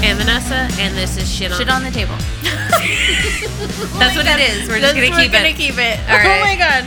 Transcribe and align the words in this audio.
And 0.00 0.16
Vanessa, 0.18 0.68
and 0.80 0.96
this 0.96 1.16
is 1.16 1.30
shit 1.30 1.50
on. 1.52 1.58
Shit 1.58 1.68
on 1.68 1.82
the 1.82 1.90
table. 1.90 2.14
That's 3.98 4.16
what 4.16 4.26
it 4.26 4.40
is. 4.40 4.68
We're 4.68 4.78
just 4.80 4.94
gonna 4.94 5.10
We're 5.10 5.22
keep 5.22 5.32
gonna 5.32 5.48
it. 5.48 5.56
keep 5.56 5.74
it. 5.76 5.98
All 6.08 6.16
Oh 6.18 6.40
my 6.40 6.56
god. 6.56 6.84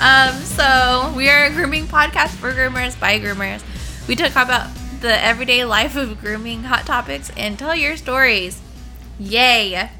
Um, 0.00 0.40
so 0.42 1.12
we 1.16 1.28
are 1.28 1.44
a 1.46 1.50
grooming 1.50 1.86
podcast 1.86 2.30
for 2.30 2.52
groomers 2.52 2.98
by 2.98 3.18
groomers. 3.20 3.62
We 4.08 4.16
talk 4.16 4.30
about 4.30 4.70
the 5.00 5.22
everyday 5.22 5.64
life 5.64 5.96
of 5.96 6.20
grooming, 6.20 6.64
hot 6.64 6.86
topics, 6.86 7.30
and 7.36 7.58
tell 7.58 7.74
your 7.74 7.96
stories. 7.96 8.60
Yay! 9.18 9.90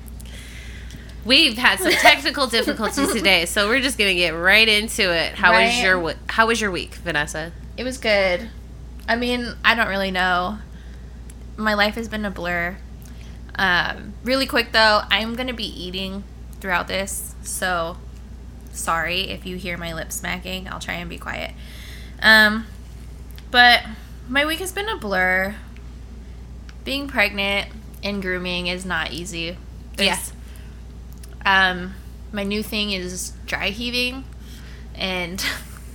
We've 1.24 1.56
had 1.58 1.78
some 1.80 1.92
technical 1.92 2.46
difficulties 2.58 3.12
today, 3.12 3.46
so 3.46 3.68
we're 3.68 3.80
just 3.80 3.98
gonna 3.98 4.14
get 4.14 4.30
right 4.30 4.68
into 4.68 5.12
it. 5.12 5.34
How 5.34 5.50
was 5.52 5.58
Right. 5.74 5.82
your 5.82 5.94
w- 5.96 6.16
How 6.28 6.46
was 6.46 6.60
your 6.60 6.70
week, 6.70 6.94
Vanessa? 6.96 7.52
It 7.76 7.84
was 7.84 7.98
good. 7.98 8.48
I 9.08 9.16
mean, 9.16 9.54
I 9.64 9.74
don't 9.74 9.88
really 9.88 10.10
know. 10.12 10.58
My 11.56 11.74
life 11.74 11.94
has 11.94 12.08
been 12.08 12.24
a 12.24 12.30
blur. 12.30 12.76
Um, 13.56 14.14
really 14.24 14.46
quick 14.46 14.72
though, 14.72 15.02
I'm 15.10 15.34
gonna 15.36 15.54
be 15.54 15.66
eating 15.66 16.24
throughout 16.60 16.88
this, 16.88 17.34
so 17.42 17.96
sorry 18.72 19.30
if 19.30 19.46
you 19.46 19.56
hear 19.56 19.76
my 19.76 19.94
lips 19.94 20.16
smacking. 20.16 20.68
I'll 20.68 20.80
try 20.80 20.94
and 20.94 21.08
be 21.08 21.18
quiet. 21.18 21.52
Um, 22.20 22.66
but 23.50 23.82
my 24.28 24.44
week 24.44 24.58
has 24.58 24.72
been 24.72 24.88
a 24.88 24.96
blur. 24.96 25.54
Being 26.84 27.06
pregnant 27.08 27.68
and 28.02 28.20
grooming 28.20 28.66
is 28.66 28.84
not 28.84 29.12
easy. 29.12 29.56
It's- 29.98 30.32
Um, 31.46 31.94
my 32.32 32.42
new 32.42 32.62
thing 32.62 32.90
is 32.92 33.32
dry 33.46 33.68
heaving, 33.68 34.24
and 34.94 35.44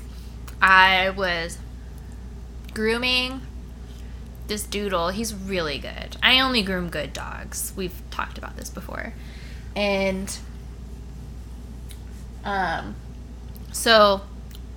I 0.62 1.10
was 1.10 1.58
grooming 2.74 3.42
this 4.50 4.64
doodle. 4.64 5.10
He's 5.10 5.34
really 5.34 5.80
good. 5.80 6.18
I 6.22 6.40
only 6.42 6.62
groom 6.62 6.90
good 6.90 7.14
dogs. 7.14 7.74
We've 7.76 8.02
talked 8.12 8.38
about 8.38 8.58
this 8.58 8.70
before. 8.70 9.14
And 9.76 10.38
um 12.44 12.96
so 13.72 14.22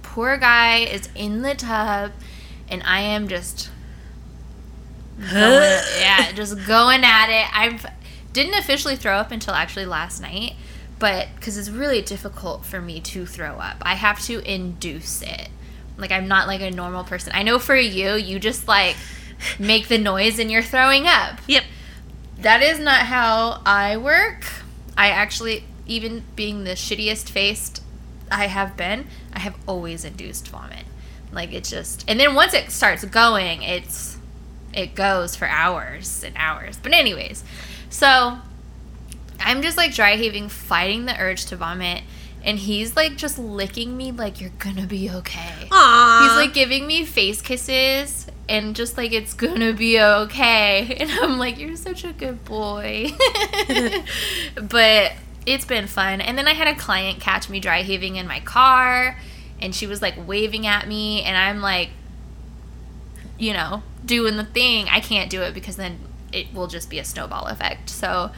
poor 0.03 0.37
guy 0.37 0.79
is 0.79 1.09
in 1.15 1.43
the 1.43 1.55
tub 1.55 2.13
and 2.69 2.83
I 2.85 3.01
am 3.01 3.29
just 3.29 3.71
going, 5.19 5.33
yeah, 5.99 6.33
just 6.33 6.67
going 6.67 7.05
at 7.05 7.29
it. 7.29 7.49
I 7.55 7.79
didn't 8.33 8.55
officially 8.55 8.97
throw 8.97 9.17
up 9.17 9.31
until 9.31 9.55
actually 9.55 9.87
last 9.87 10.21
night, 10.21 10.55
but 10.99 11.29
because 11.37 11.59
it's 11.59 11.69
really 11.69 12.01
difficult 12.03 12.65
for 12.65 12.81
me 12.81 13.01
to 13.01 13.27
throw 13.27 13.57
up, 13.57 13.77
I 13.83 13.95
have 13.95 14.21
to 14.27 14.39
induce 14.41 15.23
it. 15.23 15.49
Like 15.97 16.13
I'm 16.13 16.29
not 16.29 16.47
like 16.47 16.61
a 16.61 16.71
normal 16.71 17.05
person. 17.05 17.33
I 17.35 17.43
know 17.43 17.59
for 17.59 17.77
you, 17.77 18.15
you 18.15 18.39
just 18.39 18.67
like 18.67 18.97
make 19.59 19.89
the 19.89 19.99
noise 19.99 20.39
and 20.39 20.51
you're 20.51 20.63
throwing 20.63 21.07
up. 21.07 21.41
Yep. 21.47 21.65
That 22.39 22.63
is 22.63 22.79
not 22.79 23.03
how 23.07 23.63
I 23.65 23.97
work. 23.97 24.45
I 24.97 25.09
actually, 25.09 25.65
even 25.87 26.25
being 26.37 26.65
the 26.65 26.73
shittiest 26.73 27.31
faced 27.31 27.83
I 28.31 28.47
have 28.47 28.77
been, 28.77 29.07
I 29.33 29.41
have 29.41 29.57
always 29.67 30.05
induced 30.05 30.49
vomit. 30.49 30.85
Like 31.33 31.53
it 31.53 31.65
just, 31.65 32.05
and 32.09 32.19
then 32.21 32.35
once 32.35 32.53
it 32.53 32.71
starts 32.71 33.05
going, 33.05 33.63
it's 33.63 34.19
it 34.75 34.95
goes 34.95 35.37
for 35.37 35.47
hours 35.47 36.25
and 36.25 36.35
hours. 36.37 36.79
But 36.83 36.93
anyways, 36.93 37.45
so 37.91 38.39
I'm 39.41 39.63
just 39.63 39.77
like 39.77 39.95
dry 39.95 40.17
heaving, 40.17 40.49
fighting 40.49 41.07
the 41.07 41.19
urge 41.19 41.47
to 41.47 41.57
vomit, 41.57 42.03
and 42.45 42.59
he's 42.59 42.97
like 42.97 43.17
just 43.17 43.39
licking 43.39 43.97
me 43.97 44.13
like 44.13 44.41
you're 44.41 44.53
gonna 44.59 44.87
be 44.87 45.11
okay. 45.11 45.69
Aww. 45.71 46.23
He's 46.23 46.37
like 46.37 46.55
giving 46.55 46.87
me 46.87 47.05
face 47.05 47.41
kisses 47.41 48.27
and 48.49 48.75
just 48.75 48.97
like 48.97 49.13
it's 49.13 49.35
gonna 49.35 49.73
be 49.73 50.01
okay. 50.01 50.97
And 51.01 51.11
I'm 51.11 51.39
like, 51.39 51.59
you're 51.59 51.77
such 51.77 52.05
a 52.05 52.13
good 52.13 52.45
boy. 52.45 53.11
but 54.55 55.13
it's 55.47 55.65
been 55.65 55.87
fun. 55.87 56.21
And 56.21 56.37
then 56.37 56.47
I 56.47 56.55
had 56.55 56.69
a 56.69 56.75
client 56.75 57.21
catch 57.21 57.49
me 57.49 57.61
dry 57.61 57.83
heaving 57.83 58.17
in 58.17 58.27
my 58.27 58.41
car 58.41 59.19
and 59.61 59.75
she 59.75 59.87
was 59.87 60.03
like 60.03 60.15
waving 60.27 60.67
at 60.67 60.89
me 60.89 61.23
and 61.23 61.37
I'm 61.37 61.61
like, 61.61 61.91
you 63.39 63.53
know, 63.53 63.83
doing 64.05 64.37
the 64.37 64.45
thing. 64.45 64.89
I 64.89 65.01
can't 65.01 65.31
do 65.31 65.43
it 65.43 65.55
because 65.55 65.77
then 65.77 66.01
it 66.33 66.53
will 66.53 66.67
just 66.67 66.91
be 66.91 66.99
a 66.99 67.05
snowball 67.05 67.47
effect. 67.47 67.89
So 67.91 68.33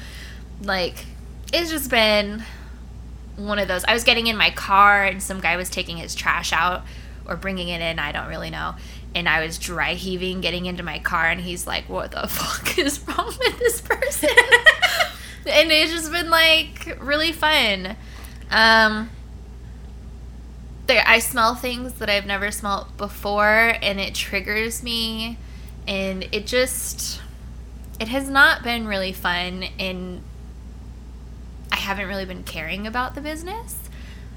like 0.63 1.07
it's 1.53 1.71
just 1.71 1.91
been 1.91 2.45
one 3.37 3.59
of 3.59 3.69
those. 3.69 3.85
I 3.85 3.95
was 3.95 4.05
getting 4.05 4.27
in 4.27 4.37
my 4.37 4.51
car 4.51 5.05
and 5.05 5.23
some 5.23 5.41
guy 5.41 5.57
was 5.57 5.69
taking 5.69 5.97
his 5.97 6.15
trash 6.15 6.53
out 6.53 6.85
or 7.27 7.37
bringing 7.37 7.69
it 7.69 7.81
in. 7.81 7.99
I 7.99 8.13
don't 8.13 8.29
really 8.29 8.51
know. 8.51 8.75
And 9.15 9.29
I 9.29 9.45
was 9.45 9.59
dry 9.59 9.95
heaving 9.95 10.41
getting 10.41 10.67
into 10.67 10.83
my 10.83 10.99
car, 10.99 11.27
and 11.27 11.41
he's 11.41 11.69
like, 11.69 11.89
What 11.89 12.11
the 12.11 12.27
fuck 12.29 12.77
is 12.79 13.01
wrong 13.07 13.33
with 13.39 13.59
this 13.59 13.81
person? 13.81 14.31
and 15.47 15.71
it's 15.71 15.93
just 15.93 16.11
been 16.11 16.31
like 16.31 16.99
really 17.01 17.33
fun. 17.33 17.97
Um, 18.51 19.11
there, 20.87 21.03
I 21.07 21.19
smell 21.19 21.55
things 21.55 21.95
that 21.95 22.11
I've 22.11 22.27
never 22.27 22.51
smelled 22.51 22.97
before, 22.97 23.77
and 23.81 24.01
it 24.01 24.15
triggers 24.15 24.83
me. 24.83 25.39
And 25.87 26.27
it 26.33 26.47
just, 26.47 27.21
it 28.01 28.09
has 28.09 28.29
not 28.29 28.63
been 28.63 28.87
really 28.87 29.13
fun. 29.13 29.65
And 29.79 30.23
I 31.75 31.77
haven't 31.77 32.07
really 32.07 32.25
been 32.25 32.45
caring 32.45 32.87
about 32.87 33.17
the 33.17 33.21
business. 33.21 33.77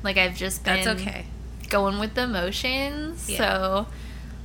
Like 0.01 0.17
I've 0.17 0.35
just 0.35 0.63
been 0.63 0.83
That's 0.83 0.99
okay. 0.99 1.27
going 1.69 1.99
with 1.99 2.15
the 2.15 2.25
motions. 2.25 3.29
Yeah. 3.29 3.37
So 3.37 3.87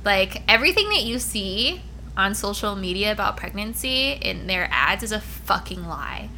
like 0.05 0.43
everything 0.47 0.89
that 0.89 1.01
you 1.01 1.17
see 1.17 1.81
on 2.15 2.35
social 2.35 2.75
media 2.75 3.11
about 3.11 3.35
pregnancy 3.35 4.11
in 4.11 4.45
their 4.45 4.67
ads 4.69 5.01
is 5.01 5.11
a 5.11 5.19
fucking 5.19 5.87
lie. 5.87 6.29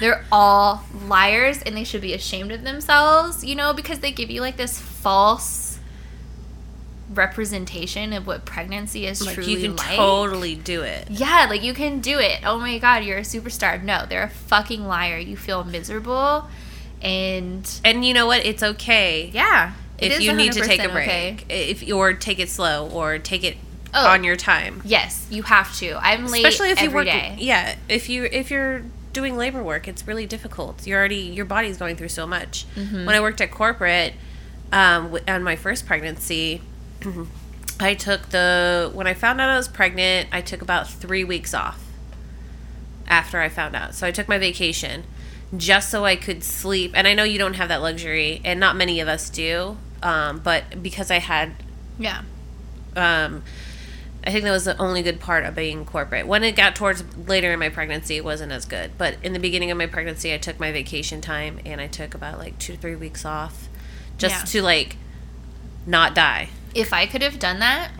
They're 0.00 0.24
all 0.32 0.82
liars 1.06 1.62
and 1.62 1.76
they 1.76 1.84
should 1.84 2.00
be 2.00 2.14
ashamed 2.14 2.50
of 2.50 2.64
themselves, 2.64 3.44
you 3.44 3.54
know, 3.54 3.72
because 3.72 4.00
they 4.00 4.10
give 4.10 4.28
you 4.28 4.40
like 4.40 4.56
this 4.56 4.80
false 4.80 5.71
representation 7.14 8.12
of 8.12 8.26
what 8.26 8.44
pregnancy 8.44 9.06
is 9.06 9.24
Like 9.24 9.34
truly 9.34 9.52
you 9.52 9.58
can 9.60 9.76
like. 9.76 9.96
totally 9.96 10.54
do 10.54 10.82
it. 10.82 11.10
Yeah, 11.10 11.46
like 11.48 11.62
you 11.62 11.74
can 11.74 12.00
do 12.00 12.18
it. 12.18 12.40
Oh 12.44 12.58
my 12.58 12.78
god, 12.78 13.04
you're 13.04 13.18
a 13.18 13.22
superstar. 13.22 13.82
No, 13.82 14.04
they're 14.08 14.24
a 14.24 14.28
fucking 14.30 14.86
liar. 14.86 15.18
You 15.18 15.36
feel 15.36 15.64
miserable 15.64 16.48
and 17.00 17.68
And 17.84 18.04
you 18.04 18.14
know 18.14 18.26
what? 18.26 18.44
It's 18.44 18.62
okay. 18.62 19.30
yeah. 19.32 19.72
if 19.98 20.20
you 20.20 20.32
need 20.34 20.52
to 20.52 20.60
take 20.62 20.82
a 20.82 20.88
break, 20.88 21.08
okay. 21.08 21.36
if 21.48 21.88
or 21.92 22.12
take 22.12 22.38
it 22.38 22.48
slow, 22.48 22.88
or 22.90 23.18
take 23.18 23.44
it 23.44 23.56
Oh. 23.94 24.08
on 24.08 24.24
your 24.24 24.36
time. 24.36 24.80
Yes, 24.86 25.26
you 25.30 25.42
have 25.42 25.76
to. 25.76 25.98
I'm 26.02 26.26
late 26.28 26.46
Especially 26.46 26.70
if 26.70 26.80
you 26.80 26.90
work 26.90 27.04
day. 27.04 27.36
yeah 27.38 27.76
if 27.90 28.08
you 28.08 28.24
if 28.24 28.50
you're 28.50 28.84
doing 29.12 29.36
labor 29.36 29.62
work, 29.62 29.86
it's 29.86 30.06
really 30.06 30.24
difficult. 30.24 30.86
You're 30.86 30.98
already 30.98 31.16
your 31.16 31.44
body's 31.44 31.76
going 31.76 31.96
through 31.96 32.08
so 32.08 32.26
much. 32.26 32.64
Mm-hmm. 32.74 33.04
When 33.04 33.14
I 33.14 33.20
worked 33.20 33.42
at 33.42 33.50
corporate, 33.50 34.14
um, 34.72 35.18
on 35.28 35.42
my 35.42 35.56
first 35.56 35.84
pregnancy, 35.84 36.62
I 37.80 37.94
took 37.94 38.28
the 38.30 38.90
when 38.94 39.06
I 39.06 39.14
found 39.14 39.40
out 39.40 39.48
I 39.48 39.56
was 39.56 39.68
pregnant, 39.68 40.28
I 40.32 40.40
took 40.40 40.62
about 40.62 40.88
three 40.88 41.24
weeks 41.24 41.52
off 41.54 41.82
after 43.08 43.40
I 43.40 43.48
found 43.48 43.74
out. 43.76 43.94
So 43.94 44.06
I 44.06 44.10
took 44.10 44.28
my 44.28 44.38
vacation 44.38 45.04
just 45.56 45.90
so 45.90 46.04
I 46.04 46.16
could 46.16 46.42
sleep. 46.44 46.92
And 46.94 47.06
I 47.06 47.14
know 47.14 47.24
you 47.24 47.38
don't 47.38 47.54
have 47.54 47.68
that 47.68 47.82
luxury, 47.82 48.40
and 48.44 48.58
not 48.60 48.76
many 48.76 49.00
of 49.00 49.08
us 49.08 49.28
do. 49.30 49.76
Um, 50.02 50.38
but 50.38 50.82
because 50.82 51.10
I 51.10 51.18
had 51.18 51.52
Yeah. 51.98 52.22
um, 52.96 53.42
I 54.24 54.30
think 54.30 54.44
that 54.44 54.50
was 54.52 54.64
the 54.64 54.76
only 54.78 55.02
good 55.02 55.18
part 55.20 55.44
of 55.44 55.54
being 55.56 55.84
corporate. 55.84 56.26
When 56.28 56.44
it 56.44 56.52
got 56.56 56.76
towards 56.76 57.02
later 57.26 57.52
in 57.52 57.58
my 57.58 57.68
pregnancy, 57.68 58.16
it 58.16 58.24
wasn't 58.24 58.52
as 58.52 58.64
good. 58.64 58.92
But 58.96 59.16
in 59.22 59.32
the 59.32 59.38
beginning 59.40 59.70
of 59.72 59.76
my 59.78 59.86
pregnancy, 59.86 60.32
I 60.32 60.38
took 60.38 60.60
my 60.60 60.70
vacation 60.72 61.20
time 61.20 61.58
and 61.66 61.80
I 61.80 61.86
took 61.88 62.14
about 62.14 62.38
like 62.38 62.58
two 62.58 62.74
to 62.74 62.78
three 62.78 62.94
weeks 62.96 63.24
off 63.24 63.68
just 64.18 64.54
Yeah. 64.54 64.60
to 64.60 64.62
like 64.62 64.96
not 65.86 66.14
die. 66.14 66.50
If 66.74 66.92
I 66.92 67.06
could 67.06 67.22
have 67.22 67.38
done 67.38 67.58
that, 67.60 67.90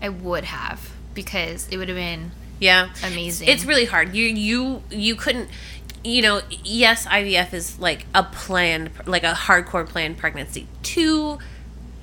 I 0.00 0.08
would 0.08 0.44
have 0.44 0.90
because 1.14 1.68
it 1.70 1.76
would 1.76 1.88
have 1.88 1.96
been 1.96 2.32
Yeah, 2.58 2.88
amazing. 3.04 3.48
it's 3.48 3.64
really 3.64 3.84
hard. 3.84 4.14
You 4.14 4.26
you 4.26 4.82
you 4.90 5.14
couldn't. 5.16 5.48
You 6.04 6.20
know, 6.22 6.40
yes, 6.64 7.06
IVF 7.06 7.52
is 7.54 7.78
like 7.78 8.06
a 8.12 8.24
planned, 8.24 8.90
like 9.06 9.22
a 9.22 9.34
hardcore 9.34 9.86
planned 9.88 10.18
pregnancy 10.18 10.66
to 10.82 11.38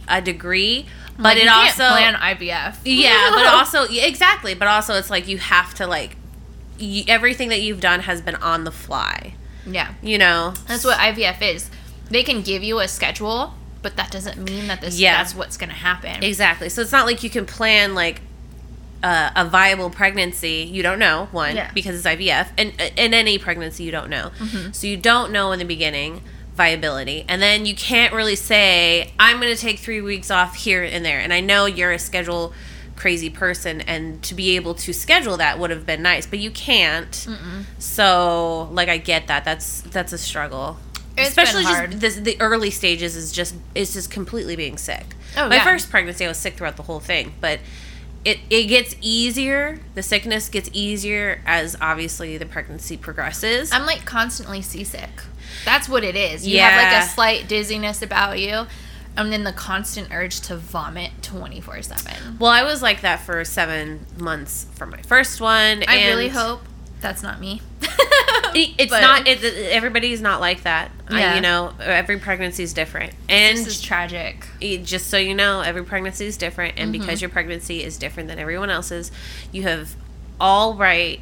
a 0.07 0.21
degree, 0.21 0.86
but 1.18 1.24
Like, 1.24 1.38
it 1.38 1.44
you 1.44 1.50
can't 1.50 1.80
also 1.81 1.89
plan 1.89 2.13
IVF. 2.15 2.77
Yeah, 2.85 3.31
but 3.35 3.45
also 3.47 3.83
exactly, 3.89 4.53
but 4.53 4.69
also 4.69 4.94
it's 4.94 5.09
like 5.09 5.27
you 5.27 5.38
have 5.38 5.74
to 5.75 5.85
like 5.88 6.15
you, 6.77 7.03
everything 7.09 7.50
that 7.50 7.62
you've 7.62 7.81
done 7.81 8.00
has 8.01 8.21
been 8.21 8.35
on 8.35 8.63
the 8.63 8.71
fly. 8.71 9.33
yeah, 9.68 9.94
You 10.01 10.18
know, 10.18 10.53
that's 10.65 10.85
what 10.85 10.97
IVF 10.97 11.42
is. 11.42 11.69
They 12.09 12.24
can 12.24 12.42
give 12.42 12.63
you 12.63 12.80
a 12.80 12.88
schedule, 12.88 13.53
but 13.81 13.95
that 13.97 14.11
doesn't 14.11 14.37
mean 14.37 14.67
that 14.67 14.81
this 14.81 14.99
Yeah. 14.99 15.17
that's 15.17 15.33
what's 15.35 15.57
going 15.57 15.69
to 15.69 15.75
happen. 15.75 16.23
exactly. 16.23 16.69
So 16.69 16.81
it's 16.81 16.91
not 16.91 17.05
like 17.05 17.23
you 17.23 17.29
can 17.29 17.45
plan 17.45 17.95
like 17.95 18.21
uh, 19.01 19.29
a 19.35 19.45
viable 19.45 19.89
pregnancy. 19.89 20.67
You 20.69 20.83
don't 20.83 20.99
know 20.99 21.29
one 21.31 21.55
Yeah. 21.55 21.71
because 21.73 21.95
it's 21.95 22.05
IVF, 22.05 22.49
and 22.57 22.73
in 22.97 23.13
any 23.13 23.37
pregnancy 23.37 23.83
you 23.83 23.91
don't 23.91 24.09
know. 24.09 24.31
Mm-hmm. 24.39 24.71
So 24.73 24.87
you 24.87 24.97
don't 24.97 25.31
know 25.31 25.51
in 25.53 25.59
the 25.59 25.65
beginning 25.65 26.21
viability, 26.55 27.23
and 27.29 27.41
then 27.41 27.65
you 27.65 27.73
can't 27.73 28.13
really 28.13 28.35
say 28.35 29.13
I'm 29.17 29.39
going 29.39 29.55
to 29.55 29.61
take 29.61 29.79
three 29.79 30.01
weeks 30.01 30.29
off 30.29 30.55
here 30.55 30.83
and 30.83 31.05
there. 31.05 31.19
And 31.19 31.31
I 31.31 31.39
know 31.39 31.65
you're 31.65 31.93
a 31.93 31.99
schedule 31.99 32.53
crazy 32.97 33.29
person 33.29 33.79
and 33.79 34.21
to 34.21 34.35
be 34.35 34.57
able 34.57 34.73
to 34.73 34.91
schedule 34.93 35.37
that 35.37 35.57
would 35.57 35.69
have 35.69 35.85
been 35.85 36.01
nice 36.01 36.25
but 36.25 36.37
you 36.37 36.51
can't 36.51 37.25
so 37.77 38.67
like 38.73 38.89
i 38.89 38.97
get 38.97 39.27
that 39.27 39.45
that's 39.45 39.81
that's 39.83 40.11
a 40.11 40.17
struggle 40.17 40.77
It's 41.19 41.30
especially 41.30 41.63
just 41.63 42.00
this, 42.00 42.16
the 42.16 42.39
early 42.42 42.71
stages 42.71 43.16
is 43.16 43.31
just 43.31 43.56
is 43.75 43.94
just 43.94 44.10
completely 44.12 44.56
being 44.56 44.77
sick 44.77 45.06
Oh, 45.38 45.48
my 45.50 45.56
yeah. 45.56 45.63
first 45.63 45.89
pregnancy 45.89 46.25
i 46.25 46.27
was 46.27 46.38
sick 46.38 46.56
throughout 46.56 46.75
the 46.77 46.83
whole 46.83 47.00
thing 47.00 47.33
but 47.39 47.60
it, 48.25 48.39
it 48.50 48.66
gets 48.66 48.95
easier 49.01 49.80
the 49.95 50.04
sickness 50.04 50.50
gets 50.50 50.69
easier 50.74 51.42
as 51.45 51.77
obviously 51.80 52.38
the 52.38 52.45
pregnancy 52.45 52.98
progresses 52.98 53.71
I'm 53.71 53.86
like 53.86 54.06
constantly 54.06 54.62
seasick. 54.62 55.10
That's 55.66 55.88
what 55.89 56.04
it 56.04 56.16
is. 56.16 56.45
You 56.48 56.60
have 56.60 56.74
Yeah. 56.74 56.89
like 56.98 57.04
a 57.04 57.07
slight 57.10 57.48
dizziness 57.48 58.01
about 58.01 58.38
you, 58.39 58.68
and 59.18 59.31
then 59.33 59.44
the 59.45 59.54
constant 59.54 60.10
urge 60.13 60.42
to 60.42 60.57
vomit 60.57 61.12
24 61.21 61.81
7. 61.81 62.38
well 62.39 62.51
i 62.51 62.62
was 62.63 62.81
like 62.81 63.00
that 63.01 63.21
for 63.21 63.44
seven 63.45 64.06
months 64.18 64.68
for 64.75 64.86
my 64.86 65.01
first 65.04 65.39
one 65.39 65.83
I 65.88 66.07
really 66.07 66.27
hope 66.30 66.62
that's 67.01 67.24
not 67.24 67.39
me. 67.39 67.62
It's 68.77 68.89
But 68.89 69.01
not. 69.01 69.27
It, 69.27 69.43
everybody's 69.71 70.21
not 70.21 70.39
like 70.39 70.63
that. 70.63 70.91
I, 71.09 71.35
you 71.35 71.41
know, 71.41 71.73
every 71.81 72.17
pregnancy 72.19 72.63
is 72.63 72.73
different, 72.73 73.13
and 73.27 73.57
This 73.57 73.65
is 73.67 73.81
tragic. 73.81 74.45
just 74.83 75.07
so 75.07 75.17
you 75.17 75.33
know, 75.33 75.61
every 75.61 75.83
pregnancy 75.83 76.25
is 76.27 76.37
different, 76.37 76.75
and 76.77 76.91
Mm-hmm. 76.93 77.01
because 77.01 77.21
your 77.21 77.29
pregnancy 77.29 77.83
is 77.83 77.97
different 77.97 78.29
than 78.29 78.37
everyone 78.39 78.69
else's, 78.69 79.11
you 79.51 79.63
have 79.63 79.95
all 80.39 80.75
right, 80.75 81.19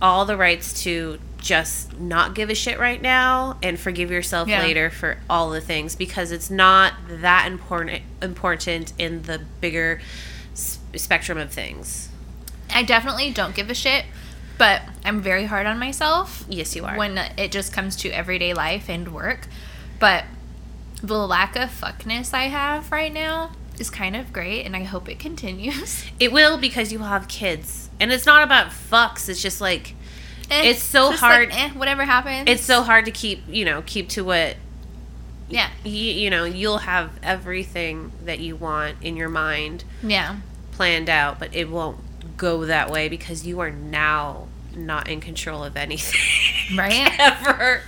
all 0.00 0.24
the 0.24 0.36
rights 0.36 0.82
to 0.84 1.18
just 1.38 1.98
not 1.98 2.34
give 2.36 2.48
a 2.50 2.54
shit 2.54 2.78
right 2.78 3.02
now 3.02 3.58
and 3.62 3.78
forgive 3.78 4.10
yourself 4.10 4.48
Yeah. 4.48 4.62
later 4.62 4.88
for 4.90 5.18
all 5.28 5.50
the 5.50 5.60
things 5.60 5.96
because 5.96 6.30
it's 6.30 6.50
not 6.50 6.92
that 7.08 7.46
important 7.48 8.02
important 8.22 8.92
in 8.96 9.22
the 9.22 9.40
bigger 9.60 10.00
s- 10.52 10.78
spectrum 10.94 11.38
of 11.38 11.50
things. 11.52 12.08
I 12.72 12.84
definitely 12.84 13.32
don't 13.32 13.54
give 13.56 13.68
a 13.70 13.74
shit, 13.74 14.04
but 14.58 14.82
I'm 15.04 15.20
very 15.20 15.44
hard 15.46 15.66
on 15.66 15.78
myself 15.78 16.44
Yes, 16.48 16.74
you 16.76 16.84
are. 16.84 16.96
when 16.96 17.18
it 17.38 17.50
just 17.52 17.72
comes 17.72 17.96
to 17.96 18.10
everyday 18.10 18.54
life 18.54 18.88
and 18.88 19.12
work. 19.12 19.46
But 19.98 20.24
the 21.02 21.14
lack 21.26 21.56
of 21.56 21.68
fuckness 21.70 22.32
I 22.34 22.44
have 22.44 22.90
right 22.92 23.12
now 23.12 23.52
is 23.78 23.90
kind 23.90 24.14
of 24.14 24.32
great, 24.32 24.64
and 24.64 24.76
I 24.76 24.84
hope 24.84 25.08
it 25.08 25.18
continues. 25.28 26.04
It 26.20 26.32
will 26.32 26.58
because 26.58 26.92
you 26.92 26.98
will 26.98 27.06
have 27.06 27.28
kids. 27.28 27.88
And 28.00 28.12
it's 28.12 28.26
not 28.26 28.42
about 28.42 28.68
fucks. 28.68 29.28
It's 29.28 29.40
just 29.42 29.60
like 29.60 29.94
Eh, 30.50 30.70
It's 30.70 30.82
so 30.82 31.10
just 31.12 31.22
like, 31.22 31.32
hard- 31.32 31.50
eh, 31.52 31.70
whatever 31.70 32.04
happens. 32.04 32.44
it's 32.50 32.62
so 32.64 32.82
hard 32.82 33.04
to 33.06 33.10
keep, 33.10 33.42
you 33.48 33.64
know, 33.64 33.82
keep 33.86 34.08
to 34.10 34.22
what 34.24 34.56
yeah, 35.48 35.70
you, 35.84 35.92
you 35.92 36.30
know, 36.30 36.44
you'll 36.44 36.78
have 36.78 37.10
everything 37.22 38.10
that 38.24 38.38
you 38.40 38.56
want 38.56 38.96
in 39.02 39.16
your 39.16 39.28
mind 39.28 39.84
yeah. 40.02 40.36
planned 40.72 41.08
out, 41.10 41.38
but 41.38 41.54
it 41.54 41.68
won't 41.70 41.98
go 42.42 42.66
that 42.66 42.90
way 42.90 43.08
because 43.08 43.46
you 43.46 43.60
are 43.60 43.70
now 43.70 44.48
not 44.74 45.08
in 45.08 45.20
control 45.20 45.64
of 45.64 45.76
anything. 45.76 46.20
Right? 46.76 47.10
ever. 47.18 47.82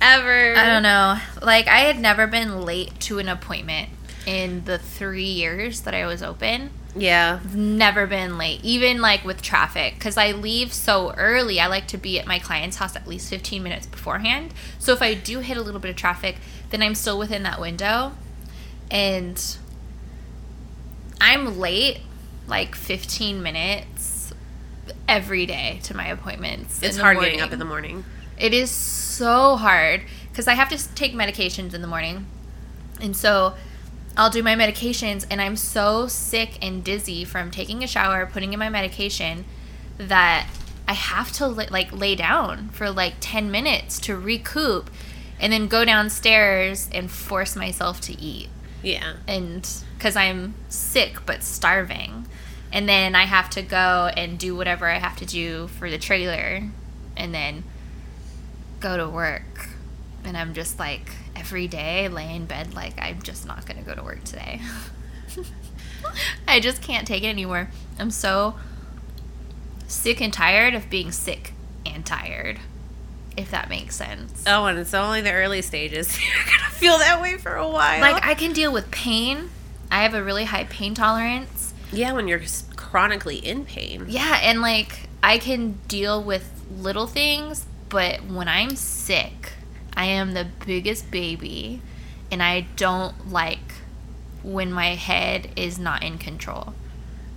Ever. 0.00 0.56
I 0.56 0.66
don't 0.66 0.82
know. 0.82 1.18
Like 1.42 1.68
I 1.68 1.80
had 1.80 2.00
never 2.00 2.26
been 2.26 2.62
late 2.62 2.98
to 3.00 3.18
an 3.20 3.28
appointment 3.28 3.90
in 4.26 4.64
the 4.64 4.78
three 4.78 5.22
years 5.22 5.82
that 5.82 5.94
I 5.94 6.06
was 6.06 6.22
open. 6.24 6.70
Yeah. 6.96 7.38
Never 7.54 8.06
been 8.06 8.36
late, 8.36 8.64
even 8.64 9.00
like 9.00 9.24
with 9.24 9.42
traffic, 9.42 9.94
because 9.94 10.16
I 10.16 10.32
leave 10.32 10.72
so 10.72 11.12
early. 11.12 11.60
I 11.60 11.68
like 11.68 11.86
to 11.88 11.98
be 11.98 12.18
at 12.18 12.26
my 12.26 12.40
client's 12.40 12.78
house 12.78 12.96
at 12.96 13.06
least 13.06 13.30
15 13.30 13.62
minutes 13.62 13.86
beforehand. 13.86 14.52
So 14.78 14.92
if 14.92 15.02
I 15.02 15.14
do 15.14 15.38
hit 15.38 15.56
a 15.56 15.62
little 15.62 15.80
bit 15.80 15.90
of 15.90 15.96
traffic, 15.96 16.36
then 16.70 16.82
I'm 16.82 16.96
still 16.96 17.18
within 17.18 17.44
that 17.44 17.60
window. 17.60 18.12
And 18.90 19.56
I'm 21.20 21.60
late 21.60 22.00
like 22.46 22.74
15 22.74 23.42
minutes 23.42 24.32
every 25.08 25.46
day 25.46 25.80
to 25.84 25.96
my 25.96 26.06
appointments. 26.08 26.82
It's 26.82 26.96
hard 26.96 27.18
getting 27.20 27.40
up 27.40 27.52
in 27.52 27.58
the 27.58 27.64
morning. 27.64 28.04
It 28.38 28.52
is 28.54 28.70
so 28.70 29.56
hard 29.56 30.02
because 30.30 30.46
I 30.48 30.54
have 30.54 30.68
to 30.70 30.94
take 30.94 31.12
medications 31.14 31.74
in 31.74 31.80
the 31.80 31.88
morning. 31.88 32.26
And 33.00 33.16
so 33.16 33.54
I'll 34.16 34.30
do 34.30 34.42
my 34.42 34.54
medications, 34.54 35.26
and 35.30 35.42
I'm 35.42 35.56
so 35.56 36.06
sick 36.06 36.58
and 36.62 36.82
dizzy 36.82 37.24
from 37.24 37.50
taking 37.50 37.84
a 37.84 37.86
shower, 37.86 38.24
putting 38.26 38.52
in 38.54 38.58
my 38.58 38.70
medication, 38.70 39.44
that 39.98 40.48
I 40.88 40.94
have 40.94 41.32
to 41.32 41.46
li- 41.46 41.68
like 41.70 41.92
lay 41.92 42.14
down 42.14 42.68
for 42.70 42.90
like 42.90 43.14
10 43.20 43.50
minutes 43.50 43.98
to 44.00 44.16
recoup 44.16 44.90
and 45.38 45.52
then 45.52 45.66
go 45.68 45.84
downstairs 45.84 46.88
and 46.92 47.10
force 47.10 47.56
myself 47.56 48.00
to 48.02 48.18
eat 48.18 48.48
Yeah. 48.82 49.14
and 49.26 49.68
because 49.98 50.16
I'm 50.16 50.54
sick 50.68 51.18
but 51.26 51.42
starving. 51.42 52.25
And 52.72 52.88
then 52.88 53.14
I 53.14 53.24
have 53.24 53.48
to 53.50 53.62
go 53.62 54.10
and 54.16 54.38
do 54.38 54.54
whatever 54.54 54.86
I 54.86 54.98
have 54.98 55.16
to 55.16 55.26
do 55.26 55.68
for 55.68 55.88
the 55.90 55.98
trailer 55.98 56.62
and 57.16 57.34
then 57.34 57.64
go 58.80 58.96
to 58.96 59.08
work. 59.08 59.70
And 60.24 60.36
I'm 60.36 60.54
just 60.54 60.78
like 60.78 61.10
every 61.34 61.68
day 61.68 62.08
lay 62.08 62.34
in 62.34 62.46
bed 62.46 62.74
like 62.74 62.94
I'm 62.98 63.22
just 63.22 63.46
not 63.46 63.66
going 63.66 63.78
to 63.78 63.88
go 63.88 63.94
to 63.94 64.02
work 64.02 64.24
today. 64.24 64.60
I 66.48 66.60
just 66.60 66.82
can't 66.82 67.06
take 67.06 67.22
it 67.22 67.28
anymore. 67.28 67.68
I'm 67.98 68.10
so 68.10 68.56
sick 69.86 70.20
and 70.20 70.32
tired 70.32 70.74
of 70.74 70.90
being 70.90 71.12
sick 71.12 71.52
and 71.84 72.04
tired. 72.04 72.58
If 73.36 73.50
that 73.50 73.68
makes 73.68 73.94
sense. 73.94 74.44
Oh, 74.46 74.64
and 74.64 74.78
it's 74.78 74.94
only 74.94 75.20
the 75.20 75.32
early 75.32 75.60
stages. 75.60 76.18
You're 76.24 76.44
gonna 76.44 76.70
feel 76.70 76.98
that 76.98 77.20
way 77.20 77.36
for 77.36 77.54
a 77.54 77.68
while. 77.68 78.00
Like 78.00 78.24
I 78.24 78.34
can 78.34 78.52
deal 78.52 78.72
with 78.72 78.90
pain. 78.90 79.50
I 79.90 80.02
have 80.02 80.14
a 80.14 80.22
really 80.22 80.44
high 80.44 80.64
pain 80.64 80.94
tolerance. 80.94 81.55
Yeah, 81.96 82.12
when 82.12 82.28
you're 82.28 82.42
chronically 82.76 83.36
in 83.36 83.64
pain. 83.64 84.04
Yeah, 84.08 84.38
and 84.42 84.60
like 84.60 85.08
I 85.22 85.38
can 85.38 85.72
deal 85.88 86.22
with 86.22 86.50
little 86.70 87.06
things, 87.06 87.66
but 87.88 88.24
when 88.24 88.48
I'm 88.48 88.76
sick, 88.76 89.52
I 89.96 90.04
am 90.06 90.34
the 90.34 90.46
biggest 90.66 91.10
baby 91.10 91.80
and 92.30 92.42
I 92.42 92.66
don't 92.76 93.30
like 93.32 93.72
when 94.42 94.72
my 94.72 94.94
head 94.94 95.48
is 95.56 95.78
not 95.78 96.02
in 96.02 96.18
control 96.18 96.74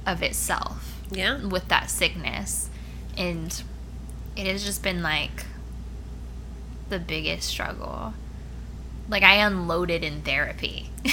of 0.05 0.21
itself 0.21 1.01
Yeah. 1.11 1.43
with 1.45 1.67
that 1.69 1.89
sickness. 1.89 2.69
And 3.17 3.61
it 4.35 4.45
has 4.47 4.63
just 4.63 4.83
been 4.83 5.01
like 5.01 5.45
the 6.89 6.99
biggest 6.99 7.47
struggle. 7.47 8.13
Like 9.07 9.23
I 9.23 9.35
unloaded 9.35 10.03
in 10.03 10.21
therapy. 10.21 10.89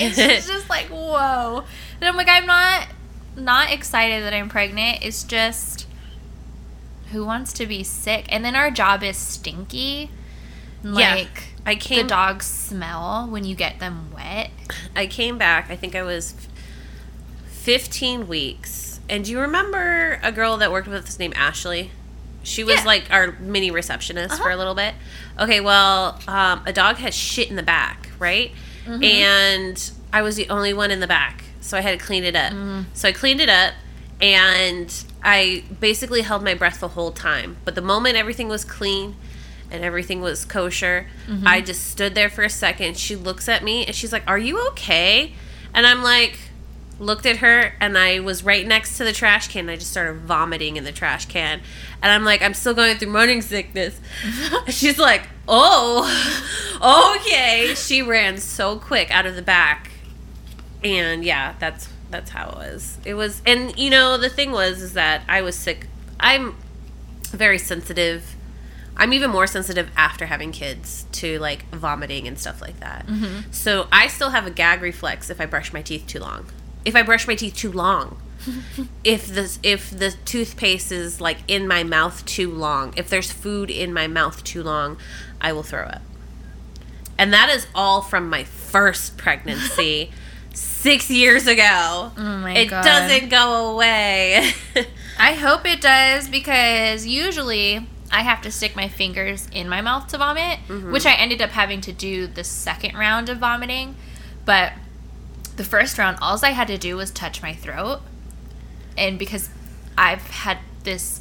it's 0.00 0.46
just 0.48 0.68
like 0.70 0.86
whoa. 0.86 1.64
And 2.00 2.08
I'm 2.08 2.16
like 2.16 2.28
I'm 2.28 2.46
not 2.46 2.88
not 3.36 3.70
excited 3.72 4.22
that 4.24 4.32
I'm 4.34 4.48
pregnant. 4.48 4.98
It's 5.02 5.22
just 5.24 5.86
who 7.12 7.24
wants 7.24 7.52
to 7.54 7.66
be 7.66 7.82
sick? 7.84 8.26
And 8.28 8.44
then 8.44 8.56
our 8.56 8.70
job 8.70 9.02
is 9.02 9.16
stinky. 9.16 10.10
Yeah. 10.82 11.14
Like 11.14 11.44
I 11.66 11.74
the 11.74 11.80
came 11.80 12.06
dogs 12.06 12.46
smell 12.46 13.26
when 13.30 13.44
you 13.44 13.54
get 13.54 13.78
them 13.78 14.10
wet. 14.14 14.50
I 14.94 15.06
came 15.06 15.38
back. 15.38 15.70
I 15.70 15.76
think 15.76 15.94
I 15.94 16.02
was 16.02 16.34
15 17.46 18.26
weeks. 18.28 19.00
And 19.08 19.24
do 19.24 19.30
you 19.32 19.40
remember 19.40 20.18
a 20.22 20.32
girl 20.32 20.56
that 20.58 20.70
worked 20.72 20.88
with 20.88 21.06
us 21.06 21.18
named 21.18 21.34
Ashley? 21.36 21.90
She 22.42 22.62
was 22.64 22.76
Yeah. 22.80 22.84
like 22.84 23.04
our 23.10 23.32
mini 23.40 23.70
receptionist 23.70 24.36
for 24.36 24.44
Uh-huh. 24.48 24.56
a 24.56 24.58
little 24.58 24.74
bit. 24.74 24.94
Okay, 25.38 25.60
well, 25.60 26.20
um, 26.28 26.62
a 26.66 26.72
dog 26.72 26.96
has 26.96 27.14
shit 27.14 27.48
in 27.48 27.56
the 27.56 27.62
back, 27.62 28.10
right? 28.18 28.52
Mm-hmm. 28.86 29.02
And 29.02 29.90
I 30.12 30.22
was 30.22 30.36
the 30.36 30.48
only 30.48 30.72
one 30.74 30.90
in 30.90 31.00
the 31.00 31.06
back, 31.06 31.44
so 31.60 31.76
I 31.76 31.80
had 31.80 31.98
to 31.98 32.04
clean 32.04 32.24
it 32.24 32.36
up. 32.36 32.52
Mm-hmm. 32.52 32.82
So 32.94 33.08
I 33.08 33.12
cleaned 33.12 33.40
it 33.40 33.48
up, 33.48 33.74
and 34.20 35.04
I 35.22 35.64
basically 35.80 36.22
held 36.22 36.44
my 36.44 36.54
breath 36.54 36.80
the 36.80 36.88
whole 36.88 37.12
time. 37.12 37.56
But 37.64 37.74
the 37.74 37.82
moment 37.82 38.16
everything 38.16 38.48
was 38.48 38.64
clean 38.64 39.16
and 39.70 39.82
everything 39.84 40.20
was 40.20 40.44
kosher, 40.44 41.06
Mm-hmm. 41.26 41.48
I 41.48 41.60
just 41.62 41.88
stood 41.88 42.14
there 42.14 42.28
for 42.28 42.44
a 42.44 42.50
second. 42.50 42.96
She 42.98 43.16
looks 43.16 43.48
at 43.48 43.64
me 43.64 43.86
and 43.86 43.94
she's 43.96 44.12
like, 44.12 44.22
"Are 44.26 44.38
you 44.38 44.66
okay?" 44.68 45.32
And 45.72 45.86
I'm 45.86 46.02
like, 46.02 46.38
looked 46.98 47.26
at 47.26 47.38
her 47.38 47.74
and 47.80 47.98
I 47.98 48.20
was 48.20 48.44
right 48.44 48.66
next 48.66 48.96
to 48.98 49.04
the 49.04 49.12
trash 49.12 49.48
can. 49.48 49.68
I 49.68 49.76
just 49.76 49.90
started 49.90 50.20
vomiting 50.20 50.76
in 50.76 50.84
the 50.84 50.92
trash 50.92 51.26
can. 51.26 51.60
And 52.02 52.12
I'm 52.12 52.24
like, 52.24 52.42
I'm 52.42 52.54
still 52.54 52.74
going 52.74 52.96
through 52.96 53.10
morning 53.10 53.42
sickness. 53.42 54.00
She's 54.68 54.98
like, 54.98 55.28
oh, 55.48 57.16
okay. 57.20 57.74
She 57.74 58.02
ran 58.02 58.38
so 58.38 58.78
quick 58.78 59.10
out 59.10 59.26
of 59.26 59.36
the 59.36 59.42
back. 59.42 59.90
And 60.82 61.24
yeah, 61.24 61.54
that's 61.58 61.88
that's 62.10 62.30
how 62.30 62.50
it 62.50 62.54
was. 62.56 62.98
It 63.04 63.14
was 63.14 63.42
and 63.46 63.76
you 63.78 63.90
know, 63.90 64.16
the 64.16 64.28
thing 64.28 64.52
was 64.52 64.82
is 64.82 64.92
that 64.92 65.22
I 65.28 65.42
was 65.42 65.56
sick. 65.56 65.86
I'm 66.20 66.56
very 67.30 67.58
sensitive. 67.58 68.36
I'm 68.96 69.12
even 69.12 69.30
more 69.30 69.48
sensitive 69.48 69.90
after 69.96 70.26
having 70.26 70.52
kids 70.52 71.06
to 71.12 71.38
like 71.40 71.68
vomiting 71.70 72.28
and 72.28 72.38
stuff 72.38 72.60
like 72.60 72.78
that. 72.78 73.06
Mm-hmm. 73.06 73.50
So 73.50 73.88
I 73.90 74.06
still 74.06 74.30
have 74.30 74.46
a 74.46 74.50
gag 74.50 74.82
reflex 74.82 75.30
if 75.30 75.40
I 75.40 75.46
brush 75.46 75.72
my 75.72 75.82
teeth 75.82 76.06
too 76.06 76.20
long. 76.20 76.46
If 76.84 76.94
I 76.96 77.02
brush 77.02 77.26
my 77.26 77.34
teeth 77.34 77.54
too 77.56 77.72
long. 77.72 78.20
if 79.04 79.26
this 79.26 79.58
if 79.62 79.88
the 79.90 80.10
toothpaste 80.26 80.92
is 80.92 81.18
like 81.20 81.38
in 81.48 81.66
my 81.66 81.82
mouth 81.82 82.24
too 82.26 82.50
long, 82.50 82.92
if 82.96 83.08
there's 83.08 83.32
food 83.32 83.70
in 83.70 83.92
my 83.92 84.06
mouth 84.06 84.44
too 84.44 84.62
long, 84.62 84.98
I 85.40 85.52
will 85.54 85.62
throw 85.62 85.84
up. 85.84 86.02
And 87.16 87.32
that 87.32 87.48
is 87.48 87.66
all 87.74 88.02
from 88.02 88.28
my 88.28 88.44
first 88.44 89.16
pregnancy 89.16 90.10
six 90.52 91.08
years 91.10 91.46
ago. 91.46 92.12
Oh 92.16 92.38
my 92.38 92.52
it 92.54 92.66
god. 92.66 92.84
doesn't 92.84 93.30
go 93.30 93.70
away. 93.72 94.50
I 95.18 95.32
hope 95.32 95.64
it 95.64 95.80
does 95.80 96.28
because 96.28 97.06
usually 97.06 97.86
I 98.10 98.22
have 98.22 98.42
to 98.42 98.50
stick 98.50 98.76
my 98.76 98.88
fingers 98.88 99.48
in 99.52 99.68
my 99.68 99.80
mouth 99.80 100.08
to 100.08 100.18
vomit, 100.18 100.58
Mhm. 100.68 100.92
which 100.92 101.06
I 101.06 101.14
ended 101.14 101.40
up 101.40 101.50
having 101.50 101.80
to 101.82 101.92
do 101.92 102.26
the 102.26 102.44
second 102.44 102.94
round 102.94 103.28
of 103.30 103.38
vomiting. 103.38 103.96
But 104.44 104.72
the 105.56 105.64
first 105.64 105.98
round, 105.98 106.18
all 106.20 106.38
I 106.42 106.50
had 106.50 106.68
to 106.68 106.78
do 106.78 106.96
was 106.96 107.10
touch 107.10 107.42
my 107.42 107.54
throat. 107.54 108.00
And 108.96 109.18
because 109.18 109.50
I've 109.96 110.22
had 110.22 110.58
this 110.84 111.20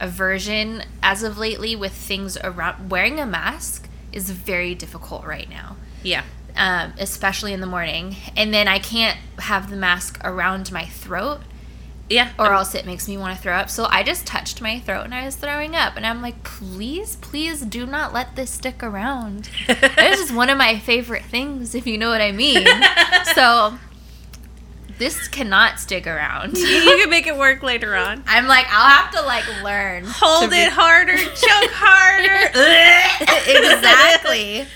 aversion 0.00 0.82
as 1.02 1.22
of 1.22 1.38
lately 1.38 1.74
with 1.74 1.92
things 1.92 2.36
around 2.38 2.90
wearing 2.90 3.18
a 3.18 3.26
mask 3.26 3.88
is 4.12 4.30
very 4.30 4.74
difficult 4.74 5.24
right 5.24 5.50
now 5.50 5.76
yeah. 6.02 6.24
um, 6.56 6.92
especially 6.98 7.52
in 7.52 7.60
the 7.60 7.66
morning. 7.66 8.16
And 8.36 8.52
then 8.52 8.68
I 8.68 8.78
can't 8.78 9.18
have 9.38 9.70
the 9.70 9.76
mask 9.76 10.20
around 10.24 10.72
my 10.72 10.86
throat, 10.86 11.40
Yeah. 12.10 12.30
or 12.38 12.52
else 12.52 12.74
it 12.74 12.86
makes 12.86 13.06
me 13.08 13.16
want 13.18 13.36
to 13.36 13.42
throw 13.42 13.54
up. 13.54 13.68
So 13.70 13.86
I 13.90 14.02
just 14.02 14.26
touched 14.26 14.60
my 14.62 14.80
throat 14.80 15.04
and 15.04 15.14
I 15.14 15.24
was 15.24 15.36
throwing 15.36 15.76
up. 15.76 15.96
And 15.96 16.06
I'm 16.06 16.22
like, 16.22 16.42
please, 16.42 17.16
please 17.16 17.60
do 17.62 17.84
not 17.86 18.12
let 18.14 18.34
this 18.36 18.50
stick 18.50 18.82
around. 18.82 19.50
This 19.68 20.20
is 20.20 20.32
one 20.32 20.48
of 20.50 20.56
my 20.58 20.78
favorite 20.78 21.24
things, 21.24 21.74
if 21.74 21.86
you 21.86 21.98
know 21.98 22.08
what 22.08 22.20
I 22.20 22.32
mean. 22.32 22.66
so 23.34 23.78
this 24.98 25.28
cannot 25.28 25.78
stick 25.78 26.06
around. 26.06 26.56
you 26.58 26.64
can 26.66 27.10
make 27.16 27.26
it 27.26 27.36
work 27.36 27.62
later 27.62 27.94
on. 27.94 28.24
I'm 28.26 28.46
like, 28.48 28.66
I'll 28.70 28.88
have 28.88 29.12
to 29.12 29.22
like 29.22 29.44
learn. 29.62 30.04
Hold 30.06 30.44
to 30.44 30.50
be- 30.50 30.56
it 30.56 30.72
harder, 30.72 31.16
choke 31.16 31.70
harder. 31.72 32.50
exactly. 33.46 34.66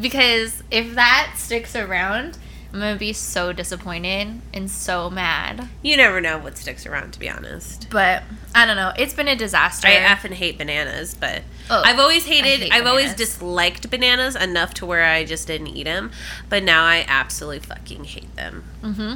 Because 0.00 0.62
if 0.70 0.94
that 0.94 1.34
sticks 1.36 1.74
around, 1.74 2.38
I'm 2.76 2.82
gonna 2.82 2.98
be 2.98 3.14
so 3.14 3.54
disappointed 3.54 4.42
and 4.52 4.70
so 4.70 5.08
mad. 5.08 5.66
You 5.82 5.96
never 5.96 6.20
know 6.20 6.36
what 6.36 6.58
sticks 6.58 6.84
around, 6.84 7.12
to 7.14 7.18
be 7.18 7.26
honest. 7.26 7.88
But 7.88 8.22
I 8.54 8.66
don't 8.66 8.76
know. 8.76 8.92
It's 8.98 9.14
been 9.14 9.28
a 9.28 9.34
disaster. 9.34 9.88
I 9.88 9.92
effing 9.94 10.32
hate 10.34 10.58
bananas, 10.58 11.14
but 11.18 11.42
Oh, 11.70 11.80
I've 11.82 11.98
always 11.98 12.26
hated. 12.26 12.60
hate 12.60 12.72
I've 12.74 12.84
always 12.86 13.14
disliked 13.14 13.90
bananas 13.90 14.36
enough 14.36 14.74
to 14.74 14.84
where 14.84 15.04
I 15.06 15.24
just 15.24 15.46
didn't 15.46 15.68
eat 15.68 15.84
them. 15.84 16.10
But 16.50 16.64
now 16.64 16.84
I 16.84 17.06
absolutely 17.08 17.60
fucking 17.60 18.04
hate 18.04 18.36
them. 18.36 18.64
hmm 18.82 19.14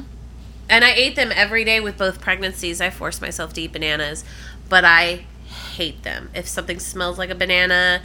And 0.70 0.82
I 0.82 0.92
ate 0.92 1.14
them 1.16 1.30
every 1.34 1.62
day 1.62 1.80
with 1.80 1.98
both 1.98 2.18
pregnancies. 2.18 2.80
I 2.80 2.88
forced 2.88 3.20
myself 3.20 3.52
to 3.52 3.60
eat 3.60 3.72
bananas, 3.74 4.24
but 4.70 4.86
I 4.86 5.26
hate 5.74 6.02
them. 6.02 6.30
If 6.34 6.48
something 6.48 6.80
smells 6.80 7.18
like 7.18 7.28
a 7.28 7.34
banana, 7.34 8.00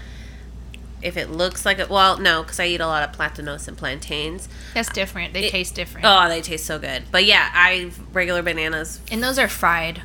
if 1.05 1.15
it 1.17 1.29
looks 1.29 1.65
like 1.65 1.79
it, 1.79 1.89
well, 1.89 2.17
no, 2.17 2.41
because 2.43 2.59
I 2.59 2.65
eat 2.65 2.81
a 2.81 2.87
lot 2.87 3.07
of 3.07 3.15
platanos 3.15 3.67
and 3.67 3.77
plantains. 3.77 4.49
That's 4.73 4.89
different. 4.89 5.33
They 5.33 5.45
It- 5.45 5.51
taste 5.51 5.75
different. 5.75 6.05
Oh, 6.05 6.27
they 6.27 6.41
taste 6.41 6.65
so 6.65 6.79
good. 6.79 7.03
But 7.11 7.25
yeah, 7.25 7.49
I 7.53 7.91
regular 8.11 8.41
bananas. 8.41 8.99
And 9.11 9.23
those 9.23 9.37
are 9.39 9.47
fried. 9.47 10.01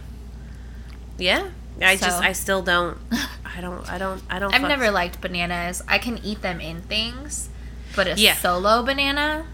Yeah, 1.19 1.49
I 1.83 1.97
just 1.97 2.21
I 2.23 2.33
still 2.33 2.63
don't. 2.63 2.99
I 3.45 3.61
don't. 3.61 3.91
I 3.91 3.99
don't. 3.99 4.23
I 4.31 4.39
don't. 4.39 4.55
I've 4.55 4.61
fuck- 4.61 4.69
never 4.69 4.91
liked 4.91 5.21
bananas. 5.21 5.83
I 5.89 5.99
can 5.99 6.19
eat 6.25 6.41
them 6.43 6.61
in 6.61 6.83
things, 6.83 7.49
but 7.97 8.07
a 8.07 8.15
Yeah. 8.15 8.35
solo 8.37 8.83
banana, 8.83 9.45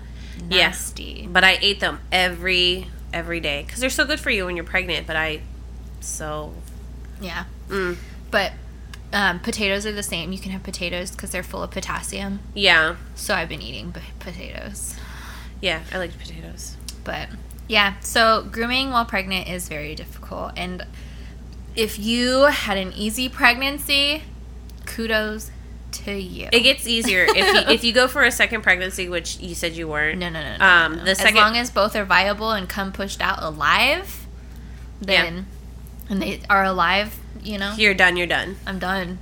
Yeah. 0.49 0.69
nasty. 0.69 1.29
But 1.31 1.45
I 1.45 1.59
ate 1.61 1.81
them 1.81 2.00
every 2.12 2.88
every 3.12 3.41
day 3.41 3.62
because 3.67 3.81
they're 3.81 3.88
so 3.91 4.05
good 4.05 4.21
for 4.21 4.31
you 4.31 4.47
when 4.47 4.57
you're 4.57 4.65
pregnant. 4.65 5.07
But 5.07 5.17
I 5.17 5.41
so 6.00 6.53
Yeah. 7.21 7.45
mm, 7.69 7.97
But 8.31 8.53
um, 9.12 9.40
potatoes 9.40 9.86
are 9.86 9.92
the 9.92 10.02
same. 10.02 10.32
You 10.32 10.38
can 10.38 10.52
have 10.52 10.62
potatoes 10.62 11.10
because 11.10 11.30
they're 11.30 11.42
full 11.42 11.62
of 11.62 11.70
potassium. 11.70 12.40
yeah 12.54 12.96
So 13.14 13.34
I've 13.34 13.48
been 13.48 13.62
eating 13.62 13.90
b- 13.90 14.00
potatoes. 14.18 14.96
yeah. 15.60 15.82
I 15.92 15.98
like 15.98 16.18
potatoes. 16.18 16.76
But 17.04 17.28
yeah, 17.68 17.98
so 18.00 18.46
grooming 18.50 18.90
while 18.90 19.04
pregnant 19.04 19.48
is 19.48 19.68
very 19.68 19.94
difficult. 19.94 20.52
And 20.56 20.84
if 21.75 21.98
you 21.98 22.44
had 22.44 22.78
an 22.78 22.92
easy 22.94 23.28
pregnancy, 23.28 24.22
kudos 24.86 25.50
to 25.92 26.12
you. 26.12 26.48
It 26.52 26.60
gets 26.60 26.86
easier 26.86 27.25
if 27.28 27.36
you, 27.36 27.75
if 27.75 27.84
you 27.84 27.92
go 27.92 28.08
for 28.08 28.25
a 28.25 28.30
second 28.30 28.62
pregnancy, 28.62 29.08
which 29.08 29.38
you 29.38 29.54
said 29.54 29.72
you 29.75 29.88
weren't. 29.88 30.18
no, 30.18 30.28
no, 30.28 30.42
no, 30.42 30.56
no. 30.56 30.64
Um, 30.64 30.96
no. 30.98 31.04
the 31.04 31.10
as 31.12 31.34
long 31.34 31.56
as 31.56 31.70
both 31.70 31.94
are 31.96 32.04
viable 32.04 32.50
and 32.50 32.68
come 32.68 32.92
pushed 32.92 33.20
out 33.20 33.42
alive, 33.42 34.26
then 35.00 35.46
and 36.08 36.20
they 36.22 36.40
are 36.48 36.64
alive, 36.64 37.18
you 37.42 37.58
know, 37.58 37.75
You're 37.76 37.94
done. 37.94 38.16
You're 38.16 38.26
done. 38.26 38.56
I'm 38.66 38.78
done. 38.78 39.18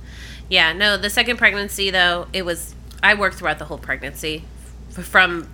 Yeah. 0.49 0.73
No, 0.73 0.97
the 0.97 1.09
second 1.09 1.37
pregnancy 1.37 1.89
though, 1.91 2.27
it 2.33 2.43
was. 2.45 2.73
I 3.03 3.13
worked 3.13 3.37
throughout 3.37 3.59
the 3.59 3.65
whole 3.65 3.77
pregnancy, 3.77 4.43
f- 4.97 5.05
from 5.05 5.47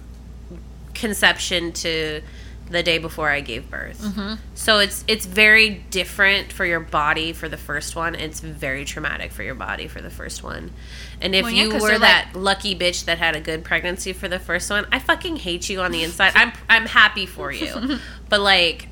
conception 0.94 1.72
to 1.72 2.22
the 2.70 2.82
day 2.84 2.98
before 2.98 3.30
I 3.30 3.42
gave 3.42 3.70
birth. 3.70 4.00
hmm 4.02 4.36
So 4.56 4.80
it's 4.80 5.04
it's 5.08 5.26
very 5.26 5.70
different 5.90 6.54
for 6.54 6.66
your 6.66 6.80
body 6.80 7.34
for 7.34 7.50
the 7.50 7.58
first 7.58 7.96
one. 7.98 8.16
It's 8.16 8.40
very 8.40 8.86
traumatic 8.86 9.32
for 9.34 9.44
your 9.44 9.56
body 9.56 9.88
for 9.90 10.02
the 10.02 10.10
first 10.10 10.42
one. 10.44 10.72
And 11.20 11.36
if 11.36 11.44
Well, 11.44 11.52
yeah, 11.52 11.64
you 11.64 11.74
were 11.82 11.98
that 12.00 12.30
lucky 12.34 12.74
bitch 12.74 13.06
that 13.06 13.18
had 13.18 13.36
a 13.36 13.42
good 13.42 13.64
pregnancy 13.66 14.14
for 14.14 14.30
the 14.30 14.40
first 14.40 14.70
one, 14.70 14.86
I 14.92 15.00
fucking 15.00 15.38
hate 15.38 15.70
you 15.70 15.82
on 15.82 15.92
the 15.92 16.04
inside. 16.04 16.32
I'm 16.36 16.54
I'm 16.70 16.86
happy 16.86 17.26
for 17.26 17.52
you, 17.52 18.00
but 18.30 18.40
like, 18.40 18.88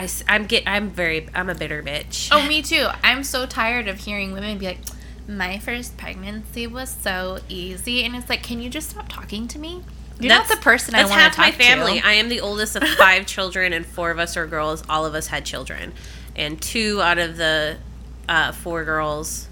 I 0.00 0.08
am 0.34 0.46
get 0.46 0.62
I'm 0.66 0.88
very 0.88 1.28
I'm 1.34 1.50
a 1.50 1.54
bitter 1.54 1.82
bitch. 1.82 2.28
Oh, 2.32 2.46
me 2.48 2.62
too. 2.62 2.88
I'm 3.04 3.22
so 3.22 3.44
tired 3.44 3.86
of 3.86 3.98
hearing 3.98 4.32
women 4.32 4.56
be 4.56 4.66
like, 4.66 4.80
"My 5.28 5.58
first 5.58 5.98
pregnancy 5.98 6.66
was 6.66 6.88
so 6.88 7.40
easy," 7.50 8.02
and 8.04 8.16
it's 8.16 8.30
like, 8.30 8.42
can 8.42 8.62
you 8.62 8.70
just 8.70 8.90
stop 8.90 9.08
talking 9.10 9.46
to 9.48 9.58
me? 9.58 9.82
You're 10.18 10.34
not 10.34 10.48
the 10.48 10.56
person 10.56 10.94
I 10.94 11.00
that's 11.00 11.10
want 11.10 11.22
to 11.22 11.36
talk 11.36 11.38
my 11.38 11.52
family. 11.52 12.00
to. 12.00 12.06
I 12.06 12.12
am 12.12 12.28
the 12.30 12.40
oldest 12.40 12.76
of 12.76 12.86
five 12.98 13.26
children, 13.26 13.72
and 13.74 13.84
four 13.84 14.10
of 14.10 14.18
us 14.18 14.36
are 14.36 14.46
girls. 14.46 14.82
All 14.88 15.04
of 15.04 15.14
us 15.14 15.26
had 15.26 15.44
children, 15.44 15.92
and 16.34 16.60
two 16.60 17.00
out 17.02 17.18
of 17.18 17.36
the 17.36 17.76
uh, 18.28 18.52
four 18.52 18.84
girls 18.84 19.48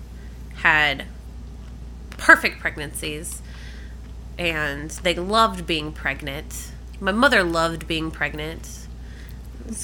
had 0.56 1.04
perfect 2.10 2.58
pregnancies, 2.58 3.42
and 4.38 4.90
they 4.90 5.14
loved 5.14 5.66
being 5.66 5.92
pregnant. 5.92 6.72
My 7.00 7.12
mother 7.12 7.42
loved 7.44 7.86
being 7.86 8.10
pregnant. 8.10 8.87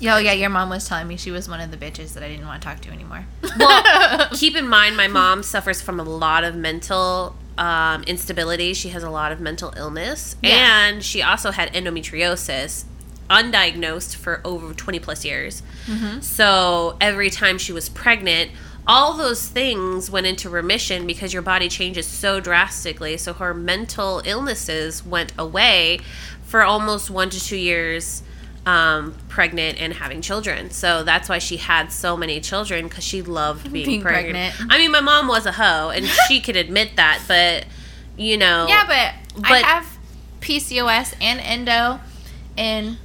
Yo, 0.00 0.16
yeah, 0.18 0.32
your 0.32 0.50
mom 0.50 0.70
was 0.70 0.88
telling 0.88 1.06
me 1.06 1.16
she 1.16 1.30
was 1.30 1.48
one 1.48 1.60
of 1.60 1.70
the 1.70 1.76
bitches 1.76 2.14
that 2.14 2.22
I 2.22 2.28
didn't 2.28 2.46
want 2.46 2.62
to 2.62 2.68
talk 2.68 2.80
to 2.82 2.90
anymore. 2.90 3.24
Well, 3.58 4.28
keep 4.32 4.56
in 4.56 4.68
mind, 4.68 4.96
my 4.96 5.08
mom 5.08 5.42
suffers 5.42 5.80
from 5.82 6.00
a 6.00 6.02
lot 6.04 6.44
of 6.44 6.54
mental 6.56 7.36
um, 7.58 8.02
instability. 8.04 8.74
She 8.74 8.88
has 8.90 9.02
a 9.02 9.10
lot 9.10 9.30
of 9.32 9.40
mental 9.40 9.72
illness, 9.76 10.36
Yeah. 10.42 10.86
and 10.88 11.02
she 11.04 11.22
also 11.22 11.50
had 11.50 11.72
endometriosis, 11.72 12.84
undiagnosed 13.30 14.16
for 14.16 14.40
over 14.44 14.72
20 14.74 14.98
plus 14.98 15.24
years. 15.24 15.62
Mhm. 15.86 16.22
So 16.22 16.96
every 17.00 17.30
time 17.30 17.58
she 17.58 17.72
was 17.72 17.88
pregnant, 17.88 18.50
all 18.86 19.14
those 19.14 19.46
things 19.48 20.10
went 20.10 20.26
into 20.26 20.50
remission 20.50 21.06
because 21.06 21.32
your 21.32 21.40
body 21.42 21.68
changes 21.68 22.06
so 22.06 22.38
drastically. 22.40 23.16
So 23.16 23.32
her 23.34 23.54
mental 23.54 24.20
illnesses 24.26 25.04
went 25.06 25.32
away 25.38 26.00
for 26.44 26.62
almost 26.62 27.08
one 27.10 27.30
to 27.30 27.42
two 27.42 27.56
years 27.56 28.22
um, 28.66 29.14
pregnant 29.28 29.80
and 29.80 29.92
having 29.92 30.22
children. 30.22 30.70
So 30.70 31.02
that's 31.02 31.28
why 31.28 31.38
she 31.38 31.58
had 31.58 31.92
so 31.92 32.16
many 32.16 32.40
children 32.40 32.88
because 32.88 33.04
she 33.04 33.22
loved 33.22 33.72
being, 33.72 33.86
Being 33.86 34.02
pregnant. 34.02 34.54
pregnant. 34.54 34.72
I 34.72 34.78
mean, 34.78 34.90
my 34.90 35.00
mom 35.00 35.28
was 35.28 35.46
a 35.46 35.52
hoe 35.52 35.90
and 35.90 36.06
she 36.28 36.40
could 36.40 36.56
admit 36.56 36.96
that, 36.96 37.22
but 37.28 37.66
you 38.16 38.36
know. 38.36 38.66
Yeah, 38.68 38.84
but, 38.86 39.42
but 39.42 39.50
I 39.52 39.58
have 39.58 39.98
PCOS 40.40 41.14
and 41.20 41.40
endo, 41.40 42.00
and 42.56 42.98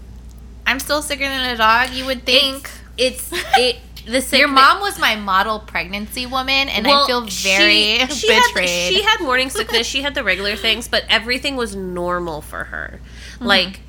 I'm 0.66 0.80
still 0.80 1.02
sicker 1.02 1.24
than 1.24 1.50
a 1.50 1.58
dog. 1.58 1.92
You 1.92 2.06
would 2.06 2.24
think. 2.24 2.70
it's 2.98 3.30
it. 3.58 3.78
The 4.06 4.38
Your 4.38 4.48
mom 4.48 4.80
was 4.80 4.98
my 4.98 5.16
model 5.16 5.60
pregnancy 5.60 6.26
woman, 6.26 6.68
and 6.70 6.88
I 6.88 7.06
feel 7.06 7.22
very 7.22 8.00
she, 8.00 8.08
she 8.08 8.28
betrayed. 8.28 8.70
Had, 8.70 8.94
she 8.94 9.04
had 9.04 9.22
morning 9.22 9.52
sickness. 9.52 9.86
she 9.86 10.02
had 10.02 10.16
the 10.16 10.24
regular 10.24 10.56
things, 10.56 10.88
but 10.88 11.04
everything 11.10 11.56
was 11.56 11.76
normal 11.76 12.42
for 12.42 12.64
her. 12.64 13.02
Mm-hmm. 13.36 13.46
Like 13.46 13.80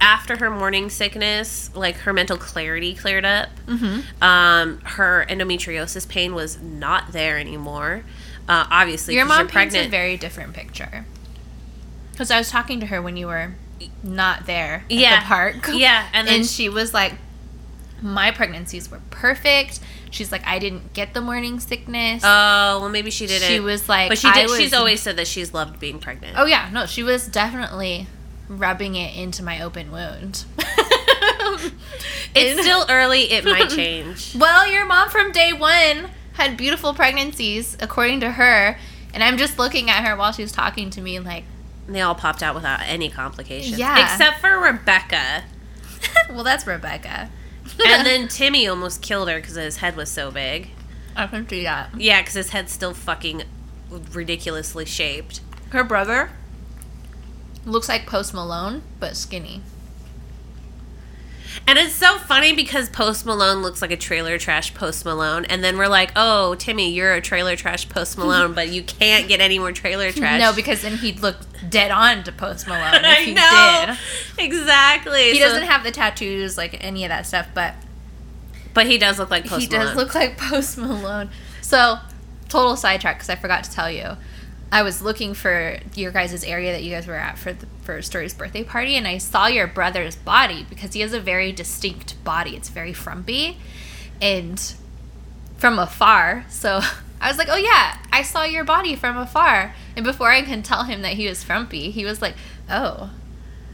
after 0.00 0.36
her 0.38 0.50
morning 0.50 0.88
sickness, 0.90 1.70
like 1.74 1.96
her 1.98 2.12
mental 2.12 2.36
clarity 2.36 2.94
cleared 2.94 3.24
up. 3.24 3.48
Mhm. 3.66 4.04
Um, 4.22 4.80
her 4.82 5.26
endometriosis 5.28 6.08
pain 6.08 6.34
was 6.34 6.58
not 6.60 7.12
there 7.12 7.38
anymore. 7.38 8.02
Uh, 8.48 8.66
obviously, 8.70 9.14
your 9.14 9.26
mom 9.26 9.40
you're 9.40 9.48
paints 9.48 9.74
a 9.74 9.86
very 9.88 10.16
different 10.16 10.54
picture. 10.54 11.04
Because 12.12 12.30
I 12.30 12.38
was 12.38 12.50
talking 12.50 12.80
to 12.80 12.86
her 12.86 13.00
when 13.00 13.16
you 13.16 13.26
were 13.28 13.54
not 14.02 14.46
there 14.46 14.84
at 14.86 14.90
Yeah. 14.90 15.20
the 15.20 15.26
park. 15.26 15.68
yeah, 15.72 16.06
and 16.12 16.26
then 16.26 16.36
and 16.40 16.46
she 16.46 16.68
was 16.68 16.92
like, 16.92 17.14
"My 18.02 18.30
pregnancies 18.30 18.90
were 18.90 19.00
perfect." 19.10 19.80
She's 20.10 20.32
like, 20.32 20.44
"I 20.46 20.58
didn't 20.58 20.92
get 20.92 21.14
the 21.14 21.20
morning 21.20 21.60
sickness." 21.60 22.22
oh 22.24 22.80
well, 22.80 22.88
maybe 22.88 23.10
she 23.10 23.26
didn't. 23.26 23.46
she 23.48 23.60
was 23.60 23.88
like, 23.88 24.08
but 24.08 24.18
she 24.18 24.30
did. 24.32 24.48
was- 24.50 24.58
she's 24.58 24.72
always 24.74 25.00
said 25.00 25.16
that 25.16 25.28
she's 25.28 25.54
loved 25.54 25.78
being 25.78 25.98
pregnant. 25.98 26.36
Oh 26.38 26.46
yeah, 26.46 26.68
no, 26.72 26.86
she 26.86 27.02
was 27.02 27.26
definitely 27.28 28.06
rubbing 28.50 28.96
it 28.96 29.16
into 29.16 29.42
my 29.42 29.62
open 29.62 29.90
wound. 29.92 30.44
it's 32.34 32.60
still 32.62 32.84
early. 32.88 33.30
It 33.32 33.44
might 33.44 33.70
change. 33.70 34.34
well, 34.36 34.70
your 34.70 34.84
mom 34.84 35.08
from 35.08 35.32
day 35.32 35.52
one 35.52 36.10
had 36.34 36.56
beautiful 36.56 36.92
pregnancies, 36.94 37.76
according 37.80 38.20
to 38.20 38.32
her, 38.32 38.76
and 39.14 39.22
I'm 39.22 39.36
just 39.38 39.58
looking 39.58 39.88
at 39.90 40.04
her 40.04 40.16
while 40.16 40.32
she's 40.32 40.52
talking 40.52 40.90
to 40.90 41.00
me, 41.00 41.18
like, 41.20 41.44
And 41.86 41.94
they 41.94 42.00
all 42.00 42.14
popped 42.14 42.42
out 42.42 42.54
without 42.54 42.80
any 42.82 43.08
complications. 43.08 43.78
Yeah. 43.78 44.02
Except 44.02 44.40
for 44.40 44.58
Rebecca. 44.58 45.44
well, 46.30 46.44
that's 46.44 46.66
Rebecca. 46.66 47.30
and 47.86 48.06
then 48.06 48.26
Timmy 48.28 48.66
almost 48.66 49.00
killed 49.02 49.28
her 49.28 49.36
because 49.36 49.54
his 49.54 49.76
head 49.78 49.96
was 49.96 50.10
so 50.10 50.30
big. 50.30 50.70
I 51.16 51.26
can 51.26 51.48
see 51.48 51.64
that. 51.64 51.90
Yeah, 52.00 52.20
because 52.20 52.34
his 52.34 52.50
head's 52.50 52.72
still 52.72 52.94
fucking 52.94 53.42
ridiculously 54.12 54.84
shaped. 54.86 55.40
Her 55.70 55.84
brother 55.84 56.30
looks 57.64 57.88
like 57.88 58.06
Post 58.06 58.32
Malone, 58.34 58.82
but 58.98 59.16
skinny. 59.16 59.62
And 61.66 61.78
it's 61.78 61.94
so 61.94 62.16
funny 62.18 62.52
because 62.54 62.88
Post 62.88 63.26
Malone 63.26 63.60
looks 63.60 63.82
like 63.82 63.90
a 63.90 63.96
trailer 63.96 64.38
trash 64.38 64.72
Post 64.72 65.04
Malone, 65.04 65.44
and 65.46 65.64
then 65.64 65.76
we're 65.76 65.88
like, 65.88 66.12
"Oh, 66.14 66.54
Timmy, 66.54 66.90
you're 66.90 67.12
a 67.12 67.20
trailer 67.20 67.56
trash 67.56 67.88
Post 67.88 68.16
Malone, 68.18 68.52
but 68.54 68.68
you 68.68 68.82
can't 68.84 69.26
get 69.26 69.40
any 69.40 69.58
more 69.58 69.72
trailer 69.72 70.12
trash." 70.12 70.40
No, 70.40 70.52
because 70.52 70.82
then 70.82 70.96
he'd 70.98 71.20
look 71.20 71.36
dead 71.68 71.90
on 71.90 72.22
to 72.24 72.32
Post 72.32 72.66
Malone 72.68 72.94
if 72.94 73.04
I 73.04 73.14
he 73.24 73.34
know 73.34 73.84
did. 74.38 74.44
exactly. 74.46 75.32
He 75.32 75.40
So- 75.40 75.48
doesn't 75.48 75.64
have 75.64 75.82
the 75.82 75.90
tattoos, 75.90 76.56
like 76.56 76.76
any 76.84 77.04
of 77.04 77.08
that 77.08 77.26
stuff, 77.26 77.48
but 77.52 77.74
but 78.72 78.86
he 78.86 78.96
does 78.96 79.18
look 79.18 79.30
like 79.30 79.44
Post 79.46 79.60
he 79.62 79.66
does 79.66 79.96
look 79.96 80.14
like 80.14 80.38
Post 80.38 80.78
Malone. 80.78 81.30
So, 81.62 81.98
total 82.48 82.76
sidetrack 82.76 83.16
because 83.16 83.28
I 83.28 83.34
forgot 83.34 83.64
to 83.64 83.70
tell 83.72 83.90
you. 83.90 84.16
I 84.72 84.82
was 84.82 85.02
looking 85.02 85.34
for 85.34 85.78
your 85.94 86.12
guys' 86.12 86.44
area 86.44 86.72
that 86.72 86.82
you 86.84 86.92
guys 86.92 87.06
were 87.06 87.16
at 87.16 87.38
for 87.38 87.52
the, 87.52 87.66
for 87.82 88.00
Story's 88.02 88.34
birthday 88.34 88.62
party, 88.62 88.94
and 88.96 89.06
I 89.06 89.18
saw 89.18 89.46
your 89.46 89.66
brother's 89.66 90.14
body 90.14 90.64
because 90.68 90.92
he 90.92 91.00
has 91.00 91.12
a 91.12 91.20
very 91.20 91.50
distinct 91.50 92.22
body. 92.22 92.54
It's 92.54 92.68
very 92.68 92.92
frumpy, 92.92 93.58
and 94.22 94.74
from 95.56 95.78
afar. 95.78 96.44
So 96.48 96.80
I 97.20 97.28
was 97.28 97.36
like, 97.36 97.48
"Oh 97.50 97.56
yeah, 97.56 97.98
I 98.12 98.22
saw 98.22 98.44
your 98.44 98.64
body 98.64 98.94
from 98.94 99.16
afar." 99.16 99.74
And 99.96 100.04
before 100.04 100.30
I 100.30 100.42
can 100.42 100.62
tell 100.62 100.84
him 100.84 101.02
that 101.02 101.14
he 101.14 101.26
was 101.26 101.42
frumpy, 101.42 101.90
he 101.90 102.04
was 102.04 102.22
like, 102.22 102.36
"Oh, 102.68 103.10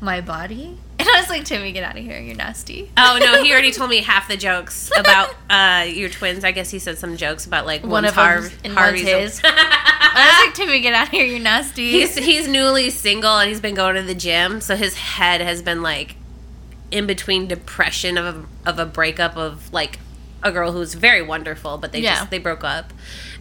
my 0.00 0.22
body." 0.22 0.78
And 1.06 1.16
I 1.16 1.20
was 1.20 1.28
like, 1.28 1.44
"Timmy, 1.44 1.72
get 1.72 1.84
out 1.84 1.96
of 1.96 2.02
here! 2.04 2.18
You're 2.18 2.36
nasty." 2.36 2.90
Oh 2.96 3.18
no, 3.20 3.42
he 3.42 3.52
already 3.52 3.72
told 3.72 3.90
me 3.90 3.98
half 3.98 4.28
the 4.28 4.36
jokes 4.36 4.90
about 4.96 5.34
uh, 5.48 5.84
your 5.88 6.08
twins. 6.08 6.44
I 6.44 6.52
guess 6.52 6.70
he 6.70 6.78
said 6.78 6.98
some 6.98 7.16
jokes 7.16 7.46
about 7.46 7.66
like 7.66 7.84
One 7.84 8.04
of 8.04 8.14
Harv- 8.14 8.52
Harvey's. 8.66 9.02
his. 9.02 9.40
I 9.44 10.38
was 10.40 10.46
like, 10.46 10.54
Timmy, 10.54 10.80
get 10.80 10.94
out 10.94 11.06
of 11.08 11.12
here, 11.12 11.24
you're 11.26 11.38
nasty. 11.40 11.90
he's 11.90 12.16
he's 12.16 12.48
newly 12.48 12.90
single 12.90 13.38
and 13.38 13.48
he's 13.48 13.60
been 13.60 13.74
going 13.74 13.96
to 13.96 14.02
the 14.02 14.14
gym, 14.14 14.60
so 14.60 14.74
his 14.76 14.96
head 14.96 15.40
has 15.40 15.62
been 15.62 15.82
like 15.82 16.16
in 16.90 17.06
between 17.06 17.46
depression 17.48 18.16
of 18.16 18.24
a, 18.64 18.68
of 18.70 18.78
a 18.78 18.86
breakup 18.86 19.36
of 19.36 19.72
like 19.72 19.98
a 20.42 20.52
girl 20.52 20.72
who's 20.72 20.94
very 20.94 21.20
wonderful, 21.22 21.76
but 21.78 21.92
they 21.92 22.00
Yeah. 22.00 22.16
just 22.16 22.30
they 22.30 22.38
broke 22.38 22.64
up, 22.64 22.92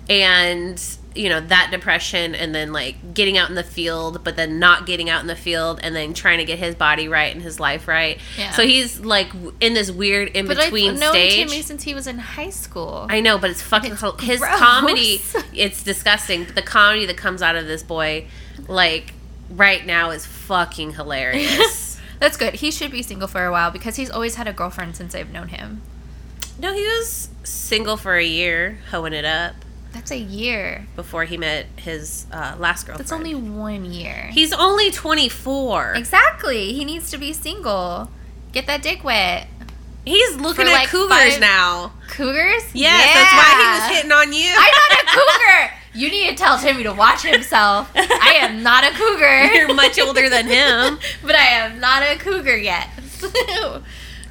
and 0.10 0.82
you 1.16 1.30
know 1.30 1.40
that 1.40 1.70
depression, 1.72 2.36
and 2.36 2.54
then 2.54 2.74
like 2.74 3.14
getting 3.14 3.38
out 3.38 3.50
in 3.50 3.56
the 3.56 3.64
field, 3.64 4.24
but 4.24 4.36
then 4.36 4.60
not 4.60 4.86
getting 4.86 5.10
out 5.10 5.22
in 5.22 5.28
the 5.28 5.36
field, 5.36 5.80
and 5.82 5.96
then 5.96 6.14
trying 6.14 6.38
to 6.40 6.46
get 6.46 6.60
his 6.60 6.76
body 6.76 7.08
right 7.08 7.34
and 7.34 7.42
his 7.42 7.60
life 7.60 7.88
right. 7.88 8.20
Yeah. 8.38 8.52
So 8.52 8.64
he's 8.64 9.00
like 9.00 9.28
in 9.62 9.74
this 9.74 9.92
weird 9.92 10.30
in 10.30 10.46
but 10.48 10.58
between 10.58 10.92
I've 10.92 11.00
known 11.00 11.14
stage. 11.14 11.50
Timmy 11.50 11.62
since 11.62 11.84
he 11.84 11.94
was 11.94 12.08
in 12.08 12.18
high 12.20 12.50
school. 12.50 13.08
I 13.10 13.22
know, 13.22 13.38
but 13.38 13.50
it's 13.50 13.62
fucking 13.62 13.94
It's 13.94 14.22
his 14.24 14.42
comedy. 14.42 15.22
It's 15.54 15.84
disgusting. 15.84 16.44
But 16.46 16.56
the 16.56 16.62
comedy 16.62 17.06
that 17.06 17.18
comes 17.18 17.42
out 17.42 17.56
of 17.56 17.66
this 17.66 17.82
boy, 17.82 18.28
like 18.68 19.14
right 19.50 19.86
now, 19.86 20.12
is 20.12 20.26
fucking 20.26 20.94
hilarious. 20.94 22.00
That's 22.20 22.38
good. 22.38 22.56
He 22.56 22.72
should 22.72 22.92
be 22.92 23.02
single 23.02 23.28
for 23.28 23.46
a 23.46 23.52
while 23.52 23.72
because 23.72 23.96
he's 23.96 24.10
always 24.10 24.36
had 24.36 24.48
a 24.48 24.54
girlfriend 24.54 24.96
since 24.96 25.16
I've 25.16 25.32
known 25.32 25.50
him. 25.50 25.82
no, 26.60 26.74
he 26.74 26.82
was 26.82 27.30
single 27.44 27.98
for 27.98 28.16
a 28.16 28.24
year, 28.26 28.80
hoeing 28.92 29.14
it 29.14 29.26
up 29.26 29.56
That's 29.96 30.12
a 30.12 30.18
year. 30.18 30.86
before 30.96 31.24
he 31.24 31.38
met 31.38 31.68
his 31.78 32.26
uh, 32.32 32.56
last 32.60 32.86
girlfriend. 32.86 33.00
That's 33.00 33.14
only 33.14 33.34
one 33.34 33.86
year. 33.86 34.30
He's 34.32 34.52
only 34.54 34.92
twenty 34.92 35.30
four. 35.30 35.94
exactly. 35.96 36.74
He 36.74 36.84
needs 36.84 37.10
to 37.12 37.18
be 37.18 37.32
single. 37.34 38.12
Get 38.52 38.68
that 38.68 38.84
dick 38.84 39.04
wet. 39.04 39.48
He's 40.06 40.36
looking 40.36 40.66
For, 40.66 40.72
at 40.72 40.74
like, 40.74 40.90
cougars 40.90 41.40
Now. 41.40 41.94
Cougars? 42.10 42.64
Yes, 42.74 43.14
that's 43.16 43.34
why 43.34 43.52
he 43.58 43.80
was 43.80 43.98
hitting 43.98 44.12
on 44.12 44.32
you. 44.32 44.54
I'm 44.56 44.74
not 44.92 45.02
a 45.02 45.08
cougar. 45.18 45.74
You 45.96 46.12
need 46.12 46.30
to 46.30 46.36
tell 46.36 46.60
Timmy 46.60 46.84
to 46.84 46.94
watch 46.94 47.24
himself. 47.24 47.90
I 47.96 48.38
am 48.42 48.62
not 48.62 48.84
a 48.84 48.92
cougar. 48.92 49.46
You're 49.56 49.74
much 49.74 49.98
older 49.98 50.30
than 50.30 50.46
him. 50.46 51.00
but 51.24 51.36
I 51.36 51.46
am 51.46 51.80
not 51.80 52.04
a 52.04 52.18
cougar 52.18 52.58
yet. 52.58 52.90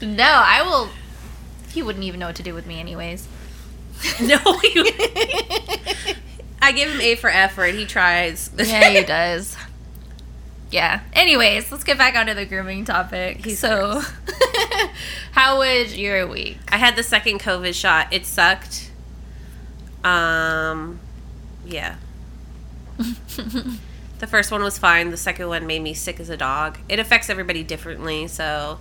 no, 0.02 0.24
I 0.24 0.62
will. 0.62 0.90
He 1.72 1.82
wouldn't 1.82 2.04
even 2.04 2.20
know 2.20 2.26
what 2.26 2.36
to 2.36 2.42
do 2.42 2.54
with 2.54 2.66
me, 2.66 2.78
anyways. 2.78 3.26
no, 4.20 4.38
you. 4.62 4.86
I 6.60 6.72
give 6.72 6.90
him 6.90 7.00
A 7.00 7.14
for 7.16 7.28
effort. 7.30 7.74
He 7.74 7.86
tries. 7.86 8.50
yeah, 8.56 8.90
he 8.90 9.02
does. 9.06 9.56
Yeah. 10.70 11.00
Anyways, 11.12 11.70
let's 11.70 11.84
get 11.84 11.98
back 11.98 12.16
onto 12.16 12.34
the 12.34 12.46
grooming 12.46 12.84
topic. 12.84 13.44
He's 13.44 13.58
so, 13.58 14.02
how 15.32 15.58
was 15.58 15.96
your 15.96 16.26
week? 16.26 16.58
I 16.68 16.78
had 16.78 16.96
the 16.96 17.02
second 17.02 17.40
COVID 17.40 17.74
shot. 17.74 18.12
It 18.12 18.26
sucked. 18.26 18.90
Um, 20.02 20.98
yeah. 21.64 21.96
The 24.18 24.26
first 24.26 24.50
one 24.50 24.62
was 24.62 24.78
fine. 24.78 25.10
The 25.10 25.16
second 25.16 25.48
one 25.48 25.66
made 25.66 25.82
me 25.82 25.92
sick 25.92 26.18
as 26.18 26.30
a 26.30 26.36
dog. 26.36 26.78
It 26.88 26.98
affects 26.98 27.28
everybody 27.28 27.62
differently, 27.62 28.26
so 28.26 28.78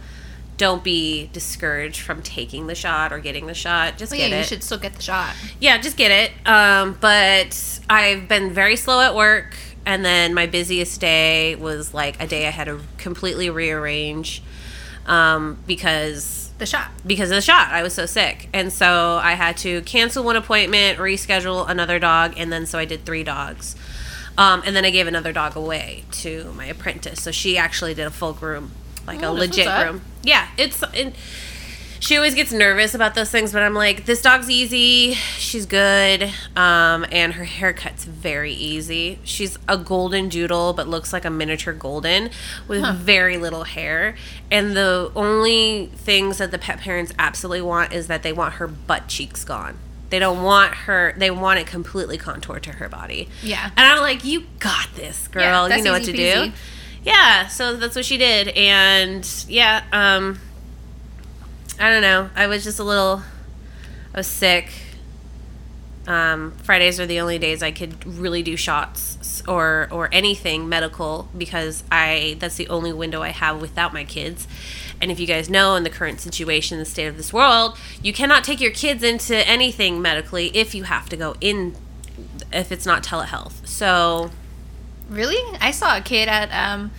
don't 0.57 0.83
be 0.83 1.29
discouraged 1.33 1.99
from 2.01 2.21
taking 2.21 2.67
the 2.67 2.75
shot 2.75 3.11
or 3.11 3.19
getting 3.19 3.47
the 3.47 3.53
shot. 3.53 3.97
Just 3.97 4.11
Well, 4.11 4.19
get 4.19 4.29
yeah, 4.29 4.35
it. 4.35 4.39
you 4.39 4.45
should 4.45 4.63
still 4.63 4.77
get 4.77 4.93
the 4.93 5.01
shot. 5.01 5.33
Yeah, 5.59 5.77
just 5.79 5.97
get 5.97 6.11
it. 6.11 6.31
Um, 6.47 6.97
but 7.01 7.79
I've 7.89 8.27
been 8.27 8.51
very 8.53 8.75
slow 8.75 9.01
at 9.01 9.15
work, 9.15 9.55
and 9.85 10.05
then 10.05 10.33
my 10.33 10.45
busiest 10.45 11.01
day 11.01 11.55
was 11.55 11.93
like 11.93 12.21
a 12.21 12.27
day 12.27 12.47
I 12.47 12.51
had 12.51 12.65
to 12.65 12.79
completely 12.97 13.49
rearrange 13.49 14.43
um, 15.05 15.57
because 15.67 16.51
The 16.59 16.65
shot. 16.65 16.91
because 17.05 17.29
of 17.31 17.35
the 17.35 17.41
shot. 17.41 17.69
I 17.71 17.83
was 17.83 17.93
so 17.93 18.05
sick. 18.05 18.47
And 18.53 18.71
so 18.71 19.19
I 19.21 19.33
had 19.33 19.57
to 19.57 19.81
cancel 19.81 20.23
one 20.23 20.35
appointment, 20.35 20.99
reschedule 20.99 21.67
another 21.69 21.99
dog, 21.99 22.35
and 22.37 22.51
then 22.53 22.65
so 22.65 22.77
I 22.79 22.85
did 22.85 23.05
three 23.05 23.23
dogs. 23.23 23.75
Um, 24.37 24.63
and 24.65 24.75
then 24.75 24.85
I 24.85 24.89
gave 24.89 25.05
another 25.07 25.31
dog 25.33 25.55
away 25.55 26.05
to 26.11 26.53
my 26.55 26.65
apprentice. 26.65 27.21
So 27.21 27.31
she 27.31 27.57
actually 27.57 27.93
did 27.93 28.07
a 28.07 28.11
full 28.11 28.33
groom, 28.33 28.71
like 29.07 29.21
Oh, 29.23 29.31
a 29.31 29.33
legit 29.33 29.65
groom. 29.67 30.01
Yeah, 30.23 30.47
it's. 30.57 30.81
And 30.93 31.13
she 31.99 32.17
always 32.17 32.35
gets 32.35 32.51
nervous 32.51 32.93
about 32.93 33.15
those 33.15 33.29
things, 33.31 33.53
but 33.53 33.63
I'm 33.63 33.73
like, 33.73 34.03
this 34.05 34.21
dog's 34.21 34.49
easy. 34.49 35.13
She's 35.13 35.65
good. 35.65 36.23
Um, 36.53 37.05
and 37.13 37.31
her 37.35 37.45
haircut's 37.45 38.03
very 38.03 38.51
easy. 38.51 39.19
She's 39.23 39.57
a 39.69 39.77
golden 39.77 40.27
doodle, 40.27 40.73
but 40.73 40.85
looks 40.89 41.13
like 41.13 41.23
a 41.23 41.29
miniature 41.29 41.71
golden 41.73 42.29
with 42.67 42.81
Huh. 42.81 42.93
very 42.97 43.37
little 43.37 43.63
hair. 43.63 44.15
And 44.51 44.75
the 44.75 45.13
only 45.15 45.91
things 45.95 46.39
that 46.39 46.51
the 46.51 46.57
pet 46.59 46.79
parents 46.79 47.13
absolutely 47.17 47.61
want 47.61 47.93
is 47.93 48.07
that 48.07 48.21
they 48.21 48.33
want 48.33 48.55
her 48.55 48.67
butt 48.67 49.07
cheeks 49.07 49.45
gone. 49.45 49.77
They 50.09 50.19
don't 50.19 50.43
want 50.43 50.73
her, 50.75 51.13
they 51.17 51.31
want 51.31 51.59
it 51.59 51.67
completely 51.67 52.17
contoured 52.17 52.63
to 52.63 52.73
her 52.73 52.89
body. 52.89 53.29
Yeah. 53.41 53.69
And 53.77 53.87
I'm 53.87 54.01
like, 54.01 54.25
you 54.25 54.43
got 54.59 54.89
this, 54.97 55.29
girl. 55.29 55.69
Yeah, 55.69 55.77
you 55.77 55.83
know 55.83 55.93
what 55.93 56.03
to 56.03 56.11
peasy. 56.11 56.45
do. 56.47 56.51
Yeah, 57.03 57.47
so 57.47 57.75
that's 57.75 57.95
what 57.95 58.05
she 58.05 58.17
did. 58.17 58.49
And 58.49 59.27
yeah, 59.47 59.83
um, 59.91 60.39
I 61.79 61.89
don't 61.89 62.01
know. 62.01 62.29
I 62.35 62.47
was 62.47 62.63
just 62.63 62.79
a 62.79 62.83
little, 62.83 63.23
I 64.13 64.17
was 64.17 64.27
sick. 64.27 64.71
Um, 66.07 66.51
Fridays 66.63 66.99
are 66.99 67.05
the 67.05 67.19
only 67.19 67.39
days 67.39 67.63
I 67.63 67.71
could 67.71 68.05
really 68.05 68.43
do 68.43 68.57
shots 68.57 69.41
or 69.47 69.87
or 69.89 70.09
anything 70.11 70.67
medical 70.67 71.29
because 71.37 71.83
I 71.91 72.35
that's 72.39 72.55
the 72.55 72.67
only 72.67 72.91
window 72.91 73.21
I 73.21 73.29
have 73.29 73.61
without 73.61 73.93
my 73.93 74.03
kids. 74.03 74.45
And 75.01 75.11
if 75.11 75.19
you 75.19 75.27
guys 75.27 75.49
know 75.49 75.75
in 75.75 75.83
the 75.83 75.89
current 75.89 76.19
situation, 76.19 76.77
the 76.77 76.85
state 76.85 77.07
of 77.07 77.15
this 77.15 77.31
world, 77.31 77.77
you 78.01 78.11
cannot 78.11 78.43
take 78.43 78.59
your 78.59 78.71
kids 78.71 79.01
into 79.01 79.47
anything 79.47 80.01
medically 80.01 80.47
if 80.55 80.75
you 80.75 80.83
have 80.83 81.07
to 81.09 81.17
go 81.17 81.35
in 81.39 81.75
if 82.51 82.71
it's 82.71 82.85
not 82.85 83.03
telehealth. 83.03 83.65
So 83.65 84.31
Really? 85.13 85.57
I 85.61 85.71
saw 85.71 85.97
a 85.97 86.01
kid 86.01 86.27
at 86.27 86.49
um, 86.51 86.91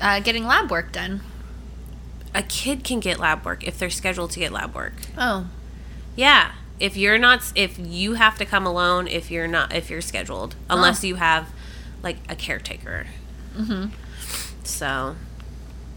uh, 0.00 0.20
getting 0.20 0.46
lab 0.46 0.70
work 0.70 0.92
done. 0.92 1.20
a 2.34 2.42
kid 2.42 2.84
can 2.84 3.00
get 3.00 3.18
lab 3.18 3.44
work 3.44 3.64
if 3.66 3.78
they're 3.78 3.90
scheduled 3.90 4.30
to 4.32 4.38
get 4.38 4.52
lab 4.52 4.74
work. 4.74 4.94
Oh. 5.16 5.48
Yeah. 6.14 6.52
If 6.78 6.96
you're 6.96 7.18
not, 7.18 7.52
if 7.56 7.78
you 7.78 8.14
have 8.14 8.38
to 8.38 8.44
come 8.44 8.64
alone, 8.66 9.08
if 9.08 9.30
you're 9.30 9.48
not, 9.48 9.74
if 9.74 9.90
you're 9.90 10.00
scheduled, 10.00 10.54
unless 10.70 11.02
you 11.02 11.16
have 11.16 11.48
like 12.02 12.18
a 12.28 12.36
caretaker. 12.36 13.06
Mm-hmm. 13.56 13.86
So, 14.62 15.16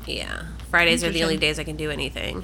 yeah. 0.07 0.45
Fridays 0.71 1.03
are 1.03 1.11
the 1.11 1.21
only 1.23 1.37
days 1.37 1.59
I 1.59 1.63
can 1.63 1.75
do 1.75 1.91
anything. 1.91 2.43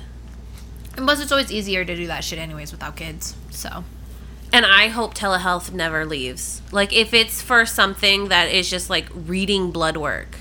And 0.96 1.06
plus, 1.06 1.20
it's 1.22 1.32
always 1.32 1.52
easier 1.52 1.84
to 1.86 1.96
do 1.96 2.06
that 2.08 2.24
shit 2.24 2.38
anyways 2.38 2.72
without 2.72 2.96
kids. 2.96 3.36
So. 3.50 3.84
And 4.54 4.66
I 4.66 4.88
hope 4.88 5.14
telehealth 5.14 5.72
never 5.74 6.06
leaves. 6.06 6.62
Like, 6.72 6.94
if 6.94 7.14
it's 7.14 7.42
for 7.42 7.66
something 7.66 8.30
that 8.30 8.50
is 8.50 8.70
just 8.70 8.90
like 8.90 9.08
reading 9.14 9.72
blood 9.72 9.98
work 9.98 10.38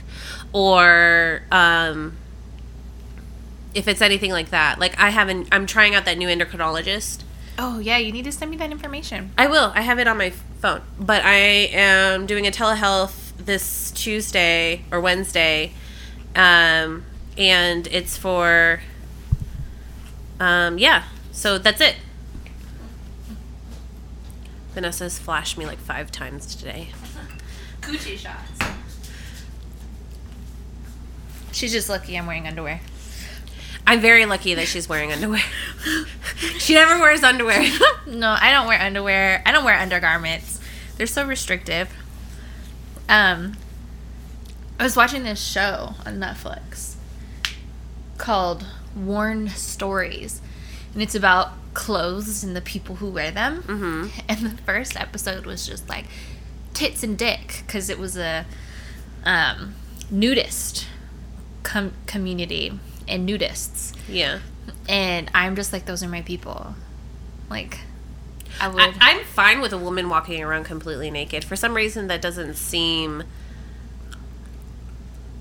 or, 0.52 1.42
um, 1.50 2.16
if 3.74 3.88
it's 3.88 4.00
anything 4.00 4.30
like 4.30 4.50
that, 4.50 4.78
like 4.78 4.98
I 4.98 5.10
haven't, 5.10 5.48
I'm 5.52 5.66
trying 5.66 5.94
out 5.94 6.04
that 6.06 6.16
new 6.16 6.28
endocrinologist. 6.28 7.24
Oh 7.58 7.78
yeah, 7.78 7.98
you 7.98 8.12
need 8.12 8.24
to 8.24 8.32
send 8.32 8.50
me 8.50 8.56
that 8.58 8.70
information. 8.70 9.32
I 9.36 9.48
will. 9.48 9.72
I 9.74 9.82
have 9.82 9.98
it 9.98 10.06
on 10.06 10.16
my 10.16 10.30
phone. 10.30 10.82
But 10.98 11.24
I 11.24 11.36
am 11.72 12.26
doing 12.26 12.46
a 12.46 12.50
telehealth 12.50 13.32
this 13.38 13.90
Tuesday 13.90 14.84
or 14.90 15.00
Wednesday, 15.00 15.72
um, 16.34 17.04
and 17.36 17.86
it's 17.88 18.16
for, 18.16 18.80
um, 20.40 20.78
yeah. 20.78 21.04
So 21.32 21.58
that's 21.58 21.80
it. 21.80 21.96
Vanessa's 24.76 25.18
flashed 25.18 25.56
me 25.56 25.64
like 25.64 25.78
five 25.78 26.12
times 26.12 26.54
today. 26.54 26.88
Gucci 27.80 28.18
shots. 28.18 28.76
She's 31.50 31.72
just 31.72 31.88
lucky 31.88 32.18
I'm 32.18 32.26
wearing 32.26 32.46
underwear. 32.46 32.82
I'm 33.86 34.00
very 34.02 34.26
lucky 34.26 34.52
that 34.52 34.68
she's 34.68 34.86
wearing 34.86 35.12
underwear. 35.12 35.40
she 36.58 36.74
never 36.74 37.00
wears 37.00 37.22
underwear. 37.22 37.66
No, 38.06 38.36
I 38.38 38.52
don't 38.52 38.68
wear 38.68 38.80
underwear. 38.80 39.42
I 39.44 39.50
don't 39.50 39.64
wear 39.64 39.76
undergarments. 39.76 40.60
They're 40.96 41.08
so 41.08 41.26
restrictive. 41.26 41.90
Um, 43.08 43.56
I 44.78 44.84
was 44.84 44.94
watching 44.94 45.24
this 45.24 45.42
show 45.42 45.94
on 46.04 46.20
Netflix 46.20 46.94
called 48.16 48.64
Worn 48.94 49.48
Stories, 49.48 50.40
and 50.96 51.02
it's 51.02 51.14
about 51.14 51.50
clothes 51.74 52.42
and 52.42 52.56
the 52.56 52.62
people 52.62 52.96
who 52.96 53.10
wear 53.10 53.30
them. 53.30 53.62
Mm-hmm. 53.64 54.20
And 54.30 54.40
the 54.40 54.62
first 54.62 54.98
episode 54.98 55.44
was 55.44 55.66
just 55.66 55.90
like 55.90 56.06
tits 56.72 57.02
and 57.02 57.18
dick 57.18 57.64
because 57.66 57.90
it 57.90 57.98
was 57.98 58.16
a 58.16 58.46
um, 59.24 59.74
nudist 60.10 60.86
com- 61.62 61.92
community 62.06 62.80
and 63.06 63.28
nudists, 63.28 63.94
yeah. 64.08 64.38
and 64.88 65.30
I'm 65.34 65.54
just 65.54 65.70
like 65.70 65.84
those 65.84 66.02
are 66.02 66.08
my 66.08 66.22
people. 66.22 66.74
Like, 67.50 67.80
I 68.58 68.68
would. 68.68 68.80
I, 68.80 68.94
I'm 69.00 69.24
fine 69.24 69.60
with 69.60 69.74
a 69.74 69.78
woman 69.78 70.08
walking 70.08 70.42
around 70.42 70.64
completely 70.64 71.10
naked. 71.10 71.44
For 71.44 71.56
some 71.56 71.74
reason, 71.74 72.06
that 72.06 72.22
doesn't 72.22 72.54
seem 72.54 73.22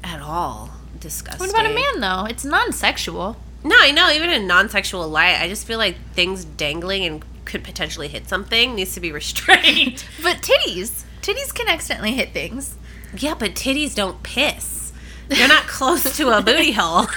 at 0.03 0.21
all 0.21 0.71
disgusting. 0.99 1.39
What 1.39 1.49
about 1.49 1.65
a 1.65 1.73
man 1.73 2.01
though? 2.01 2.25
It's 2.29 2.43
non-sexual. 2.43 3.37
No, 3.65 3.75
I 3.79 3.91
know. 3.91 4.09
Even 4.11 4.29
in 4.29 4.45
non-sexual 4.47 5.07
light, 5.09 5.41
I 5.41 5.47
just 5.49 5.65
feel 5.65 5.77
like 5.79 5.97
things 6.13 6.45
dangling 6.45 7.03
and 7.05 7.25
could 7.45 7.63
potentially 7.63 8.07
hit 8.07 8.27
something 8.29 8.75
needs 8.75 8.93
to 8.93 8.99
be 8.99 9.11
restrained. 9.21 10.05
But 10.21 10.37
titties, 10.37 11.03
titties 11.21 11.53
can 11.53 11.67
accidentally 11.67 12.13
hit 12.13 12.31
things. 12.31 12.75
yeah, 13.17 13.33
but 13.33 13.51
titties 13.55 13.95
don't 13.95 14.21
piss. 14.23 14.93
They're 15.27 15.47
not 15.47 15.63
close 15.63 16.15
to 16.17 16.37
a 16.37 16.41
booty 16.41 16.71
hole. 16.77 17.07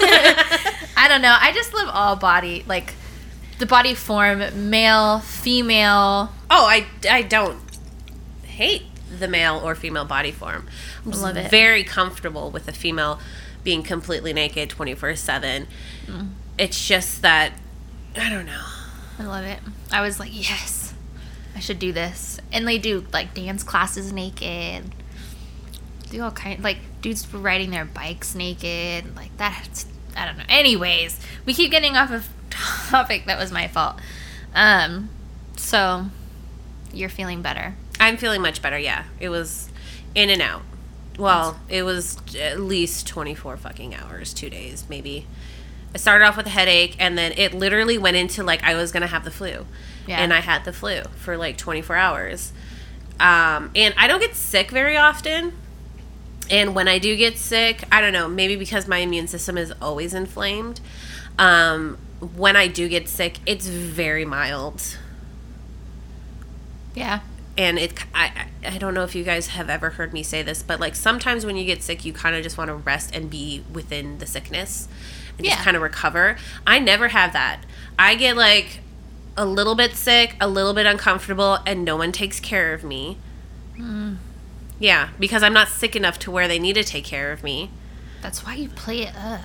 I 0.97 1.07
don't 1.09 1.21
know. 1.23 1.37
I 1.39 1.53
just 1.53 1.75
love 1.75 1.89
all 1.93 2.17
body, 2.17 2.65
like 2.67 2.95
the 3.59 3.67
body 3.67 3.95
form, 3.95 4.71
male, 4.71 5.19
female. 5.21 6.33
Oh, 6.51 6.67
I, 6.67 6.87
I 7.11 7.23
don't 7.23 7.59
hate 8.45 8.85
the 9.19 9.29
male 9.29 9.61
or 9.63 9.75
female 9.75 10.07
body 10.07 10.33
form. 10.33 10.67
I'm 11.05 11.11
just 11.13 11.23
Love 11.23 11.37
it. 11.37 11.51
very 11.51 11.85
comfortable 11.85 12.51
with 12.51 12.67
a 12.69 12.73
female 12.73 13.19
being 13.65 13.83
completely 13.83 14.33
naked 14.33 14.71
24 14.71 15.15
7. 15.17 15.67
Mm. 16.07 16.29
It's 16.59 16.87
just 16.87 17.23
that, 17.23 17.53
I 18.17 18.29
don't 18.29 18.47
know. 18.47 18.65
I 19.19 19.25
love 19.25 19.45
it. 19.45 19.61
I 19.93 20.01
was 20.01 20.21
like, 20.21 20.31
yes, 20.33 20.95
I 21.55 21.61
should 21.61 21.79
do 21.79 21.93
this. 21.93 22.41
And 22.53 22.67
they 22.67 22.79
do 22.79 23.05
like 23.13 23.35
dance 23.35 23.63
classes 23.63 24.13
naked. 24.13 24.85
Do 26.11 26.23
all 26.23 26.31
kind 26.31 26.63
like 26.63 26.79
dudes 27.03 27.31
were 27.33 27.39
riding 27.39 27.71
their 27.71 27.85
bikes 27.85 28.35
naked, 28.35 29.15
like 29.15 29.37
that's 29.37 29.87
I 30.17 30.25
don't 30.25 30.39
know. 30.39 30.45
Anyways, 30.49 31.21
we 31.45 31.55
keep 31.55 31.71
getting 31.71 31.97
off 31.97 32.11
of 32.11 32.29
topic. 32.51 33.27
That 33.27 33.39
was 33.39 33.53
my 33.53 33.69
fault. 33.69 33.97
Um, 34.55 35.11
so 35.57 36.07
you're 36.93 37.09
feeling 37.09 37.43
better. 37.43 37.75
I'm 38.01 38.17
feeling 38.17 38.43
much 38.43 38.63
better, 38.63 38.79
yeah. 38.79 39.05
It 39.21 39.29
was 39.29 39.71
in 40.15 40.31
and 40.31 40.41
out. 40.41 40.63
Well, 41.19 41.59
it 41.69 41.83
was 41.83 42.17
at 42.37 42.61
least 42.61 43.07
24 43.09 43.57
fucking 43.57 43.95
hours, 43.95 44.33
two 44.33 44.49
days, 44.49 44.85
maybe. 44.89 45.27
I 45.95 45.99
started 45.99 46.25
off 46.27 46.37
with 46.37 46.47
a 46.47 46.51
headache, 46.51 46.97
and 46.99 47.17
then 47.17 47.33
it 47.37 47.55
literally 47.55 47.99
went 47.99 48.17
into 48.17 48.43
like 48.43 48.63
I 48.63 48.75
was 48.75 48.93
gonna 48.93 49.07
have 49.07 49.25
the 49.25 49.31
flu. 49.31 49.67
Yeah. 50.07 50.19
And 50.21 50.33
I 50.33 50.41
had 50.41 50.65
the 50.65 50.73
flu 50.73 51.03
for 51.17 51.37
like 51.37 51.57
24 51.59 51.95
hours. 51.97 52.53
Um, 53.21 53.71
and 53.77 53.93
I 53.99 54.07
don't 54.07 54.21
get 54.21 54.35
sick 54.35 54.71
very 54.71 54.97
often. 54.97 55.53
And 56.51 56.75
when 56.75 56.89
I 56.89 56.99
do 56.99 57.15
get 57.17 57.37
sick, 57.37 57.85
I 57.93 58.01
don't 58.01 58.15
know, 58.15 58.27
maybe 58.27 58.57
because 58.57 58.89
my 58.89 58.99
immune 58.99 59.27
system 59.29 59.59
is 59.59 59.71
always 59.83 60.15
inflamed. 60.15 60.81
Um, 61.39 61.99
when 62.35 62.57
I 62.57 62.69
do 62.69 62.89
get 62.89 63.07
sick, 63.09 63.39
it's 63.45 63.67
very 63.67 64.25
mild 64.25 64.97
Yeah. 66.95 67.21
and 67.57 67.79
it 67.79 67.93
I, 68.15 68.47
I 68.65 68.75
I 68.75 68.79
don't 68.79 68.95
know 68.95 69.05
if 69.05 69.15
you 69.15 69.23
guys 69.25 69.49
have 69.49 69.71
ever 69.71 69.91
heard 69.91 70.13
me 70.13 70.23
say 70.23 70.43
this 70.43 70.63
but 70.63 70.81
like 70.81 70.97
sometimes 70.97 71.47
when 71.47 71.57
you 71.57 71.65
get 71.65 71.83
sick 71.83 72.05
you 72.05 72.13
kind 72.13 72.35
of 72.35 72.43
just 72.43 72.59
want 72.59 72.69
to 72.69 72.75
rest 72.75 73.15
and 73.15 73.31
be 73.31 73.63
within 73.73 74.19
the 74.19 74.27
sickness 74.27 74.89
and 75.39 75.47
just 75.47 75.59
Yeah. 75.59 75.65
kind 75.65 75.77
of 75.77 75.83
recover 75.83 76.37
i 76.67 76.79
never 76.79 77.09
have 77.09 77.33
that 77.33 77.61
i 77.99 78.15
get 78.15 78.37
like 78.37 78.81
a 79.37 79.47
little 79.47 79.75
bit 79.75 79.95
sick 79.95 80.35
a 80.41 80.49
little 80.49 80.75
bit 80.75 80.85
uncomfortable 80.85 81.59
and 81.65 81.85
no 81.85 81.97
one 81.97 82.13
takes 82.13 82.39
care 82.41 82.75
of 82.75 82.83
me 82.85 83.17
yeah 84.79 85.09
because 85.19 85.43
i'm 85.43 85.53
not 85.53 85.69
sick 85.69 85.95
enough 85.97 86.19
to 86.19 86.31
where 86.31 86.49
they 86.49 86.59
need 86.59 86.75
to 86.75 86.85
take 86.85 87.05
care 87.05 87.33
of 87.33 87.43
me 87.43 87.71
That's 88.21 88.45
why 88.45 88.55
you 88.55 88.69
play 88.69 89.03
it 89.03 89.15
up. 89.17 89.43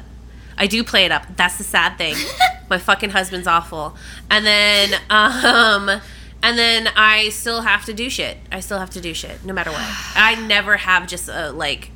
I 0.57 0.67
do 0.67 0.83
play 0.83 1.05
it 1.05 1.11
up. 1.11 1.25
That's 1.35 1.57
the 1.57 1.63
sad 1.63 1.97
thing. 1.97 2.15
My 2.69 2.77
fucking 2.77 3.09
husband's 3.11 3.47
awful. 3.47 3.95
And 4.29 4.45
then 4.45 4.93
um 5.09 5.89
and 6.43 6.57
then 6.57 6.89
I 6.95 7.29
still 7.29 7.61
have 7.61 7.85
to 7.85 7.93
do 7.93 8.09
shit. 8.09 8.37
I 8.51 8.59
still 8.59 8.77
have 8.79 8.89
to 8.91 9.01
do 9.01 9.13
shit 9.13 9.43
no 9.45 9.53
matter 9.53 9.71
what. 9.71 9.81
I 10.15 10.35
never 10.47 10.77
have 10.77 11.07
just 11.07 11.27
a 11.29 11.51
like 11.51 11.89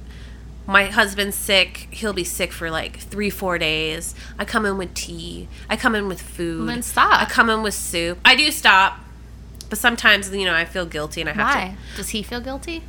my 0.67 0.85
husband's 0.85 1.35
sick. 1.35 1.87
He'll 1.91 2.13
be 2.13 2.23
sick 2.23 2.51
for 2.51 2.69
like 2.69 2.97
three, 2.99 3.29
four 3.29 3.57
days. 3.57 4.13
I 4.37 4.45
come 4.45 4.65
in 4.65 4.77
with 4.77 4.93
tea. 4.93 5.47
I 5.69 5.77
come 5.77 5.95
in 5.95 6.07
with 6.07 6.21
food. 6.21 6.67
Then 6.69 6.81
stop. 6.83 7.21
I 7.21 7.25
come 7.25 7.49
in 7.49 7.63
with 7.63 7.73
soup. 7.73 8.19
I 8.25 8.35
do 8.35 8.51
stop, 8.51 8.99
but 9.69 9.79
sometimes 9.79 10.29
you 10.31 10.45
know 10.45 10.53
I 10.53 10.65
feel 10.65 10.85
guilty 10.85 11.21
and 11.21 11.29
I 11.29 11.33
have 11.33 11.53
to. 11.53 11.59
Why? 11.59 11.77
Does 11.95 12.09
he 12.09 12.21
feel 12.21 12.41
guilty? 12.41 12.83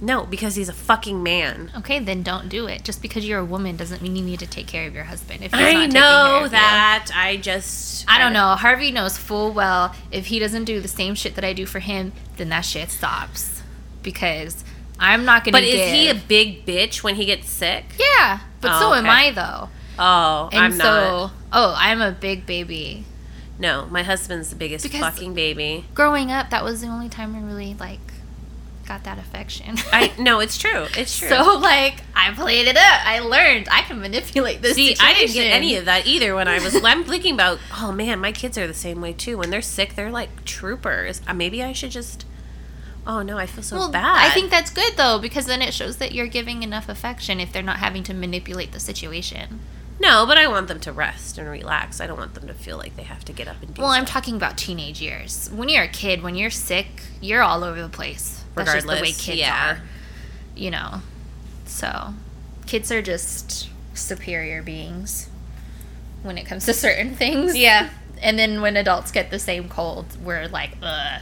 No, 0.00 0.24
because 0.26 0.54
he's 0.56 0.68
a 0.68 0.74
fucking 0.74 1.22
man. 1.22 1.70
Okay, 1.78 1.98
then 1.98 2.22
don't 2.22 2.48
do 2.48 2.66
it. 2.66 2.84
Just 2.84 3.00
because 3.00 3.26
you're 3.26 3.38
a 3.38 3.44
woman 3.44 3.76
doesn't 3.76 4.02
mean 4.02 4.16
you 4.16 4.24
need 4.24 4.40
to 4.40 4.46
take 4.46 4.66
care 4.66 4.86
of 4.86 4.94
your 4.94 5.04
husband. 5.04 5.42
If 5.42 5.54
I 5.54 5.86
know 5.86 6.38
of 6.38 6.42
you. 6.44 6.48
that. 6.50 7.10
I 7.14 7.36
just 7.36 8.04
I 8.08 8.18
don't 8.18 8.32
know. 8.32 8.54
Harvey 8.54 8.90
knows 8.90 9.16
full 9.16 9.52
well 9.52 9.94
if 10.10 10.26
he 10.26 10.38
doesn't 10.38 10.64
do 10.64 10.80
the 10.80 10.88
same 10.88 11.14
shit 11.14 11.36
that 11.36 11.44
I 11.44 11.52
do 11.52 11.64
for 11.64 11.78
him, 11.78 12.12
then 12.36 12.48
that 12.50 12.62
shit 12.62 12.90
stops. 12.90 13.62
Because 14.02 14.64
I'm 14.98 15.24
not 15.24 15.44
gonna. 15.44 15.52
But 15.56 15.64
is 15.64 15.90
he 15.92 16.08
a 16.08 16.14
big 16.14 16.64
bitch 16.66 17.02
when 17.02 17.16
he 17.16 17.24
gets 17.24 17.48
sick? 17.50 17.84
Yeah, 17.98 18.40
but 18.60 18.72
Oh, 18.74 18.78
so 18.80 18.94
am. 18.94 19.06
I 19.06 19.30
though. 19.30 19.68
Oh, 19.98 20.48
And 20.52 20.60
I'm 20.64 20.72
so, 20.72 20.82
not. 20.84 21.32
oh, 21.52 21.74
I'm 21.78 22.00
a 22.00 22.10
big 22.12 22.46
baby. 22.46 23.04
No, 23.58 23.86
my 23.90 24.02
husband's 24.02 24.50
the 24.50 24.56
biggest 24.56 24.82
Because- 24.84 25.00
fucking 25.00 25.34
baby. 25.34 25.84
Growing 25.94 26.32
up, 26.32 26.50
that 26.50 26.64
was 26.64 26.80
the 26.80 26.88
only 26.88 27.08
time 27.08 27.34
I 27.36 27.40
really 27.40 27.74
like 27.78 28.00
got 28.86 29.04
that 29.04 29.18
affection. 29.18 29.76
I 29.92 30.12
no, 30.18 30.40
it's 30.40 30.58
true. 30.58 30.86
It's 30.96 31.16
true. 31.18 31.28
so 31.28 31.58
like 31.58 32.02
I 32.14 32.32
played 32.34 32.66
it 32.68 32.76
up. 32.76 33.06
I 33.06 33.20
learned 33.20 33.68
I 33.70 33.82
can 33.82 34.00
manipulate 34.00 34.60
this. 34.62 34.74
See, 34.74 34.96
I 35.00 35.14
didn't 35.14 35.32
get 35.34 35.46
any 35.52 35.76
of 35.76 35.84
that 35.86 36.06
either 36.06 36.34
when 36.34 36.48
I 36.48 36.58
was. 36.58 36.76
I'm 36.84 37.04
thinking 37.04 37.34
about. 37.34 37.58
Oh 37.80 37.92
man, 37.92 38.18
my 38.20 38.32
kids 38.32 38.58
are 38.58 38.66
the 38.66 38.74
same 38.74 39.00
way 39.00 39.12
too. 39.12 39.38
When 39.38 39.50
they're 39.50 39.62
sick, 39.62 39.94
they're 39.94 40.10
like 40.10 40.44
troopers. 40.44 41.20
Uh, 41.26 41.34
maybe 41.34 41.62
I 41.62 41.72
should 41.72 41.90
just. 41.92 42.24
Oh 43.06 43.22
no, 43.22 43.36
I 43.36 43.46
feel 43.46 43.62
so 43.62 43.76
Well, 43.76 43.90
bad. 43.90 44.30
I 44.30 44.32
think 44.32 44.50
that's 44.50 44.70
good 44.70 44.96
though 44.96 45.18
because 45.18 45.46
then 45.46 45.60
it 45.62 45.74
shows 45.74 45.98
that 45.98 46.12
you're 46.12 46.26
giving 46.26 46.62
enough 46.62 46.88
affection 46.88 47.38
if 47.40 47.52
they're 47.52 47.62
not 47.62 47.78
having 47.78 48.02
to 48.04 48.14
manipulate 48.14 48.72
the 48.72 48.80
situation. 48.80 49.60
no, 50.00 50.24
but 50.26 50.38
I 50.38 50.46
want 50.46 50.68
them 50.68 50.80
to 50.80 50.92
rest 50.92 51.38
and 51.38 51.48
relax. 51.48 52.00
I 52.00 52.06
don't 52.06 52.18
want 52.18 52.34
them 52.34 52.46
to 52.48 52.54
feel 52.54 52.76
like 52.78 52.96
they 52.96 53.02
have 53.04 53.24
to 53.26 53.32
get 53.32 53.46
up 53.46 53.62
and 53.62 53.74
do. 53.74 53.82
Well, 53.82 53.90
I'm 53.90 54.04
talking 54.06 54.36
about 54.36 54.56
teenage 54.58 55.00
years. 55.00 55.50
When 55.52 55.68
you're 55.68 55.84
a 55.84 55.88
kid, 55.88 56.22
when 56.22 56.34
you're 56.34 56.50
sick, 56.50 56.86
you're 57.20 57.42
all 57.42 57.62
over 57.62 57.80
the 57.80 57.88
place. 57.88 58.42
That's 58.54 58.72
just 58.72 58.86
the 58.86 58.94
way 58.94 59.12
kids 59.12 59.38
yeah. 59.38 59.72
are. 59.72 59.82
You 60.56 60.70
know. 60.70 61.02
So, 61.66 62.14
kids 62.66 62.90
are 62.92 63.02
just 63.02 63.68
superior 63.94 64.62
beings 64.62 65.28
when 66.22 66.38
it 66.38 66.44
comes 66.46 66.64
to 66.66 66.74
certain 66.74 67.14
things. 67.14 67.56
Yeah. 67.56 67.90
And 68.22 68.38
then 68.38 68.62
when 68.62 68.76
adults 68.76 69.10
get 69.10 69.30
the 69.30 69.38
same 69.38 69.68
cold, 69.68 70.06
we're 70.24 70.48
like, 70.48 70.72
ugh. 70.82 71.20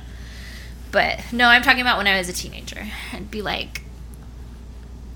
But 0.93 1.33
no, 1.33 1.47
I'm 1.49 1.63
talking 1.63 1.81
about 1.81 1.97
when 1.99 2.07
I 2.07 2.19
was 2.19 2.29
a 2.29 2.33
teenager. 2.33 2.87
I'd 3.13 3.31
be 3.31 3.43
like 3.43 3.83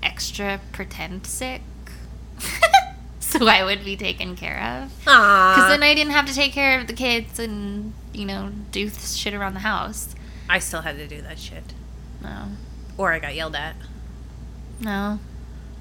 extra 0.03 0.59
pretend 0.71 1.25
sick. 1.27 1.61
so 3.19 3.47
I 3.47 3.63
would 3.63 3.85
be 3.85 3.95
taken 3.95 4.35
care 4.35 4.57
of. 4.59 4.91
Aww. 5.05 5.55
Because 5.55 5.69
then 5.69 5.83
I 5.83 5.93
didn't 5.93 6.13
have 6.13 6.25
to 6.25 6.33
take 6.33 6.51
care 6.51 6.79
of 6.79 6.87
the 6.87 6.93
kids 6.93 7.39
and, 7.39 7.93
you 8.13 8.25
know, 8.25 8.51
do 8.71 8.89
shit 8.89 9.33
around 9.33 9.53
the 9.53 9.59
house. 9.61 10.15
I 10.49 10.59
still 10.59 10.81
had 10.81 10.97
to 10.97 11.07
do 11.07 11.21
that 11.21 11.37
shit, 11.39 11.73
No. 12.21 12.45
or 12.97 13.11
I 13.13 13.19
got 13.19 13.35
yelled 13.35 13.55
at. 13.55 13.75
No. 14.79 15.19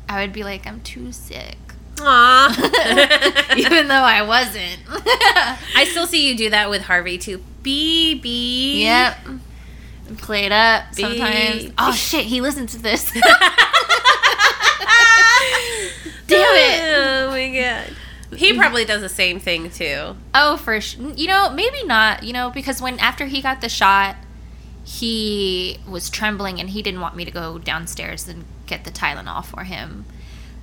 I 0.08 0.20
would 0.22 0.32
be 0.32 0.42
like, 0.44 0.66
I'm 0.66 0.80
too 0.80 1.12
sick. 1.12 1.56
Aww. 1.96 3.56
Even 3.56 3.88
though 3.88 3.94
I 3.94 4.22
wasn't. 4.22 4.80
I 4.88 5.86
still 5.90 6.06
see 6.06 6.28
you 6.28 6.36
do 6.36 6.50
that 6.50 6.68
with 6.68 6.82
Harvey 6.82 7.16
too. 7.16 7.42
BB. 7.62 8.80
yep. 8.80 9.16
Play 10.18 10.44
it 10.46 10.52
up 10.52 10.94
sometimes. 10.94 11.64
Be- 11.64 11.72
Oh 11.78 11.92
shit, 11.92 12.26
he 12.26 12.40
listens 12.40 12.72
to 12.72 12.78
this. 12.78 13.12
Damn 16.26 16.40
it. 16.56 16.82
Oh 16.98 17.30
my 17.30 17.48
god. 17.58 17.96
He 18.36 18.56
probably 18.56 18.84
does 18.84 19.00
the 19.00 19.08
same 19.08 19.38
thing 19.38 19.70
too. 19.70 20.16
Oh, 20.34 20.56
for 20.56 20.80
sure. 20.80 21.10
You 21.12 21.28
know, 21.28 21.50
maybe 21.50 21.84
not. 21.84 22.22
You 22.24 22.32
know, 22.32 22.50
because 22.50 22.82
when 22.82 22.98
after 22.98 23.26
he 23.26 23.40
got 23.40 23.60
the 23.60 23.68
shot, 23.68 24.16
he 24.84 25.78
was 25.88 26.10
trembling 26.10 26.58
and 26.60 26.70
he 26.70 26.82
didn't 26.82 27.00
want 27.00 27.14
me 27.16 27.24
to 27.24 27.30
go 27.30 27.58
downstairs 27.58 28.26
and 28.28 28.44
get 28.66 28.84
the 28.84 28.90
Tylenol 28.90 29.44
for 29.44 29.62
him. 29.64 30.04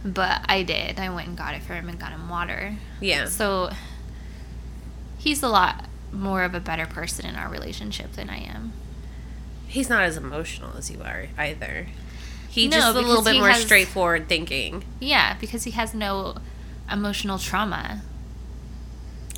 But 0.05 0.41
I 0.49 0.63
did. 0.63 0.99
I 0.99 1.09
went 1.13 1.29
and 1.29 1.37
got 1.37 1.55
it 1.55 1.61
for 1.63 1.73
him 1.73 1.87
and 1.87 1.97
got 1.99 2.11
him 2.11 2.27
water. 2.27 2.75
Yeah. 2.99 3.25
So 3.25 3.71
he's 5.17 5.41
a 5.41 5.47
lot 5.49 5.85
more 6.11 6.43
of 6.43 6.53
a 6.53 6.59
better 6.59 6.85
person 6.85 7.25
in 7.25 7.35
our 7.35 7.49
relationship 7.49 8.11
than 8.13 8.29
I 8.29 8.39
am. 8.39 8.73
He's 9.73 9.89
not 9.89 10.03
as 10.03 10.17
emotional 10.17 10.77
as 10.77 10.89
you 10.91 11.01
are 11.01 11.25
either. 11.37 11.87
He 12.47 12.67
No, 12.67 12.77
just 12.77 12.95
a 12.95 13.01
little 13.01 13.23
bit 13.23 13.35
more 13.37 13.49
has- 13.49 13.63
straightforward 13.63 14.29
thinking. 14.29 14.83
Yeah, 14.99 15.35
because 15.41 15.63
he 15.63 15.71
has 15.71 15.93
no 15.95 16.35
emotional 16.91 17.39
trauma. 17.39 18.01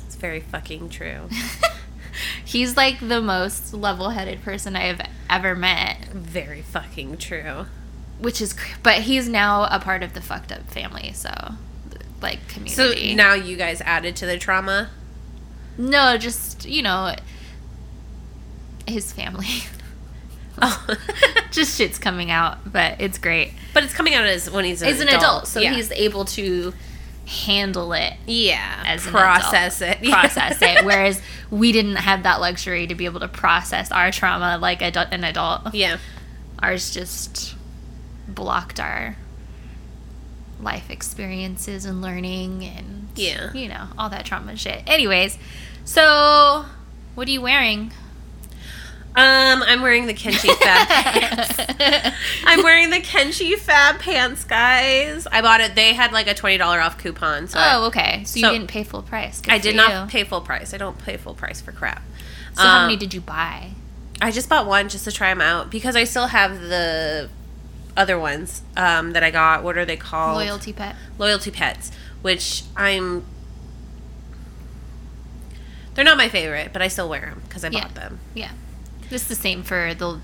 It's 0.04 0.14
very 0.16 0.40
fucking 0.40 0.90
true. 0.90 1.28
He's 2.44 2.76
like 2.76 3.00
the 3.00 3.20
most 3.22 3.72
level-headed 3.74 4.42
person 4.42 4.76
I 4.76 4.84
have 4.86 5.00
ever 5.30 5.54
met. 5.54 6.04
very 6.12 6.60
fucking 6.62 7.16
true. 7.18 7.66
which 8.18 8.40
is 8.40 8.54
but 8.82 9.02
he's 9.02 9.28
now 9.28 9.64
a 9.64 9.78
part 9.80 10.02
of 10.02 10.14
the 10.14 10.20
fucked 10.22 10.50
up 10.52 10.62
family 10.70 11.12
so 11.12 11.30
like 12.22 12.46
community. 12.48 13.10
So 13.10 13.14
now 13.16 13.34
you 13.34 13.56
guys 13.58 13.80
added 13.82 14.16
to 14.16 14.26
the 14.26 14.38
trauma. 14.38 14.88
no 15.76 16.16
just 16.16 16.64
you 16.66 16.82
know 16.82 17.14
his 18.86 19.12
family 19.12 19.64
Oh. 20.60 20.96
just 21.50 21.76
shit's 21.76 21.98
coming 21.98 22.30
out 22.30 22.70
but 22.70 23.00
it's 23.00 23.18
great. 23.18 23.52
But 23.74 23.84
it's 23.84 23.92
coming 23.94 24.14
out 24.14 24.24
as 24.26 24.50
when 24.50 24.64
he's 24.64 24.82
an 24.82 24.88
he's 24.88 25.00
an 25.00 25.08
adult, 25.08 25.22
adult 25.22 25.46
so 25.48 25.60
yeah. 25.60 25.74
he's 25.74 25.90
able 25.92 26.24
to 26.26 26.72
handle 27.26 27.92
it 27.92 28.14
yeah 28.26 28.84
as 28.86 29.04
process 29.06 29.80
it. 29.80 30.00
Process 30.02 30.62
it 30.62 30.84
whereas 30.84 31.20
we 31.50 31.72
didn't 31.72 31.96
have 31.96 32.22
that 32.22 32.40
luxury 32.40 32.86
to 32.86 32.94
be 32.94 33.04
able 33.04 33.20
to 33.20 33.28
process 33.28 33.90
our 33.90 34.10
trauma 34.12 34.58
like 34.58 34.80
an 34.82 35.24
adult. 35.24 35.74
Yeah. 35.74 35.98
Ours 36.60 36.92
just 36.94 37.54
blocked 38.28 38.80
our 38.80 39.16
life 40.60 40.88
experiences 40.88 41.84
and 41.84 42.00
learning 42.00 42.64
and 42.64 43.08
Yeah. 43.14 43.52
you 43.52 43.68
know 43.68 43.88
all 43.98 44.08
that 44.10 44.24
trauma 44.24 44.56
shit. 44.56 44.82
Anyways 44.86 45.36
so 45.84 46.64
what 47.14 47.28
are 47.28 47.30
you 47.30 47.42
wearing 47.42 47.92
um 49.16 49.62
i'm 49.62 49.80
wearing 49.82 50.06
the 50.06 50.12
Kenchii 50.14 50.54
fab 50.58 50.88
pants 50.88 51.58
i'm 52.44 52.62
wearing 52.62 52.90
the 52.90 52.98
Kenchii 53.00 53.56
fab 53.56 53.98
pants 53.98 54.44
guys 54.44 55.26
i 55.32 55.40
bought 55.40 55.60
it 55.60 55.74
they 55.74 55.94
had 55.94 56.12
like 56.12 56.26
a 56.28 56.34
$20 56.34 56.60
off 56.84 56.98
coupon 56.98 57.48
so 57.48 57.58
oh 57.60 57.86
okay 57.86 58.22
so, 58.24 58.40
So- 58.40 58.46
you 58.46 58.58
didn't 58.58 58.68
pay 58.70 58.84
full 58.84 59.02
price 59.02 59.40
Good 59.40 59.52
i 59.54 59.58
did 59.58 59.74
not 59.76 60.04
you. 60.04 60.10
pay 60.10 60.24
full 60.24 60.40
price 60.42 60.74
i 60.74 60.76
don't 60.76 60.98
pay 60.98 61.16
full 61.16 61.34
price 61.34 61.60
for 61.60 61.72
crap 61.72 62.02
so 62.54 62.62
how 62.62 62.78
Um, 62.80 62.86
many 62.86 62.96
did 62.96 63.12
you 63.14 63.20
buy 63.20 63.70
I 64.20 64.30
just 64.30 64.48
bought 64.48 64.66
one 64.66 64.88
just 64.88 65.04
to 65.04 65.12
try 65.12 65.28
them 65.28 65.42
out 65.42 65.70
because 65.70 65.94
I 65.94 66.04
still 66.04 66.28
have 66.28 66.58
the 66.58 67.28
other 67.98 68.18
ones 68.18 68.62
um, 68.74 69.12
that 69.12 69.22
I 69.22 69.30
got. 69.30 69.62
What 69.62 69.76
are 69.76 69.84
they 69.84 69.98
called? 69.98 70.36
loyalty 70.36 70.72
pet 70.72 70.96
Loyalty 71.18 71.50
pets, 71.50 71.90
which 72.22 72.62
I'm. 72.74 73.26
They're 75.94 76.04
not 76.04 76.16
my 76.16 76.30
favorite, 76.30 76.72
but 76.72 76.80
I 76.80 76.88
still 76.88 77.10
wear 77.10 77.20
them 77.20 77.42
because 77.46 77.62
I 77.62 77.68
Yeah. 77.68 77.80
bought 77.82 77.94
them. 77.94 78.18
yeah 78.34 78.52
it's 79.10 79.24
the 79.24 79.34
same 79.34 79.62
for 79.62 79.94
the 79.94 80.18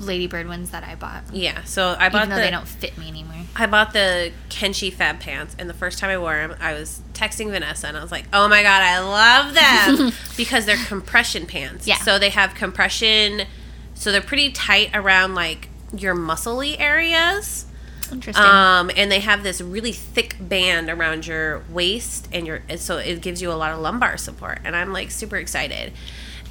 ladybird 0.00 0.46
ones 0.46 0.70
that 0.70 0.84
i 0.84 0.94
bought 0.94 1.22
Yeah, 1.32 1.64
so 1.64 1.96
I 1.98 2.08
bought 2.08 2.18
even 2.26 2.30
though 2.30 2.36
the 2.36 2.42
they 2.42 2.50
don't 2.50 2.68
fit 2.68 2.96
me 2.98 3.08
anymore 3.08 3.34
I 3.56 3.66
bought 3.66 3.92
the 3.92 4.30
Kenchii 4.50 4.92
Fab 4.92 5.18
pants, 5.18 5.56
and 5.58 5.68
the 5.68 5.74
first 5.74 5.98
time 5.98 6.10
I 6.10 6.18
wore 6.18 6.34
them, 6.36 6.54
I 6.60 6.74
was 6.74 7.00
texting 7.12 7.50
Vanessa, 7.50 7.88
and 7.88 7.96
I 7.96 8.02
was 8.02 8.12
like, 8.12 8.26
"Oh 8.32 8.46
my 8.48 8.62
god, 8.62 8.82
I 8.82 9.00
love 9.00 9.54
them 9.54 10.12
because 10.36 10.64
they're 10.64 10.84
compression 10.86 11.44
pants. 11.44 11.84
Yeah. 11.86 11.96
So 11.96 12.20
they 12.20 12.30
have 12.30 12.54
compression, 12.54 13.46
so 13.94 14.12
they're 14.12 14.20
pretty 14.20 14.52
tight 14.52 14.90
around 14.94 15.34
like 15.34 15.68
your 15.96 16.14
muscly 16.14 16.78
areas. 16.78 17.66
interesting 18.12 18.44
Um, 18.44 18.92
and 18.96 19.10
they 19.10 19.20
have 19.20 19.42
this 19.42 19.60
really 19.60 19.92
thick 19.92 20.36
band 20.38 20.88
around 20.88 21.26
your 21.26 21.64
waist, 21.68 22.28
and 22.32 22.46
your 22.46 22.62
and 22.68 22.78
so 22.78 22.98
it 22.98 23.20
gives 23.22 23.42
you 23.42 23.50
a 23.50 23.54
lot 23.54 23.72
of 23.72 23.80
lumbar 23.80 24.16
support. 24.18 24.60
And 24.62 24.76
I'm 24.76 24.92
like 24.92 25.10
super 25.10 25.36
excited, 25.36 25.92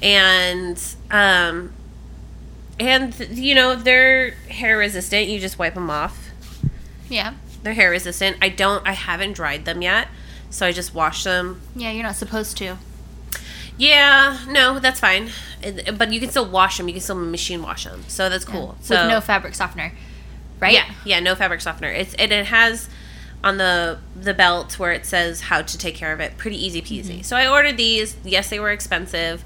and 0.02 0.80
um, 1.10 1.72
and 2.78 3.18
you 3.30 3.54
know 3.54 3.74
they're 3.74 4.30
hair 4.48 4.78
resistant. 4.78 5.28
You 5.28 5.40
just 5.40 5.58
wipe 5.58 5.74
them 5.74 5.90
off. 5.90 6.30
yeah 7.08 7.34
They're 7.62 7.74
hair 7.74 7.90
resistant. 7.90 8.36
I 8.40 8.48
don't. 8.48 8.86
I 8.86 8.92
haven't 8.92 9.32
dried 9.32 9.64
them 9.64 9.82
yet, 9.82 10.08
so 10.50 10.66
I 10.66 10.72
just 10.72 10.94
wash 10.94 11.24
them. 11.24 11.60
yeah 11.74 11.90
you're 11.90 12.02
not 12.02 12.16
supposed 12.16 12.56
to 12.58 12.78
Yeah, 13.76 14.38
no, 14.48 14.78
that's 14.78 15.00
fine. 15.00 15.30
But 15.96 16.12
you 16.12 16.20
can 16.20 16.30
still 16.30 16.48
wash 16.48 16.78
them. 16.78 16.88
You 16.88 16.94
can 16.94 17.02
still 17.02 17.16
machine 17.16 17.62
wash 17.62 17.84
them, 17.84 18.04
so 18.08 18.28
that's 18.28 18.44
cool. 18.44 18.76
with 18.78 18.86
So 18.86 19.08
no 19.08 19.20
fabric 19.20 19.54
softener 19.54 19.92
right 20.60 20.74
Yeah, 20.74 20.92
yeah, 21.04 21.20
no 21.20 21.34
fabric 21.34 21.60
softener. 21.60 21.90
It's 21.90 22.14
and 22.14 22.32
it 22.32 22.46
has 22.46 22.88
on 23.44 23.56
the 23.58 23.98
the 24.16 24.34
belt 24.34 24.78
where 24.78 24.92
it 24.92 25.06
says 25.06 25.42
how 25.42 25.62
to 25.62 25.78
take 25.78 25.94
care 25.94 26.12
of 26.12 26.20
it. 26.20 26.36
Pretty 26.36 26.64
easy 26.64 26.82
peasy. 26.82 27.24
So 27.24 27.36
I 27.36 27.46
ordered 27.48 27.76
these. 27.76 28.16
Yes, 28.24 28.50
they 28.50 28.58
were 28.58 28.70
expensive, 28.70 29.44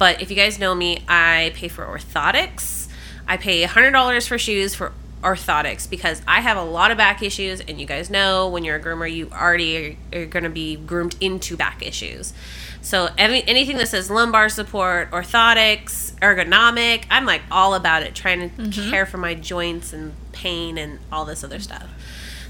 but 0.00 0.22
if 0.22 0.30
you 0.30 0.36
guys 0.36 0.58
know 0.58 0.74
me, 0.74 1.04
I 1.06 1.52
pay 1.54 1.68
for 1.68 1.84
orthotics. 1.84 2.88
I 3.28 3.36
pay 3.36 3.62
hundred 3.64 3.90
dollars 3.90 4.26
for 4.26 4.38
shoes 4.38 4.74
for 4.74 4.92
orthotics 5.22 5.88
because 5.88 6.22
I 6.26 6.40
have 6.40 6.56
a 6.56 6.64
lot 6.64 6.90
of 6.90 6.96
back 6.96 7.22
issues, 7.22 7.60
and 7.60 7.78
you 7.78 7.86
guys 7.86 8.08
know 8.08 8.48
when 8.48 8.64
you're 8.64 8.76
a 8.76 8.80
groomer, 8.80 9.12
you 9.12 9.28
already 9.30 9.98
are, 10.12 10.20
are 10.20 10.24
going 10.24 10.44
to 10.44 10.48
be 10.48 10.76
groomed 10.76 11.16
into 11.20 11.54
back 11.54 11.86
issues. 11.86 12.32
So 12.80 13.10
any, 13.18 13.46
anything 13.46 13.76
that 13.76 13.88
says 13.88 14.10
lumbar 14.10 14.48
support, 14.48 15.10
orthotics, 15.10 16.12
ergonomic, 16.20 17.04
I'm 17.10 17.26
like 17.26 17.42
all 17.50 17.74
about 17.74 18.02
it, 18.02 18.14
trying 18.14 18.48
to 18.48 18.56
mm-hmm. 18.56 18.90
care 18.90 19.04
for 19.04 19.18
my 19.18 19.34
joints 19.34 19.92
and 19.92 20.14
pain 20.32 20.78
and 20.78 20.98
all 21.12 21.26
this 21.26 21.44
other 21.44 21.60
stuff. 21.60 21.86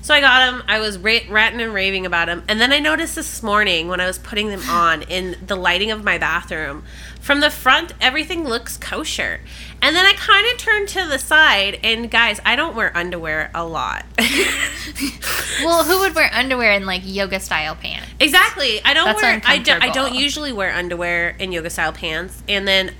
So 0.02 0.14
I 0.14 0.20
got 0.20 0.50
them. 0.50 0.62
I 0.66 0.80
was 0.80 0.98
ra- 0.98 1.18
ranting 1.28 1.60
and 1.60 1.74
raving 1.74 2.06
about 2.06 2.26
them, 2.26 2.42
and 2.48 2.60
then 2.60 2.72
I 2.72 2.78
noticed 2.78 3.14
this 3.14 3.42
morning 3.42 3.88
when 3.88 4.00
I 4.00 4.06
was 4.06 4.18
putting 4.18 4.48
them 4.48 4.62
on 4.68 5.02
in 5.02 5.36
the 5.46 5.56
lighting 5.56 5.90
of 5.90 6.04
my 6.04 6.18
bathroom, 6.18 6.84
from 7.20 7.40
the 7.40 7.50
front 7.50 7.92
everything 8.00 8.44
looks 8.44 8.76
kosher, 8.76 9.40
and 9.82 9.94
then 9.94 10.06
I 10.06 10.14
kind 10.14 10.46
of 10.50 10.58
turned 10.58 10.88
to 10.88 11.06
the 11.06 11.18
side, 11.18 11.78
and 11.82 12.10
guys, 12.10 12.40
I 12.44 12.56
don't 12.56 12.74
wear 12.74 12.96
underwear 12.96 13.50
a 13.54 13.64
lot. 13.64 14.04
Well, 15.64 15.84
who 15.84 15.98
would 16.00 16.14
wear 16.14 16.30
underwear 16.32 16.72
in 16.72 16.86
like 16.86 17.02
yoga 17.04 17.40
style 17.40 17.74
pants? 17.74 18.08
Exactly. 18.18 18.82
I 18.84 18.94
don't 18.94 19.06
That's 19.06 19.22
wear. 19.22 19.40
I, 19.44 19.58
do, 19.58 19.72
I 19.80 19.90
don't 19.90 20.14
usually 20.14 20.52
wear 20.52 20.72
underwear 20.72 21.36
and 21.38 21.52
yoga 21.52 21.70
style 21.70 21.92
pants. 21.92 22.42
And 22.48 22.66
then 22.66 22.94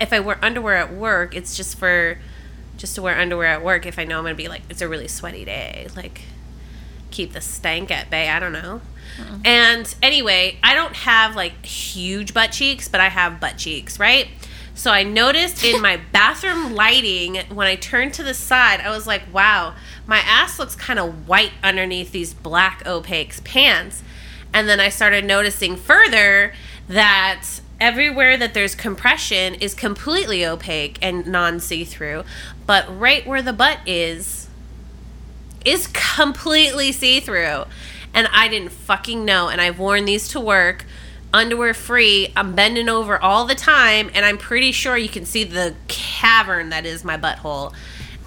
if 0.00 0.12
I 0.12 0.20
wear 0.20 0.38
underwear 0.42 0.76
at 0.76 0.94
work, 0.94 1.34
it's 1.34 1.56
just 1.56 1.78
for 1.78 2.18
just 2.76 2.94
to 2.94 3.02
wear 3.02 3.18
underwear 3.18 3.48
at 3.48 3.64
work. 3.64 3.86
If 3.86 3.98
I 3.98 4.04
know 4.04 4.18
I'm 4.18 4.24
gonna 4.24 4.34
be 4.34 4.48
like, 4.48 4.62
it's 4.68 4.80
a 4.82 4.88
really 4.88 5.08
sweaty 5.08 5.44
day, 5.44 5.88
like 5.96 6.22
keep 7.10 7.32
the 7.32 7.40
stank 7.40 7.90
at 7.90 8.10
bay. 8.10 8.28
I 8.28 8.38
don't 8.38 8.52
know. 8.52 8.80
And 9.44 9.94
anyway, 10.02 10.58
I 10.62 10.74
don't 10.74 10.94
have 10.94 11.36
like 11.36 11.64
huge 11.64 12.34
butt 12.34 12.52
cheeks, 12.52 12.88
but 12.88 13.00
I 13.00 13.08
have 13.08 13.40
butt 13.40 13.56
cheeks, 13.56 13.98
right? 13.98 14.28
So 14.74 14.90
I 14.90 15.04
noticed 15.04 15.64
in 15.64 15.80
my 15.80 15.96
bathroom 16.12 16.74
lighting 16.74 17.36
when 17.48 17.66
I 17.66 17.76
turned 17.76 18.12
to 18.14 18.22
the 18.22 18.34
side, 18.34 18.80
I 18.80 18.90
was 18.90 19.06
like, 19.06 19.22
wow, 19.32 19.74
my 20.06 20.18
ass 20.18 20.58
looks 20.58 20.76
kind 20.76 20.98
of 20.98 21.26
white 21.26 21.52
underneath 21.62 22.12
these 22.12 22.34
black 22.34 22.86
opaque 22.86 23.42
pants. 23.42 24.02
And 24.52 24.68
then 24.68 24.80
I 24.80 24.90
started 24.90 25.24
noticing 25.24 25.76
further 25.76 26.52
that 26.88 27.44
everywhere 27.80 28.36
that 28.36 28.54
there's 28.54 28.74
compression 28.74 29.54
is 29.54 29.74
completely 29.74 30.44
opaque 30.44 30.98
and 31.02 31.26
non 31.26 31.60
see 31.60 31.84
through. 31.84 32.24
But 32.66 32.86
right 32.98 33.26
where 33.26 33.42
the 33.42 33.52
butt 33.52 33.80
is, 33.86 34.45
is 35.66 35.88
completely 35.88 36.92
see 36.92 37.20
through. 37.20 37.64
And 38.14 38.28
I 38.32 38.48
didn't 38.48 38.70
fucking 38.70 39.24
know. 39.24 39.48
And 39.48 39.60
I've 39.60 39.78
worn 39.78 40.04
these 40.06 40.28
to 40.28 40.40
work 40.40 40.86
underwear 41.34 41.74
free. 41.74 42.32
I'm 42.34 42.54
bending 42.54 42.88
over 42.88 43.18
all 43.20 43.44
the 43.44 43.54
time. 43.54 44.10
And 44.14 44.24
I'm 44.24 44.38
pretty 44.38 44.72
sure 44.72 44.96
you 44.96 45.08
can 45.10 45.26
see 45.26 45.44
the 45.44 45.74
cavern 45.88 46.70
that 46.70 46.86
is 46.86 47.04
my 47.04 47.18
butthole 47.18 47.74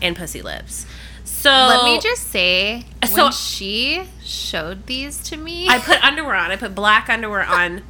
and 0.02 0.16
pussy 0.16 0.42
lips. 0.44 0.86
So 1.24 1.50
Let 1.50 1.84
me 1.86 2.00
just 2.00 2.30
say, 2.30 2.86
So- 3.08 3.24
when 3.24 3.32
she 3.32 4.04
showed 4.24 4.86
these 4.86 5.18
to 5.30 5.38
me, 5.38 5.68
I 5.70 5.80
put 5.80 6.04
underwear 6.04 6.36
on. 6.36 6.52
I 6.52 6.56
put 6.58 6.76
black 6.76 7.10
underwear 7.10 7.44
on. 7.44 7.82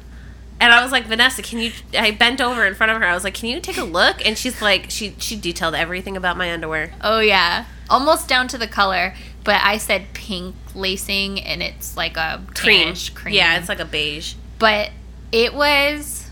And 0.62 0.72
I 0.74 0.82
was 0.82 0.92
like, 0.92 1.06
Vanessa, 1.06 1.40
can 1.42 1.58
you? 1.58 1.72
I 1.98 2.10
bent 2.10 2.38
over 2.40 2.66
in 2.66 2.74
front 2.74 2.92
of 2.92 2.98
her. 3.00 3.04
I 3.06 3.14
was 3.14 3.24
like, 3.24 3.32
can 3.34 3.48
you 3.48 3.60
take 3.60 3.78
a 3.78 3.82
look? 3.82 4.24
And 4.26 4.36
she's 4.36 4.60
like, 4.60 4.90
she 4.90 5.14
she 5.18 5.34
detailed 5.34 5.74
everything 5.74 6.16
about 6.18 6.36
my 6.36 6.52
underwear. 6.52 6.92
oh 7.00 7.20
yeah, 7.20 7.64
almost 7.88 8.28
down 8.28 8.46
to 8.48 8.58
the 8.58 8.66
color. 8.66 9.14
But 9.44 9.60
I 9.62 9.78
said 9.78 10.06
pink 10.12 10.54
lacing, 10.74 11.40
and 11.40 11.62
it's 11.62 11.96
like 11.96 12.16
a 12.16 12.42
Cream. 12.54 12.94
cream. 13.14 13.34
Yeah, 13.34 13.58
it's 13.58 13.68
like 13.68 13.80
a 13.80 13.84
beige. 13.84 14.34
but 14.58 14.90
it 15.32 15.54
was 15.54 16.28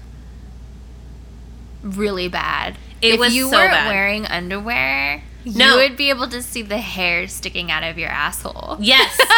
really 1.82 2.28
bad. 2.28 2.76
It 3.00 3.14
if 3.14 3.20
was 3.20 3.34
you 3.34 3.48
so 3.48 3.56
weren't 3.56 3.70
bad. 3.70 3.88
wearing 3.88 4.26
underwear, 4.26 5.22
No. 5.44 5.68
you 5.70 5.88
would 5.88 5.96
be 5.96 6.10
able 6.10 6.28
to 6.28 6.42
see 6.42 6.62
the 6.62 6.78
hair 6.78 7.28
sticking 7.28 7.70
out 7.70 7.84
of 7.84 7.98
your 7.98 8.10
asshole. 8.10 8.76
Yes. 8.80 9.18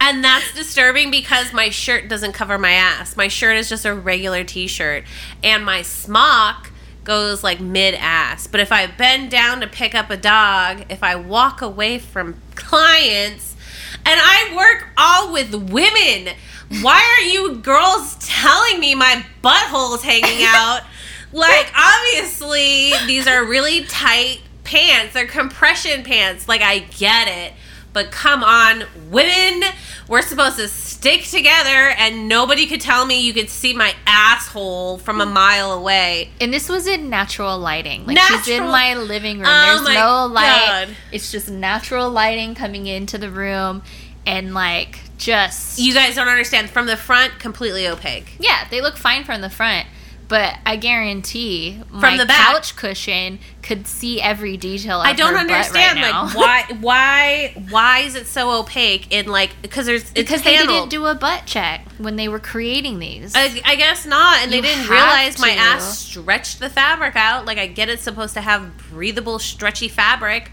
And 0.00 0.22
that's 0.22 0.54
disturbing 0.54 1.10
because 1.10 1.52
my 1.52 1.70
shirt 1.70 2.08
doesn't 2.08 2.32
cover 2.32 2.56
my 2.56 2.70
ass. 2.70 3.16
My 3.16 3.26
shirt 3.26 3.56
is 3.56 3.68
just 3.68 3.84
a 3.84 3.92
regular 3.92 4.44
t-shirt 4.44 5.02
and 5.42 5.64
my 5.64 5.82
smock 5.82 6.70
goes 7.04 7.42
like 7.42 7.60
mid 7.60 7.94
ass. 7.94 8.46
But 8.46 8.60
if 8.60 8.72
I 8.72 8.86
bend 8.86 9.30
down 9.30 9.60
to 9.60 9.66
pick 9.66 9.94
up 9.94 10.10
a 10.10 10.16
dog, 10.16 10.84
if 10.88 11.02
I 11.02 11.16
walk 11.16 11.62
away 11.62 11.98
from 11.98 12.36
clients, 12.54 13.56
and 14.04 14.20
I 14.22 14.54
work 14.56 14.88
all 14.96 15.32
with 15.32 15.54
women, 15.54 16.34
why 16.82 17.16
are 17.18 17.24
you 17.24 17.56
girls 17.56 18.16
telling 18.20 18.80
me 18.80 18.94
my 18.94 19.24
butthole's 19.42 20.02
hanging 20.02 20.42
out? 20.46 20.82
like 21.30 21.70
obviously 21.76 22.92
these 23.06 23.26
are 23.26 23.44
really 23.44 23.84
tight 23.84 24.40
pants. 24.64 25.14
They're 25.14 25.26
compression 25.26 26.02
pants. 26.04 26.48
Like 26.48 26.62
I 26.62 26.80
get 26.80 27.28
it. 27.28 27.54
But 27.92 28.10
come 28.10 28.44
on, 28.44 28.84
women, 29.10 29.68
we're 30.08 30.22
supposed 30.22 30.56
to 30.56 30.68
stick 30.68 31.24
together 31.24 31.68
and 31.70 32.28
nobody 32.28 32.66
could 32.66 32.80
tell 32.80 33.06
me 33.06 33.20
you 33.20 33.32
could 33.32 33.48
see 33.50 33.74
my 33.74 33.94
asshole 34.06 34.98
from 34.98 35.20
a 35.20 35.26
mile 35.26 35.72
away. 35.72 36.30
And 36.40 36.52
this 36.52 36.68
was 36.68 36.86
in 36.86 37.08
natural 37.10 37.58
lighting. 37.58 38.06
Like 38.06 38.18
she's 38.18 38.48
in 38.48 38.64
my 38.64 38.94
living 38.94 39.38
room. 39.38 39.48
Oh 39.48 39.82
There's 39.84 39.96
no 39.96 40.26
light. 40.26 40.86
God. 40.86 40.96
It's 41.12 41.32
just 41.32 41.50
natural 41.50 42.10
lighting 42.10 42.54
coming 42.54 42.86
into 42.86 43.18
the 43.18 43.30
room 43.30 43.82
and 44.26 44.54
like 44.54 45.00
just 45.16 45.78
You 45.78 45.94
guys 45.94 46.14
don't 46.14 46.28
understand. 46.28 46.70
From 46.70 46.86
the 46.86 46.96
front, 46.96 47.38
completely 47.38 47.88
opaque. 47.88 48.36
Yeah, 48.38 48.68
they 48.70 48.80
look 48.80 48.96
fine 48.96 49.24
from 49.24 49.40
the 49.40 49.50
front. 49.50 49.86
But 50.28 50.56
I 50.66 50.76
guarantee 50.76 51.80
my 51.90 52.16
the 52.18 52.26
back. 52.26 52.36
couch 52.52 52.76
cushion 52.76 53.38
could 53.62 53.86
see 53.86 54.20
every 54.20 54.58
detail 54.58 55.00
of 55.00 55.06
I 55.06 55.14
don't 55.14 55.30
her 55.32 55.38
butt 55.38 55.50
understand 55.50 55.98
right 56.00 56.10
now. 56.10 56.24
like 56.24 56.34
why 56.34 56.76
why 56.80 57.64
why 57.70 57.98
is 58.00 58.14
it 58.14 58.26
so 58.26 58.50
opaque 58.60 59.10
in 59.10 59.26
like 59.28 59.50
because 59.62 59.86
there's 59.86 60.02
it's 60.02 60.12
because 60.12 60.42
they 60.42 60.52
didn't 60.58 60.68
paneled. 60.68 60.90
do 60.90 61.06
a 61.06 61.14
butt 61.14 61.46
check 61.46 61.86
when 61.96 62.16
they 62.16 62.28
were 62.28 62.38
creating 62.40 62.98
these. 62.98 63.32
I, 63.34 63.60
I 63.64 63.76
guess 63.76 64.04
not, 64.04 64.42
and 64.42 64.52
You 64.52 64.60
they 64.60 64.68
didn't 64.68 64.82
have 64.84 64.90
realize 64.90 65.38
my 65.40 65.54
to. 65.54 65.58
ass 65.60 65.98
stretched 65.98 66.58
the 66.60 66.68
fabric 66.68 67.16
out. 67.16 67.46
Like 67.46 67.56
I 67.56 67.66
get 67.66 67.88
it's 67.88 68.02
supposed 68.02 68.34
to 68.34 68.42
have 68.42 68.70
breathable, 68.90 69.38
stretchy 69.38 69.88
fabric, 69.88 70.50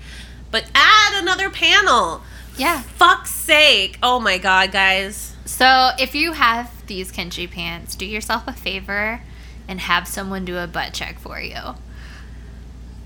but 0.52 0.66
add 0.74 1.22
another 1.22 1.50
panel. 1.50 2.22
yeah. 2.58 2.82
Fuck's 2.82 3.32
sake! 3.32 4.00
Oh 4.02 4.22
my 4.22 4.38
god, 4.38 4.72
guys. 4.72 5.34
So 5.44 5.90
if 6.00 6.16
you 6.16 6.32
have 6.32 6.72
these 6.88 7.12
Kenchii 7.12 7.52
pants, 7.52 7.96
do 7.96 8.06
yourself 8.06 8.44
a 8.48 8.54
favor 8.54 9.20
and 9.68 9.80
have 9.82 10.08
someone 10.08 10.46
do 10.46 10.58
a 10.58 10.68
butt 10.68 10.94
check 10.94 11.20
for 11.20 11.40
you. 11.40 11.76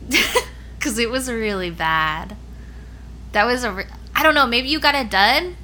Because 0.77 0.97
it 0.97 1.09
was 1.09 1.29
really 1.29 1.69
bad. 1.69 2.37
That 3.33 3.45
was 3.45 3.65
a. 3.65 3.71
Re- 3.73 3.83
I 4.15 4.23
don't 4.23 4.33
know. 4.33 4.47
Maybe 4.47 4.69
you 4.69 4.79
got 4.79 4.95
it 4.95 5.09
done. 5.09 5.57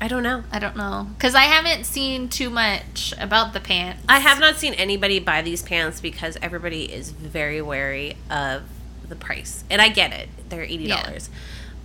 I 0.00 0.08
don't 0.08 0.24
know. 0.24 0.42
I 0.50 0.58
don't 0.58 0.76
know. 0.76 1.06
Because 1.16 1.34
I 1.36 1.42
haven't 1.44 1.84
seen 1.84 2.28
too 2.28 2.50
much 2.50 3.14
about 3.18 3.52
the 3.52 3.60
pants. 3.60 4.02
I 4.08 4.18
have 4.18 4.40
not 4.40 4.56
seen 4.56 4.74
anybody 4.74 5.20
buy 5.20 5.42
these 5.42 5.62
pants 5.62 6.00
because 6.00 6.36
everybody 6.42 6.92
is 6.92 7.10
very 7.12 7.62
wary 7.62 8.16
of 8.28 8.64
the 9.08 9.14
price, 9.16 9.62
and 9.70 9.80
I 9.80 9.88
get 9.88 10.12
it. 10.12 10.28
They're 10.48 10.64
eighty 10.64 10.88
dollars, 10.88 11.30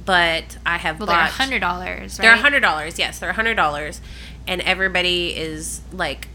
but 0.04 0.58
I 0.66 0.78
have 0.80 1.00
Well, 1.00 1.06
they're 1.06 1.16
bought. 1.16 1.30
hundred 1.32 1.60
dollars. 1.60 2.18
Right? 2.18 2.26
They're 2.26 2.34
a 2.34 2.38
hundred 2.38 2.62
dollars. 2.62 2.98
Yes, 2.98 3.20
they're 3.20 3.30
a 3.30 3.34
hundred 3.34 3.56
dollars, 3.56 4.02
and 4.50 4.62
everybody 4.62 5.28
is 5.38 5.80
like, 5.94 6.28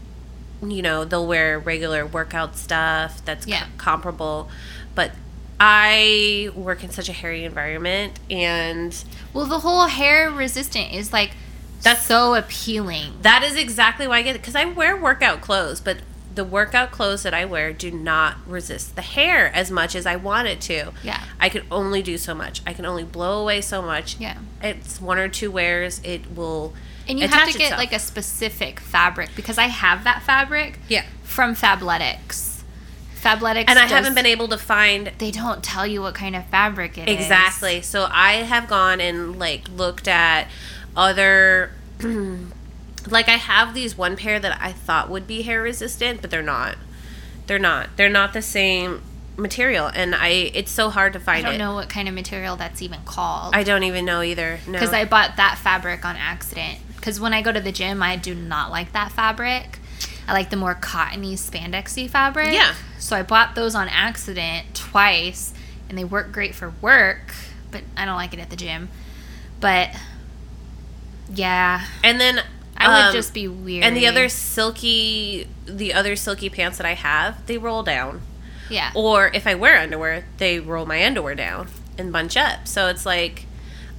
you 0.65 0.81
know, 0.81 1.03
they'll 1.03 1.27
wear 1.27 1.59
regular 1.59 2.05
workout 2.05 2.55
stuff 2.57 3.23
that's 3.25 3.45
Yeah. 3.45 3.63
co- 3.63 3.67
comparable, 3.77 4.49
but 4.95 5.11
I 5.59 6.49
work 6.55 6.83
in 6.83 6.89
such 6.91 7.09
a 7.09 7.13
hairy 7.13 7.43
environment, 7.43 8.13
and 8.29 8.95
Well, 9.33 9.45
the 9.45 9.59
whole 9.59 9.87
hair 9.87 10.31
resistant 10.31 10.93
is 10.93 11.11
like 11.13 11.31
That's- 11.81 12.05
so 12.05 12.35
appealing. 12.35 13.15
that 13.21 13.43
is 13.43 13.55
exactly 13.57 14.07
why 14.07 14.19
I 14.19 14.21
get 14.21 14.35
it 14.35 14.41
because 14.41 14.55
I 14.55 14.63
wear 14.65 14.95
workout 14.95 15.41
clothes, 15.41 15.81
but 15.81 15.97
the 16.33 16.43
workout 16.45 16.91
clothes 16.91 17.23
that 17.23 17.33
I 17.33 17.45
wear 17.45 17.71
do 17.73 17.91
not 17.91 18.35
resist 18.47 18.95
the 18.95 19.01
hair 19.01 19.49
as 19.53 19.71
much 19.71 19.93
as 19.95 20.05
I 20.05 20.15
want 20.17 20.47
it 20.49 20.59
to. 20.61 20.91
Yeah. 21.03 21.19
I 21.39 21.47
can 21.49 21.63
only 21.71 22.01
do 22.01 22.17
so 22.17 22.33
much. 22.33 22.61
I 22.67 22.73
can 22.73 22.85
only 22.85 23.03
blow 23.03 23.41
away 23.41 23.59
so 23.61 23.81
much. 23.81 24.17
Yeah. 24.19 24.35
It's 24.61 24.99
one 25.01 25.17
or 25.17 25.27
two 25.29 25.51
wears. 25.51 25.99
It 26.03 26.33
will. 26.35 26.73
And 27.07 27.19
you 27.19 27.27
have 27.27 27.47
to 27.51 27.57
get 27.57 27.63
itself. 27.65 27.79
like 27.79 27.93
a 27.93 27.99
specific 27.99 28.79
fabric 28.79 29.29
because 29.35 29.57
I 29.57 29.67
have 29.67 30.03
that 30.05 30.23
fabric 30.23 30.79
Yeah. 30.87 31.03
from 31.23 31.55
Fabletics. 31.55 32.61
Fabletics 33.21 33.65
And 33.67 33.79
I 33.79 33.83
does- 33.83 33.91
haven't 33.91 34.13
been 34.15 34.25
able 34.25 34.47
to 34.49 34.57
find 34.57 35.11
They 35.17 35.31
don't 35.31 35.63
tell 35.63 35.85
you 35.87 36.01
what 36.01 36.13
kind 36.15 36.35
of 36.35 36.45
fabric 36.47 36.97
it 36.97 37.09
is. 37.09 37.15
Exactly. 37.19 37.81
So 37.81 38.07
I 38.11 38.33
have 38.43 38.67
gone 38.67 39.01
and 39.01 39.37
like 39.39 39.67
looked 39.69 40.07
at 40.07 40.47
other 40.95 41.71
like 43.07 43.27
I 43.27 43.37
have 43.37 43.73
these 43.73 43.97
one 43.97 44.15
pair 44.15 44.39
that 44.39 44.57
I 44.61 44.71
thought 44.71 45.09
would 45.09 45.27
be 45.27 45.41
hair 45.43 45.61
resistant, 45.61 46.21
but 46.21 46.29
they're 46.31 46.41
not. 46.41 46.75
They're 47.47 47.59
not. 47.59 47.89
They're 47.97 48.09
not 48.09 48.33
the 48.33 48.41
same 48.41 49.01
material 49.37 49.91
and 49.93 50.15
I 50.15 50.29
it's 50.53 50.71
so 50.71 50.89
hard 50.89 51.11
to 51.11 51.19
find 51.19 51.39
I 51.45 51.49
don't 51.49 51.55
it. 51.55 51.63
know 51.63 51.73
what 51.73 51.89
kind 51.89 52.07
of 52.07 52.13
material 52.13 52.55
that's 52.55 52.81
even 52.81 52.99
called. 53.05 53.53
I 53.53 53.63
don't 53.63 53.83
even 53.83 54.05
know 54.05 54.21
either. 54.21 54.59
No. 54.65 54.73
because 54.73 54.93
I 54.93 55.03
bought 55.05 55.35
that 55.37 55.57
fabric 55.57 56.05
on 56.05 56.15
accident. 56.15 56.79
Because 57.05 57.19
when 57.19 57.35
I 57.35 57.43
go 57.43 57.51
to 57.51 57.61
the 57.61 57.71
gym, 57.71 58.01
I 58.01 58.15
do 58.15 58.33
not 58.33 58.71
like 58.71 58.93
that 58.93 59.11
fabric. 59.11 59.77
I 60.27 60.33
like 60.33 60.49
the 60.49 60.55
more 60.55 60.73
cottony, 60.73 61.35
spandexy 61.35 62.09
fabric. 62.09 62.51
Yeah. 62.51 62.73
So 62.97 63.15
I 63.15 63.21
bought 63.21 63.53
those 63.53 63.75
on 63.75 63.87
accident 63.89 64.73
twice, 64.73 65.53
and 65.87 65.99
they 65.99 66.03
work 66.03 66.31
great 66.31 66.55
for 66.55 66.73
work, 66.81 67.35
but 67.69 67.83
I 67.95 68.05
don't 68.05 68.15
like 68.15 68.33
it 68.33 68.39
at 68.39 68.49
the 68.49 68.55
gym. 68.55 68.89
But 69.59 69.91
yeah, 71.31 71.85
and 72.03 72.19
then 72.19 72.41
I 72.75 72.87
would 72.87 73.09
um, 73.09 73.13
just 73.13 73.35
be 73.35 73.47
weird. 73.47 73.85
and 73.85 73.95
the 73.95 74.07
other 74.07 74.27
silky 74.27 75.47
the 75.67 75.93
other 75.93 76.15
silky 76.15 76.49
pants 76.49 76.79
that 76.79 76.87
I 76.87 76.93
have, 76.93 77.45
they 77.45 77.59
roll 77.59 77.83
down. 77.83 78.21
yeah, 78.67 78.89
Or 78.95 79.27
if 79.27 79.45
I 79.45 79.53
wear 79.53 79.77
underwear, 79.77 80.25
they 80.39 80.59
roll 80.59 80.87
my 80.87 81.05
underwear 81.05 81.35
down 81.35 81.67
and 81.99 82.11
bunch 82.11 82.35
up. 82.35 82.67
So 82.67 82.87
it's 82.87 83.05
like 83.05 83.45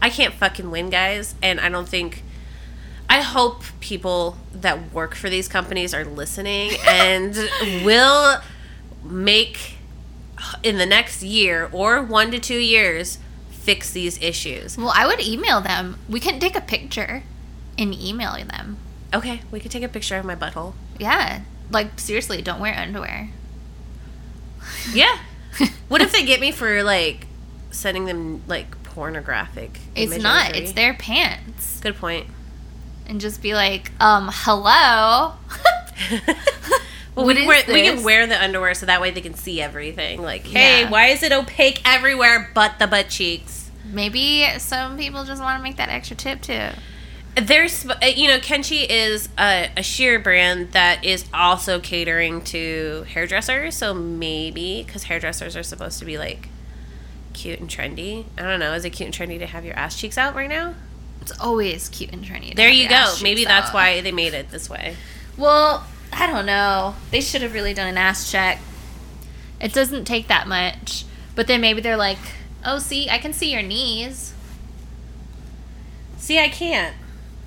I 0.03 0.11
can't 0.11 0.35
fucking 0.35 0.73
win, 0.73 0.91
guys. 0.91 1.37
And 1.41 1.61
I 1.61 1.69
don't 1.69 1.89
think 1.89 2.25
I 3.09 3.21
hope 3.21 3.63
people 3.81 4.37
that 4.53 4.93
work 4.93 5.15
for 5.15 5.31
these 5.31 5.49
companies 5.49 5.95
are 5.95 6.05
listening 6.05 6.73
and 6.89 7.37
will 7.85 8.41
make 9.05 9.75
in 10.63 10.79
the 10.79 10.87
next 10.87 11.23
year 11.23 11.69
or 11.73 12.03
one 12.03 12.31
to 12.31 12.39
two 12.39 12.59
years 12.59 13.19
fix 13.51 13.93
these 13.93 14.21
issues. 14.23 14.79
well, 14.79 14.93
I 14.95 15.07
would 15.07 15.21
email 15.21 15.61
them. 15.61 15.99
We 16.09 16.21
can 16.21 16.39
take 16.39 16.57
a 16.57 16.61
picture 16.61 17.23
and 17.79 17.95
email 17.95 18.33
them. 18.33 18.77
Okay, 19.13 19.43
we 19.51 19.61
could 19.61 19.71
take 19.71 19.83
a 19.83 19.89
picture 19.89 20.17
of 20.17 20.25
my 20.25 20.37
butthole. 20.37 20.75
Yeah, 20.99 21.43
like 21.71 21.99
seriously, 21.99 22.43
don't 22.43 22.61
wear 22.61 22.75
underwear. 22.75 23.31
Yeah. 24.93 25.19
what 25.89 26.01
if 26.01 26.13
they 26.13 26.25
get 26.25 26.41
me 26.41 26.53
for 26.53 26.83
like 26.83 27.27
sending 27.71 28.05
them 28.05 28.43
like 28.47 28.83
pornographic? 28.85 29.81
It's 29.95 30.17
not. 30.19 30.47
imagery? 30.47 30.63
It's 30.63 30.73
their 30.73 30.95
pants. 30.95 31.81
Good 31.81 31.97
point. 31.97 32.27
And 33.09 33.21
just 33.21 33.41
be 33.43 33.55
like, 33.55 33.93
um, 34.01 34.31
hello. 34.33 35.35
Well, 37.15 37.25
What 37.25 37.37
we, 37.37 37.47
wear, 37.47 37.63
we 37.67 37.81
can 37.81 38.03
wear 38.05 38.27
the 38.27 38.39
underwear 38.43 38.75
so 38.75 38.85
that 38.85 39.01
way 39.01 39.11
they 39.11 39.23
can 39.23 39.33
see 39.33 39.63
everything. 39.63 40.21
Like, 40.21 40.47
hey, 40.47 40.83
Yeah. 40.83 40.91
why 40.91 41.07
is 41.07 41.23
it 41.23 41.33
opaque 41.33 41.81
everywhere 41.87 42.51
but 42.53 42.79
the 42.79 42.87
butt 42.87 43.09
cheeks? 43.09 43.71
Maybe 43.91 44.45
some 44.59 44.99
people 44.99 45.25
just 45.25 45.41
want 45.41 45.59
to 45.59 45.63
make 45.63 45.77
that 45.77 45.89
extra 45.89 46.15
tip 46.15 46.43
too. 46.43 46.69
There's, 47.35 47.87
uh, 47.89 47.95
you 48.15 48.29
know, 48.29 48.37
Kenchii 48.39 48.85
is 48.91 49.31
a, 49.39 49.71
a 49.79 49.83
sheer 49.83 50.19
brand 50.19 50.73
that 50.73 51.07
is 51.07 51.25
also 51.33 51.81
catering 51.81 52.43
to 52.45 53.07
hairdressers. 53.09 53.77
So 53.79 53.95
maybe 53.95 54.83
because 54.87 55.05
hairdressers 55.05 55.57
are 55.57 55.63
supposed 55.63 55.99
to 56.01 56.05
be 56.05 56.19
like 56.19 56.51
cute 57.33 57.61
and 57.61 57.71
trendy. 57.71 58.27
I 58.37 58.43
don't 58.43 58.61
know. 58.61 58.75
Is 58.75 58.85
it 58.85 58.91
cute 58.91 59.07
and 59.07 59.15
trendy 59.31 59.39
to 59.39 59.47
have 59.47 59.65
your 59.65 59.75
ass 59.75 59.99
cheeks 59.99 60.19
out 60.19 60.35
right 60.35 60.51
now? 60.51 60.75
It's 61.29 61.41
always 61.41 61.89
cute 61.89 62.13
and 62.13 62.25
trendy. 62.25 62.55
There 62.55 62.69
you 62.69 62.89
go. 62.89 63.15
Maybe 63.21 63.45
that's 63.45 63.71
out. 63.71 63.75
why 63.75 64.01
they 64.01 64.13
made 64.13 64.33
it 64.33 64.51
this 64.51 64.71
way. 64.71 64.95
Well, 65.37 65.85
I 66.13 66.29
don't 66.29 66.47
know. 66.47 66.95
They 67.11 67.21
should 67.21 67.43
have 67.43 67.53
really 67.53 67.75
done 67.75 67.89
an 67.89 67.99
ass 67.99 68.31
check. 68.31 68.61
It 69.61 69.73
doesn't 69.73 70.05
take 70.05 70.29
that 70.29 70.47
much. 70.47 71.05
But 71.35 71.49
then 71.49 71.61
maybe 71.61 71.81
they're 71.81 71.97
like, 71.97 72.19
oh, 72.65 72.79
see, 72.79 73.11
I 73.11 73.19
can 73.19 73.33
see 73.33 73.53
your 73.53 73.63
knees. 73.63 74.35
See, 76.19 76.39
I 76.39 76.49
can't. 76.49 76.95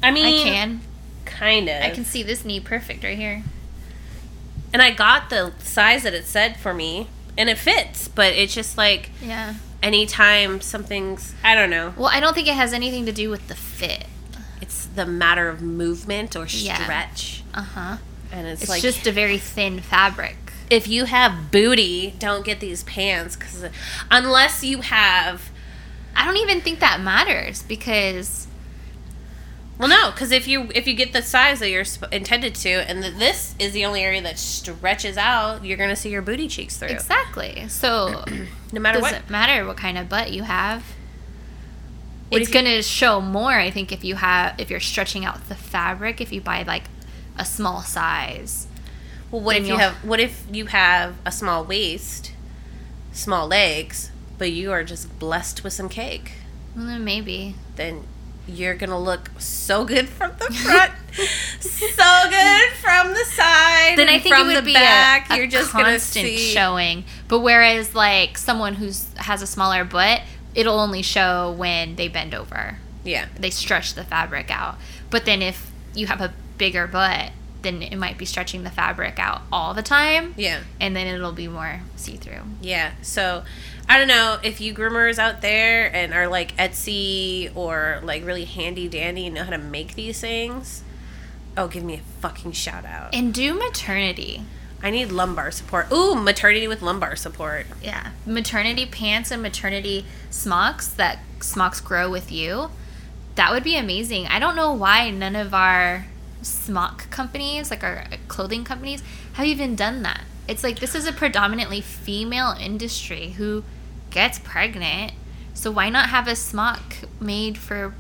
I 0.03 0.11
mean, 0.11 0.25
I 0.25 0.43
can. 0.43 0.81
Kind 1.23 1.69
of. 1.69 1.81
I 1.81 1.89
can 1.89 2.03
see 2.03 2.21
this 2.21 2.43
knee 2.43 2.59
perfect 2.59 3.03
right 3.03 3.17
here. 3.17 3.43
and 4.73 4.81
I 4.81 4.91
got 4.91 5.29
the 5.29 5.53
size 5.59 6.03
that 6.03 6.13
it 6.13 6.25
said 6.25 6.57
for 6.57 6.73
me, 6.73 7.07
and 7.37 7.49
it 7.49 7.57
fits. 7.57 8.09
But 8.09 8.33
it's 8.33 8.53
just 8.53 8.77
like 8.77 9.11
Yeah. 9.21 9.55
Anytime 9.81 10.61
something's, 10.61 11.33
I 11.43 11.55
don't 11.55 11.69
know, 11.69 11.93
Well, 11.97 12.09
I 12.11 12.19
don't 12.19 12.33
think 12.33 12.47
it 12.47 12.55
has 12.55 12.73
anything 12.73 13.05
to 13.05 13.11
do 13.11 13.29
with 13.29 13.47
the 13.47 13.55
fit. 13.55 14.05
it's 14.61 14.85
the 14.87 15.05
matter 15.05 15.47
of 15.49 15.61
movement 15.61 16.35
or 16.35 16.45
Yeah. 16.47 16.83
stretch, 16.83 17.43
Uh 17.53 17.61
huh. 17.61 17.97
and 18.31 18.45
it's, 18.47 18.61
It's 18.63 18.69
like 18.69 18.81
just 18.81 19.07
a 19.07 19.11
very 19.11 19.37
thin 19.37 19.79
fabric. 19.79 20.35
if 20.69 20.87
you 20.87 21.05
have 21.05 21.49
booty, 21.51 22.13
don't 22.19 22.43
get 22.45 22.59
these 22.59 22.83
pants 22.83 23.35
because 23.35 23.65
unless 24.11 24.63
you 24.63 24.81
have 24.81 25.49
I 26.15 26.25
don't 26.25 26.37
even 26.37 26.59
think 26.59 26.79
that 26.81 26.99
matters 26.99 27.63
because 27.63 28.47
Well, 29.79 29.87
no, 29.87 30.11
because 30.11 30.31
if 30.33 30.45
you 30.45 30.69
if 30.75 30.87
you 30.87 30.93
get 30.93 31.13
the 31.13 31.21
size 31.21 31.59
that 31.61 31.69
you're 31.69 31.85
intended 32.11 32.53
to, 32.55 32.69
and 32.69 33.01
that 33.01 33.17
this 33.17 33.55
is 33.59 33.71
the 33.71 33.85
only 33.85 34.01
area 34.03 34.21
that 34.21 34.37
stretches 34.37 35.17
out, 35.17 35.63
you're 35.63 35.77
gonna 35.77 35.95
see 35.95 36.09
your 36.09 36.21
booty 36.21 36.49
cheeks 36.49 36.75
through, 36.77 36.89
exactly. 36.89 37.65
So 37.69 38.25
no 38.73 38.79
matter 38.81 38.99
what. 38.99 39.11
doesn't 39.13 39.29
matter 39.29 39.65
what 39.65 39.77
kind 39.77 39.97
of 39.97 40.09
butt 40.09 40.31
you 40.33 40.43
have. 40.43 40.83
What 42.27 42.41
it's 42.41 42.49
you- 42.49 42.53
gonna 42.53 42.83
show 42.83 43.21
more, 43.21 43.53
I 43.53 43.71
think, 43.71 43.93
if 43.93 44.03
you 44.03 44.15
have 44.15 44.59
if 44.59 44.69
you're 44.69 44.81
stretching 44.81 45.23
out 45.23 45.47
the 45.47 45.55
fabric. 45.55 46.19
If 46.19 46.33
you 46.33 46.41
buy 46.41 46.63
like 46.63 46.83
a 47.37 47.45
small 47.45 47.81
size, 47.81 48.67
Well, 49.31 49.41
what 49.41 49.55
if 49.55 49.65
you 49.65 49.77
have 49.77 49.93
what 50.03 50.19
if 50.19 50.45
you 50.51 50.65
have 50.65 51.15
a 51.25 51.31
small 51.31 51.63
waist, 51.63 52.33
small 53.13 53.47
legs, 53.47 54.11
but 54.37 54.51
you 54.51 54.73
are 54.73 54.83
just 54.83 55.17
blessed 55.19 55.63
with 55.63 55.71
some 55.71 55.87
cake? 55.87 56.33
well, 56.75 56.85
then 56.85 57.05
maybe. 57.05 57.55
Then 57.77 58.03
you're 58.49 58.75
gonna 58.75 58.99
look 58.99 59.29
so 59.37 59.85
good 59.85 60.07
from 60.09 60.31
the 60.39 60.53
front, 60.53 60.91
so 61.59 62.29
good 62.29 62.69
from 62.81 63.09
the 63.13 63.25
side. 63.25 63.97
Then 63.97 64.09
I 64.09 64.13
and 64.13 64.23
think 64.23 64.35
from 64.35 64.49
it 64.49 64.55
would 64.55 64.63
the 64.63 64.67
be 64.67 64.73
back. 64.73 65.29
a, 65.29 65.33
a 65.33 65.37
you're 65.37 65.47
just 65.47 65.71
gonna 65.71 65.85
constant 65.85 66.25
see. 66.27 66.37
showing. 66.37 67.03
But 67.27 67.39
whereas 67.39 67.95
like 67.95 68.37
someone 68.37 68.75
who's 68.75 69.07
has 69.17 69.41
a 69.41 69.47
smaller 69.47 69.83
butt, 69.83 70.21
it'll 70.55 70.79
only 70.79 71.01
show 71.01 71.51
when 71.51 71.95
they 71.95 72.07
bend 72.07 72.33
over. 72.33 72.77
Yeah, 73.03 73.27
They 73.39 73.49
stretch 73.49 73.93
the 73.93 74.03
fabric 74.03 74.51
out. 74.51 74.77
But 75.09 75.25
then 75.25 75.41
if 75.41 75.71
you 75.95 76.07
have 76.07 76.19
a 76.21 76.33
bigger 76.57 76.85
butt, 76.85 77.31
then 77.61 77.81
it 77.81 77.97
might 77.97 78.17
be 78.17 78.25
stretching 78.25 78.63
the 78.63 78.69
fabric 78.69 79.19
out 79.19 79.41
all 79.51 79.73
the 79.73 79.81
time. 79.83 80.33
yeah. 80.37 80.61
And 80.79 80.95
then 80.95 81.07
it'll 81.07 81.31
be 81.31 81.47
more 81.47 81.81
see 81.95 82.15
through. 82.15 82.41
Yeah. 82.61 82.93
So 83.01 83.43
I 83.87 83.97
don't 83.97 84.07
know 84.07 84.37
if 84.43 84.61
you 84.61 84.73
groomers 84.73 85.19
out 85.19 85.41
there 85.41 85.93
and 85.93 86.13
are 86.13 86.27
like 86.27 86.55
Etsy 86.57 87.55
or 87.55 87.99
like 88.03 88.25
really 88.25 88.45
handy 88.45 88.87
dandy 88.87 89.25
and 89.25 89.35
know 89.35 89.43
how 89.43 89.49
to 89.51 89.57
make 89.57 89.95
these 89.95 90.19
things. 90.21 90.83
Oh, 91.57 91.67
give 91.67 91.83
me 91.83 91.95
a 91.95 92.21
fucking 92.21 92.53
shout 92.53 92.85
out. 92.85 93.13
And 93.13 93.33
do 93.33 93.53
maternity. 93.53 94.43
I 94.81 94.91
need 94.91 95.11
lumbar 95.11 95.51
support. 95.51 95.91
Ooh, 95.91 96.15
maternity 96.15 96.67
with 96.67 96.81
lumbar 96.81 97.17
support. 97.17 97.65
Yeah. 97.83 98.11
Maternity 98.25 98.85
pants 98.85 99.29
and 99.31 99.41
maternity 99.41 100.05
smocks 100.29 100.87
that 100.87 101.19
smocks 101.41 101.81
grow 101.81 102.09
with 102.09 102.31
you. 102.31 102.69
That 103.35 103.51
would 103.51 103.63
be 103.63 103.75
amazing. 103.75 104.27
I 104.27 104.39
don't 104.39 104.55
know 104.55 104.73
why 104.73 105.09
none 105.09 105.35
of 105.35 105.53
our 105.53 106.05
smock 106.41 107.09
companies, 107.09 107.71
like 107.71 107.83
our 107.83 108.05
clothing 108.27 108.63
companies, 108.63 109.03
have 109.33 109.45
even 109.45 109.75
done 109.75 110.01
that. 110.03 110.21
It's 110.47 110.63
like 110.63 110.79
this 110.79 110.95
is 110.95 111.05
a 111.05 111.13
predominantly 111.13 111.81
female 111.81 112.55
industry 112.59 113.31
who 113.31 113.63
gets 114.09 114.39
pregnant. 114.39 115.13
So 115.53 115.71
why 115.71 115.89
not 115.89 116.09
have 116.09 116.27
a 116.27 116.35
smock 116.35 116.81
made 117.19 117.57
for 117.57 117.93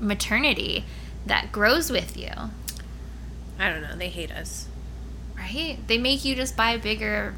maternity 0.00 0.84
that 1.26 1.52
grows 1.52 1.90
with 1.90 2.16
you? 2.16 2.30
I 3.58 3.68
don't 3.68 3.82
know. 3.82 3.96
They 3.96 4.08
hate 4.08 4.32
us. 4.32 4.66
right? 5.36 5.78
They 5.86 5.98
make 5.98 6.24
you 6.24 6.34
just 6.34 6.56
buy 6.56 6.76
bigger 6.76 7.34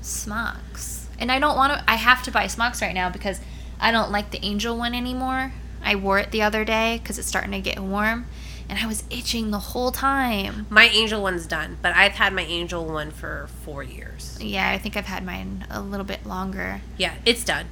smocks. 0.00 1.08
And 1.18 1.32
I 1.32 1.38
don't 1.38 1.56
want 1.56 1.72
to, 1.72 1.90
I 1.90 1.96
have 1.96 2.22
to 2.24 2.30
buy 2.30 2.46
smocks 2.46 2.80
right 2.80 2.94
now 2.94 3.10
because 3.10 3.40
I 3.80 3.90
don't 3.90 4.10
like 4.10 4.30
the 4.30 4.44
angel 4.44 4.76
one 4.76 4.94
anymore. 4.94 5.52
I 5.82 5.96
wore 5.96 6.18
it 6.18 6.30
the 6.30 6.42
other 6.42 6.64
day 6.64 6.98
because 7.02 7.18
it's 7.18 7.28
starting 7.28 7.52
to 7.52 7.60
get 7.60 7.78
warm 7.80 8.26
and 8.68 8.78
I 8.78 8.86
was 8.86 9.04
itching 9.10 9.50
the 9.50 9.58
whole 9.58 9.92
time. 9.92 10.66
My 10.70 10.84
angel 10.86 11.22
one's 11.22 11.46
done, 11.46 11.78
but 11.82 11.94
I've 11.94 12.12
had 12.12 12.32
my 12.32 12.42
angel 12.42 12.84
one 12.84 13.10
for 13.10 13.48
four 13.62 13.82
years. 13.82 14.38
Yeah, 14.40 14.70
I 14.70 14.78
think 14.78 14.96
I've 14.96 15.06
had 15.06 15.24
mine 15.24 15.66
a 15.70 15.80
little 15.80 16.06
bit 16.06 16.26
longer. 16.26 16.80
Yeah, 16.96 17.14
it's 17.24 17.44
done. 17.44 17.66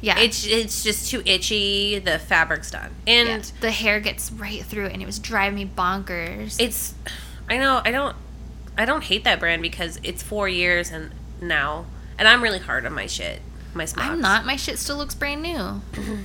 Yeah. 0.00 0.18
It's 0.18 0.46
it's 0.46 0.84
just 0.84 1.10
too 1.10 1.22
itchy. 1.24 1.98
The 1.98 2.18
fabric's 2.18 2.70
done, 2.70 2.94
and 3.06 3.28
yeah. 3.28 3.60
the 3.60 3.70
hair 3.70 3.98
gets 4.00 4.30
right 4.30 4.62
through 4.62 4.86
and 4.86 5.02
it 5.02 5.06
was 5.06 5.18
driving 5.18 5.56
me 5.56 5.66
bonkers. 5.66 6.60
it's 6.60 6.94
i 7.48 7.56
know 7.56 7.80
i 7.84 7.92
don't 7.92 8.16
i 8.76 8.84
don't 8.84 9.04
hate 9.04 9.22
that 9.24 9.38
brand 9.38 9.62
because 9.62 10.00
it's 10.02 10.20
four 10.20 10.48
years 10.48 10.90
and 10.90 11.12
now 11.40 11.86
and 12.18 12.26
i'm 12.26 12.42
really 12.42 12.58
hard 12.58 12.84
on 12.84 12.92
my 12.92 13.06
shit 13.06 13.40
my 13.76 13.84
smocks. 13.84 14.08
I'm 14.08 14.20
not. 14.20 14.46
My 14.46 14.56
shit 14.56 14.78
still 14.78 14.96
looks 14.96 15.14
brand 15.14 15.42
new. 15.42 15.52
Mm-hmm. 15.52 16.22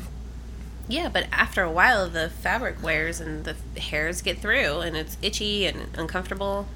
Yeah 0.92 1.10
but 1.10 1.26
after 1.32 1.64
a 1.64 1.72
while 1.72 2.10
the 2.10 2.30
fabric 2.30 2.82
wears 2.84 3.20
and 3.20 3.46
the 3.46 3.56
hairs 3.80 4.22
get 4.22 4.38
through 4.40 4.80
and 4.82 4.96
it's 4.96 5.18
itchy 5.22 5.66
and 5.66 5.88
uncomfortable 5.98 6.68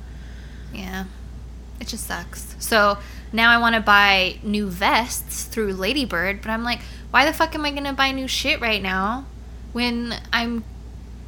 Yeah. 0.74 1.06
It 1.80 1.88
just 1.88 2.08
sucks. 2.08 2.56
So 2.60 2.98
now 3.34 3.50
I 3.52 3.58
want 3.58 3.76
to 3.76 3.82
buy 3.82 4.40
new 4.44 4.70
vests 4.70 5.44
through 5.44 5.74
Ladybird, 5.74 6.42
but 6.42 6.50
I'm 6.50 6.64
like, 6.64 6.80
why 7.12 7.26
the 7.26 7.34
fuck 7.34 7.54
am 7.54 7.66
I 7.66 7.72
going 7.72 7.84
to 7.84 7.94
buy 7.94 8.12
new 8.12 8.28
shit 8.28 8.62
right 8.62 8.82
now 8.82 9.26
when 9.74 10.14
I'm 10.32 10.64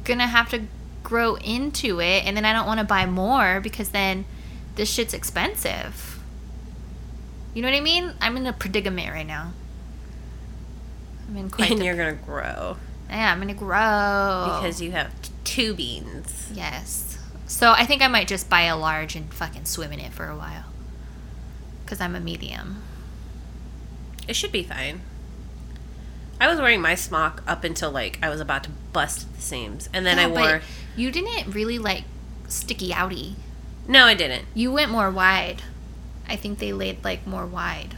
going 0.04 0.18
to 0.18 0.26
have 0.26 0.48
to 0.50 0.62
grow 1.02 1.36
into 1.36 2.00
it 2.00 2.24
and 2.24 2.36
then 2.36 2.44
I 2.44 2.52
don't 2.52 2.66
want 2.66 2.80
to 2.80 2.84
buy 2.86 3.04
more 3.06 3.60
because 3.60 3.90
then 3.90 4.24
this 4.76 4.90
shit's 4.90 5.12
expensive. 5.14 6.18
You 7.54 7.62
know 7.62 7.68
what 7.68 7.76
I 7.76 7.80
mean? 7.80 8.14
I'm 8.20 8.36
in 8.36 8.46
a 8.46 8.52
predicament 8.52 9.12
right 9.12 9.26
now. 9.26 9.52
I'm 11.28 11.36
in 11.36 11.50
quite 11.50 11.70
and 11.70 11.80
the, 11.80 11.84
you're 11.84 11.96
gonna 11.96 12.12
grow 12.14 12.76
Yeah, 13.10 13.32
I'm 13.32 13.46
to 13.46 13.54
grow. 13.54 14.58
because 14.60 14.80
you 14.80 14.92
have 14.92 15.10
t- 15.22 15.30
two 15.44 15.74
beans 15.74 16.50
Yes. 16.54 17.18
So 17.46 17.72
I 17.72 17.84
think 17.86 18.02
I 18.02 18.08
might 18.08 18.28
just 18.28 18.48
buy 18.50 18.62
a 18.62 18.76
large 18.76 19.16
and 19.16 19.32
fucking 19.32 19.64
swim 19.64 19.92
in 19.92 20.00
it 20.00 20.12
for 20.12 20.26
a 20.28 20.36
while. 20.36 20.64
Because 21.84 22.00
I'm 22.00 22.14
a 22.14 22.20
medium. 22.20 22.82
it 24.26 24.36
should 24.36 24.52
be 24.52 24.62
fine 24.62 25.00
i 26.40 26.46
was 26.46 26.60
wearing 26.60 26.80
my 26.80 26.94
smock 26.94 27.42
up 27.48 27.64
until 27.64 27.90
like 27.90 28.16
i 28.22 28.28
was 28.28 28.40
about 28.40 28.62
to 28.62 28.70
bust 28.92 29.26
the 29.34 29.42
seams 29.42 29.88
and 29.92 30.06
then 30.06 30.18
Yeah, 30.18 30.24
i 30.24 30.26
wore 30.28 30.60
You 30.96 31.10
didn't 31.10 31.52
really 31.52 31.78
like 31.78 32.04
sticky 32.46 32.90
outy. 32.90 33.34
no 33.88 34.04
i 34.04 34.14
didn't 34.14 34.44
You 34.54 34.70
went 34.72 34.90
more 34.90 35.10
wide. 35.10 35.62
I 36.28 36.36
think 36.36 36.58
they 36.58 36.72
laid 36.74 37.02
like 37.02 37.26
more 37.26 37.46
wide. 37.46 37.96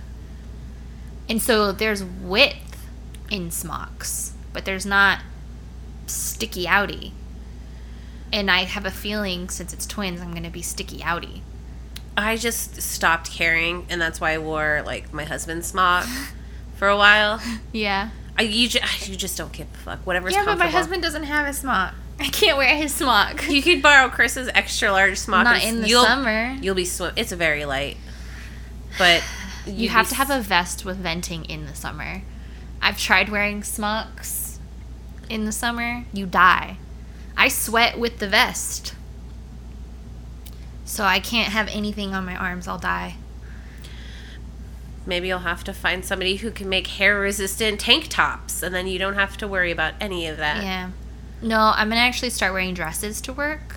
And 1.29 1.43
so 1.43 1.73
there's 1.73 2.03
width 2.05 2.70
in 3.31 3.51
smocks, 3.51 4.33
but 4.53 4.65
there's 4.65 4.87
not 4.87 5.21
sticky 6.07 6.67
outy. 6.67 7.13
And 8.33 8.51
I 8.51 8.65
have 8.65 8.85
a 8.85 8.91
feeling 8.91 9.49
since 9.49 9.73
it's 9.73 9.87
twins, 9.87 10.21
I'm 10.21 10.31
going 10.31 10.45
to 10.45 10.51
be 10.51 10.63
sticky 10.63 10.99
outy. 10.99 11.41
I 12.17 12.37
just 12.37 12.83
stopped 12.83 13.31
caring, 13.31 13.87
and 13.89 14.01
that's 14.01 14.21
why 14.21 14.33
I 14.33 14.39
wore 14.39 14.83
like 14.85 15.13
my 15.13 15.25
husband's 15.25 15.69
smock 15.69 16.07
for 16.75 16.89
a 16.89 16.97
while. 16.97 17.41
Yeah. 17.73 18.11
I 18.39 18.43
you 18.43 18.69
just, 18.69 19.09
you 19.09 19.17
just 19.17 19.37
don't 19.37 19.53
give 19.53 19.67
a 19.73 19.79
fuck. 19.79 20.07
Whatever's 20.07 20.35
Yeah, 20.35 20.45
but 20.45 20.59
my 20.59 20.69
husband 20.69 21.03
doesn't 21.03 21.25
have 21.25 21.47
a 21.47 21.53
smock. 21.53 21.95
I 22.19 22.29
can't 22.29 22.59
wear 22.59 22.77
his 22.77 22.95
smock. 22.95 23.49
You 23.49 23.63
could 23.63 23.81
borrow 23.81 24.11
Chris's 24.11 24.51
extra 24.55 24.93
large 24.93 25.19
smock. 25.19 25.45
Not 25.45 25.65
in 25.65 25.81
the 25.81 25.89
you'll, 25.89 26.05
summer. 26.05 26.57
You'll 26.61 26.75
be 26.75 26.85
swim. 26.85 27.13
It's 27.17 27.33
very 27.33 27.65
light, 27.65 27.97
but 28.99 29.25
You 29.67 29.89
have 29.91 30.09
to 30.09 30.15
have 30.15 30.31
a 30.31 30.41
vest 30.41 30.85
with 30.85 30.97
venting 30.99 31.45
in 31.45 31.67
the 31.67 31.75
summer. 31.75 32.23
I've 32.83 32.99
tried 32.99 33.29
wearing 33.29 33.63
smocks 33.63 34.59
in 35.29 35.45
the 35.45 35.53
summer. 35.53 36.05
You 36.13 36.27
die. 36.27 36.77
I 37.37 37.49
sweat 37.49 37.99
with 37.99 38.19
the 38.19 38.29
vest. 38.29 38.95
So 40.85 41.05
I 41.05 41.21
can't 41.21 41.53
have 41.53 41.69
anything 41.69 42.15
on 42.15 42.25
my 42.25 42.37
arms. 42.37 42.67
I'll 42.67 42.79
die. 42.79 43.17
Maybe 45.07 45.29
you'll 45.29 45.39
have 45.41 45.65
to 45.65 45.73
find 45.73 46.05
somebody 46.05 46.37
who 46.37 46.51
can 46.51 46.69
make 46.69 46.87
hair 46.89 47.19
resistant 47.19 47.81
tank 47.81 48.09
tops, 48.09 48.63
and 48.63 48.75
then 48.75 48.87
you 48.87 48.99
don't 48.99 49.15
have 49.15 49.37
to 49.39 49.49
worry 49.49 49.71
about 49.71 49.95
any 50.01 50.27
of 50.27 50.37
that. 50.37 50.63
Yeah. 50.63 50.91
No, 51.43 51.73
I'm 51.75 51.89
going 51.89 51.97
to 51.97 52.03
actually 52.07 52.31
start 52.31 52.53
wearing 52.53 52.75
dresses 52.75 53.21
to 53.23 53.33
work. 53.33 53.77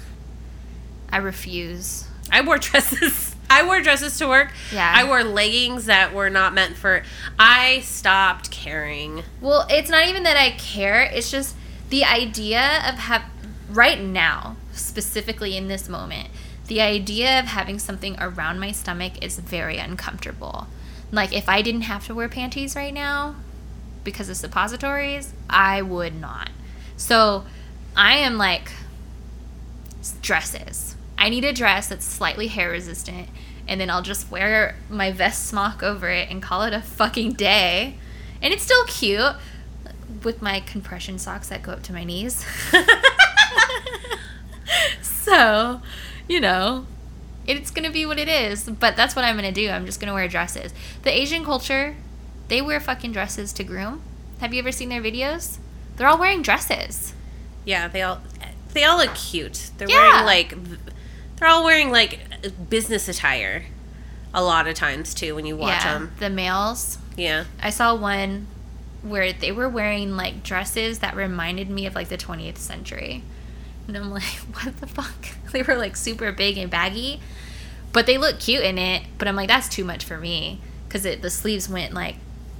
I 1.09 1.17
refuse. 1.17 2.07
I 2.31 2.41
wore 2.41 2.57
dresses. 2.57 3.32
I 3.53 3.63
wore 3.63 3.81
dresses 3.81 4.17
to 4.17 4.27
work. 4.27 4.51
Yeah. 4.71 4.91
I 4.95 5.03
wore 5.03 5.23
leggings 5.23 5.85
that 5.85 6.11
were 6.11 6.29
not 6.29 6.55
meant 6.55 6.75
for. 6.75 7.03
I 7.37 7.81
stopped 7.81 8.49
caring. 8.49 9.23
Well, 9.41 9.67
it's 9.69 9.91
not 9.91 10.07
even 10.07 10.23
that 10.23 10.37
I 10.37 10.51
care. 10.51 11.01
It's 11.03 11.29
just 11.29 11.55
the 11.89 12.03
idea 12.03 12.81
of 12.87 12.95
have 12.95 13.23
right 13.69 14.01
now, 14.01 14.55
specifically 14.71 15.55
in 15.55 15.67
this 15.67 15.87
moment, 15.87 16.29
the 16.65 16.81
idea 16.81 17.39
of 17.39 17.45
having 17.45 17.77
something 17.77 18.15
around 18.19 18.59
my 18.59 18.71
stomach 18.71 19.23
is 19.23 19.37
very 19.37 19.77
uncomfortable. 19.77 20.67
Like 21.11 21.31
if 21.31 21.47
I 21.47 21.61
didn't 21.61 21.81
have 21.81 22.07
to 22.07 22.15
wear 22.15 22.27
panties 22.27 22.75
right 22.75 22.93
now 22.93 23.35
because 24.03 24.29
of 24.29 24.37
suppositories, 24.37 25.31
I 25.47 25.83
would 25.83 26.15
not. 26.15 26.49
So, 26.97 27.45
I 27.95 28.17
am 28.17 28.37
like 28.39 28.71
dresses. 30.23 30.95
I 31.17 31.29
need 31.29 31.45
a 31.45 31.53
dress 31.53 31.87
that's 31.87 32.05
slightly 32.05 32.47
hair 32.47 32.71
resistant 32.71 33.29
and 33.67 33.79
then 33.79 33.89
I'll 33.89 34.01
just 34.01 34.29
wear 34.31 34.75
my 34.89 35.11
vest 35.11 35.45
smock 35.47 35.83
over 35.83 36.09
it 36.09 36.29
and 36.29 36.41
call 36.41 36.63
it 36.63 36.73
a 36.73 36.81
fucking 36.81 37.33
day. 37.33 37.95
And 38.41 38.53
it's 38.53 38.63
still 38.63 38.83
cute 38.85 39.35
with 40.23 40.41
my 40.41 40.59
compression 40.59 41.17
socks 41.17 41.49
that 41.49 41.63
go 41.63 41.71
up 41.73 41.83
to 41.83 41.93
my 41.93 42.03
knees. 42.03 42.45
so, 45.01 45.81
you 46.27 46.39
know, 46.39 46.85
it's 47.47 47.71
going 47.71 47.85
to 47.85 47.91
be 47.91 48.05
what 48.05 48.19
it 48.19 48.27
is. 48.27 48.69
But 48.69 48.95
that's 48.95 49.15
what 49.15 49.25
I'm 49.25 49.37
going 49.37 49.51
to 49.53 49.61
do. 49.61 49.69
I'm 49.69 49.85
just 49.85 49.99
going 49.99 50.07
to 50.07 50.13
wear 50.13 50.27
dresses. 50.27 50.73
The 51.03 51.11
Asian 51.11 51.43
culture, 51.43 51.95
they 52.47 52.61
wear 52.61 52.79
fucking 52.79 53.11
dresses 53.11 53.53
to 53.53 53.63
groom. 53.63 54.01
Have 54.39 54.53
you 54.53 54.59
ever 54.59 54.71
seen 54.71 54.89
their 54.89 55.01
videos? 55.01 55.57
They're 55.95 56.07
all 56.07 56.19
wearing 56.19 56.41
dresses. 56.41 57.13
Yeah, 57.65 57.87
they 57.87 58.01
all 58.01 58.21
they 58.73 58.83
all 58.83 58.97
look 58.97 59.15
cute. 59.15 59.69
They're 59.77 59.89
Yeah. 59.89 60.23
wearing 60.23 60.25
like 60.25 60.55
they're 61.37 61.47
all 61.47 61.63
wearing 61.63 61.91
like 61.91 62.19
business 62.51 63.07
attire. 63.07 63.65
A 64.33 64.43
lot 64.43 64.67
of 64.67 64.73
times 64.73 65.13
too 65.13 65.35
when 65.35 65.45
you 65.45 65.55
watch 65.55 65.83
yeah, 65.83 65.93
them. 65.93 66.11
the 66.19 66.29
males. 66.29 66.97
Yeah. 67.15 67.45
I 67.61 67.69
saw 67.69 67.95
one 67.95 68.47
where 69.03 69.33
they 69.33 69.51
were 69.51 69.69
wearing 69.69 70.15
like 70.15 70.43
dresses 70.43 70.99
that 70.99 71.15
reminded 71.15 71.69
me 71.69 71.85
of 71.85 71.93
like 71.93 72.09
the 72.09 72.17
20th 72.17 72.57
century. 72.57 73.23
And 73.87 73.97
I'm 73.97 74.09
like, 74.09 74.23
what 74.53 74.77
the 74.77 74.87
fuck? 74.87 75.27
They 75.53 75.61
were 75.61 75.75
like 75.75 75.95
super 75.95 76.31
big 76.31 76.57
and 76.57 76.71
baggy, 76.71 77.19
but 77.91 78.07
they 78.07 78.17
look 78.17 78.39
cute 78.39 78.63
in 78.63 78.79
it. 78.79 79.03
But 79.19 79.27
I'm 79.27 79.35
like, 79.35 79.49
that's 79.49 79.69
too 79.69 79.83
much 79.83 80.03
for 80.03 80.17
me 80.17 80.59
because 80.87 81.03
the 81.03 81.29
sleeves 81.29 81.69
went 81.69 81.93
like 81.93 82.15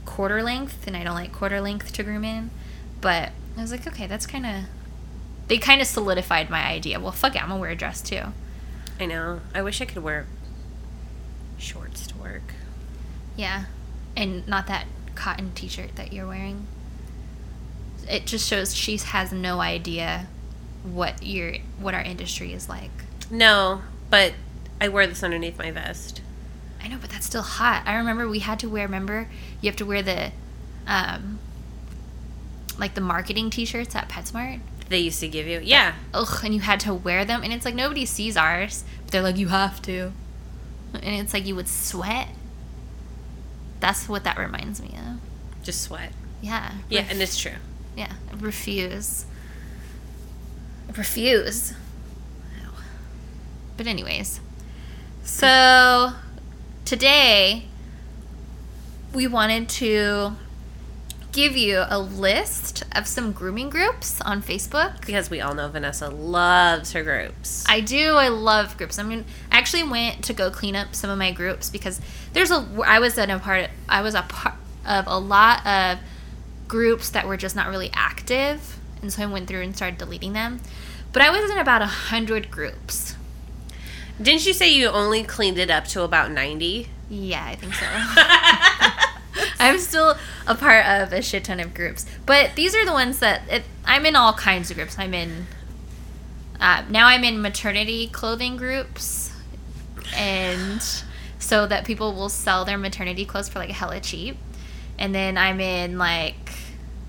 quarter 0.05 0.43
length, 0.43 0.85
and 0.85 0.95
I 0.95 1.03
don't 1.03 1.15
like 1.15 1.31
quarter 1.31 1.59
length 1.59 1.91
to 1.93 2.03
groom 2.03 2.23
in. 2.23 2.51
But 3.01 3.31
I 3.57 3.61
was 3.61 3.71
like, 3.71 3.87
okay, 3.87 4.05
that's 4.05 4.27
kind 4.27 4.45
of. 4.45 4.63
They 5.47 5.57
kind 5.57 5.81
of 5.81 5.87
solidified 5.87 6.51
my 6.51 6.63
idea. 6.63 6.99
Well, 6.99 7.11
fuck 7.11 7.35
it, 7.35 7.41
I'm 7.41 7.49
gonna 7.49 7.59
wear 7.59 7.71
a 7.71 7.75
dress 7.75 8.03
too. 8.03 8.25
I 8.99 9.05
know. 9.05 9.41
I 9.53 9.61
wish 9.61 9.81
I 9.81 9.85
could 9.85 10.03
wear 10.03 10.27
shorts 11.57 12.07
to 12.07 12.17
work. 12.17 12.53
Yeah. 13.35 13.65
And 14.15 14.47
not 14.47 14.67
that 14.67 14.85
cotton 15.15 15.51
t 15.53 15.67
shirt 15.67 15.95
that 15.95 16.13
you're 16.13 16.27
wearing. 16.27 16.67
It 18.09 18.25
just 18.25 18.47
shows 18.47 18.75
she 18.75 18.97
has 18.97 19.31
no 19.31 19.61
idea 19.61 20.27
what 20.83 21.23
your 21.23 21.53
what 21.79 21.93
our 21.93 22.01
industry 22.01 22.53
is 22.53 22.67
like. 22.67 22.91
No, 23.31 23.81
but 24.09 24.33
I 24.81 24.89
wear 24.89 25.07
this 25.07 25.23
underneath 25.23 25.57
my 25.57 25.71
vest. 25.71 26.21
I 26.81 26.89
know, 26.89 26.97
but 26.99 27.09
that's 27.09 27.25
still 27.25 27.41
hot. 27.41 27.83
I 27.85 27.95
remember 27.95 28.27
we 28.27 28.39
had 28.39 28.59
to 28.59 28.69
wear 28.69 28.85
remember 28.85 29.29
you 29.61 29.69
have 29.69 29.77
to 29.77 29.85
wear 29.85 30.01
the 30.01 30.31
um 30.85 31.39
like 32.77 32.93
the 32.95 33.01
marketing 33.01 33.49
t 33.49 33.65
shirts 33.65 33.95
at 33.95 34.09
PetSmart. 34.09 34.59
They 34.93 34.99
used 34.99 35.21
to 35.21 35.27
give 35.27 35.47
you. 35.47 35.59
Yeah. 35.59 35.95
Ugh, 36.13 36.41
and 36.43 36.53
you 36.53 36.59
had 36.59 36.79
to 36.81 36.93
wear 36.93 37.25
them 37.25 37.41
and 37.41 37.51
it's 37.51 37.65
like 37.65 37.73
nobody 37.73 38.05
sees 38.05 38.37
ours. 38.37 38.83
But 39.01 39.11
they're 39.11 39.23
like, 39.23 39.37
You 39.37 39.47
have 39.47 39.81
to. 39.81 40.11
And 40.93 41.15
it's 41.15 41.33
like 41.33 41.47
you 41.47 41.55
would 41.55 41.67
sweat. 41.67 42.27
That's 43.79 44.07
what 44.07 44.23
that 44.23 44.37
reminds 44.37 44.79
me 44.83 44.89
of. 44.89 45.63
Just 45.63 45.81
sweat. 45.81 46.11
Yeah. 46.43 46.73
Yeah, 46.89 47.07
and 47.09 47.19
it's 47.19 47.39
true. 47.39 47.55
Yeah, 47.97 48.11
refuse. 48.37 49.25
Refuse. 50.95 51.73
But 53.75 53.87
anyways, 53.87 54.41
so 55.23 56.11
today 56.85 57.65
we 59.11 59.25
wanted 59.25 59.67
to 59.69 60.35
give 61.33 61.57
you 61.57 61.83
a 61.89 61.99
list 61.99 62.83
of 62.93 63.07
some 63.07 63.31
grooming 63.33 63.69
groups 63.69 64.21
on 64.21 64.41
Facebook. 64.41 65.05
Because 65.05 65.29
we 65.29 65.41
all 65.41 65.53
know 65.53 65.67
Vanessa 65.67 66.07
loves 66.09 66.93
her 66.93 67.03
groups. 67.03 67.65
I 67.67 67.81
do. 67.81 68.15
I 68.15 68.29
love 68.29 68.77
groups. 68.77 68.97
I 68.97 69.03
mean, 69.03 69.25
I 69.51 69.57
actually 69.57 69.83
went 69.83 70.23
to 70.25 70.33
go 70.33 70.49
clean 70.49 70.75
up 70.75 70.95
some 70.95 71.09
of 71.09 71.17
my 71.17 71.31
groups 71.31 71.69
because 71.69 71.99
there's 72.31 72.51
a. 72.51 72.65
I 72.85 72.99
was 72.99 73.17
in 73.17 73.29
a 73.29 73.39
part. 73.39 73.69
I 73.89 74.01
was 74.01 74.15
a 74.15 74.21
part 74.21 74.55
of 74.87 75.05
a 75.07 75.19
lot 75.19 75.65
of 75.65 75.99
groups 76.67 77.09
that 77.09 77.27
were 77.27 77.37
just 77.37 77.55
not 77.55 77.67
really 77.67 77.89
active, 77.93 78.79
and 79.01 79.11
so 79.11 79.23
I 79.23 79.25
went 79.25 79.47
through 79.47 79.63
and 79.63 79.75
started 79.75 79.97
deleting 79.97 80.33
them. 80.33 80.61
But 81.11 81.23
I 81.23 81.29
was 81.29 81.49
in 81.49 81.57
about 81.57 81.81
a 81.81 81.87
hundred 81.87 82.49
groups. 82.49 83.15
Didn't 84.21 84.45
you 84.45 84.53
say 84.53 84.71
you 84.71 84.87
only 84.89 85.23
cleaned 85.23 85.57
it 85.57 85.71
up 85.71 85.85
to 85.89 86.03
about 86.03 86.31
90? 86.31 86.87
Yeah, 87.09 87.43
I 87.43 87.55
think 87.55 87.73
so. 87.73 87.85
I'm 89.59 89.79
still 89.79 90.15
a 90.47 90.55
part 90.55 90.85
of 90.85 91.13
a 91.13 91.21
shit 91.21 91.45
ton 91.45 91.59
of 91.59 91.73
groups, 91.73 92.05
but 92.25 92.55
these 92.55 92.75
are 92.75 92.85
the 92.85 92.91
ones 92.91 93.19
that 93.19 93.41
it, 93.49 93.63
I'm 93.85 94.05
in 94.05 94.15
all 94.15 94.33
kinds 94.33 94.71
of 94.71 94.77
groups. 94.77 94.97
I'm 94.97 95.13
in 95.13 95.47
uh, 96.59 96.83
now. 96.89 97.07
I'm 97.07 97.23
in 97.23 97.41
maternity 97.41 98.07
clothing 98.07 98.57
groups, 98.57 99.31
and 100.15 100.81
so 101.39 101.67
that 101.67 101.85
people 101.85 102.13
will 102.13 102.29
sell 102.29 102.65
their 102.65 102.77
maternity 102.77 103.25
clothes 103.25 103.49
for 103.49 103.59
like 103.59 103.71
hella 103.71 103.99
cheap. 103.99 104.37
And 104.97 105.13
then 105.13 105.37
I'm 105.37 105.59
in 105.59 105.97
like 105.97 106.51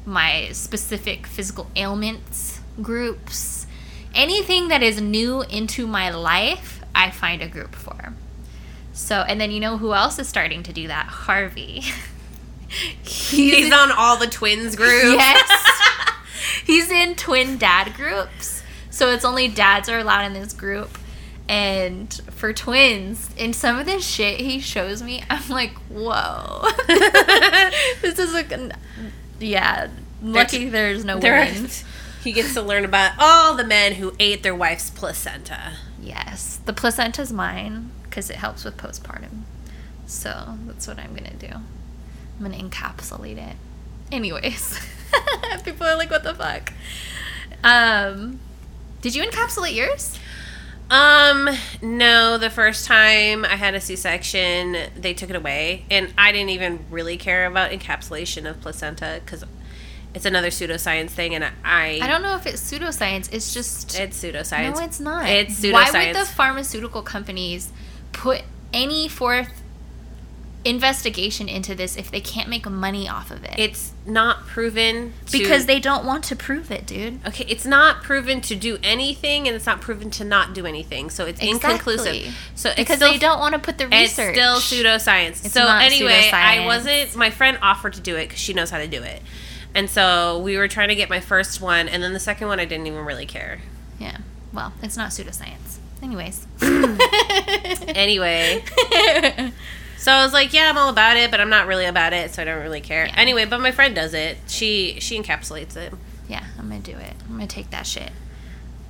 my 0.04 0.48
specific 0.52 1.26
physical 1.26 1.70
ailments 1.76 2.60
groups. 2.82 3.66
Anything 4.14 4.68
that 4.68 4.82
is 4.82 5.00
new 5.00 5.42
into 5.42 5.86
my 5.86 6.10
life, 6.10 6.82
I 6.94 7.10
find 7.10 7.42
a 7.42 7.48
group 7.48 7.74
for. 7.74 8.14
So, 8.92 9.20
and 9.20 9.40
then 9.40 9.50
you 9.50 9.60
know 9.60 9.76
who 9.76 9.92
else 9.92 10.18
is 10.18 10.28
starting 10.28 10.62
to 10.64 10.72
do 10.72 10.88
that? 10.88 11.06
Harvey. 11.06 11.82
He's 13.04 13.72
on 13.72 13.92
all 13.92 14.16
the 14.18 14.26
twins 14.26 14.76
groups. 14.76 15.04
Yes. 15.04 15.70
He's 16.64 16.90
in 16.90 17.14
twin 17.14 17.58
dad 17.58 17.94
groups. 17.94 18.62
So 18.90 19.10
it's 19.10 19.24
only 19.24 19.48
dads 19.48 19.88
are 19.88 19.98
allowed 19.98 20.26
in 20.26 20.32
this 20.34 20.52
group. 20.52 20.98
And 21.48 22.12
for 22.30 22.52
twins, 22.54 23.28
and 23.38 23.54
some 23.54 23.78
of 23.78 23.84
this 23.84 24.06
shit 24.06 24.40
he 24.40 24.60
shows 24.60 25.02
me, 25.02 25.22
I'm 25.28 25.48
like, 25.48 25.72
whoa. 25.90 26.68
this 28.00 28.18
is 28.18 28.32
like, 28.32 28.50
yeah. 29.40 29.88
Lucky 30.22 30.68
there's 30.70 31.04
no 31.04 31.18
There- 31.18 31.44
women. 31.44 31.68
he 32.24 32.32
gets 32.32 32.54
to 32.54 32.62
learn 32.62 32.84
about 32.84 33.12
all 33.18 33.54
the 33.54 33.64
men 33.64 33.94
who 33.94 34.14
ate 34.18 34.42
their 34.42 34.54
wife's 34.54 34.88
placenta. 34.88 35.74
Yes. 36.00 36.60
The 36.64 36.72
placenta's 36.72 37.32
mine 37.32 37.90
because 38.04 38.30
it 38.30 38.36
helps 38.36 38.64
with 38.64 38.76
postpartum. 38.78 39.42
So 40.06 40.56
that's 40.66 40.86
what 40.86 40.98
I'm 40.98 41.14
going 41.14 41.30
to 41.38 41.48
do. 41.48 41.56
I'm 42.40 42.50
to 42.52 42.58
encapsulate 42.58 43.38
it. 43.38 43.56
Anyways, 44.12 44.78
people 45.64 45.86
are 45.86 45.96
like, 45.96 46.10
what 46.10 46.24
the 46.24 46.34
fuck? 46.34 46.72
Um, 47.62 48.40
did 49.00 49.14
you 49.14 49.22
encapsulate 49.22 49.74
yours? 49.74 50.18
Um, 50.90 51.48
no, 51.80 52.36
the 52.36 52.50
first 52.50 52.86
time 52.86 53.44
I 53.44 53.56
had 53.56 53.74
a 53.74 53.80
C 53.80 53.96
section, 53.96 54.76
they 54.96 55.14
took 55.14 55.30
it 55.30 55.36
away. 55.36 55.86
And 55.90 56.12
I 56.18 56.30
didn't 56.32 56.50
even 56.50 56.84
really 56.90 57.16
care 57.16 57.46
about 57.46 57.70
encapsulation 57.70 58.48
of 58.48 58.60
placenta 58.60 59.20
because 59.24 59.44
it's 60.14 60.26
another 60.26 60.48
pseudoscience 60.48 61.10
thing. 61.10 61.34
And 61.34 61.44
I. 61.64 61.98
I 62.02 62.06
don't 62.06 62.22
know 62.22 62.36
if 62.36 62.46
it's 62.46 62.60
pseudoscience. 62.60 63.32
It's 63.32 63.54
just. 63.54 63.98
It's 63.98 64.22
pseudoscience. 64.22 64.76
no, 64.76 64.84
it's 64.84 65.00
not. 65.00 65.28
It's 65.28 65.60
pseudoscience. 65.60 65.72
Why 65.72 66.06
would 66.06 66.16
the 66.16 66.26
pharmaceutical 66.26 67.02
companies 67.02 67.72
put 68.12 68.42
any 68.72 69.08
forth 69.08 69.63
investigation 70.64 71.48
into 71.48 71.74
this 71.74 71.96
if 71.96 72.10
they 72.10 72.20
can't 72.20 72.48
make 72.48 72.68
money 72.68 73.08
off 73.08 73.30
of 73.30 73.44
it? 73.44 73.54
It's 73.58 73.92
not 74.06 74.46
proven 74.46 75.12
to, 75.26 75.38
because 75.38 75.66
they 75.66 75.80
don't 75.80 76.04
want 76.04 76.24
to 76.24 76.36
prove 76.36 76.70
it, 76.70 76.86
dude. 76.86 77.20
Okay, 77.26 77.44
it's 77.48 77.64
not 77.66 78.02
proven 78.02 78.40
to 78.42 78.54
do 78.54 78.78
anything, 78.82 79.46
and 79.46 79.54
it's 79.56 79.66
not 79.66 79.80
proven 79.80 80.10
to 80.12 80.24
not 80.24 80.54
do 80.54 80.66
anything. 80.66 81.10
So 81.10 81.26
it's 81.26 81.40
inconclusive. 81.40 82.34
So 82.54 82.72
Because 82.76 82.96
still, 82.96 83.12
they 83.12 83.18
don't 83.18 83.38
want 83.38 83.54
to 83.54 83.58
put 83.58 83.78
the 83.78 83.88
research. 83.88 84.36
It's 84.36 84.64
still 84.64 84.84
pseudoscience. 84.84 85.44
It's 85.44 85.52
so 85.52 85.66
anyway, 85.66 86.30
I 86.32 86.64
wasn't. 86.66 87.16
My 87.16 87.30
friend 87.30 87.58
offered 87.62 87.94
to 87.94 88.00
do 88.00 88.16
it 88.16 88.26
because 88.28 88.40
she 88.40 88.52
knows 88.54 88.70
how 88.70 88.78
to 88.78 88.88
do 88.88 89.02
it, 89.02 89.22
and 89.74 89.88
so 89.90 90.38
we 90.40 90.56
were 90.56 90.68
trying 90.68 90.88
to 90.88 90.94
get 90.94 91.08
my 91.10 91.20
first 91.20 91.60
one, 91.60 91.88
and 91.88 92.02
then 92.02 92.12
the 92.12 92.20
second 92.20 92.48
one 92.48 92.60
I 92.60 92.64
didn't 92.64 92.86
even 92.86 93.04
really 93.04 93.26
care. 93.26 93.60
Yeah. 93.98 94.18
Well, 94.52 94.72
it's 94.82 94.96
not 94.96 95.10
pseudoscience. 95.10 95.78
Anyways. 96.02 96.46
Anyway, 97.94 98.62
so 100.04 100.12
I 100.12 100.22
was 100.22 100.34
like, 100.34 100.52
yeah, 100.52 100.68
I'm 100.68 100.76
all 100.76 100.90
about 100.90 101.16
it, 101.16 101.30
but 101.30 101.40
I'm 101.40 101.48
not 101.48 101.66
really 101.66 101.86
about 101.86 102.12
it, 102.12 102.34
so 102.34 102.42
I 102.42 102.44
don't 102.44 102.62
really 102.62 102.82
care. 102.82 103.06
Yeah. 103.06 103.14
Anyway, 103.16 103.46
but 103.46 103.58
my 103.58 103.72
friend 103.72 103.94
does 103.94 104.12
it. 104.12 104.36
She 104.48 104.98
she 105.00 105.18
encapsulates 105.18 105.76
it. 105.76 105.94
yeah, 106.28 106.44
I'm 106.58 106.68
gonna 106.68 106.80
do 106.80 106.94
it. 106.94 107.14
I'm 107.26 107.36
gonna 107.36 107.46
take 107.46 107.70
that 107.70 107.86
shit. 107.86 108.12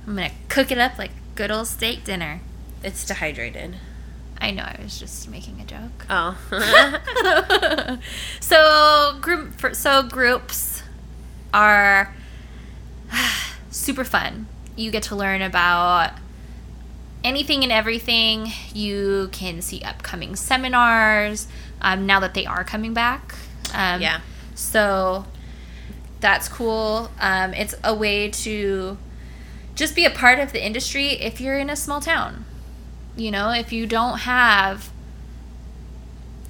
I'm 0.05 0.17
gonna 0.17 0.33
cook 0.49 0.71
it 0.71 0.77
up 0.77 0.97
like 0.97 1.11
good 1.35 1.51
old 1.51 1.67
steak 1.67 2.03
dinner. 2.03 2.41
It's 2.83 3.05
dehydrated. 3.05 3.77
I 4.41 4.51
know 4.51 4.63
I 4.63 4.77
was 4.83 4.99
just 4.99 5.29
making 5.29 5.61
a 5.61 5.65
joke. 5.65 6.05
Oh. 6.09 6.37
so 8.41 9.17
group 9.21 9.53
for, 9.53 9.73
so 9.73 10.03
groups 10.03 10.83
are 11.53 12.13
super 13.71 14.03
fun. 14.03 14.47
You 14.75 14.91
get 14.91 15.03
to 15.03 15.15
learn 15.15 15.41
about 15.41 16.11
anything 17.25 17.63
and 17.63 17.71
everything. 17.71 18.51
You 18.73 19.29
can 19.31 19.61
see 19.61 19.81
upcoming 19.81 20.35
seminars 20.35 21.47
um, 21.81 22.05
now 22.05 22.19
that 22.21 22.33
they 22.33 22.45
are 22.45 22.63
coming 22.63 22.93
back. 22.93 23.35
Um, 23.73 24.01
Yeah. 24.01 24.21
So 24.53 25.25
that's 26.21 26.47
cool. 26.47 27.11
Um, 27.19 27.53
it's 27.53 27.75
a 27.83 27.93
way 27.93 28.29
to 28.29 28.97
just 29.75 29.95
be 29.95 30.05
a 30.05 30.09
part 30.09 30.39
of 30.39 30.53
the 30.53 30.65
industry 30.65 31.09
if 31.09 31.41
you're 31.41 31.57
in 31.57 31.69
a 31.69 31.75
small 31.75 31.99
town. 31.99 32.45
You 33.17 33.31
know, 33.31 33.51
if 33.51 33.73
you 33.73 33.85
don't 33.87 34.19
have 34.19 34.91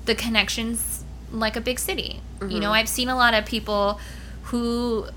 the 0.05 0.15
connections 0.15 1.03
like 1.31 1.55
a 1.55 1.61
big 1.61 1.79
city. 1.79 2.21
You 2.41 2.59
know, 2.59 2.71
I've 2.71 2.89
seen 2.89 3.07
a 3.09 3.15
lot 3.15 3.33
of 3.33 3.45
people 3.45 3.99
who 4.43 5.07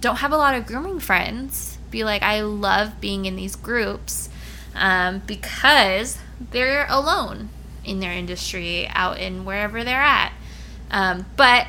don't 0.00 0.16
have 0.16 0.32
a 0.32 0.36
lot 0.36 0.54
of 0.54 0.66
grooming 0.66 0.98
friends 1.00 1.78
be 1.90 2.02
like, 2.04 2.22
I 2.22 2.40
love 2.40 3.00
being 3.00 3.24
in 3.24 3.36
these 3.36 3.56
groups 3.56 4.28
um, 4.74 5.22
because 5.26 6.18
they're 6.50 6.86
alone 6.88 7.50
in 7.84 8.00
their 8.00 8.12
industry, 8.12 8.86
out 8.88 9.18
in 9.18 9.44
wherever 9.44 9.84
they're 9.84 10.02
at. 10.02 10.32
Um, 10.90 11.26
but 11.36 11.66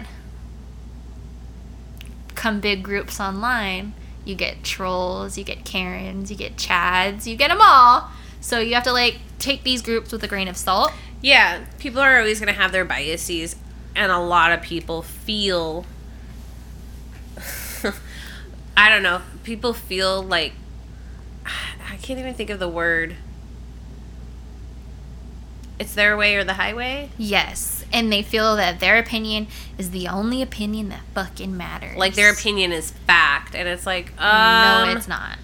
come 2.35 2.59
big 2.59 2.83
groups 2.83 3.19
online, 3.19 3.93
you 4.25 4.35
get 4.35 4.63
trolls, 4.63 5.37
you 5.37 5.43
get 5.43 5.63
Karens, 5.65 6.31
you 6.31 6.37
get 6.37 6.55
Chads, 6.55 7.25
you 7.27 7.35
get 7.35 7.49
them 7.49 7.59
all. 7.61 8.09
So 8.39 8.59
you 8.59 8.73
have 8.73 8.83
to 8.85 8.93
like 8.93 9.19
take 9.37 9.63
these 9.63 9.81
groups 9.81 10.11
with 10.11 10.23
a 10.23 10.27
grain 10.27 10.47
of 10.47 10.57
salt. 10.57 10.91
Yeah, 11.21 11.65
people 11.77 12.01
are 12.01 12.17
always 12.17 12.39
going 12.39 12.53
to 12.53 12.59
have 12.59 12.71
their 12.71 12.85
biases, 12.85 13.55
and 13.95 14.11
a 14.11 14.19
lot 14.19 14.51
of 14.51 14.61
people 14.61 15.03
feel. 15.03 15.85
I 18.75 18.89
don't 18.89 19.03
know. 19.03 19.21
People 19.43 19.73
feel 19.73 20.23
like. 20.23 20.53
I 21.91 21.97
can't 21.97 22.17
even 22.19 22.33
think 22.33 22.49
of 22.49 22.57
the 22.59 22.69
word. 22.69 23.17
It's 25.77 25.93
their 25.93 26.15
way 26.15 26.35
or 26.35 26.43
the 26.43 26.53
highway. 26.53 27.09
Yes, 27.17 27.83
and 27.91 28.11
they 28.13 28.21
feel 28.21 28.55
that 28.55 28.79
their 28.79 28.97
opinion 28.97 29.47
is 29.77 29.89
the 29.91 30.07
only 30.07 30.41
opinion 30.41 30.89
that 30.89 31.01
fucking 31.13 31.57
matters. 31.57 31.97
Like 31.97 32.13
their 32.13 32.31
opinion 32.31 32.71
is 32.71 32.91
fact, 32.91 33.55
and 33.55 33.67
it's 33.67 33.85
like, 33.85 34.13
um, 34.21 34.87
no, 34.87 34.93
it's 34.95 35.07
not. 35.07 35.37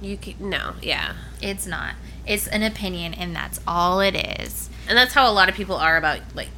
You 0.00 0.18
can, 0.18 0.34
no, 0.38 0.74
yeah, 0.82 1.14
It's 1.40 1.66
not. 1.66 1.94
It's 2.26 2.46
an 2.48 2.62
opinion, 2.62 3.12
and 3.14 3.34
that's 3.34 3.60
all 3.66 4.00
it 4.00 4.14
is. 4.14 4.68
and 4.88 4.96
that's 4.96 5.14
how 5.14 5.28
a 5.28 5.32
lot 5.32 5.48
of 5.48 5.54
people 5.54 5.76
are 5.76 5.96
about 5.96 6.20
like, 6.34 6.48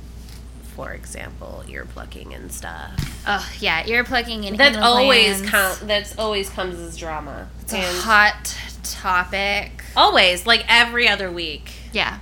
for 0.76 0.92
example, 0.92 1.64
ear 1.68 1.84
plucking 1.86 2.32
and 2.34 2.52
stuff. 2.52 2.92
Oh 3.26 3.50
yeah, 3.58 3.84
ear 3.86 4.04
plugging 4.04 4.44
and 4.46 4.58
That 4.58 4.76
always 4.76 5.40
com- 5.42 5.76
That's 5.82 6.16
always 6.18 6.48
comes 6.50 6.78
as 6.78 6.96
drama. 6.96 7.48
It's 7.62 7.72
a 7.72 7.82
hot 8.02 8.56
topic. 8.84 9.82
always, 9.96 10.46
like 10.46 10.64
every 10.68 11.08
other 11.08 11.30
week, 11.32 11.72
Yeah. 11.92 12.18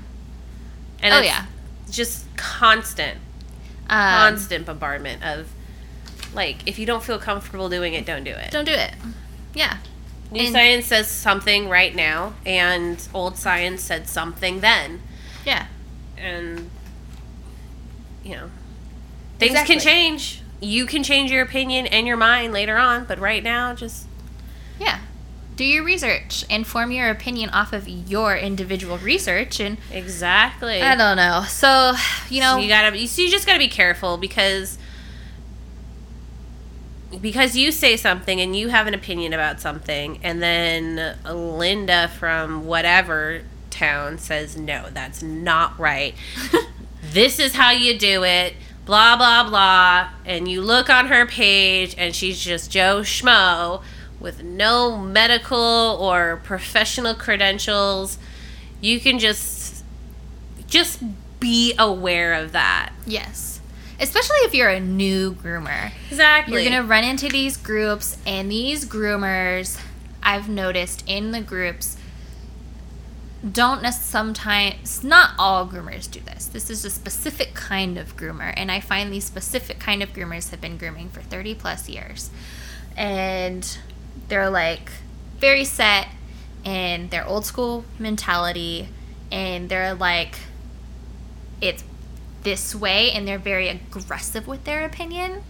and 1.02 1.12
oh 1.12 1.18
it's 1.18 1.26
yeah. 1.26 1.44
just 1.90 2.24
constant, 2.36 3.18
Um, 3.90 3.98
constant 4.30 4.64
bombardment 4.66 5.22
of, 5.24 5.48
like, 6.32 6.58
if 6.66 6.78
you 6.78 6.86
don't 6.86 7.02
feel 7.02 7.18
comfortable 7.18 7.68
doing 7.68 7.92
it, 7.94 8.06
don't 8.06 8.24
do 8.24 8.30
it. 8.30 8.50
don't 8.52 8.64
do 8.64 8.72
it. 8.72 8.92
Yeah. 9.52 9.76
New 10.30 10.40
and- 10.44 10.52
science 10.52 10.86
says 10.86 11.08
something 11.10 11.68
right 11.68 11.94
now, 11.94 12.34
and 12.46 13.06
old 13.12 13.36
science 13.36 13.82
said 13.82 14.08
something 14.08 14.60
then. 14.60 15.02
Yeah. 15.44 15.66
and 16.16 16.70
you 18.24 18.34
know 18.34 18.50
things 19.38 19.52
Exactly. 19.52 19.74
can 19.76 19.84
change 19.84 20.42
you 20.60 20.86
can 20.86 21.02
change 21.02 21.30
your 21.30 21.42
opinion 21.42 21.86
and 21.86 22.06
your 22.06 22.16
mind 22.16 22.52
later 22.52 22.76
on 22.76 23.04
but 23.04 23.18
right 23.18 23.42
now 23.42 23.74
just 23.74 24.06
Yeah. 24.80 24.98
Do 25.56 25.64
your 25.64 25.84
research 25.84 26.44
and 26.50 26.66
form 26.66 26.90
your 26.90 27.08
opinion 27.10 27.50
off 27.50 27.72
of 27.72 27.86
your 27.88 28.36
individual 28.36 28.98
research 28.98 29.60
and 29.60 29.78
exactly 29.92 30.82
I 30.82 30.96
don't 30.96 31.16
know. 31.16 31.44
So, 31.46 31.92
you 32.28 32.40
know, 32.40 32.54
So 32.56 32.58
you 32.58 32.68
gotta 32.68 33.06
so 33.06 33.22
you 33.22 33.30
just 33.30 33.46
gotta 33.46 33.60
be 33.60 33.68
careful 33.68 34.16
because 34.16 34.78
because 37.20 37.56
you 37.56 37.70
say 37.70 37.96
something 37.96 38.40
and 38.40 38.56
you 38.56 38.68
have 38.68 38.86
an 38.88 38.94
opinion 38.94 39.32
about 39.32 39.60
something 39.60 40.18
and 40.24 40.42
then 40.42 41.16
linda 41.24 42.08
from 42.18 42.64
whatever 42.66 43.42
town 43.70 44.18
says 44.18 44.56
no 44.56 44.88
that's 44.92 45.22
not 45.22 45.78
right 45.78 46.14
this 47.14 47.38
is 47.38 47.54
how 47.54 47.70
you 47.70 47.96
do 47.96 48.24
it 48.24 48.54
blah 48.84 49.16
blah 49.16 49.48
blah 49.48 50.10
and 50.26 50.48
you 50.48 50.60
look 50.60 50.90
on 50.90 51.06
her 51.06 51.24
page 51.24 51.94
and 51.96 52.14
she's 52.14 52.38
just 52.38 52.70
joe 52.70 53.00
schmo 53.00 53.82
with 54.20 54.42
no 54.42 54.98
medical 54.98 55.56
or 55.58 56.40
professional 56.44 57.14
credentials 57.14 58.18
you 58.80 59.00
can 59.00 59.18
just 59.18 59.84
just 60.66 61.00
be 61.40 61.74
aware 61.78 62.34
of 62.34 62.52
that 62.52 62.92
yes. 63.06 63.60
Especially 64.00 64.38
if 64.38 64.54
you're 64.54 64.70
a 64.70 64.80
new 64.80 65.34
groomer. 65.34 65.92
exactly 66.08 66.54
You're 66.54 66.70
going 66.70 66.82
to 66.82 66.88
run 66.88 67.04
into 67.04 67.28
these 67.28 67.56
groups, 67.56 68.16
and 68.26 68.50
these 68.50 68.84
groomers, 68.84 69.80
I've 70.22 70.48
noticed 70.48 71.04
in 71.06 71.30
the 71.30 71.40
groups, 71.40 71.96
don't 73.52 73.84
sometimes, 73.92 75.04
not 75.04 75.30
all 75.38 75.66
groomers 75.66 76.10
do 76.10 76.20
this. 76.20 76.46
This 76.46 76.70
is 76.70 76.84
a 76.84 76.90
specific 76.90 77.54
kind 77.54 77.98
of 77.98 78.16
groomer, 78.16 78.54
and 78.56 78.70
I 78.70 78.80
find 78.80 79.12
these 79.12 79.24
specific 79.24 79.78
kind 79.78 80.02
of 80.02 80.12
groomers 80.12 80.50
have 80.50 80.60
been 80.60 80.78
grooming 80.78 81.10
for 81.10 81.20
30 81.20 81.54
plus 81.54 81.88
years. 81.88 82.30
And 82.96 83.78
they're 84.28 84.50
like 84.50 84.90
very 85.38 85.64
set 85.64 86.08
in 86.64 87.08
their 87.10 87.26
old 87.26 87.44
school 87.44 87.84
mentality, 87.98 88.88
and 89.30 89.68
they're 89.68 89.94
like, 89.94 90.38
it's 91.60 91.84
this 92.42 92.74
way, 92.74 93.10
and 93.12 93.26
they're 93.28 93.38
very 93.38 93.68
aggressive 93.68 94.46
with 94.46 94.64
their 94.64 94.84
opinion 94.84 95.42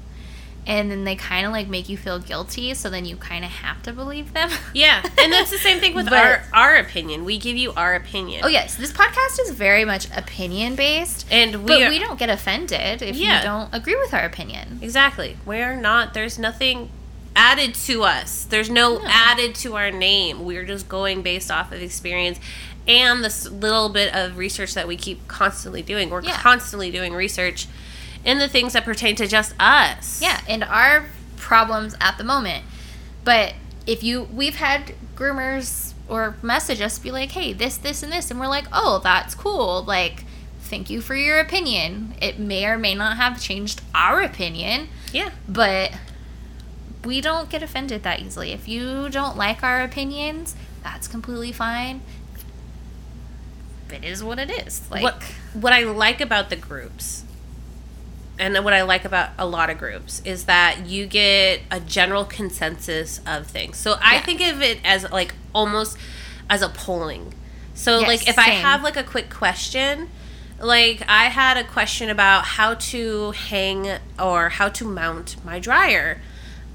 and 0.66 0.90
then 0.90 1.04
they 1.04 1.14
kind 1.14 1.44
of 1.46 1.52
like 1.52 1.68
make 1.68 1.88
you 1.88 1.96
feel 1.96 2.18
guilty 2.18 2.72
so 2.74 2.88
then 2.88 3.04
you 3.04 3.16
kind 3.16 3.44
of 3.44 3.50
have 3.50 3.82
to 3.82 3.92
believe 3.92 4.32
them 4.32 4.50
Yeah, 4.74 5.02
and 5.18 5.32
that's 5.32 5.50
the 5.50 5.58
same 5.58 5.78
thing 5.80 5.94
with 5.94 6.06
But- 6.10 6.14
our 6.14 6.44
our 6.52 6.76
opinion. 6.76 7.24
We 7.24 7.38
give 7.38 7.56
you 7.56 7.72
our 7.74 7.94
opinion. 7.94 8.40
oh 8.44 8.48
yes 8.48 8.76
this 8.76 8.92
podcast 8.92 9.40
is 9.40 9.50
very 9.50 9.84
much 9.84 10.08
opinion 10.16 10.74
based 10.74 11.26
and 11.30 11.56
we 11.64 11.68
but 11.68 11.82
are, 11.82 11.88
we 11.90 11.98
don't 11.98 12.18
get 12.18 12.30
offended 12.30 13.02
if 13.02 13.16
Yeah. 13.16 13.38
you 13.38 13.44
don't 13.44 13.68
agree 13.74 13.96
with 13.96 14.14
our 14.14 14.24
opinion 14.24 14.78
exactly. 14.82 15.36
We're 15.44 15.76
not. 15.76 16.14
There's 16.14 16.38
nothing 16.38 16.90
added 17.36 17.74
to 17.74 18.04
us. 18.04 18.44
There's 18.44 18.70
no 18.70 18.98
No. 18.98 19.04
added 19.06 19.54
to 19.56 19.74
our 19.76 19.90
name. 19.90 20.44
We're 20.44 20.64
just 20.64 20.88
going 20.88 21.22
based 21.22 21.50
off 21.50 21.72
of 21.72 21.82
experience 21.82 22.38
and 22.86 23.24
this 23.24 23.46
little 23.50 23.88
bit 23.88 24.14
of 24.14 24.36
research 24.36 24.74
that 24.74 24.86
we 24.86 24.96
keep 24.96 25.26
constantly 25.26 25.82
doing. 25.82 26.10
We're 26.10 26.22
Yeah. 26.22 26.38
constantly 26.40 26.90
doing 26.90 27.12
research 27.12 27.66
in 28.25 28.39
the 28.39 28.49
things 28.49 28.72
that 28.72 28.85
pertain 28.85 29.14
to 29.16 29.27
just 29.27 29.55
us. 29.61 30.20
yeah 30.22 30.41
and 30.49 30.64
our 30.64 31.07
problems 31.37 31.95
at 32.01 32.16
the 32.18 32.25
moment 32.25 32.64
but 33.25 33.55
if 33.87 34.03
you 34.03 34.22
we've 34.33 34.57
had 34.57 34.95
groomers 35.14 35.93
or 36.09 36.37
message 36.43 36.81
us 36.81 36.99
be 36.99 37.11
like 37.11 37.33
hey 37.33 37.53
this 37.53 37.77
this 37.77 38.03
and 38.03 38.11
this 38.12 38.31
and 38.31 38.41
we're 38.41 38.47
like 38.49 38.64
oh 38.72 38.99
that's 39.05 39.35
cool 39.35 39.83
like 39.85 40.25
thank 40.61 40.89
you 40.89 41.01
for 41.01 41.14
your 41.14 41.39
opinion 41.39 42.14
it 42.22 42.39
may 42.39 42.64
or 42.66 42.79
may 42.79 42.95
not 42.95 43.16
have 43.18 43.41
changed 43.41 43.83
our 43.95 44.22
opinion 44.22 44.89
Yeah. 45.12 45.31
but 45.49 45.93
we 47.05 47.20
don't 47.20 47.51
get 47.51 47.62
offended 47.62 48.03
that 48.05 48.20
easily. 48.20 48.53
If 48.53 48.66
you 48.66 49.11
don't 49.11 49.37
like 49.37 49.62
our 49.62 49.83
opinions, 49.83 50.57
that's 50.83 51.07
completely 51.07 51.53
fine. 51.53 52.01
It 53.93 54.03
is 54.05 54.25
what 54.25 54.39
it 54.39 54.51
is. 54.51 54.91
Like, 54.91 55.03
what 55.03 55.22
what 55.53 55.72
I 55.75 55.83
like 55.85 56.22
about 56.22 56.49
the 56.49 56.57
groups 56.57 57.24
and 58.39 58.64
what 58.64 58.72
I 58.72 58.82
like 58.82 59.05
about 59.05 59.30
a 59.39 59.47
lot 59.47 59.70
of 59.70 59.78
groups 59.78 60.20
is 60.24 60.45
that 60.47 60.87
you 60.87 61.07
get 61.07 61.61
a 61.70 61.78
general 61.80 62.24
consensus 62.24 63.20
of 63.26 63.47
things. 63.47 63.76
So 63.76 63.97
I 64.03 64.14
Yeah. 64.16 64.22
think 64.22 64.41
of 64.41 64.61
it 64.62 64.78
as 64.85 65.09
like 65.11 65.35
almost 65.55 65.97
as 66.51 66.61
a 66.62 66.68
polling. 66.68 67.32
So 67.74 68.01
Yes, 68.01 68.09
like 68.09 68.28
if 68.28 68.39
I 68.39 68.51
have 68.51 68.82
like 68.82 68.97
a 68.97 69.03
quick 69.05 69.30
question, 69.30 70.11
like 70.61 71.03
I 71.09 71.24
had 71.26 71.57
a 71.57 71.64
question 71.64 72.11
about 72.11 72.45
how 72.45 72.74
to 72.74 73.32
hang 73.32 73.89
or 74.18 74.49
how 74.51 74.68
to 74.70 74.85
mount 74.85 75.37
my 75.45 75.59
dryer. 75.59 76.20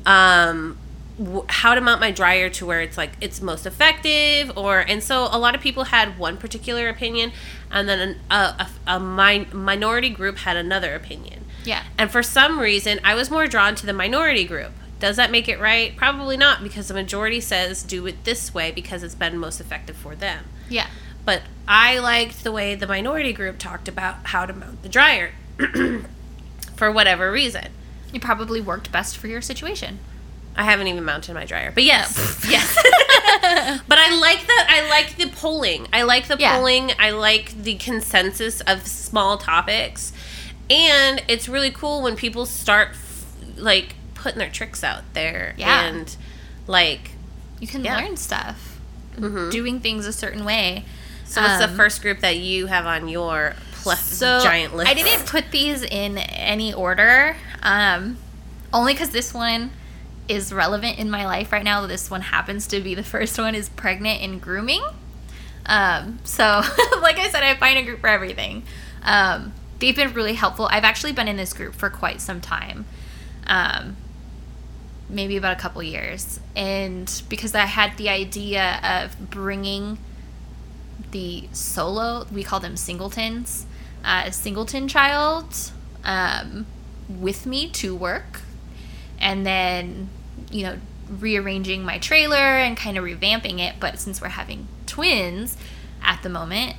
Um 0.06 0.78
w- 1.18 1.46
how 1.50 1.76
to 1.76 1.82
mount 1.82 2.00
my 2.00 2.12
dryer 2.12 2.50
to 2.50 2.66
where 2.66 2.82
it's 2.82 2.98
like 2.98 3.12
it's 3.20 3.42
most 3.42 3.66
effective 3.66 4.52
or 4.58 4.80
and 4.80 5.04
so 5.04 5.28
a 5.32 5.38
lot 5.38 5.54
of 5.56 5.60
people 5.62 5.86
had 5.86 6.18
one 6.18 6.38
particular 6.38 6.88
opinion 6.88 7.32
and 7.70 7.90
then 7.90 8.00
an, 8.00 8.20
a, 8.32 8.36
a, 8.36 8.70
a 8.96 9.00
min- 9.00 9.48
minority 9.52 10.10
group 10.10 10.38
had 10.40 10.56
another 10.56 10.96
opinion 10.96 11.39
yeah, 11.70 11.84
and 11.98 12.08
for 12.16 12.24
some 12.24 12.54
reason 12.60 13.00
i 13.04 13.14
was 13.20 13.28
more 13.36 13.48
drawn 13.48 13.74
to 13.76 13.86
the 13.86 13.94
minority 14.04 14.46
group 14.54 14.72
does 15.00 15.16
that 15.16 15.30
make 15.32 15.48
it 15.54 15.60
right 15.60 15.96
probably 16.04 16.38
not 16.46 16.64
because 16.64 16.88
the 16.90 16.94
majority 17.04 17.42
says 17.42 17.84
do 17.84 18.06
it 18.08 18.18
this 18.30 18.54
way 18.54 18.72
because 18.72 19.04
it's 19.04 19.16
been 19.24 19.38
most 19.38 19.60
effective 19.62 19.96
for 19.96 20.14
them 20.16 20.42
yeah, 20.70 20.88
but 21.26 21.42
i 21.68 21.98
liked 22.00 22.44
the 22.44 22.52
way 22.52 22.76
the 22.76 22.88
minority 22.88 23.34
group 23.34 23.58
talked 23.58 23.88
about 23.88 24.16
how 24.34 24.46
to 24.46 24.54
mount 24.54 24.82
the 24.84 24.90
dryer 24.90 25.32
for 26.76 26.92
whatever 26.92 27.32
reason 27.32 27.68
it 28.14 28.22
probably 28.22 28.60
worked 28.60 28.92
best 28.92 29.18
for 29.18 29.28
your 29.28 29.42
situation. 29.42 30.00
I 30.56 30.64
haven't 30.64 30.88
even 30.88 31.06
mounted 31.06 31.36
my 31.36 31.46
dryer, 31.46 31.72
but 31.72 31.84
yes, 31.84 32.16
oh. 32.18 32.40
yes. 32.50 32.76
but 33.88 33.98
I 34.00 34.20
like 34.20 34.42
the 34.48 34.60
I 34.68 34.88
like 34.90 35.16
the 35.16 35.28
polling. 35.30 35.88
I 35.94 36.02
like 36.02 36.28
the 36.28 36.36
Yeah. 36.40 36.58
polling. 36.58 36.92
I 36.98 37.12
like 37.12 37.54
the 37.64 37.76
consensus 37.76 38.62
of 38.62 38.88
small 38.88 39.38
topics, 39.38 40.12
and 40.70 41.22
it's 41.28 41.48
really 41.50 41.72
cool 41.72 42.02
when 42.02 42.16
people 42.16 42.46
start 42.46 42.90
f- 42.92 43.26
like 43.58 43.96
putting 44.14 44.40
their 44.40 44.50
tricks 44.50 44.84
out 44.84 45.04
there 45.14 45.54
Yeah. 45.58 45.82
and 45.86 46.16
like. 46.68 47.12
You 47.60 47.68
can 47.68 47.84
Yeah. 47.84 47.98
learn 47.98 48.16
stuff, 48.16 48.78
mhm. 49.18 49.52
doing 49.52 49.82
things 49.82 50.06
a 50.06 50.14
certain 50.14 50.46
way. 50.46 50.86
So 51.26 51.42
what's 51.42 51.58
the 51.60 51.70
um, 51.70 51.76
first 51.76 52.02
group 52.02 52.22
that 52.22 52.38
you 52.38 52.68
have 52.68 52.86
on 52.86 53.08
your 53.10 53.54
plus 53.74 54.02
So 54.02 54.40
giant 54.42 54.76
list? 54.76 54.90
I 54.90 54.94
didn't 54.94 55.26
put 55.28 55.52
these 55.52 55.84
in 55.84 56.18
any 56.18 56.74
order, 56.74 57.36
um, 57.62 58.18
only 58.74 58.94
because 58.94 59.10
this 59.10 59.34
one 59.34 59.72
is 60.30 60.54
relevant 60.54 61.00
in 61.00 61.10
my 61.12 61.26
life 61.26 61.52
right 61.52 61.64
now. 61.64 61.86
This 61.86 62.10
one 62.10 62.22
happens 62.22 62.66
to 62.68 62.80
be 62.80 62.96
the 62.96 63.04
first 63.04 63.38
one 63.38 63.56
is 63.56 63.68
pregnant 63.70 64.22
and 64.22 64.42
grooming. 64.42 64.84
Um, 65.66 66.20
so, 66.24 66.44
like 67.02 67.18
I 67.20 67.30
said, 67.30 67.44
I 67.44 67.56
find 67.56 67.78
a 67.78 67.84
group 67.84 68.00
for 68.00 68.08
everything. 68.08 68.64
Um, 69.04 69.52
they've 69.80 69.96
been 69.96 70.14
really 70.14 70.34
helpful. 70.34 70.68
I've 70.72 70.84
actually 70.84 71.14
been 71.14 71.28
in 71.28 71.38
this 71.38 71.54
group 71.54 71.76
for 71.76 71.90
quite 71.90 72.22
some 72.22 72.42
time. 72.42 72.86
Um, 73.48 73.96
maybe 75.10 75.36
about 75.38 75.58
a 75.58 75.60
couple 75.60 75.82
years. 75.82 76.40
And 76.56 77.22
because 77.30 77.56
I 77.56 77.66
had 77.66 77.98
the 77.98 78.10
idea 78.10 78.80
of 78.84 79.30
bringing 79.30 79.98
the 81.12 81.50
solo, 81.52 82.28
we 82.32 82.44
call 82.44 82.60
them 82.60 82.78
singletons, 82.78 83.66
uh, 84.06 84.30
singleton 84.30 84.88
child 84.88 85.72
um, 86.04 86.68
with 87.10 87.46
me 87.46 87.70
to 87.70 87.96
work. 87.96 88.42
And 89.20 89.46
then, 89.46 90.10
you 90.52 90.64
know, 90.64 90.78
rearranging 91.10 91.84
my 91.84 91.98
trailer 91.98 92.36
and 92.36 92.78
kind 92.78 92.98
of 92.98 93.04
revamping 93.04 93.60
it. 93.60 93.76
But 93.80 94.00
since 94.00 94.22
we're 94.22 94.30
having 94.30 94.68
twins 94.86 95.58
at 96.04 96.22
the 96.22 96.30
moment, 96.30 96.76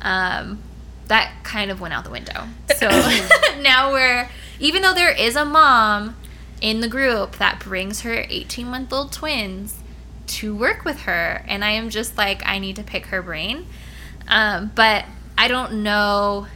um, 0.00 0.62
that 1.08 1.32
kind 1.42 1.70
of 1.70 1.80
went 1.80 1.94
out 1.94 2.04
the 2.04 2.10
window. 2.10 2.44
So 2.76 2.88
now 3.60 3.92
we're, 3.92 4.28
even 4.58 4.82
though 4.82 4.92
there 4.92 5.12
is 5.12 5.36
a 5.36 5.44
mom 5.44 6.16
in 6.60 6.80
the 6.80 6.88
group 6.88 7.36
that 7.36 7.60
brings 7.60 8.00
her 8.00 8.26
18 8.28 8.66
month 8.66 8.92
old 8.92 9.12
twins 9.12 9.78
to 10.26 10.54
work 10.54 10.84
with 10.84 11.02
her, 11.02 11.44
and 11.46 11.64
I 11.64 11.70
am 11.72 11.90
just 11.90 12.18
like, 12.18 12.42
I 12.44 12.58
need 12.58 12.74
to 12.76 12.82
pick 12.82 13.06
her 13.06 13.22
brain. 13.22 13.66
Um, 14.26 14.72
but 14.74 15.04
I 15.38 15.46
don't 15.46 15.84
know. 15.84 16.48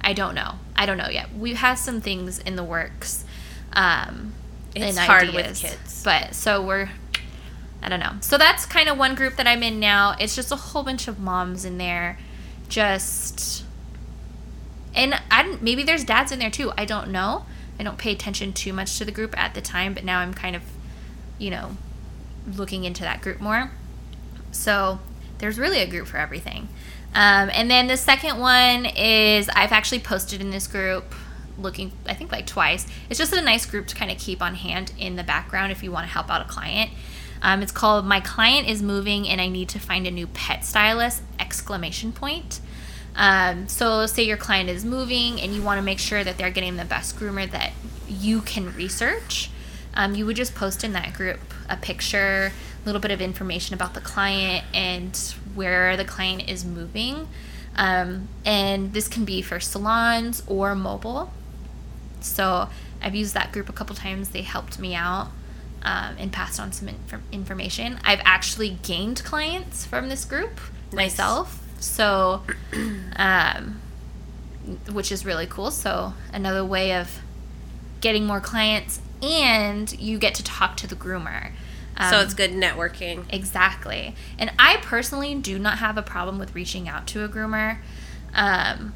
I 0.00 0.14
don't 0.14 0.34
know. 0.34 0.54
I 0.74 0.86
don't 0.86 0.96
know 0.96 1.08
yet. 1.08 1.32
We 1.34 1.54
have 1.54 1.78
some 1.78 2.00
things 2.00 2.38
in 2.40 2.56
the 2.56 2.64
works. 2.64 3.24
Um, 3.72 4.32
It's 4.74 4.96
and 4.96 5.06
hard 5.06 5.28
with 5.34 5.60
kids. 5.60 6.02
But 6.02 6.34
so 6.34 6.64
we're 6.64 6.90
I 7.82 7.88
don't 7.88 8.00
know. 8.00 8.14
So 8.20 8.38
that's 8.38 8.66
kind 8.66 8.88
of 8.88 8.98
one 8.98 9.14
group 9.14 9.36
that 9.36 9.46
I'm 9.46 9.62
in 9.62 9.78
now. 9.78 10.16
It's 10.18 10.34
just 10.34 10.50
a 10.50 10.56
whole 10.56 10.82
bunch 10.82 11.06
of 11.06 11.20
moms 11.20 11.64
in 11.64 11.78
there 11.78 12.18
just 12.68 13.64
and 14.98 15.14
I 15.30 15.56
maybe 15.60 15.82
there's 15.82 16.04
dads 16.04 16.32
in 16.32 16.38
there 16.38 16.50
too. 16.50 16.72
I 16.76 16.84
don't 16.84 17.10
know. 17.10 17.46
I 17.78 17.84
don't 17.84 17.96
pay 17.96 18.12
attention 18.12 18.52
too 18.52 18.72
much 18.72 18.98
to 18.98 19.04
the 19.04 19.12
group 19.12 19.38
at 19.38 19.54
the 19.54 19.60
time, 19.60 19.94
but 19.94 20.04
now 20.04 20.18
I'm 20.18 20.34
kind 20.34 20.56
of, 20.56 20.62
you 21.38 21.50
know, 21.50 21.76
looking 22.56 22.84
into 22.84 23.02
that 23.02 23.20
group 23.20 23.40
more. 23.40 23.70
So 24.50 24.98
there's 25.38 25.58
really 25.58 25.78
a 25.78 25.86
group 25.86 26.08
for 26.08 26.16
everything. 26.16 26.68
Um, 27.14 27.50
and 27.52 27.70
then 27.70 27.86
the 27.86 27.96
second 27.96 28.38
one 28.38 28.84
is 28.84 29.48
I've 29.50 29.72
actually 29.72 30.00
posted 30.00 30.40
in 30.40 30.50
this 30.50 30.66
group 30.66 31.14
looking, 31.56 31.92
I 32.06 32.14
think 32.14 32.32
like 32.32 32.46
twice. 32.46 32.86
It's 33.08 33.18
just 33.18 33.32
a 33.32 33.40
nice 33.40 33.64
group 33.64 33.86
to 33.88 33.94
kind 33.94 34.10
of 34.10 34.18
keep 34.18 34.42
on 34.42 34.56
hand 34.56 34.92
in 34.98 35.16
the 35.16 35.24
background 35.24 35.72
if 35.72 35.82
you 35.82 35.92
want 35.92 36.06
to 36.06 36.12
help 36.12 36.30
out 36.30 36.40
a 36.40 36.48
client. 36.48 36.90
Um, 37.40 37.62
it's 37.62 37.72
called 37.72 38.04
My 38.04 38.20
Client 38.20 38.68
is 38.68 38.82
Moving 38.82 39.28
and 39.28 39.40
I 39.40 39.48
Need 39.48 39.68
to 39.70 39.78
Find 39.78 40.06
a 40.06 40.10
New 40.10 40.26
Pet 40.26 40.64
Stylist! 40.64 41.22
Exclamation 41.38 42.12
point. 42.12 42.60
Um, 43.18 43.66
so 43.66 44.06
say 44.06 44.22
your 44.22 44.36
client 44.36 44.70
is 44.70 44.84
moving 44.84 45.40
and 45.40 45.52
you 45.52 45.60
want 45.60 45.78
to 45.78 45.82
make 45.82 45.98
sure 45.98 46.22
that 46.22 46.38
they're 46.38 46.52
getting 46.52 46.76
the 46.76 46.84
best 46.84 47.16
groomer 47.16 47.50
that 47.50 47.72
you 48.08 48.40
can 48.40 48.72
research. 48.74 49.50
Um, 49.94 50.14
you 50.14 50.24
would 50.24 50.36
just 50.36 50.54
post 50.54 50.84
in 50.84 50.92
that 50.92 51.14
group 51.14 51.40
a 51.68 51.76
picture, 51.76 52.52
a 52.80 52.86
little 52.86 53.00
bit 53.00 53.10
of 53.10 53.20
information 53.20 53.74
about 53.74 53.94
the 53.94 54.00
client 54.00 54.64
and 54.72 55.16
where 55.56 55.96
the 55.96 56.04
client 56.04 56.48
is 56.48 56.64
moving. 56.64 57.28
Um, 57.74 58.28
and 58.44 58.92
this 58.92 59.08
can 59.08 59.24
be 59.24 59.42
for 59.42 59.58
salons 59.58 60.42
or 60.46 60.76
mobile. 60.76 61.32
So 62.20 62.68
I've 63.02 63.16
used 63.16 63.34
that 63.34 63.50
group 63.52 63.68
a 63.68 63.72
couple 63.72 63.96
times. 63.96 64.28
They 64.28 64.42
helped 64.42 64.78
me 64.78 64.94
out 64.94 65.30
um, 65.82 66.14
and 66.18 66.32
passed 66.32 66.60
on 66.60 66.72
some 66.72 66.88
inf- 66.88 67.20
information. 67.32 67.98
I've 68.04 68.22
actually 68.24 68.78
gained 68.82 69.24
clients 69.24 69.84
from 69.84 70.08
this 70.08 70.24
group 70.24 70.60
Nice. 70.92 71.18
myself. 71.18 71.64
So, 71.78 72.42
um, 73.16 73.80
which 74.92 75.10
is 75.12 75.24
really 75.24 75.46
cool. 75.46 75.70
So 75.70 76.14
another 76.32 76.64
way 76.64 76.92
of 76.94 77.20
getting 78.00 78.26
more 78.26 78.40
clients, 78.40 79.00
and 79.22 79.92
you 79.98 80.18
get 80.18 80.34
to 80.36 80.44
talk 80.44 80.76
to 80.78 80.86
the 80.86 80.94
groomer. 80.94 81.52
so 82.10 82.18
Um, 82.18 82.24
it's 82.24 82.34
good 82.34 82.52
networking. 82.52 83.24
Exactly. 83.30 84.14
And 84.38 84.52
I 84.58 84.76
personally 84.76 85.34
do 85.34 85.58
not 85.58 85.78
have 85.78 85.96
a 85.96 86.02
problem 86.02 86.38
with 86.38 86.54
reaching 86.54 86.88
out 86.88 87.06
to 87.08 87.24
a 87.24 87.28
groomer. 87.28 87.78
Um, 88.34 88.94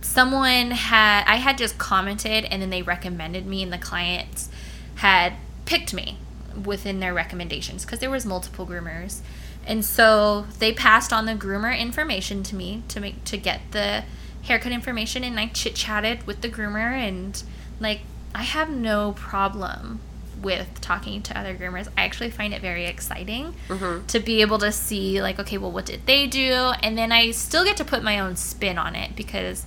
someone 0.00 0.70
had, 0.70 1.24
I 1.26 1.36
had 1.36 1.58
just 1.58 1.78
commented 1.78 2.44
and 2.44 2.62
then 2.62 2.70
they 2.70 2.82
recommended 2.82 3.46
me, 3.46 3.62
and 3.62 3.72
the 3.72 3.78
clients 3.78 4.48
had 4.96 5.34
picked 5.64 5.92
me 5.92 6.18
within 6.64 7.00
their 7.00 7.12
recommendations 7.12 7.84
because 7.84 7.98
there 7.98 8.10
was 8.10 8.24
multiple 8.24 8.66
groomers. 8.66 9.20
And 9.66 9.84
so 9.84 10.46
they 10.58 10.72
passed 10.72 11.12
on 11.12 11.26
the 11.26 11.34
groomer 11.34 11.76
information 11.76 12.42
to 12.44 12.54
me 12.56 12.82
to 12.88 13.00
make 13.00 13.24
to 13.24 13.36
get 13.36 13.60
the 13.72 14.04
haircut 14.42 14.70
information 14.72 15.24
and 15.24 15.40
I 15.40 15.48
chit 15.48 15.74
chatted 15.74 16.24
with 16.26 16.40
the 16.40 16.48
groomer 16.48 16.92
and 16.92 17.42
like 17.80 18.00
I 18.34 18.42
have 18.44 18.70
no 18.70 19.12
problem 19.12 19.98
with 20.40 20.80
talking 20.80 21.20
to 21.22 21.36
other 21.36 21.54
groomers. 21.56 21.88
I 21.98 22.04
actually 22.04 22.30
find 22.30 22.54
it 22.54 22.60
very 22.62 22.84
exciting 22.86 23.54
Mhm. 23.68 24.06
to 24.06 24.20
be 24.20 24.40
able 24.42 24.58
to 24.58 24.70
see 24.70 25.20
like 25.20 25.40
okay, 25.40 25.58
well 25.58 25.72
what 25.72 25.86
did 25.86 26.06
they 26.06 26.26
do? 26.28 26.72
And 26.80 26.96
then 26.96 27.10
I 27.10 27.32
still 27.32 27.64
get 27.64 27.76
to 27.78 27.84
put 27.84 28.04
my 28.04 28.20
own 28.20 28.36
spin 28.36 28.78
on 28.78 28.94
it 28.94 29.16
because 29.16 29.66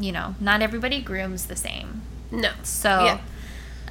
you 0.00 0.10
know, 0.12 0.34
not 0.40 0.60
everybody 0.62 1.00
grooms 1.00 1.46
the 1.46 1.56
same. 1.56 2.02
No. 2.30 2.50
So, 2.62 3.18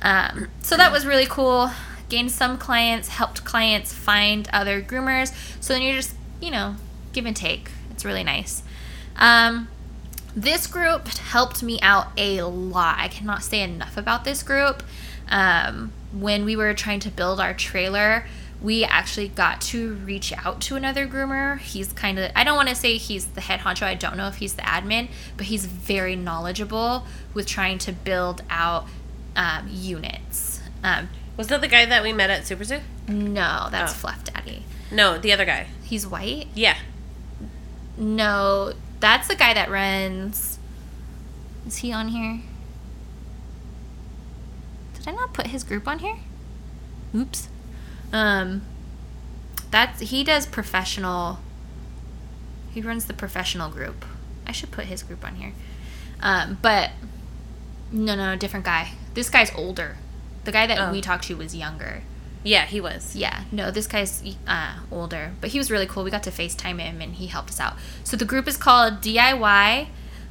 um, 0.01 0.47
so 0.61 0.77
that 0.77 0.91
was 0.91 1.05
really 1.05 1.25
cool. 1.25 1.69
Gained 2.09 2.31
some 2.31 2.57
clients, 2.57 3.09
helped 3.09 3.43
clients 3.43 3.93
find 3.93 4.47
other 4.53 4.81
groomers. 4.81 5.33
So 5.61 5.73
then 5.73 5.81
you're 5.81 5.95
just, 5.95 6.15
you 6.41 6.51
know, 6.51 6.75
give 7.13 7.25
and 7.25 7.35
take. 7.35 7.71
It's 7.91 8.05
really 8.05 8.23
nice. 8.23 8.63
Um, 9.17 9.67
this 10.35 10.67
group 10.67 11.07
helped 11.07 11.63
me 11.63 11.79
out 11.81 12.07
a 12.15 12.43
lot. 12.43 12.97
I 12.99 13.07
cannot 13.07 13.43
say 13.43 13.61
enough 13.61 13.97
about 13.97 14.23
this 14.23 14.43
group. 14.43 14.83
Um, 15.29 15.91
when 16.13 16.45
we 16.45 16.55
were 16.55 16.73
trying 16.73 16.99
to 17.01 17.09
build 17.09 17.39
our 17.39 17.53
trailer, 17.53 18.25
we 18.61 18.83
actually 18.83 19.27
got 19.27 19.61
to 19.61 19.95
reach 19.95 20.33
out 20.33 20.61
to 20.61 20.75
another 20.75 21.07
groomer. 21.07 21.59
He's 21.59 21.91
kind 21.93 22.17
of, 22.17 22.31
I 22.35 22.43
don't 22.43 22.55
want 22.55 22.69
to 22.69 22.75
say 22.75 22.97
he's 22.97 23.25
the 23.25 23.41
head 23.41 23.61
honcho, 23.61 23.83
I 23.83 23.95
don't 23.95 24.17
know 24.17 24.27
if 24.27 24.35
he's 24.35 24.53
the 24.53 24.63
admin, 24.63 25.09
but 25.35 25.47
he's 25.47 25.65
very 25.65 26.15
knowledgeable 26.15 27.05
with 27.33 27.45
trying 27.45 27.77
to 27.79 27.91
build 27.91 28.43
out 28.49 28.87
um, 29.35 29.67
units. 29.71 30.61
Um, 30.83 31.09
Was 31.37 31.47
that 31.47 31.61
the 31.61 31.67
guy 31.67 31.85
that 31.85 32.03
we 32.03 32.11
met 32.13 32.29
at 32.29 32.43
SuperZoo? 32.43 32.81
no, 33.07 33.67
that's 33.71 33.93
Oh. 33.93 33.95
Fluff 33.95 34.23
Daddy. 34.25 34.63
No, 34.91 35.17
the 35.17 35.31
other 35.31 35.45
guy. 35.45 35.67
He's 35.83 36.05
white? 36.07 36.47
Yeah. 36.55 36.77
No, 37.97 38.73
that's 38.99 39.27
the 39.27 39.35
guy 39.35 39.53
that 39.53 39.69
runs. 39.69 40.57
Is 41.65 41.77
he 41.77 41.91
on 41.91 42.07
here? 42.09 42.41
Did 44.95 45.07
I 45.07 45.11
not 45.11 45.33
put 45.33 45.47
his 45.47 45.63
group 45.63 45.87
on 45.87 45.99
here? 45.99 46.17
Oops. 47.15 47.47
Um, 48.11 48.63
that's 49.71 49.99
he 50.01 50.23
does 50.23 50.45
professional. 50.45 51.39
He 52.71 52.81
runs 52.81 53.05
the 53.05 53.13
professional 53.13 53.69
group. 53.69 54.05
I 54.45 54.51
should 54.51 54.71
put 54.71 54.85
his 54.85 55.03
group 55.03 55.25
on 55.25 55.35
here. 55.35 55.53
Um, 56.21 56.57
but 56.61 56.91
no, 57.91 58.15
no, 58.15 58.35
different 58.35 58.65
guy. 58.65 58.91
This 59.13 59.29
guy's 59.29 59.51
older. 59.55 59.97
The 60.47 60.53
guy 60.53 60.65
that 60.65 60.79
Oh. 60.79 60.91
we 60.93 61.01
talked 61.01 61.25
to 61.25 61.35
was 61.35 61.53
younger. 61.53 62.03
Yeah, 62.41 62.65
he 62.67 62.79
was. 62.79 63.17
Yeah, 63.17 63.41
no, 63.51 63.69
this 63.69 63.85
guy's 63.85 64.23
uh, 64.47 64.75
older, 64.89 65.33
but 65.41 65.49
he 65.49 65.57
was 65.57 65.69
really 65.69 65.85
cool. 65.85 66.05
We 66.05 66.09
got 66.09 66.23
to 66.23 66.31
FaceTime 66.31 66.79
him 66.79 67.01
and 67.01 67.15
he 67.15 67.27
helped 67.27 67.49
us 67.49 67.59
out. 67.59 67.73
So 68.05 68.15
the 68.15 68.23
group 68.23 68.47
is 68.47 68.55
called 68.55 69.01
DIY 69.01 69.87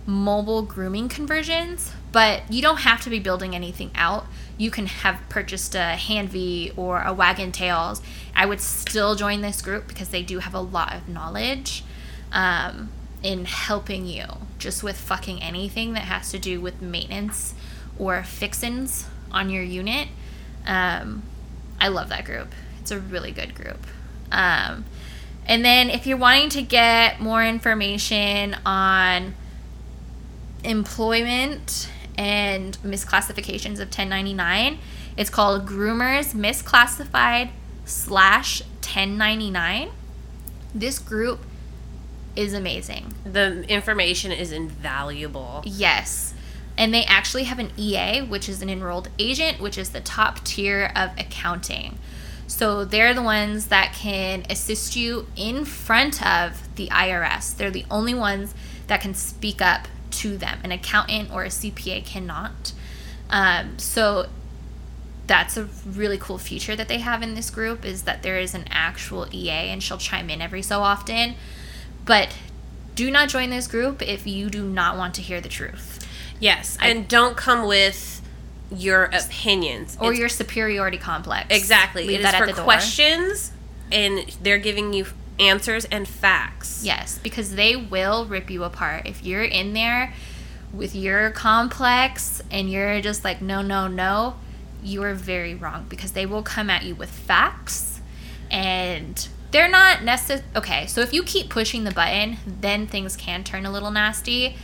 Mobile 0.07 0.63
Grooming 0.63 1.11
Conversions, 1.11 1.93
but 2.13 2.51
you 2.51 2.63
don't 2.63 2.79
have 2.79 3.03
to 3.03 3.11
be 3.11 3.19
building 3.19 3.55
anything 3.55 3.91
out. 3.95 4.27
You 4.57 4.71
can 4.71 4.87
have 4.87 5.21
purchased 5.29 5.75
a 5.75 5.97
Hanvy 5.99 6.73
or 6.79 7.03
a 7.03 7.15
Wag'n 7.15 7.53
Tails. 7.53 8.01
I 8.35 8.47
would 8.47 8.63
still 8.63 9.17
join 9.17 9.43
this 9.43 9.61
group 9.61 9.87
because 9.87 10.09
they 10.09 10.23
do 10.23 10.39
have 10.39 10.55
a 10.55 10.61
lot 10.61 10.95
of 10.95 11.11
knowledge 11.11 11.85
um, 12.33 12.89
in 13.23 13.45
helping 13.45 14.07
you 14.07 14.25
just 14.59 14.83
with 14.83 14.97
fucking 14.97 15.43
anything 15.43 15.93
that 15.93 16.05
has 16.05 16.31
to 16.31 16.39
do 16.39 16.59
with 16.59 16.81
maintenance 16.81 17.53
or 17.99 18.23
fixins 18.23 19.09
on 19.31 19.51
your 19.51 19.63
unit. 19.63 20.09
Um, 20.67 21.23
I 21.81 21.89
love 21.89 22.09
that 22.09 22.25
group. 22.25 22.49
It's 22.81 22.91
a 22.91 22.99
really 22.99 23.33
good 23.33 23.55
group. 23.55 23.87
Um, 24.33 24.85
and 25.47 25.65
then 25.65 25.91
if 25.91 26.07
you're 26.07 26.17
wanting 26.17 26.49
to 26.51 26.63
get 26.63 27.21
more 27.21 27.45
information 27.45 28.57
on 28.67 29.35
employment 30.65 31.91
and 32.19 32.77
misclassifications 32.79 33.75
of 33.75 33.89
1099, 33.89 34.79
it's 35.17 35.31
called 35.31 35.67
Groomers 35.67 36.35
Misclassified 36.35 37.51
slash 37.85 38.61
1099. 38.81 39.91
This 40.75 40.99
group 40.99 41.41
is 42.35 42.53
amazing. 42.53 43.15
The 43.25 43.63
information 43.69 44.33
is 44.33 44.53
invaluable. 44.53 45.63
Yes. 45.65 46.35
And 46.79 46.93
they 46.93 47.05
actually 47.05 47.45
have 47.45 47.59
an 47.59 47.73
EA, 47.77 48.21
which 48.21 48.49
is 48.49 48.61
an 48.61 48.69
enrolled 48.69 49.09
agent, 49.19 49.61
which 49.61 49.79
is 49.79 49.91
the 49.91 50.01
top 50.01 50.45
tier 50.45 50.93
of 50.95 51.11
accounting. 51.19 51.99
So 52.47 52.85
they're 52.85 53.15
the 53.15 53.23
ones 53.23 53.67
that 53.67 53.93
can 53.93 54.45
assist 54.49 54.95
you 54.95 55.27
in 55.37 55.65
front 55.65 56.25
of 56.25 56.75
the 56.77 56.89
IRS. 56.89 57.57
They're 57.57 57.71
the 57.71 57.87
only 57.91 58.15
ones 58.15 58.55
that 58.87 59.01
can 59.01 59.15
speak 59.15 59.61
up 59.61 59.89
to 60.13 60.37
them. 60.37 60.61
An 60.63 60.73
accountant 60.73 61.33
or 61.33 61.45
a 61.45 61.49
CPA 61.49 62.05
cannot. 62.05 62.73
Um, 63.31 63.79
so 63.79 64.29
that's 65.27 65.57
a 65.57 65.65
really 65.85 66.19
cool 66.19 66.39
feature 66.39 66.77
that 66.77 66.87
they 66.87 66.99
have 66.99 67.23
in 67.23 67.35
this 67.35 67.51
group 67.51 67.85
is 67.85 68.03
that 68.03 68.23
there 68.23 68.39
is 68.39 68.55
an 68.55 68.65
actual 68.71 69.27
EA 69.35 69.51
and 69.51 69.83
she'll 69.83 69.99
chime 69.99 70.31
in 70.31 70.41
every 70.41 70.63
so 70.63 70.81
often. 70.81 71.35
But 72.05 72.37
do 72.95 73.11
not 73.11 73.29
join 73.29 73.51
this 73.51 73.67
group 73.67 74.01
if 74.03 74.27
you 74.27 74.49
do 74.49 74.65
not 74.65 74.97
want 74.97 75.15
to 75.17 75.23
hear 75.23 75.41
the 75.41 75.49
truth 75.49 75.96
Yes, 76.41 76.77
and 76.81 77.09
don't 77.09 77.37
come 77.37 77.67
with 77.67 78.21
your 78.71 79.05
opinions 79.05 79.97
or 80.01 80.09
It's- 80.13 80.19
your 80.19 80.29
superiority 80.29 80.99
complex. 80.99 81.47
exactly. 81.51 82.03
Leave 82.07 82.17
it 82.21 82.21
is 82.21 82.23
that 82.25 82.35
at 82.35 82.41
for 82.41 82.47
the 82.47 82.53
door. 82.53 82.65
questions, 82.65 83.53
and 83.93 84.25
they're 84.43 84.59
giving 84.59 84.93
you 84.93 85.07
answers 85.39 85.85
and 85.87 86.09
facts. 86.09 86.81
Yes, 86.83 87.19
because 87.23 87.55
they 87.55 87.77
will 87.77 88.25
rip 88.27 88.51
you 88.51 88.65
apart. 88.65 89.07
If 89.07 89.23
you're 89.25 89.45
in 89.45 89.73
there 89.75 90.13
with 90.73 90.95
your 90.95 91.31
complex 91.31 92.43
and 92.51 92.71
you're 92.71 93.01
just 93.01 93.23
like, 93.25 93.41
no, 93.41 93.63
no, 93.63 93.87
no, 93.87 94.37
you 94.83 95.03
are 95.03 95.15
very 95.15 95.55
wrong 95.55 95.87
because 95.89 96.13
they 96.13 96.27
will 96.27 96.43
come 96.43 96.69
at 96.71 96.83
you 96.85 96.95
with 96.95 97.11
facts 97.11 98.01
and 98.51 99.29
they're 99.53 99.69
not 99.69 100.03
necessary. 100.03 100.43
Okay, 100.55 100.87
so 100.87 101.01
if 101.01 101.13
you 101.13 101.23
keep 101.23 101.49
pushing 101.51 101.85
the 101.85 101.91
button, 101.93 102.39
then 102.47 102.87
things 102.87 103.17
can 103.17 103.45
turn 103.45 103.65
a 103.65 103.71
little 103.71 103.91
nasty. 103.91 104.57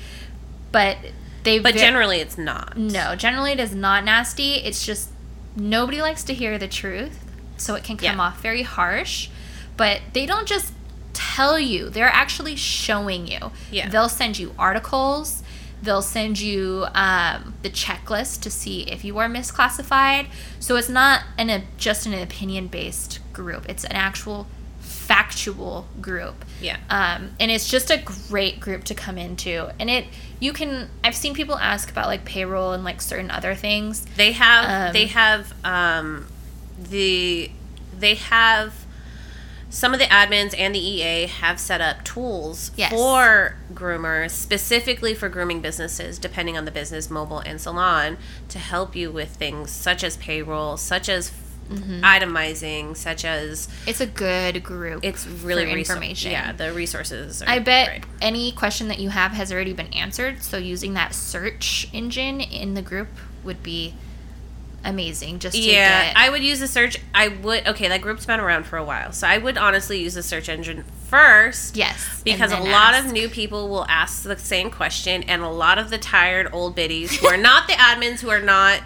But 0.72 0.96
they 1.44 1.58
But 1.58 1.74
ve- 1.74 1.80
generally, 1.80 2.18
it's 2.20 2.38
not. 2.38 2.76
no, 2.76 3.14
generally 3.16 3.52
it 3.52 3.60
is 3.60 3.74
not 3.74 4.04
nasty. 4.04 4.54
It's 4.54 4.84
just 4.86 5.10
nobody 5.56 6.00
likes 6.00 6.22
to 6.24 6.34
hear 6.34 6.58
the 6.58 6.68
truth, 6.68 7.18
so 7.56 7.74
it 7.74 7.84
can 7.84 7.96
come 7.96 8.16
Yeah. 8.16 8.22
off 8.22 8.40
very 8.40 8.62
harsh. 8.62 9.28
But 9.76 10.00
they 10.12 10.26
don't 10.26 10.46
just 10.46 10.72
tell 11.12 11.58
you, 11.58 11.88
they're 11.90 12.08
actually 12.12 12.56
showing 12.56 13.26
you. 13.26 13.50
Yeah. 13.70 13.88
They'll 13.88 14.08
send 14.08 14.38
you 14.38 14.54
articles, 14.58 15.42
they'll 15.82 16.02
send 16.02 16.38
you 16.40 16.86
um, 16.94 17.54
the 17.62 17.70
checklist 17.70 18.40
to 18.42 18.50
see 18.50 18.82
if 18.82 19.04
you 19.04 19.18
are 19.18 19.28
misclassified. 19.28 20.26
So 20.60 20.76
it's 20.76 20.88
not 20.88 21.22
an, 21.36 21.50
a, 21.50 21.64
just 21.76 22.06
an 22.06 22.14
opinion 22.14 22.68
based 22.68 23.18
group, 23.32 23.68
it's 23.68 23.84
an 23.84 23.92
actual 23.92 24.46
factual 25.02 25.86
group. 26.00 26.44
Yeah. 26.60 26.78
Um, 26.88 27.30
and 27.40 27.50
it's 27.50 27.68
just 27.68 27.90
a 27.90 27.98
great 28.28 28.60
group 28.60 28.84
to 28.84 28.94
come 28.94 29.18
into. 29.18 29.70
And 29.80 29.90
it, 29.90 30.06
you 30.40 30.52
can, 30.52 30.88
I've 31.02 31.16
seen 31.16 31.34
people 31.34 31.56
ask 31.58 31.90
about 31.90 32.06
like 32.06 32.24
payroll 32.24 32.72
and 32.72 32.84
like 32.84 33.00
certain 33.02 33.30
other 33.30 33.54
things. 33.54 34.04
They 34.16 34.32
have 34.32 34.88
Um, 34.88 34.92
they 34.92 35.06
have 35.06 35.52
um, 35.64 36.26
the 36.78 37.50
they 37.98 38.14
have 38.14 38.74
some 39.70 39.92
of 39.94 39.98
the 40.00 40.06
admins 40.06 40.54
and 40.58 40.74
the 40.74 40.78
EA 40.78 41.26
have 41.26 41.58
set 41.58 41.80
up 41.80 42.04
tools 42.04 42.70
Yes. 42.76 42.92
for 42.92 43.56
groomers 43.72 44.30
specifically 44.30 45.14
for 45.14 45.28
grooming 45.30 45.60
businesses 45.62 46.18
depending 46.18 46.58
on 46.58 46.64
the 46.66 46.70
business 46.70 47.08
mobile 47.10 47.38
and 47.38 47.58
salon 47.60 48.18
to 48.48 48.58
help 48.58 48.94
you 48.94 49.10
with 49.10 49.30
things 49.36 49.70
such 49.70 50.04
as 50.04 50.16
payroll 50.18 50.76
such 50.76 51.08
as 51.08 51.30
Mm-hmm. 51.72 52.04
itemizing 52.04 52.96
such 52.96 53.24
as 53.24 53.68
It's 53.86 54.00
a 54.00 54.06
good 54.06 54.62
group. 54.62 55.00
it's 55.04 55.26
really 55.26 55.70
information. 55.70 56.30
yeah 56.32 56.52
the 56.52 56.72
resources 56.72 57.42
are 57.42 57.48
I 57.48 57.58
bet 57.58 57.88
great. 57.88 58.04
any 58.20 58.52
question 58.52 58.88
that 58.88 58.98
you 58.98 59.08
have 59.10 59.32
has 59.32 59.52
already 59.52 59.72
been 59.72 59.92
answered. 59.94 60.42
So 60.42 60.56
using 60.58 60.94
that 60.94 61.14
search 61.14 61.88
engine 61.92 62.40
in 62.40 62.74
the 62.74 62.82
group 62.82 63.08
would 63.44 63.62
be 63.62 63.94
amazing. 64.84 65.38
Just 65.38 65.56
to 65.56 65.62
Yeah, 65.62 66.06
get, 66.06 66.16
I 66.16 66.28
would 66.30 66.42
use 66.42 66.58
the 66.60 66.66
search. 66.68 66.98
I 67.14 67.28
would. 67.28 67.66
Okay, 67.68 67.88
that 67.88 68.00
group's 68.00 68.26
been 68.26 68.40
around 68.40 68.64
for 68.64 68.76
a 68.76 68.84
while, 68.84 69.12
so 69.12 69.26
I 69.28 69.38
would 69.38 69.56
honestly 69.56 70.02
use 70.02 70.14
the 70.14 70.22
search 70.24 70.48
engine 70.48 70.84
first. 71.08 71.76
yes, 71.76 72.20
Because 72.24 72.50
a 72.52 72.58
lot 72.58 72.94
ask. 72.94 73.06
of 73.06 73.12
new 73.12 73.28
people 73.28 73.68
will 73.68 73.86
ask 73.88 74.22
the 74.24 74.36
same 74.38 74.70
question, 74.70 75.22
and 75.24 75.42
a 75.42 75.48
lot 75.48 75.78
of 75.78 75.90
the 75.90 75.98
tired 75.98 76.48
old 76.52 76.74
biddies 76.74 77.16
who 77.18 77.26
are 77.28 77.36
not 77.36 77.68
the 77.68 77.74
admins, 77.74 78.20
who 78.20 78.30
are 78.30 78.40
not, 78.42 78.80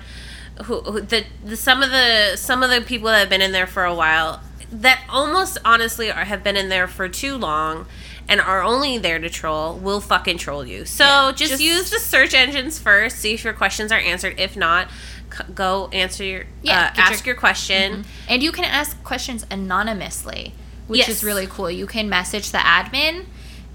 who, 0.65 0.81
who 0.81 1.01
the, 1.01 1.25
the 1.45 1.57
some 1.57 1.83
of 1.83 1.91
the 1.91 2.37
some 2.37 2.63
of 2.63 2.71
the 2.71 2.81
people 2.81 3.09
that 3.09 3.19
have 3.21 3.29
been 3.31 3.43
in 3.43 3.53
there 3.53 3.67
for 3.67 3.85
a 3.85 3.95
while, 3.95 4.41
that 4.73 5.05
almost 5.09 5.59
honestly 5.65 6.11
are, 6.11 6.25
have 6.25 6.43
been 6.43 6.57
in 6.57 6.69
there 6.69 6.89
for 6.89 7.09
too 7.09 7.37
long, 7.37 7.87
and 8.29 8.41
are 8.41 8.63
only 8.63 8.99
there 8.99 9.19
to 9.19 9.29
troll, 9.31 9.77
will 9.77 10.01
fucking 10.01 10.39
troll 10.39 10.65
you. 10.67 10.85
So 10.85 11.05
Yeah, 11.05 11.33
just, 11.33 11.51
just- 11.53 11.63
use 11.63 11.91
the 11.91 11.99
search 12.01 12.35
engines 12.35 12.79
first, 12.79 13.19
see 13.19 13.35
if 13.35 13.45
your 13.45 13.53
questions 13.53 13.93
are 13.93 13.99
answered. 14.01 14.39
If 14.41 14.57
not, 14.57 14.89
c- 15.33 15.45
go 15.55 15.89
answer 15.93 16.25
your 16.25 16.45
Yeah, 16.63 16.79
uh, 16.79 16.89
get 16.89 16.97
your- 16.97 17.07
ask 17.07 17.27
your, 17.27 17.35
question. 17.37 18.05
And 18.29 18.43
you 18.43 18.51
can 18.53 18.65
ask 18.65 19.03
questions 19.05 19.45
anonymously, 19.51 20.55
which 20.87 21.01
Yes. 21.01 21.09
is 21.09 21.25
really 21.25 21.47
cool. 21.47 21.71
You 21.71 21.87
can 21.87 22.09
message 22.09 22.51
the 22.51 22.59
admin 22.59 23.27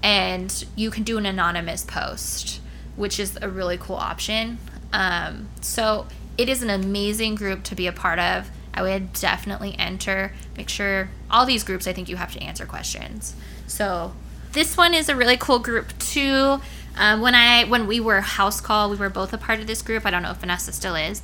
and 0.02 0.64
you 0.76 0.90
can 0.90 1.04
do 1.04 1.16
an 1.16 1.26
anonymous 1.26 1.84
post, 1.84 2.60
which 2.96 3.20
is 3.20 3.38
a 3.40 3.48
really 3.48 3.78
cool 3.78 3.96
option. 3.96 4.58
Um, 4.92 5.48
so 5.60 6.06
it 6.38 6.48
is 6.48 6.62
an 6.62 6.70
amazing 6.70 7.34
group 7.34 7.62
to 7.64 7.74
be 7.74 7.86
a 7.86 7.92
part 7.92 8.18
of. 8.18 8.50
I 8.74 8.82
would 8.82 9.12
definitely 9.12 9.76
enter. 9.78 10.32
Make 10.56 10.68
sure 10.68 11.10
all 11.30 11.44
these 11.44 11.62
groups, 11.62 11.86
I 11.86 11.92
think 11.92 12.08
you 12.08 12.16
have 12.16 12.32
to 12.32 12.40
answer 12.40 12.64
questions. 12.64 13.34
So 13.66 14.12
this 14.52 14.76
one 14.76 14.94
is 14.94 15.08
a 15.08 15.16
really 15.16 15.36
cool 15.36 15.58
group 15.58 15.96
too. 15.98 16.60
Um, 16.96 17.20
when 17.20 17.34
I 17.34 17.64
when 17.64 17.86
we 17.86 18.00
were 18.00 18.20
house 18.20 18.60
call, 18.60 18.90
we 18.90 18.96
were 18.96 19.10
both 19.10 19.32
a 19.32 19.38
part 19.38 19.60
of 19.60 19.66
this 19.66 19.82
group. 19.82 20.04
I 20.06 20.10
don't 20.10 20.22
know 20.22 20.30
if 20.30 20.38
Vanessa 20.38 20.72
still 20.72 20.94
is. 20.94 21.22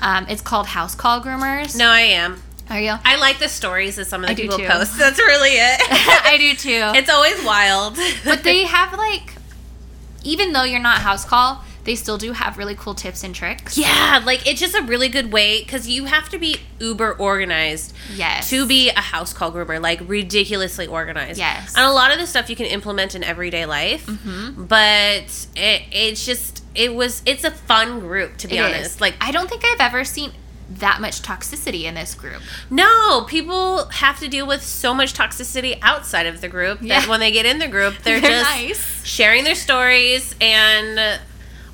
Um, 0.00 0.26
it's 0.28 0.40
called 0.40 0.68
House 0.68 0.94
Call 0.94 1.20
Groomers. 1.20 1.76
No, 1.76 1.88
I 1.88 2.00
am. 2.00 2.42
Are 2.70 2.80
you? 2.80 2.94
I 3.04 3.16
like 3.16 3.38
the 3.38 3.48
stories 3.48 3.96
that 3.96 4.06
some 4.06 4.22
of 4.22 4.28
the 4.28 4.32
I 4.32 4.36
people 4.36 4.58
post. 4.58 4.98
That's 4.98 5.18
really 5.18 5.50
it. 5.50 5.80
I 6.24 6.36
do 6.38 6.54
too. 6.54 6.98
It's 6.98 7.10
always 7.10 7.42
wild. 7.44 7.98
but 8.24 8.44
they 8.44 8.64
have 8.64 8.96
like, 8.96 9.34
even 10.22 10.52
though 10.52 10.62
you're 10.62 10.78
not 10.80 10.98
house 11.00 11.24
call, 11.24 11.64
they 11.84 11.94
still 11.94 12.18
do 12.18 12.32
have 12.32 12.58
really 12.58 12.74
cool 12.74 12.94
tips 12.94 13.24
and 13.24 13.34
tricks. 13.34 13.78
yeah, 13.78 14.20
like 14.24 14.46
it's 14.46 14.60
just 14.60 14.74
a 14.74 14.82
really 14.82 15.08
good 15.08 15.32
way 15.32 15.60
because 15.62 15.88
you 15.88 16.04
have 16.04 16.28
to 16.28 16.38
be 16.38 16.56
uber 16.78 17.12
organized 17.14 17.94
Yes. 18.14 18.50
to 18.50 18.66
be 18.66 18.90
a 18.90 19.00
house 19.00 19.32
call 19.32 19.50
groomer, 19.52 19.80
like 19.80 20.00
ridiculously 20.06 20.86
organized. 20.86 21.38
Yes. 21.38 21.74
And 21.76 21.84
a 21.86 21.90
lot 21.92 22.12
of 22.12 22.18
the 22.18 22.26
stuff 22.26 22.50
you 22.50 22.56
can 22.56 22.66
implement 22.66 23.14
in 23.14 23.24
everyday 23.24 23.66
life, 23.66 24.06
Mm-hmm. 24.06 24.64
but 24.64 25.46
it, 25.56 25.82
it's 25.92 26.24
just 26.26 26.62
it 26.74 26.94
was 26.94 27.22
it's 27.26 27.44
a 27.44 27.50
fun 27.50 28.00
group 28.00 28.36
to 28.38 28.48
be 28.48 28.56
It 28.58 28.60
honest. 28.64 28.96
is. 28.96 29.00
Like 29.00 29.14
I 29.20 29.30
don't 29.30 29.48
think 29.48 29.64
I've 29.64 29.80
ever 29.80 30.04
seen 30.04 30.32
that 30.74 31.00
much 31.00 31.22
toxicity 31.22 31.82
in 31.82 31.94
this 31.94 32.14
group. 32.14 32.40
No, 32.70 33.24
people 33.28 33.86
have 33.88 34.20
to 34.20 34.28
deal 34.28 34.46
with 34.46 34.62
so 34.62 34.94
much 34.94 35.14
toxicity 35.14 35.76
outside 35.82 36.26
of 36.26 36.40
the 36.40 36.48
group 36.48 36.78
Yeah. 36.80 37.00
that 37.00 37.08
when 37.08 37.18
they 37.18 37.32
get 37.32 37.44
in 37.44 37.58
the 37.58 37.66
group, 37.66 37.94
they're, 38.04 38.20
They're 38.20 38.30
just 38.42 38.50
nice. 38.56 39.04
sharing 39.04 39.42
their 39.42 39.56
stories 39.56 40.32
and 40.40 41.20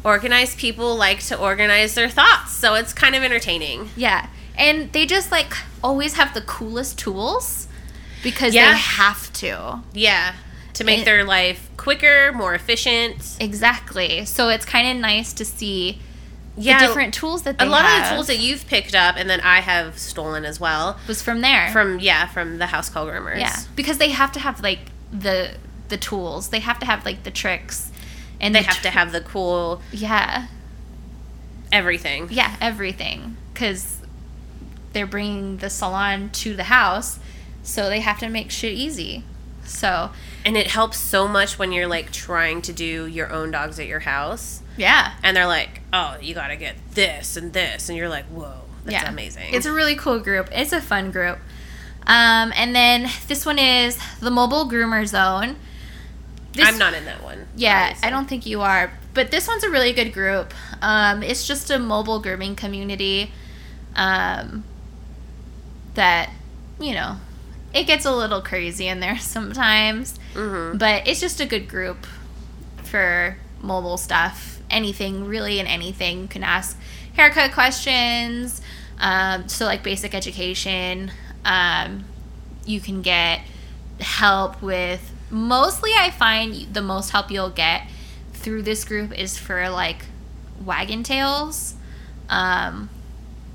organized 0.06 0.56
people 0.58 0.94
like 0.96 1.20
to 1.26 1.36
organize 1.38 1.94
their 1.94 2.08
thoughts. 2.08 2.52
So 2.52 2.74
it's 2.74 2.92
kind 2.92 3.14
of 3.14 3.22
entertaining. 3.24 3.90
Yeah. 3.96 4.28
And 4.56 4.92
they 4.92 5.04
just 5.04 5.30
like 5.32 5.52
always 5.82 6.14
have 6.14 6.32
the 6.32 6.40
coolest 6.42 6.98
tools 6.98 7.66
because 8.22 8.54
Yeah. 8.54 8.72
they 8.72 8.78
have 8.78 9.32
to. 9.34 9.80
Yeah. 9.92 10.34
To 10.74 10.84
make 10.84 10.98
And- 10.98 11.06
their 11.06 11.24
life 11.24 11.68
quicker, 11.76 12.32
more 12.32 12.54
efficient. 12.54 13.36
Exactly. 13.40 14.24
So 14.24 14.48
it's 14.48 14.64
kind 14.64 14.86
of 14.88 14.96
nice 14.96 15.32
to 15.34 15.44
see 15.44 16.00
Yeah. 16.56 16.80
the 16.80 16.86
different 16.86 17.12
tools 17.12 17.42
that 17.42 17.58
they 17.58 17.66
a 17.66 17.68
lot 17.68 17.84
have 17.84 18.02
of 18.02 18.08
the 18.08 18.14
tools 18.14 18.26
that 18.28 18.38
you've 18.38 18.66
picked 18.68 18.94
up 18.94 19.16
and 19.18 19.28
then 19.28 19.40
I 19.40 19.60
have 19.60 19.98
stolen 19.98 20.44
as 20.44 20.58
well 20.60 20.98
was 21.08 21.20
from 21.20 21.40
there. 21.40 21.70
from 21.72 21.98
yeah, 21.98 22.26
from 22.26 22.58
the 22.58 22.66
house 22.66 22.88
call 22.88 23.06
groomers. 23.06 23.40
Yeah, 23.40 23.56
because 23.74 23.98
they 23.98 24.10
have 24.10 24.30
to 24.32 24.40
have 24.40 24.62
like 24.62 24.78
the 25.12 25.50
the 25.88 25.96
tools. 25.96 26.48
They 26.48 26.60
have 26.60 26.78
to 26.80 26.86
have 26.86 27.04
like 27.04 27.22
the 27.24 27.30
tricks, 27.30 27.90
and 28.40 28.54
They 28.54 28.60
the 28.60 28.66
have 28.68 28.82
to 28.82 28.90
have 28.90 29.12
the 29.12 29.20
cool 29.20 29.80
yeah, 29.92 30.46
everything. 31.72 32.28
yeah, 32.30 32.56
everything. 32.60 33.36
Because 33.52 34.00
they're 34.92 35.06
bringing 35.06 35.58
the 35.58 35.70
salon 35.70 36.30
to 36.30 36.54
the 36.54 36.64
house, 36.64 37.18
so 37.62 37.88
they 37.88 38.00
have 38.00 38.18
to 38.20 38.28
make 38.28 38.50
shit 38.50 38.72
easy. 38.72 39.24
So 39.64 40.10
And 40.44 40.56
it 40.56 40.68
helps 40.68 40.98
so 40.98 41.26
much 41.26 41.58
when 41.58 41.72
you're 41.72 41.88
like 41.88 42.12
trying 42.12 42.62
to 42.62 42.72
do 42.72 43.06
your 43.06 43.32
own 43.32 43.50
dogs 43.50 43.78
at 43.80 43.86
your 43.86 44.00
house. 44.00 44.62
yeah, 44.76 45.14
and 45.22 45.36
they're 45.36 45.46
like, 45.46 45.80
"Oh, 45.92 46.16
you 46.20 46.34
got 46.34 46.48
to 46.48 46.56
get 46.56 46.76
this 46.92 47.36
and 47.36 47.52
this," 47.52 47.88
and 47.88 47.96
you're 47.98 48.08
like, 48.08 48.26
"Whoa, 48.26 48.52
that's 48.84 49.02
yeah, 49.02 49.08
amazing." 49.10 49.52
It's 49.54 49.66
a 49.66 49.72
really 49.72 49.96
cool 49.96 50.20
group. 50.20 50.48
It's 50.52 50.72
a 50.72 50.80
fun 50.80 51.10
group. 51.10 51.38
Um, 52.06 52.52
and 52.54 52.76
then 52.76 53.08
this 53.26 53.44
one 53.44 53.58
is 53.58 53.98
the 54.20 54.30
mobile 54.30 54.68
groomer 54.70 55.04
zone. 55.06 55.56
This- 56.56 56.66
I'm 56.66 56.78
not 56.78 56.94
in 56.94 57.04
that 57.04 57.22
one. 57.22 57.46
Yeah, 57.56 57.84
obviously. 57.90 58.06
I 58.06 58.10
don't 58.10 58.28
think 58.28 58.46
you 58.46 58.62
are. 58.62 58.92
But 59.14 59.30
this 59.30 59.46
one's 59.48 59.64
a 59.64 59.70
really 59.70 59.92
good 59.92 60.12
group. 60.12 60.52
Um, 60.82 61.22
it's 61.22 61.46
just 61.46 61.70
a 61.70 61.78
mobile 61.78 62.18
grooming 62.20 62.56
community 62.56 63.30
um, 63.94 64.64
that, 65.94 66.30
you 66.78 66.92
know, 66.94 67.16
it 67.72 67.84
gets 67.84 68.04
a 68.04 68.12
little 68.14 68.40
crazy 68.42 68.86
in 68.88 69.00
there 69.00 69.18
sometimes. 69.20 70.18
Mhm. 70.34 70.78
But 70.78 71.06
it's 71.06 71.20
just 71.20 71.40
a 71.40 71.46
good 71.46 71.68
group 71.68 72.06
for 72.82 73.36
mobile 73.62 73.96
stuff. 73.96 74.60
Anything, 74.70 75.24
really, 75.24 75.60
and 75.60 75.68
anything. 75.68 76.22
You 76.22 76.28
can 76.28 76.42
ask 76.42 76.76
haircut 77.14 77.52
questions. 77.52 78.60
Um, 78.98 79.48
so, 79.48 79.64
like 79.66 79.82
basic 79.82 80.14
education. 80.14 81.10
Um, 81.44 82.04
you 82.64 82.80
can 82.80 83.00
get 83.02 83.40
help 84.00 84.60
with 84.60 85.12
mostly 85.30 85.90
i 85.98 86.10
find 86.10 86.74
the 86.74 86.82
most 86.82 87.10
help 87.10 87.30
you'll 87.30 87.50
get 87.50 87.82
through 88.32 88.62
this 88.62 88.84
group 88.84 89.12
is 89.18 89.36
for 89.36 89.68
like 89.68 90.04
Wag'n 90.64 91.04
Tails 91.04 91.74
um, 92.28 92.88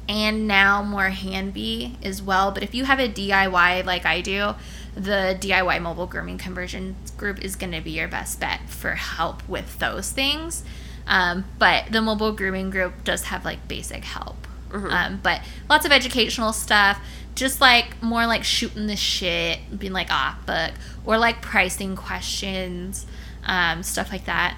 and 0.07 0.47
now 0.47 0.83
more 0.83 1.09
Hanby 1.09 1.97
as 2.03 2.21
well. 2.21 2.51
But 2.51 2.63
if 2.63 2.75
you 2.75 2.85
have 2.85 2.99
a 2.99 3.07
DIY 3.07 3.85
like 3.85 4.05
I 4.05 4.21
do, 4.21 4.55
the 4.95 5.37
DIY 5.39 5.81
mobile 5.81 6.07
grooming 6.07 6.37
conversion 6.37 6.95
group 7.17 7.41
is 7.41 7.55
going 7.55 7.71
to 7.71 7.81
be 7.81 7.91
your 7.91 8.07
best 8.07 8.39
bet 8.39 8.69
for 8.69 8.91
help 8.91 9.47
with 9.47 9.79
those 9.79 10.11
things. 10.11 10.63
Um, 11.07 11.45
but 11.57 11.91
the 11.91 12.01
mobile 12.01 12.33
grooming 12.33 12.69
group 12.69 13.03
does 13.03 13.23
have 13.23 13.45
like 13.45 13.67
basic 13.67 14.03
help. 14.03 14.47
Um, 14.73 15.19
but 15.21 15.41
lots 15.69 15.85
of 15.85 15.91
educational 15.91 16.53
stuff, 16.53 16.97
just 17.35 17.61
like 17.61 18.01
more 18.01 18.25
like 18.25 18.43
shooting 18.43 18.87
the 18.87 18.95
shit, 18.95 19.59
being 19.77 19.93
like 19.93 20.11
off 20.11 20.45
book, 20.45 20.71
or 21.05 21.17
like 21.17 21.41
pricing 21.41 21.95
questions, 21.95 23.05
um, 23.45 23.83
stuff 23.83 24.11
like 24.11 24.25
that. 24.25 24.55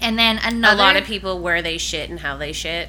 And 0.00 0.18
then 0.18 0.38
another 0.42 0.82
A 0.82 0.84
lot 0.84 0.96
of 0.96 1.04
people 1.04 1.40
where 1.40 1.62
they 1.62 1.78
shit 1.78 2.10
and 2.10 2.20
how 2.20 2.36
they 2.36 2.52
shit. 2.52 2.88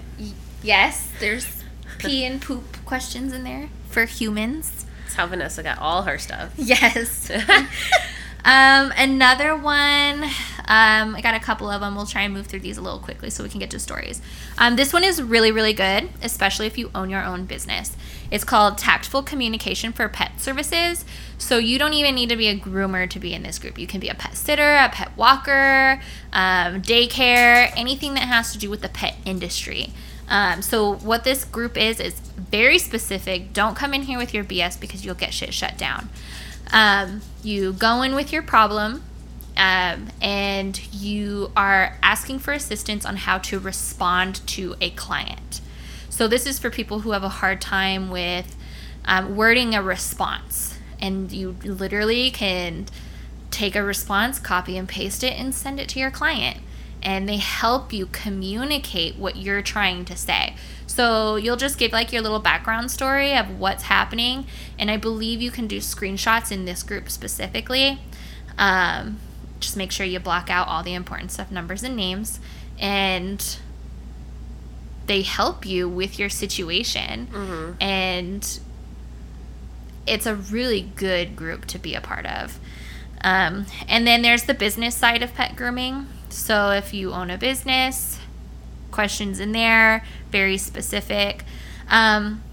Yes, 0.62 1.10
there's 1.20 1.64
pee 2.00 2.26
and 2.26 2.42
poop 2.42 2.84
questions 2.86 3.34
in 3.34 3.44
there 3.44 3.70
for 3.90 4.06
humans. 4.06 4.86
That's 5.04 5.16
how 5.16 5.28
Vanessa 5.28 5.64
got 5.64 5.80
all 5.80 6.04
her 6.04 6.18
stuff. 6.18 6.54
Yes. 6.58 7.32
um, 8.46 8.92
another 8.98 9.56
one. 9.56 10.24
Um, 10.70 11.16
I 11.16 11.22
got 11.22 11.34
a 11.34 11.40
couple 11.40 11.70
of 11.70 11.80
them. 11.80 11.96
We'll 11.96 12.06
try 12.06 12.24
and 12.24 12.34
move 12.34 12.48
through 12.48 12.60
these 12.60 12.78
a 12.78 12.82
little 12.82 13.00
quickly 13.00 13.30
so 13.30 13.42
we 13.44 13.50
can 13.50 13.60
get 13.60 13.72
to 13.72 13.80
stories. 13.80 14.22
Um, 14.58 14.76
this 14.76 14.92
one 14.92 15.06
is 15.06 15.22
really, 15.22 15.52
really 15.52 15.74
good, 15.74 16.10
especially 16.22 16.68
if 16.68 16.78
you 16.78 16.92
own 16.94 17.10
your 17.10 17.24
own 17.24 17.46
business. 17.46 17.96
It's 18.30 18.44
called 18.44 18.78
Tactful 18.78 19.24
Communication 19.24 19.94
for 19.94 20.08
Pet 20.10 20.40
Services. 20.40 21.06
So 21.38 21.58
you 21.58 21.80
don't 21.80 21.94
even 21.94 22.16
need 22.16 22.30
to 22.30 22.36
be 22.36 22.48
a 22.48 22.58
groomer 22.58 23.10
to 23.10 23.20
be 23.20 23.34
in 23.34 23.44
this 23.44 23.60
group. 23.60 23.78
You 23.78 23.88
can 23.88 24.00
be 24.00 24.10
a 24.10 24.16
pet 24.16 24.36
sitter, 24.36 24.76
a 24.76 24.90
pet 24.90 25.16
walker, 25.16 26.02
um, 26.34 26.82
daycare, 26.82 27.72
anything 27.76 28.16
that 28.16 28.24
has 28.24 28.52
to 28.54 28.58
do 28.58 28.70
with 28.70 28.82
the 28.82 28.90
pet 28.90 29.16
industry. 29.26 29.92
Um, 30.30 30.62
so 30.62 30.96
what 30.96 31.24
this 31.24 31.46
group 31.46 31.78
is 31.78 32.00
is 32.00 32.20
very 32.20 32.80
specific. 32.80 33.54
Don't 33.54 33.76
come 33.76 33.94
in 33.94 34.04
here 34.04 34.18
with 34.18 34.34
your 34.34 34.44
BS 34.44 34.80
because 34.80 35.06
you'll 35.06 35.16
get 35.16 35.34
shit 35.34 35.54
shut 35.54 35.78
down. 35.78 36.10
Um, 36.74 37.22
you 37.44 37.74
go 37.74 38.02
in 38.02 38.14
with 38.14 38.34
your 38.34 38.42
problem, 38.42 39.04
um, 39.56 40.10
and 40.22 40.94
you 40.94 41.52
are 41.56 41.98
asking 42.04 42.40
for 42.40 42.52
assistance 42.52 43.06
on 43.06 43.16
how 43.16 43.38
to 43.40 43.60
respond 43.60 44.46
to 44.48 44.76
a 44.82 44.90
client. 44.92 45.62
So 46.18 46.28
this 46.28 46.48
is 46.48 46.58
for 46.58 46.72
people 46.72 47.02
who 47.02 47.12
have 47.12 47.22
a 47.22 47.30
hard 47.30 47.62
time 47.62 48.10
with 48.10 48.56
um, 49.06 49.36
wording 49.36 49.76
a 49.76 49.84
response, 49.84 50.76
and 51.00 51.32
you 51.32 51.58
literally 51.64 52.32
can 52.32 52.88
take 53.52 53.76
a 53.76 53.84
response, 53.84 54.40
copy 54.40 54.80
and 54.80 54.90
paste 54.90 55.24
it, 55.24 55.40
and 55.40 55.54
send 55.54 55.80
it 55.80 55.88
to 55.90 56.00
your 56.00 56.10
client. 56.10 56.58
And 57.04 57.30
they 57.30 57.38
help 57.38 57.94
you 57.94 58.08
communicate 58.08 59.18
what 59.18 59.36
you're 59.36 59.62
trying 59.62 60.06
to 60.06 60.16
say. 60.16 60.56
So 60.88 61.36
you'll 61.36 61.56
just 61.56 61.78
give 61.78 61.92
like 61.92 62.12
your 62.12 62.24
little 62.24 62.40
background 62.40 62.90
story 62.90 63.38
of 63.38 63.60
what's 63.60 63.84
happening. 63.84 64.48
And 64.80 64.90
I 64.90 64.98
believe 64.98 65.40
you 65.40 65.52
can 65.52 65.68
do 65.68 65.78
screenshots 65.78 66.52
in 66.52 66.66
this 66.66 66.82
group 66.82 67.12
specifically. 67.12 68.00
Um, 68.58 69.20
just 69.60 69.78
make 69.78 69.92
sure 69.92 70.04
you 70.04 70.20
block 70.20 70.50
out 70.50 70.68
all 70.68 70.82
the 70.82 70.96
important 70.96 71.32
stuff, 71.32 71.52
numbers 71.52 71.84
and 71.84 71.96
names. 71.96 72.40
And 72.80 73.60
they 75.08 75.22
help 75.24 75.66
you 75.66 75.90
with 75.90 76.20
your 76.20 76.30
situation. 76.30 77.28
And 77.82 78.60
it's 80.06 80.26
a 80.26 80.36
really 80.36 80.82
good 80.96 81.36
group 81.36 81.66
to 81.66 81.80
be 81.80 81.96
a 81.96 82.02
part 82.02 82.26
of. 82.26 82.60
Um, 83.22 83.66
and 83.88 84.06
then 84.06 84.22
there's 84.22 84.44
the 84.44 84.54
business 84.54 84.96
side 84.96 85.24
of 85.24 85.34
pet 85.34 85.56
grooming. 85.56 86.08
So 86.30 86.70
if 86.72 86.94
you 86.94 87.14
own 87.14 87.30
a 87.30 87.38
business, 87.38 88.20
questions 88.92 89.40
in 89.40 89.52
there, 89.54 90.06
very 90.32 90.58
specific. 90.58 91.44
Um, 91.90 92.44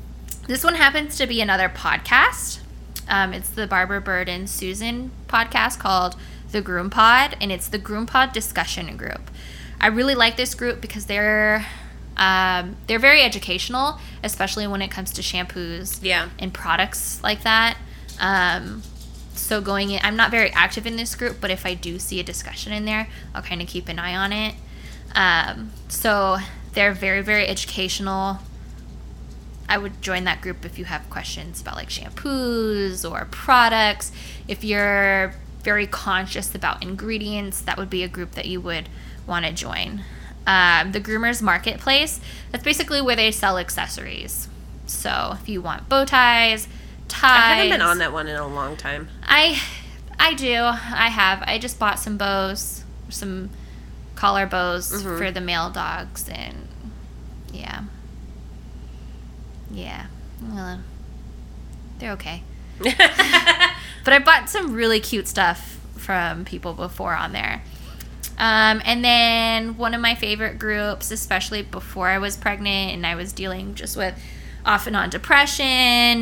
this 0.46 0.64
one 0.64 0.74
happens 0.74 1.16
to 1.18 1.26
be 1.26 1.40
another 1.40 1.68
podcast. 1.68 2.60
Um, 3.08 3.32
it's 3.32 3.50
the 3.50 3.66
Barbara 3.66 4.00
Bird 4.00 4.28
and 4.28 4.48
Susan 4.48 5.10
podcast 5.28 5.78
called 5.78 6.16
The 6.50 6.62
Groom 6.62 6.88
Pod, 6.88 7.36
and 7.40 7.52
it's 7.52 7.68
the 7.68 7.78
Groom 7.78 8.06
Pod 8.06 8.32
discussion 8.32 8.96
group. 8.96 9.30
I 9.80 9.88
really 9.88 10.14
like 10.14 10.36
this 10.36 10.54
group 10.54 10.80
because 10.80 11.06
they're 11.06 11.66
um, 12.16 12.76
they're 12.86 12.98
very 12.98 13.22
educational, 13.22 13.98
especially 14.22 14.66
when 14.66 14.82
it 14.82 14.90
comes 14.90 15.12
to 15.12 15.22
shampoos 15.22 15.98
Yeah. 16.02 16.28
and 16.38 16.52
products 16.54 17.22
like 17.22 17.42
that. 17.42 17.76
Um, 18.20 18.82
so 19.34 19.60
going 19.60 19.90
in, 19.90 20.00
I'm 20.02 20.16
not 20.16 20.30
very 20.30 20.50
active 20.52 20.86
in 20.86 20.96
this 20.96 21.14
group, 21.14 21.38
but 21.40 21.50
if 21.50 21.66
I 21.66 21.74
do 21.74 21.98
see 21.98 22.20
a 22.20 22.22
discussion 22.22 22.72
in 22.72 22.84
there, 22.84 23.08
I'll 23.34 23.42
kind 23.42 23.60
of 23.60 23.66
keep 23.68 23.88
an 23.88 23.98
eye 23.98 24.14
on 24.14 24.32
it. 24.32 24.54
Um, 25.14 25.72
so 25.88 26.38
they're 26.72 26.92
very, 26.92 27.20
very 27.22 27.46
educational. 27.48 28.38
I 29.68 29.78
would 29.78 30.00
join 30.02 30.24
that 30.24 30.40
group 30.40 30.64
if 30.64 30.78
you 30.78 30.84
have 30.84 31.08
questions 31.10 31.60
about 31.60 31.74
like 31.76 31.88
shampoos 31.88 33.10
or 33.10 33.26
products. 33.30 34.12
If 34.46 34.62
you're 34.62 35.34
very 35.62 35.86
conscious 35.86 36.54
about 36.54 36.82
ingredients, 36.82 37.60
that 37.62 37.78
would 37.78 37.90
be 37.90 38.02
a 38.02 38.08
group 38.08 38.32
that 38.32 38.44
you 38.46 38.60
would 38.60 38.88
want 39.26 39.46
to 39.46 39.52
join. 39.52 40.02
Um, 40.46 40.92
the 40.92 41.00
Groomers 41.00 41.40
Marketplace, 41.40 42.20
that's 42.52 42.62
basically 42.64 43.00
where 43.00 43.16
they 43.16 43.30
sell 43.30 43.56
accessories. 43.58 44.48
So 44.86 45.36
if 45.40 45.48
you 45.48 45.62
want 45.62 45.88
bow 45.88 46.04
ties, 46.04 46.68
ties. 47.08 47.30
I 47.32 47.54
haven't 47.54 47.70
been 47.70 47.80
on 47.80 47.98
that 47.98 48.12
one 48.12 48.28
in 48.28 48.36
a 48.36 48.46
long 48.46 48.76
time. 48.76 49.08
I 49.22 49.58
I 50.18 50.34
do. 50.34 50.54
I 50.62 51.08
have. 51.08 51.42
I 51.46 51.58
just 51.58 51.78
bought 51.78 51.98
some 51.98 52.16
bows, 52.18 52.84
some 53.08 53.48
collar 54.16 54.46
bows 54.46 54.92
Mhm. 55.02 55.18
for 55.18 55.30
the 55.30 55.40
male 55.40 55.70
dogs 55.70 56.28
and 56.28 56.68
yeah. 57.52 57.82
Yeah. 59.70 60.06
Well, 60.42 60.80
they're 61.98 62.12
okay. 62.12 62.42
But 64.04 64.12
I 64.12 64.18
bought 64.18 64.50
some 64.50 64.74
really 64.74 65.00
cute 65.00 65.26
stuff 65.26 65.80
from 65.96 66.44
people 66.44 66.74
before 66.74 67.14
on 67.14 67.32
there. 67.32 67.62
Um, 68.38 68.82
and 68.84 69.04
then 69.04 69.76
one 69.76 69.94
of 69.94 70.00
my 70.00 70.14
favorite 70.14 70.58
groups, 70.58 71.10
especially 71.10 71.62
before 71.62 72.08
I 72.08 72.18
was 72.18 72.36
pregnant 72.36 72.92
and 72.92 73.06
I 73.06 73.14
was 73.14 73.32
dealing 73.32 73.74
just 73.74 73.96
with 73.96 74.18
off 74.66 74.86
and 74.86 74.96
on 74.96 75.10
depression 75.10 75.64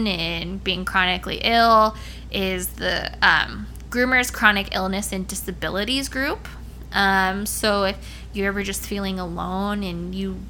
and 0.06 0.62
being 0.62 0.84
chronically 0.84 1.40
ill, 1.42 1.96
is 2.30 2.68
the 2.68 3.12
um, 3.22 3.66
Groomers 3.88 4.32
Chronic 4.32 4.74
Illness 4.74 5.12
and 5.12 5.26
Disabilities 5.26 6.08
group. 6.08 6.48
Um, 6.92 7.46
so 7.46 7.84
if 7.84 7.98
you're 8.32 8.48
ever 8.48 8.62
just 8.62 8.84
feeling 8.84 9.18
alone 9.18 9.82
and 9.82 10.14
you 10.14 10.40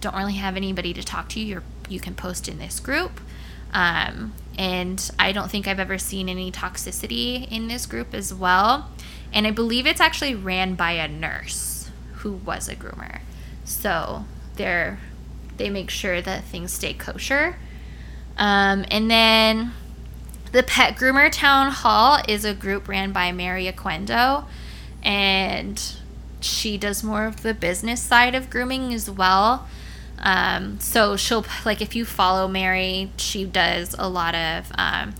don't 0.00 0.14
really 0.14 0.34
have 0.34 0.56
anybody 0.56 0.92
to 0.94 1.02
talk 1.02 1.28
to, 1.30 1.40
you're, 1.40 1.64
you 1.88 1.98
can 1.98 2.14
post 2.14 2.48
in 2.48 2.58
this 2.58 2.78
group. 2.78 3.20
Um, 3.72 4.32
and 4.56 5.10
I 5.18 5.32
don't 5.32 5.50
think 5.50 5.66
I've 5.66 5.80
ever 5.80 5.98
seen 5.98 6.28
any 6.28 6.50
toxicity 6.50 7.50
in 7.50 7.68
this 7.68 7.86
group 7.86 8.14
as 8.14 8.32
well. 8.34 8.90
And 9.32 9.46
I 9.46 9.50
believe 9.50 9.86
it's 9.86 10.00
actually 10.00 10.34
ran 10.34 10.74
by 10.74 10.92
a 10.92 11.08
nurse 11.08 11.90
who 12.14 12.32
was 12.32 12.68
a 12.68 12.76
groomer. 12.76 13.20
So 13.64 14.24
they're 14.56 14.98
they 15.56 15.68
make 15.70 15.90
sure 15.90 16.22
that 16.22 16.44
things 16.44 16.72
stay 16.72 16.94
kosher. 16.94 17.56
Um, 18.36 18.84
and 18.90 19.10
then 19.10 19.72
the 20.52 20.62
Pet 20.62 20.96
Groomer 20.96 21.30
Town 21.30 21.70
Hall 21.72 22.20
is 22.26 22.44
a 22.44 22.54
group 22.54 22.88
ran 22.88 23.12
by 23.12 23.32
Mary 23.32 23.66
Oquendo, 23.66 24.44
and 25.02 25.96
she 26.40 26.78
does 26.78 27.02
more 27.02 27.26
of 27.26 27.42
the 27.42 27.52
business 27.52 28.00
side 28.00 28.34
of 28.34 28.48
grooming 28.48 28.94
as 28.94 29.10
well. 29.10 29.66
Um, 30.20 30.80
so 30.80 31.16
she'll 31.16 31.44
like 31.64 31.80
if 31.82 31.94
you 31.94 32.04
follow 32.04 32.48
Mary, 32.48 33.10
she 33.16 33.44
does 33.44 33.94
a 33.98 34.08
lot 34.08 34.34
of 34.34 34.72
um, 34.76 35.14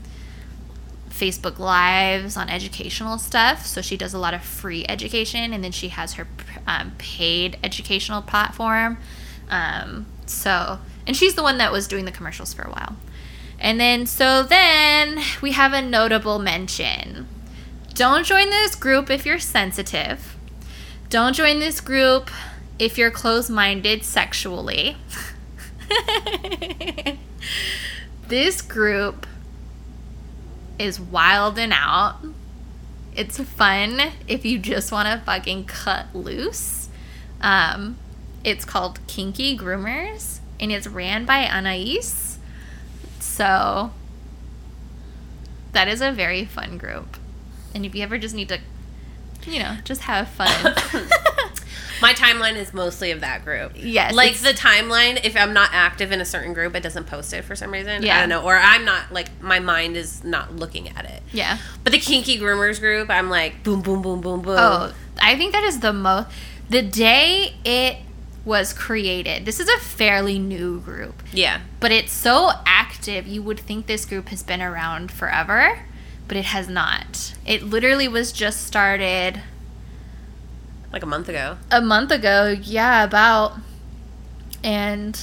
Facebook 1.19 1.59
lives 1.59 2.37
on 2.37 2.49
educational 2.49 3.19
stuff. 3.19 3.67
So 3.67 3.81
she 3.81 3.97
does 3.97 4.15
a 4.15 4.19
lot 4.19 4.35
of 4.35 4.43
free 4.43 4.85
education, 4.89 5.53
and 5.53 5.63
then 5.65 5.73
she 5.73 5.89
has 5.89 6.15
her 6.15 6.27
um, 6.67 6.93
paid 6.99 7.59
educational 7.63 8.23
platform. 8.23 8.99
Um, 9.51 10.07
so, 10.27 10.79
and 11.07 11.17
she's 11.17 11.35
the 11.35 11.43
one 11.43 11.59
that 11.59 11.73
was 11.73 11.89
doing 11.89 12.05
the 12.05 12.13
commercials 12.13 12.55
for 12.55 12.63
a 12.63 12.71
while. 12.71 12.97
And 13.59 13.81
then, 13.81 14.07
so 14.07 14.43
then 14.43 15.21
we 15.43 15.53
have 15.53 15.73
a 15.73 15.83
notable 15.83 16.39
mention. 16.39 17.27
Don't 17.95 18.25
join 18.25 18.51
this 18.51 18.77
group 18.77 19.11
if 19.11 19.27
you're 19.27 19.41
sensitive. 19.41 20.37
Don't 21.11 21.35
join 21.35 21.59
this 21.59 21.81
group 21.81 22.31
if 22.79 22.97
you're 22.97 23.11
closed 23.11 23.51
minded 23.51 24.05
sexually. 24.05 24.97
this 28.29 28.63
group 28.63 29.27
is 30.79 31.01
wild 31.01 31.59
and 31.59 31.73
out. 31.73 32.19
It's 33.15 33.39
fun 33.41 34.01
if 34.29 34.45
you 34.45 34.59
just 34.59 34.93
want 34.93 35.09
to 35.09 35.25
fucking 35.25 35.65
cut 35.65 36.15
loose. 36.15 36.89
Um, 37.41 37.99
it's 38.45 38.65
called 38.65 39.01
Kinky 39.07 39.57
Groomers 39.57 40.39
and 40.61 40.71
it's 40.71 40.87
ran 40.87 41.25
by 41.25 41.47
Anais. 41.47 42.39
So 43.19 43.93
that 45.73 45.89
is 45.89 46.01
a 46.01 46.13
very 46.13 46.45
fun 46.45 46.79
group. 46.79 47.17
And 47.75 47.85
if 47.85 47.95
you 47.95 48.03
ever 48.03 48.19
just 48.19 48.35
need 48.35 48.49
to, 48.49 48.61
you 49.47 49.59
know, 49.59 49.77
just 49.85 50.03
have 50.03 50.29
fun. 50.29 50.75
My 52.01 52.13
timeline 52.15 52.57
is 52.57 52.73
mostly 52.75 53.11
of 53.11 53.21
that 53.21 53.45
group. 53.45 53.73
Yes, 53.77 54.15
Like 54.15 54.37
the 54.39 54.51
timeline, 54.53 55.25
if 55.25 55.37
I'm 55.37 55.53
not 55.53 55.71
active 55.73 56.13
in 56.13 56.21
a 56.21 56.25
certain 56.25 56.53
group, 56.55 56.75
it 56.75 56.83
doesn't 56.83 57.07
post 57.07 57.33
it 57.33 57.43
for 57.45 57.57
some 57.57 57.71
reason. 57.73 58.03
Yeah. 58.03 58.17
I 58.17 58.21
don't 58.21 58.29
know. 58.29 58.43
Or 58.43 58.57
I'm 58.57 58.85
not, 58.85 59.13
like, 59.13 59.29
my 59.43 59.59
mind 59.61 59.97
is 59.97 60.23
not 60.25 60.55
looking 60.57 60.89
at 60.91 61.05
it. 61.05 61.23
Yeah. 61.33 61.59
But 61.85 61.93
the 61.93 61.99
kinky 61.99 62.39
groomers 62.39 62.81
group, 62.81 63.11
I'm 63.11 63.29
like, 63.31 63.63
boom, 63.63 63.83
boom, 63.83 64.03
boom, 64.03 64.21
boom, 64.21 64.43
boom. 64.43 64.57
Oh, 64.59 64.93
I 65.21 65.37
think 65.37 65.53
that 65.53 65.65
is 65.65 65.81
the 65.81 65.93
most. 65.93 66.29
The 66.71 66.83
day 66.83 67.55
it 67.65 67.99
was 68.45 68.73
created, 68.73 69.45
this 69.45 69.61
is 69.61 69.69
a 69.69 69.79
fairly 69.79 70.39
new 70.39 70.81
group, 70.81 71.23
Yeah. 71.33 71.61
but 71.81 71.93
it's 71.93 72.13
so 72.13 72.51
active. 72.65 73.27
You 73.27 73.43
would 73.43 73.61
think 73.61 73.87
this 73.87 74.05
group 74.07 74.29
has 74.29 74.43
been 74.43 74.63
around 74.63 75.11
forever, 75.13 75.81
but 76.27 76.37
it 76.37 76.47
has 76.47 76.69
not. 76.69 77.35
It 77.45 77.63
literally 77.63 78.09
was 78.09 78.33
just 78.33 78.67
started 78.67 79.43
Like 80.93 81.03
a 81.03 81.07
month 81.07 81.29
ago. 81.29 81.57
a 81.71 81.81
month 81.83 82.11
ago. 82.11 82.57
Yeah, 82.63 83.05
about. 83.05 83.55
And. 84.65 85.19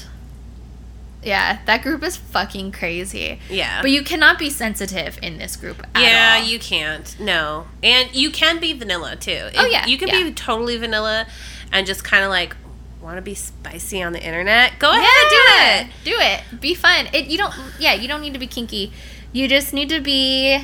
Yeah, 1.23 1.57
that 1.65 1.81
group 1.81 2.03
is 2.03 2.17
fucking 2.17 2.71
crazy. 2.71 3.39
Yeah. 3.49 3.81
But 3.81 3.89
you 3.89 4.03
cannot 4.03 4.37
be 4.37 4.51
sensitive 4.51 5.17
in 5.23 5.39
this 5.39 5.55
group 5.55 5.81
at 5.95 5.99
yeah, 6.03 6.37
all. 6.39 6.47
you 6.47 6.59
can't. 6.59 7.19
No. 7.19 7.65
And 7.81 8.13
you 8.13 8.29
can 8.29 8.59
be 8.59 8.73
vanilla 8.73 9.15
too. 9.15 9.49
Oh, 9.57 9.65
yeah, 9.65 9.87
You 9.87 9.97
can 9.97 10.09
yeah. 10.09 10.21
be 10.23 10.31
totally 10.33 10.77
vanilla 10.77 11.25
and 11.71 11.87
just 11.87 12.03
kind 12.03 12.23
of 12.23 12.29
like 12.29 12.55
want 13.01 13.17
to 13.17 13.23
be 13.23 13.33
spicy 13.33 14.03
on 14.03 14.13
the 14.13 14.21
internet. 14.23 14.77
Go 14.77 14.91
Yeah, 14.91 14.99
ahead, 14.99 15.87
do 16.03 16.11
it. 16.11 16.13
Do 16.15 16.55
it. 16.55 16.61
Be 16.61 16.75
fun. 16.75 17.07
It 17.11 17.25
you 17.25 17.39
don't 17.39 17.53
yeah, 17.79 17.93
you 17.93 18.07
don't 18.07 18.21
need 18.21 18.33
to 18.33 18.39
be 18.39 18.45
kinky. 18.47 18.93
You 19.33 19.47
just 19.47 19.73
need 19.73 19.89
to 19.89 20.01
be 20.01 20.63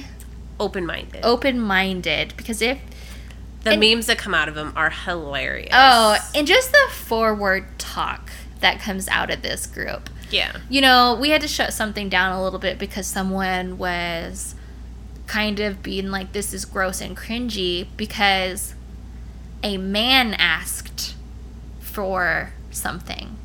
Open 0.60 0.86
minded. 0.86 1.26
open-minded 1.26 2.36
because 2.38 2.62
if 2.62 2.78
the 3.64 3.72
and- 3.72 3.80
memes 3.80 4.08
that 4.08 4.18
come 4.18 4.34
out 4.34 4.48
of 4.50 4.56
them 4.56 4.74
are 4.76 4.90
hilarious. 4.90 5.70
oh, 5.74 6.18
and 6.36 6.48
just 6.48 6.72
the 6.72 6.88
forward 6.92 7.66
talk 7.78 8.32
that 8.60 8.80
comes 8.80 9.08
out 9.08 9.30
of 9.32 9.42
this 9.42 9.66
group. 9.68 10.10
yeah. 10.30 10.58
You 10.70 10.82
know, 10.82 11.18
we 11.20 11.30
had 11.32 11.42
to 11.42 11.48
shut 11.48 11.74
something 11.74 12.10
down 12.10 12.32
a 12.34 12.44
little 12.44 12.60
bit 12.60 12.78
because 12.80 13.08
someone 13.08 13.78
was 13.78 14.56
kind 15.28 15.60
of 15.60 15.82
being 15.82 16.10
like 16.12 16.32
this 16.34 16.54
is 16.54 16.66
gross 16.66 17.02
and 17.02 17.16
cringy 17.18 17.88
because 17.98 18.74
a 19.64 19.78
man 19.78 20.34
asked 20.36 21.16
for 21.80 22.52
something 22.72 23.38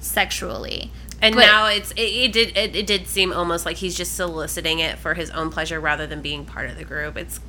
sexually. 0.00 0.90
And 1.22 1.34
But- 1.34 1.42
now 1.42 1.66
it's 1.66 1.90
it, 1.92 2.00
it 2.00 2.32
did 2.32 2.56
it, 2.56 2.74
it 2.74 2.86
did 2.86 3.06
seem 3.06 3.32
almost 3.32 3.66
like 3.66 3.76
he's 3.76 3.94
just 3.96 4.14
soliciting 4.14 4.78
it 4.78 4.98
for 4.98 5.14
his 5.14 5.30
own 5.30 5.50
pleasure 5.50 5.78
rather 5.78 6.06
than 6.06 6.22
being 6.22 6.44
part 6.44 6.70
of 6.70 6.76
the 6.78 6.84
group. 6.84 7.16
It's 7.16 7.40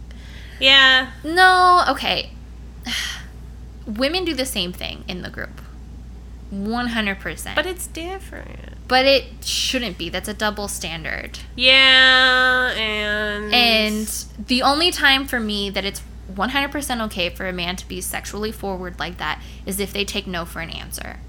yeah. 0.62 1.12
No, 1.24 1.84
okay. 1.90 2.32
Women 3.86 4.24
do 4.26 4.34
the 4.34 4.46
same 4.46 4.72
thing 4.72 5.04
in 5.08 5.22
the 5.22 5.30
group. 5.30 5.62
100%. 6.54 7.56
But 7.56 7.66
it's 7.66 7.88
different. 7.88 8.88
but 8.88 9.06
it 9.06 9.26
shouldn't 9.44 9.98
be. 9.98 10.10
That's 10.10 10.28
a 10.28 10.34
double 10.34 10.68
standard. 10.68 11.40
Yeah, 11.56 12.72
and 12.74 13.54
And 13.54 14.26
the 14.48 14.62
only 14.62 14.92
time 14.92 15.26
for 15.26 15.40
me 15.40 15.70
that 15.70 15.86
it's 15.86 16.02
100% 16.34 17.06
okay 17.06 17.30
for 17.30 17.48
a 17.48 17.54
man 17.54 17.76
to 17.78 17.88
be 17.88 18.02
sexually 18.02 18.52
forward 18.52 19.00
like 19.00 19.18
that 19.18 19.42
is 19.66 19.80
if 19.80 19.94
they 19.94 20.04
take 20.06 20.28
no 20.28 20.44
for 20.46 20.60
an 20.60 20.70
answer. 20.70 21.20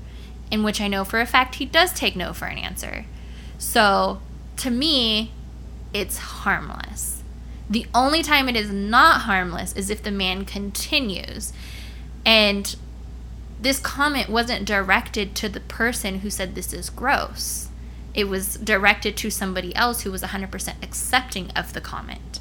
In 0.50 0.62
which 0.62 0.80
I 0.80 0.88
know 0.88 1.04
for 1.04 1.20
a 1.20 1.26
fact 1.26 1.56
he 1.56 1.64
does 1.64 1.92
take 1.92 2.16
no 2.16 2.32
for 2.32 2.46
an 2.46 2.58
answer. 2.58 3.04
So, 3.58 4.20
to 4.58 4.70
me, 4.70 5.30
it's 5.94 6.18
harmless. 6.18 7.21
The 7.70 7.86
only 7.94 8.22
time 8.22 8.48
it 8.48 8.56
is 8.56 8.70
not 8.70 9.22
harmless 9.22 9.72
is 9.74 9.88
if 9.90 10.02
the 10.02 10.10
man 10.10 10.44
continues. 10.44 11.52
And 12.26 12.74
this 13.60 13.78
comment 13.78 14.28
wasn't 14.28 14.64
directed 14.64 15.34
to 15.36 15.48
the 15.48 15.60
person 15.60 16.20
who 16.20 16.30
said 16.30 16.54
this 16.54 16.72
is 16.72 16.90
gross. 16.90 17.68
It 18.14 18.24
was 18.28 18.56
directed 18.56 19.16
to 19.18 19.30
somebody 19.30 19.74
else 19.74 20.02
who 20.02 20.10
was 20.12 20.22
100% 20.22 20.74
accepting 20.82 21.50
of 21.52 21.72
the 21.72 21.80
comment. 21.80 22.40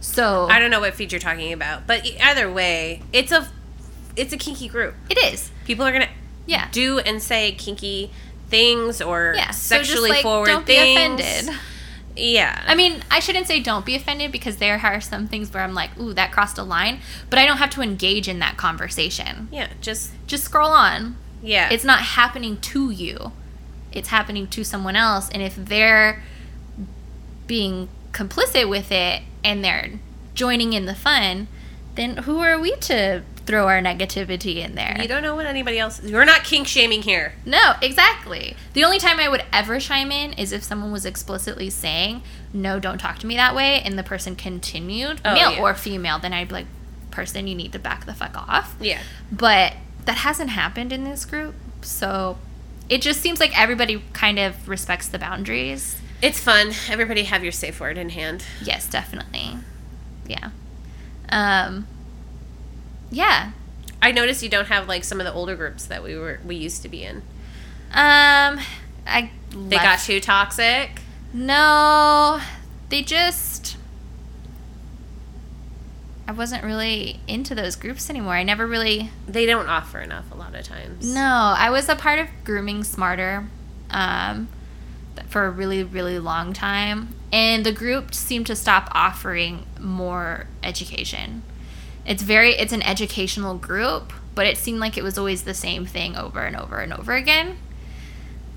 So 0.00 0.48
I 0.48 0.58
don't 0.58 0.70
know 0.70 0.80
what 0.80 0.94
feed 0.94 1.12
you're 1.12 1.20
talking 1.20 1.52
about, 1.52 1.86
but 1.86 2.06
either 2.20 2.50
way, 2.50 3.02
it's 3.12 3.30
a 3.32 3.48
it's 4.16 4.32
a 4.32 4.36
kinky 4.38 4.68
group. 4.68 4.94
it 5.10 5.18
is. 5.18 5.50
People 5.66 5.84
are 5.86 5.92
gonna 5.92 6.08
Yeah. 6.46 6.68
do 6.72 6.98
and 7.00 7.22
say 7.22 7.52
kinky 7.52 8.10
things 8.48 9.00
or 9.02 9.34
Yeah. 9.36 9.50
so 9.50 9.76
just, 9.76 9.88
sexually 9.90 10.10
like, 10.10 10.22
forward 10.22 10.46
don't 10.46 10.66
things. 10.66 11.20
be 11.20 11.26
offended. 11.28 11.60
Yeah, 12.20 12.62
I 12.66 12.74
mean, 12.74 13.02
I 13.10 13.20
shouldn't 13.20 13.46
say 13.46 13.60
don't 13.60 13.84
be 13.86 13.94
offended 13.94 14.30
because 14.32 14.56
there 14.56 14.78
are 14.82 15.00
some 15.00 15.26
things 15.28 15.52
where 15.52 15.62
I'm 15.62 15.74
like, 15.74 15.96
ooh, 15.98 16.12
that 16.14 16.32
crossed 16.32 16.58
a 16.58 16.62
line, 16.62 17.00
but 17.30 17.38
I 17.38 17.46
don't 17.46 17.56
have 17.58 17.70
to 17.70 17.80
engage 17.82 18.28
in 18.28 18.38
that 18.40 18.56
conversation. 18.56 19.48
yeah, 19.50 19.68
just 19.80 20.12
Just 20.26 20.44
scroll 20.44 20.70
on. 20.72 21.16
yeah. 21.42 21.70
It's 21.70 21.84
not 21.84 22.00
happening 22.00 22.58
to 22.60 22.90
you. 22.90 23.32
It's 23.92 24.08
happening 24.08 24.46
to 24.48 24.62
someone 24.64 24.94
else. 24.96 25.28
And 25.30 25.42
if 25.42 25.56
they're 25.56 26.22
being 27.46 27.88
complicit 28.12 28.68
with 28.68 28.92
it 28.92 29.22
and 29.42 29.64
they're 29.64 29.92
joining 30.34 30.72
in 30.72 30.86
the 30.86 30.94
fun, 30.94 31.48
then 31.96 32.18
who 32.18 32.38
are 32.40 32.58
we 32.58 32.76
to 32.76 33.22
throw 33.50 33.66
our 33.68 33.80
negativity 33.80 34.56
in 34.56 34.74
there? 34.74 34.96
you 35.00 35.08
don't 35.08 35.22
know 35.22 35.34
what 35.34 35.46
anybody 35.46 35.78
else. 35.78 36.00
We're 36.02 36.24
not 36.24 36.44
kink 36.44 36.66
shaming 36.68 37.02
here. 37.02 37.34
No, 37.44 37.74
exactly. 37.82 38.56
The 38.74 38.84
only 38.84 38.98
time 38.98 39.18
I 39.20 39.28
would 39.28 39.44
ever 39.52 39.78
chime 39.80 40.10
in 40.12 40.32
is 40.34 40.52
if 40.52 40.62
someone 40.62 40.92
was 40.92 41.04
explicitly 41.04 41.68
saying, 41.70 42.22
no, 42.52 42.78
don't 42.80 42.98
talk 42.98 43.18
to 43.20 43.26
me 43.26 43.36
that 43.36 43.54
way, 43.54 43.80
and 43.80 43.98
the 43.98 44.02
person 44.02 44.36
continued, 44.36 45.20
Oh, 45.24 45.34
male 45.34 45.52
yeah. 45.52 45.60
or 45.60 45.74
female, 45.74 46.18
then 46.18 46.32
I'd 46.32 46.48
be 46.48 46.54
like, 46.54 46.66
person, 47.10 47.46
you 47.46 47.54
need 47.54 47.72
to 47.72 47.78
back 47.78 48.06
the 48.06 48.14
fuck 48.14 48.36
off. 48.36 48.76
Yeah, 48.80 49.00
But 49.32 49.74
that 50.06 50.18
hasn't 50.18 50.50
happened 50.50 50.92
in 50.92 51.04
this 51.04 51.24
group, 51.24 51.54
so 51.82 52.38
it 52.88 53.02
just 53.02 53.20
seems 53.20 53.40
like 53.40 53.56
everybody 53.58 54.02
kind 54.12 54.38
of 54.38 54.68
respects 54.68 55.08
the 55.08 55.18
boundaries. 55.18 56.00
it's 56.22 56.38
fun. 56.40 56.72
Everybody 56.88 57.24
have 57.24 57.42
your 57.42 57.52
safe 57.52 57.80
word 57.80 57.98
in 57.98 58.10
hand. 58.10 58.44
Yes, 58.62 58.88
definitely. 58.88 59.54
Yeah. 60.26 60.50
Um, 61.30 61.86
yeah. 63.10 63.52
I 64.02 64.12
noticed 64.12 64.42
you 64.42 64.48
don't 64.48 64.68
have 64.68 64.88
like 64.88 65.04
some 65.04 65.20
of 65.20 65.26
the 65.26 65.32
older 65.32 65.56
groups 65.56 65.86
that 65.86 66.02
we 66.02 66.16
were 66.16 66.40
we 66.44 66.56
used 66.56 66.82
to 66.82 66.88
be 66.88 67.04
in. 67.04 67.16
Um, 67.92 68.60
I 69.06 69.30
They 69.50 69.76
got 69.76 69.98
too 70.00 70.20
toxic. 70.20 71.02
No, 71.32 72.40
they 72.88 73.02
just. 73.02 73.76
I 76.26 76.32
wasn't 76.32 76.62
really 76.62 77.18
into 77.26 77.56
those 77.56 77.74
groups 77.74 78.08
anymore. 78.08 78.34
I 78.34 78.44
never 78.44 78.66
really. 78.66 79.10
They 79.26 79.46
don't 79.46 79.68
offer 79.68 80.00
enough 80.00 80.30
a 80.32 80.36
lot 80.36 80.54
of 80.54 80.64
times. 80.64 81.12
No, 81.12 81.54
I 81.56 81.70
was 81.70 81.88
a 81.88 81.96
part 81.96 82.20
of 82.20 82.28
Grooming 82.44 82.84
Smarter 82.84 83.48
um, 83.90 84.48
for 85.28 85.46
a 85.46 85.50
really, 85.50 85.82
really 85.82 86.18
long 86.18 86.52
time. 86.52 87.14
And 87.32 87.66
the 87.66 87.72
group 87.72 88.14
seemed 88.14 88.46
to 88.46 88.56
stop 88.56 88.88
offering 88.92 89.66
more 89.78 90.46
education. 90.62 91.42
It's 92.10 92.24
very, 92.24 92.54
it's 92.54 92.72
an 92.72 92.82
educational 92.82 93.56
group, 93.56 94.12
but 94.34 94.44
it 94.44 94.58
seemed 94.58 94.80
like 94.80 94.98
it 94.98 95.04
was 95.04 95.16
always 95.16 95.44
the 95.44 95.54
same 95.54 95.86
thing 95.86 96.16
over 96.16 96.40
and 96.40 96.56
over 96.56 96.78
and 96.78 96.92
over 96.92 97.14
again. 97.14 97.56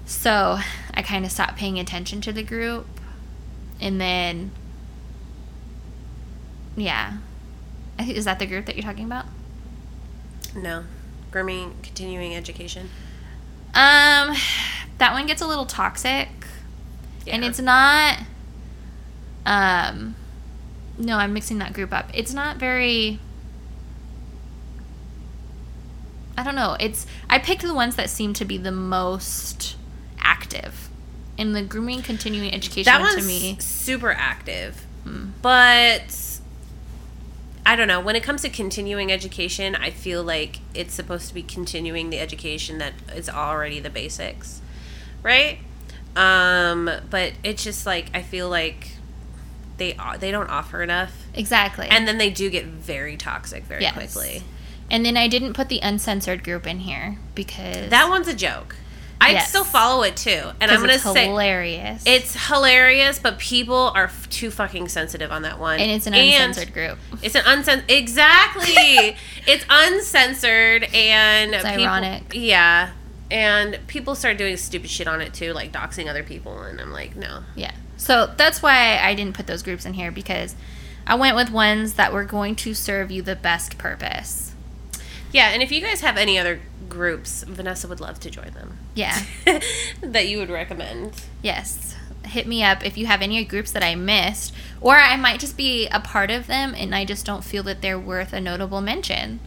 So 0.07 0.57
I 0.91 1.03
kind 1.03 1.23
of 1.23 1.31
stopped 1.31 1.55
paying 1.55 1.77
attention 1.77 2.19
to 2.21 2.33
the 2.33 2.41
group. 2.41 2.87
And 3.79 4.01
then, 4.01 4.49
yeah. 6.75 7.17
I 7.99 8.05
think, 8.05 8.17
is 8.17 8.25
that 8.25 8.39
the 8.39 8.47
group 8.47 8.65
that 8.65 8.75
you're 8.75 8.81
talking 8.81 9.05
about? 9.05 9.25
No, 10.55 10.85
grooming, 11.29 11.75
continuing 11.83 12.35
education. 12.35 12.89
Um, 13.75 14.35
that 14.97 15.11
one 15.11 15.27
gets 15.27 15.43
a 15.43 15.47
little 15.47 15.67
toxic, 15.67 16.29
and 17.27 17.43
it's 17.43 17.59
not. 17.59 18.17
Um, 19.45 20.15
no, 20.97 21.17
I'm 21.17 21.33
mixing 21.33 21.59
that 21.59 21.73
group 21.73 21.93
up. 21.93 22.09
It's 22.15 22.33
not 22.33 22.57
very. 22.57 23.19
I 26.37 26.43
don't 26.43 26.55
know. 26.55 26.75
It's 26.79 27.05
I 27.29 27.39
picked 27.39 27.61
the 27.61 27.73
ones 27.73 27.95
that 27.95 28.09
seem 28.09 28.33
to 28.33 28.45
be 28.45 28.57
the 28.57 28.71
most 28.71 29.75
active, 30.19 30.89
in 31.37 31.53
the 31.53 31.61
grooming 31.61 32.01
continuing 32.01 32.53
education 32.53 32.85
that 32.91 32.97
to 32.99 33.03
one's 33.03 33.27
me. 33.27 33.57
super 33.59 34.11
active, 34.11 34.85
Hmm. 35.03 35.29
but 35.41 36.15
I 37.65 37.75
don't 37.75 37.87
know. 37.87 37.99
When 38.01 38.15
it 38.15 38.23
comes 38.23 38.41
to 38.41 38.49
continuing 38.49 39.11
education, 39.11 39.75
I 39.75 39.89
feel 39.89 40.23
like 40.23 40.59
it's 40.73 40.93
supposed 40.93 41.27
to 41.29 41.33
be 41.33 41.43
continuing 41.43 42.09
the 42.09 42.19
education 42.19 42.77
that 42.79 42.93
is 43.15 43.29
already 43.29 43.79
the 43.79 43.89
basics, 43.89 44.59
right? 45.21 45.59
Um, 46.15 46.89
but 47.09 47.33
it's 47.43 47.63
just 47.63 47.85
like 47.85 48.07
I 48.13 48.21
feel 48.21 48.49
like 48.49 48.91
they 49.77 49.97
they 50.19 50.29
don't 50.31 50.49
offer 50.49 50.83
enough, 50.83 51.13
Exactly. 51.33 51.87
and 51.89 52.07
then 52.07 52.17
they 52.17 52.29
do 52.29 52.49
get 52.49 52.65
very 52.65 53.17
toxic 53.17 53.63
very 53.63 53.81
Yes. 53.81 53.93
quickly. 53.93 54.43
And 54.91 55.05
then 55.05 55.17
I 55.17 55.27
didn't 55.27 55.53
put 55.53 55.69
the 55.69 55.79
uncensored 55.81 56.43
group 56.43 56.67
in 56.67 56.79
here 56.79 57.17
because 57.35 57.89
That 57.89 58.09
one's 58.09 58.27
a 58.27 58.33
joke. 58.35 58.75
I 59.21 59.31
Yes. 59.31 59.47
still 59.49 59.63
follow 59.63 60.03
it 60.03 60.17
too, 60.17 60.51
and 60.59 60.69
I'm 60.69 60.81
gonna 60.81 60.93
it's 60.93 61.03
say 61.03 61.27
hilarious. 61.27 62.03
it's 62.05 62.47
hilarious, 62.49 63.19
but 63.19 63.39
people 63.39 63.93
are 63.95 64.05
f- 64.05 64.29
too 64.29 64.51
fucking 64.51 64.89
sensitive 64.89 65.31
on 65.31 65.43
that 65.43 65.59
one. 65.59 65.79
and 65.79 65.89
it's 65.89 66.07
an 66.07 66.13
uncensored 66.13 66.73
group. 66.73 66.97
It's 67.21 67.33
an 67.35 67.43
uncensored. 67.45 67.89
Exactly. 67.89 69.15
it's 69.47 69.65
uncensored 69.69 70.83
and 70.93 71.53
It's 71.53 71.63
people- 71.63 71.83
ironic. 71.83 72.23
Yeah, 72.33 72.89
and 73.31 73.79
people 73.87 74.15
start 74.15 74.37
doing 74.37 74.57
stupid 74.57 74.89
shit 74.89 75.07
on 75.07 75.21
it 75.21 75.33
too, 75.33 75.53
like 75.53 75.71
doxing 75.71 76.09
other 76.09 76.23
people, 76.23 76.61
and 76.63 76.81
I'm 76.81 76.91
like, 76.91 77.15
no. 77.15 77.43
Yeah. 77.55 77.71
So 77.95 78.33
that's 78.35 78.61
why 78.61 78.97
I 79.01 79.13
didn't 79.15 79.35
put 79.35 79.47
those 79.47 79.63
groups 79.63 79.85
in 79.85 79.93
here 79.93 80.11
because 80.11 80.53
I 81.07 81.15
went 81.15 81.37
with 81.37 81.49
ones 81.49 81.93
that 81.93 82.11
were 82.11 82.25
going 82.25 82.55
to 82.57 82.73
serve 82.73 83.09
you 83.09 83.21
the 83.21 83.35
best 83.37 83.77
purpose. 83.77 84.42
Yeah, 85.33 85.49
and 85.49 85.63
if 85.63 85.71
you 85.71 85.81
guys 85.81 86.01
have 86.01 86.15
any 86.15 86.37
other 86.37 86.61
groups, 86.87 87.43
Vanessa 87.43 87.87
would 87.87 87.99
love 87.99 88.19
to 88.21 88.29
join 88.29 88.51
them. 88.51 88.77
Yeah. 88.93 89.19
that 90.01 90.27
you 90.27 90.37
would 90.37 90.49
recommend. 90.49 91.23
Yes. 91.41 91.95
Hit 92.25 92.47
me 92.47 92.63
up 92.63 92.85
if 92.85 92.97
you 92.97 93.07
have 93.07 93.21
any 93.21 93.43
groups 93.43 93.71
that 93.71 93.83
I 93.83 93.95
missed, 93.95 94.53
or 94.79 94.95
I 94.95 95.17
might 95.17 95.39
just 95.39 95.57
be 95.57 95.87
a 95.87 95.99
part 95.99 96.29
of 96.29 96.47
them 96.47 96.73
and 96.77 96.93
I 96.93 97.03
just 97.03 97.25
don't 97.25 97.43
feel 97.43 97.63
that 97.63 97.81
they're 97.81 97.99
worth 97.99 98.31
a 98.31 98.39
notable 98.39 98.79
mention. 98.79 99.39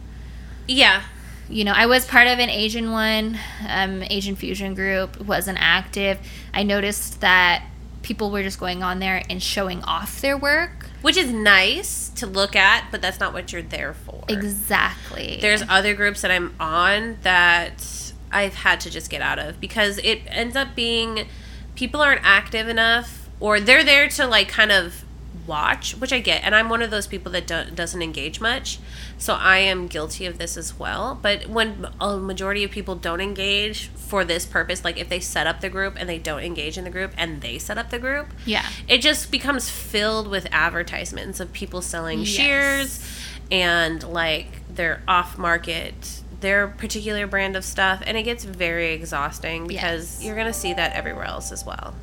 Yeah. 0.67 1.03
You 1.49 1.63
know, 1.63 1.73
I 1.73 1.85
was 1.85 2.05
part 2.05 2.27
of 2.27 2.39
an 2.39 2.49
Asian 2.49 2.91
one, 2.91 3.39
um, 3.67 4.03
Asian 4.09 4.35
fusion 4.35 4.75
group, 4.75 5.21
wasn't 5.21 5.57
active. 5.61 6.19
I 6.53 6.63
noticed 6.63 7.21
that 7.21 7.63
people 8.01 8.29
were 8.29 8.43
just 8.43 8.59
going 8.59 8.83
on 8.83 8.99
there 8.99 9.23
and 9.29 9.41
showing 9.41 9.81
off 9.83 10.19
their 10.19 10.37
work. 10.37 10.89
Which 11.07 11.15
is 11.15 11.31
nice 11.31 12.09
to 12.15 12.27
look 12.27 12.53
at, 12.53 12.91
but 12.91 13.01
that's 13.01 13.21
not 13.21 13.31
what 13.31 13.53
you're 13.53 13.61
there 13.61 13.93
for. 13.93 14.25
Exactly. 14.27 15.37
There's 15.39 15.63
other 15.69 15.95
groups 15.95 16.19
that 16.19 16.31
I'm 16.31 16.53
on 16.59 17.19
that 17.21 18.11
I've 18.29 18.55
had 18.55 18.81
to 18.81 18.89
just 18.89 19.09
get 19.09 19.21
out 19.21 19.39
of 19.39 19.61
because 19.61 19.99
it 19.99 20.23
ends 20.27 20.57
up 20.57 20.75
being 20.75 21.29
people 21.75 22.01
aren't 22.01 22.19
active 22.25 22.67
enough 22.67 23.29
or 23.39 23.61
they're 23.61 23.85
there 23.85 24.09
to 24.09 24.27
like 24.27 24.49
kind 24.49 24.69
of 24.69 25.05
watch, 25.47 25.95
which 25.95 26.11
I 26.13 26.19
get. 26.19 26.43
And 26.43 26.53
I'm 26.53 26.69
one 26.69 26.81
of 26.81 26.91
those 26.91 27.07
people 27.07 27.31
that 27.31 27.47
do- 27.47 27.71
doesn't 27.73 28.01
engage 28.01 28.39
much. 28.41 28.77
So 29.17 29.33
I 29.33 29.57
am 29.59 29.87
guilty 29.87 30.25
of 30.25 30.37
this 30.37 30.57
as 30.57 30.77
well. 30.77 31.17
But 31.21 31.47
when 31.47 31.87
a 31.99 32.17
majority 32.17 32.63
of 32.63 32.71
people 32.71 32.95
don't 32.95 33.21
engage 33.21 33.87
for 33.87 34.23
this 34.25 34.45
purpose, 34.45 34.83
like 34.83 34.97
if 34.97 35.09
they 35.09 35.19
set 35.19 35.47
up 35.47 35.61
the 35.61 35.69
group 35.69 35.95
and 35.97 36.07
they 36.07 36.19
don't 36.19 36.43
engage 36.43 36.77
in 36.77 36.83
the 36.83 36.89
group 36.89 37.13
and 37.17 37.41
they 37.41 37.57
set 37.57 37.77
up 37.77 37.89
the 37.89 37.99
group, 37.99 38.27
Yeah. 38.45 38.65
it 38.87 38.99
just 38.99 39.31
becomes 39.31 39.69
filled 39.69 40.27
with 40.27 40.47
advertisements 40.51 41.39
of 41.39 41.51
people 41.53 41.81
selling 41.81 42.19
Yes. 42.19 42.27
shears 42.27 43.09
and 43.49 44.03
like 44.03 44.61
their 44.73 45.01
off 45.07 45.37
market 45.37 46.21
their 46.39 46.67
particular 46.67 47.25
brand 47.25 47.55
of 47.55 47.65
stuff 47.65 48.03
and 48.05 48.15
it 48.15 48.21
gets 48.21 48.43
very 48.43 48.93
exhausting 48.93 49.65
because 49.65 50.17
Yes. 50.19 50.23
you're 50.23 50.35
gonna 50.35 50.53
see 50.53 50.71
that 50.73 50.93
everywhere 50.93 51.25
else 51.25 51.51
as 51.51 51.65
well 51.65 51.95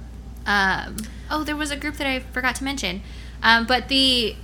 Um, 0.47 0.97
oh, 1.31 1.45
there 1.45 1.55
was 1.57 1.71
a 1.71 1.77
group 1.77 1.97
that 1.99 2.07
I 2.07 2.19
forgot 2.19 2.55
to 2.57 2.65
mention. 2.65 3.03
Um, 3.45 3.67
but 3.67 3.89
the 3.89 4.35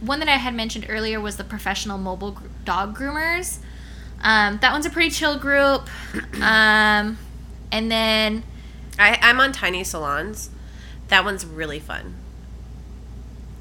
one 0.00 0.20
that 0.20 0.28
I 0.28 0.36
had 0.36 0.54
mentioned 0.54 0.86
earlier 0.88 1.20
was 1.20 1.36
the 1.36 1.44
professional 1.44 1.98
mobile 1.98 2.32
gr- 2.32 2.46
dog 2.64 2.96
groomers. 2.96 3.58
Um, 4.22 4.58
that 4.62 4.70
one's 4.70 4.86
a 4.86 4.90
pretty 4.90 5.10
chill 5.10 5.38
group. 5.38 5.88
Um, 6.40 7.18
and 7.70 7.90
then, 7.90 8.42
I, 8.98 9.18
i'm 9.22 9.40
on 9.40 9.52
tiny 9.52 9.84
salons 9.84 10.50
that 11.08 11.24
one's 11.24 11.44
really 11.46 11.80
fun 11.80 12.14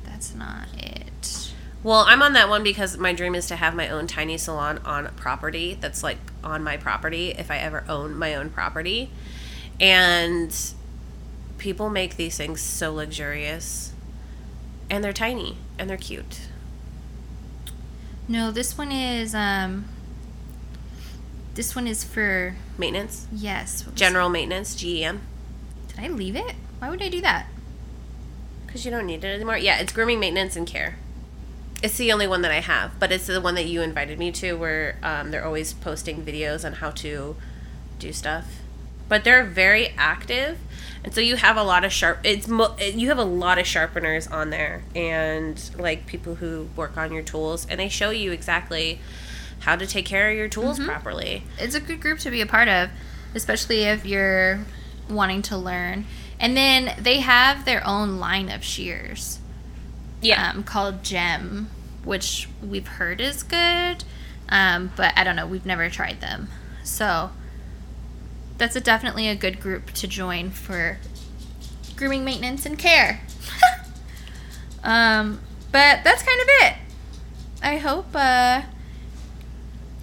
that's 0.03 0.35
not 0.35 0.67
it. 0.77 1.53
well 1.83 2.03
i'm 2.07 2.21
on 2.21 2.33
that 2.33 2.49
one 2.49 2.63
because 2.63 2.97
my 2.97 3.13
dream 3.13 3.35
is 3.35 3.47
to 3.47 3.55
have 3.55 3.73
my 3.73 3.89
own 3.89 4.07
tiny 4.07 4.37
salon 4.37 4.79
on 4.79 5.07
property 5.15 5.77
that's 5.79 6.03
like 6.03 6.17
on 6.43 6.63
my 6.63 6.77
property 6.77 7.29
if 7.31 7.49
i 7.49 7.57
ever 7.57 7.83
own 7.87 8.15
my 8.15 8.35
own 8.35 8.49
property 8.49 9.09
and 9.79 10.73
people 11.57 11.89
make 11.89 12.17
these 12.17 12.37
things 12.37 12.61
so 12.61 12.93
luxurious 12.93 13.90
and 14.91 15.03
they're 15.03 15.11
tiny 15.13 15.57
and 15.80 15.89
they're 15.89 15.97
cute 15.97 16.41
No, 18.27 18.51
this 18.51 18.77
one 18.77 18.91
is, 18.91 19.34
um, 19.34 19.85
this 21.55 21.76
one 21.76 21.88
is 21.88 22.03
for, 22.03 22.55
maintenance 22.77 23.27
yes. 23.31 23.85
general 23.95 24.30
maintenance 24.30 24.76
gem 24.76 25.22
Did 25.88 25.99
I 25.99 26.07
leave 26.09 26.35
it? 26.35 26.53
Why 26.80 26.89
would 26.89 27.01
I 27.01 27.09
do 27.09 27.22
that? 27.22 27.47
because 28.65 28.85
you 28.85 28.91
don't 28.91 29.05
need 29.05 29.22
it 29.22 29.27
anymore 29.27 29.57
yeah 29.57 29.80
it's 29.80 29.91
grooming 29.91 30.18
maintenance 30.18 30.55
and 30.55 30.65
care 30.65 30.95
it's 31.84 31.97
the 31.97 32.09
only 32.09 32.26
one 32.26 32.41
that 32.41 32.51
i 32.51 32.61
have 32.61 32.97
but 33.01 33.11
it's 33.11 33.27
the 33.27 33.41
one 33.41 33.53
that 33.53 33.65
you 33.65 33.81
invited 33.81 34.18
me 34.18 34.31
to 34.31 34.53
where 34.53 34.95
um, 35.03 35.30
they're 35.30 35.43
always 35.43 35.73
posting 35.73 36.23
videos 36.23 36.63
on 36.63 36.72
how 36.73 36.89
to 36.89 37.35
do 37.99 38.13
stuff 38.13 38.61
but 39.09 39.26
they're 39.26 39.43
very 39.43 39.89
active 39.97 40.57
and 41.03 41.13
so 41.13 41.21
you 41.21 41.35
have 41.35 41.57
a 41.57 41.63
lot 41.63 41.83
of 41.83 41.91
sharp 41.91 42.19
it's 42.23 42.47
mo- 42.47 42.75
you 42.79 43.07
have 43.09 43.17
a 43.17 43.23
lot 43.23 43.57
of 43.57 43.65
sharpeners 43.65 44.27
on 44.27 44.49
there 44.49 44.83
and 44.95 45.71
like 45.77 46.05
people 46.05 46.35
who 46.35 46.67
work 46.75 46.97
on 46.97 47.11
your 47.11 47.23
tools 47.23 47.65
and 47.69 47.79
they 47.79 47.89
show 47.89 48.09
you 48.09 48.31
exactly 48.31 48.99
how 49.61 49.75
to 49.75 49.85
take 49.85 50.05
care 50.05 50.29
of 50.29 50.37
your 50.37 50.47
tools 50.47 50.79
properly 50.79 51.43
it's 51.59 51.75
a 51.75 51.79
good 51.79 52.01
group 52.01 52.19
to 52.19 52.31
be 52.31 52.41
a 52.41 52.45
part 52.45 52.67
of, 52.67 52.89
especially 53.35 53.83
if 53.83 54.05
you're 54.05 54.59
wanting 55.09 55.41
to 55.43 55.57
learn. 55.57 56.05
And 56.39 56.57
then 56.57 56.95
they 56.97 57.19
have 57.19 57.65
their 57.65 57.85
own 57.85 58.17
line 58.17 58.49
of 58.49 58.63
shears 58.63 59.39
um, 60.35 60.63
called 60.63 61.03
Gem, 61.03 61.69
which 62.03 62.49
we've 62.67 62.87
heard 62.87 63.21
is 63.21 63.43
good, 63.43 64.03
um, 64.49 64.91
but 64.95 65.13
I 65.15 65.23
don't 65.23 65.35
know. 65.35 65.45
We've 65.45 65.65
never 65.65 65.89
tried 65.89 66.21
them. 66.21 66.47
So 66.83 67.29
that's 68.61 68.75
a, 68.75 68.79
definitely 68.79 69.27
a 69.27 69.33
good 69.33 69.59
group 69.59 69.89
to 69.89 70.07
join 70.07 70.51
for 70.51 70.99
grooming 71.95 72.23
maintenance 72.23 72.63
and 72.63 72.77
care. 72.77 73.21
um, 74.83 75.41
but 75.71 76.03
that's 76.03 76.21
kind 76.21 76.41
of 76.41 76.47
it. 76.47 76.75
I 77.63 77.77
hope 77.77 78.05
uh, 78.13 78.61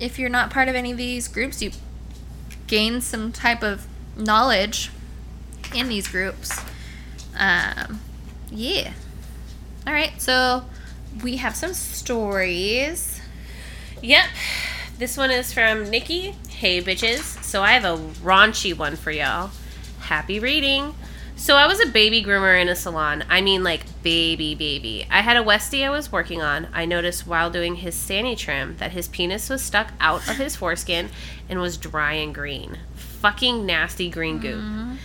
if 0.00 0.18
you're 0.18 0.28
not 0.28 0.50
part 0.50 0.68
of 0.68 0.74
any 0.74 0.90
of 0.90 0.98
these 0.98 1.28
groups, 1.28 1.62
you 1.62 1.70
gain 2.66 3.00
some 3.00 3.30
type 3.30 3.62
of 3.62 3.86
knowledge 4.16 4.90
in 5.72 5.88
these 5.88 6.08
groups. 6.08 6.60
Um, 7.38 8.00
yeah. 8.50 8.92
All 9.86 9.92
right, 9.92 10.20
so 10.20 10.64
we 11.22 11.36
have 11.36 11.54
some 11.54 11.74
stories. 11.74 13.20
Yep. 14.02 14.24
This 14.98 15.16
one 15.16 15.30
is 15.30 15.52
from 15.52 15.88
Nikki. 15.88 16.34
Hey, 16.48 16.82
bitches. 16.82 17.37
So 17.48 17.62
I 17.62 17.72
have 17.72 17.86
a 17.86 17.96
raunchy 18.20 18.76
one 18.76 18.94
for 18.94 19.10
y'all. 19.10 19.50
Happy 20.00 20.38
reading. 20.38 20.94
So 21.34 21.56
I 21.56 21.66
was 21.66 21.80
a 21.80 21.86
baby 21.86 22.22
groomer 22.22 22.60
in 22.60 22.68
a 22.68 22.76
salon. 22.76 23.24
I 23.30 23.40
mean, 23.40 23.64
like 23.64 23.86
baby, 24.02 24.54
baby. 24.54 25.06
I 25.10 25.22
had 25.22 25.38
a 25.38 25.42
Westie 25.42 25.82
I 25.82 25.88
was 25.88 26.12
working 26.12 26.42
on. 26.42 26.68
I 26.74 26.84
noticed 26.84 27.26
while 27.26 27.50
doing 27.50 27.76
his 27.76 27.94
Sani 27.94 28.36
trim 28.36 28.76
that 28.80 28.92
his 28.92 29.08
penis 29.08 29.48
was 29.48 29.62
stuck 29.62 29.92
out 29.98 30.28
of 30.28 30.36
his 30.36 30.56
foreskin 30.56 31.08
and 31.48 31.58
was 31.58 31.78
dry 31.78 32.12
and 32.12 32.34
green. 32.34 32.80
Fucking 32.94 33.64
nasty 33.64 34.10
green 34.10 34.40
goop. 34.40 34.60
Mm-hmm. 34.60 34.96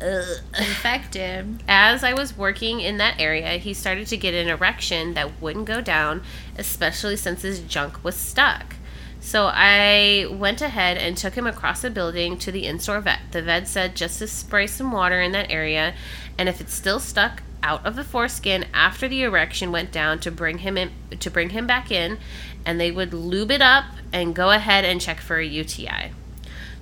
Ugh. 0.00 0.38
Infected. 0.56 1.62
As 1.68 2.02
I 2.02 2.14
was 2.14 2.38
working 2.38 2.80
in 2.80 2.96
that 2.96 3.20
area, 3.20 3.58
he 3.58 3.74
started 3.74 4.06
to 4.06 4.16
get 4.16 4.32
an 4.32 4.48
erection 4.48 5.12
that 5.12 5.42
wouldn't 5.42 5.66
go 5.66 5.82
down, 5.82 6.22
especially 6.56 7.16
since 7.16 7.42
his 7.42 7.60
junk 7.60 8.02
was 8.02 8.16
stuck. 8.16 8.76
So 9.22 9.48
I 9.50 10.26
went 10.30 10.60
ahead 10.60 10.98
and 10.98 11.16
took 11.16 11.34
him 11.34 11.46
across 11.46 11.80
the 11.80 11.90
building 11.90 12.36
to 12.38 12.50
the 12.50 12.66
in-store 12.66 13.00
vet. 13.00 13.20
The 13.30 13.40
vet 13.40 13.68
said 13.68 13.94
just 13.94 14.18
to 14.18 14.26
spray 14.26 14.66
some 14.66 14.90
water 14.90 15.22
in 15.22 15.30
that 15.30 15.48
area, 15.48 15.94
and 16.36 16.48
if 16.48 16.60
it's 16.60 16.74
still 16.74 16.98
stuck 16.98 17.40
out 17.62 17.86
of 17.86 17.94
the 17.94 18.02
foreskin 18.02 18.66
after 18.74 19.06
the 19.06 19.22
erection 19.22 19.70
went 19.70 19.92
down, 19.92 20.18
to 20.18 20.30
bring 20.32 20.58
him 20.58 20.76
in 20.76 20.90
to 21.20 21.30
bring 21.30 21.50
him 21.50 21.68
back 21.68 21.92
in, 21.92 22.18
and 22.66 22.80
they 22.80 22.90
would 22.90 23.14
lube 23.14 23.52
it 23.52 23.62
up 23.62 23.84
and 24.12 24.34
go 24.34 24.50
ahead 24.50 24.84
and 24.84 25.00
check 25.00 25.20
for 25.20 25.38
a 25.38 25.46
UTI. 25.46 26.10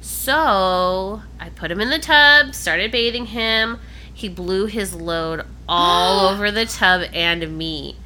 So 0.01 1.23
I 1.39 1.51
put 1.55 1.71
him 1.71 1.81
in 1.81 1.91
the 1.91 1.99
tub, 1.99 2.55
started 2.55 2.91
bathing 2.91 3.27
him. 3.27 3.79
He 4.13 4.31
blew 4.31 4.65
his 4.65 4.95
load 4.95 5.45
all 5.69 6.27
over 6.33 6.51
the 6.51 6.65
tub 6.65 7.03
and 7.13 7.57
me. 7.59 7.97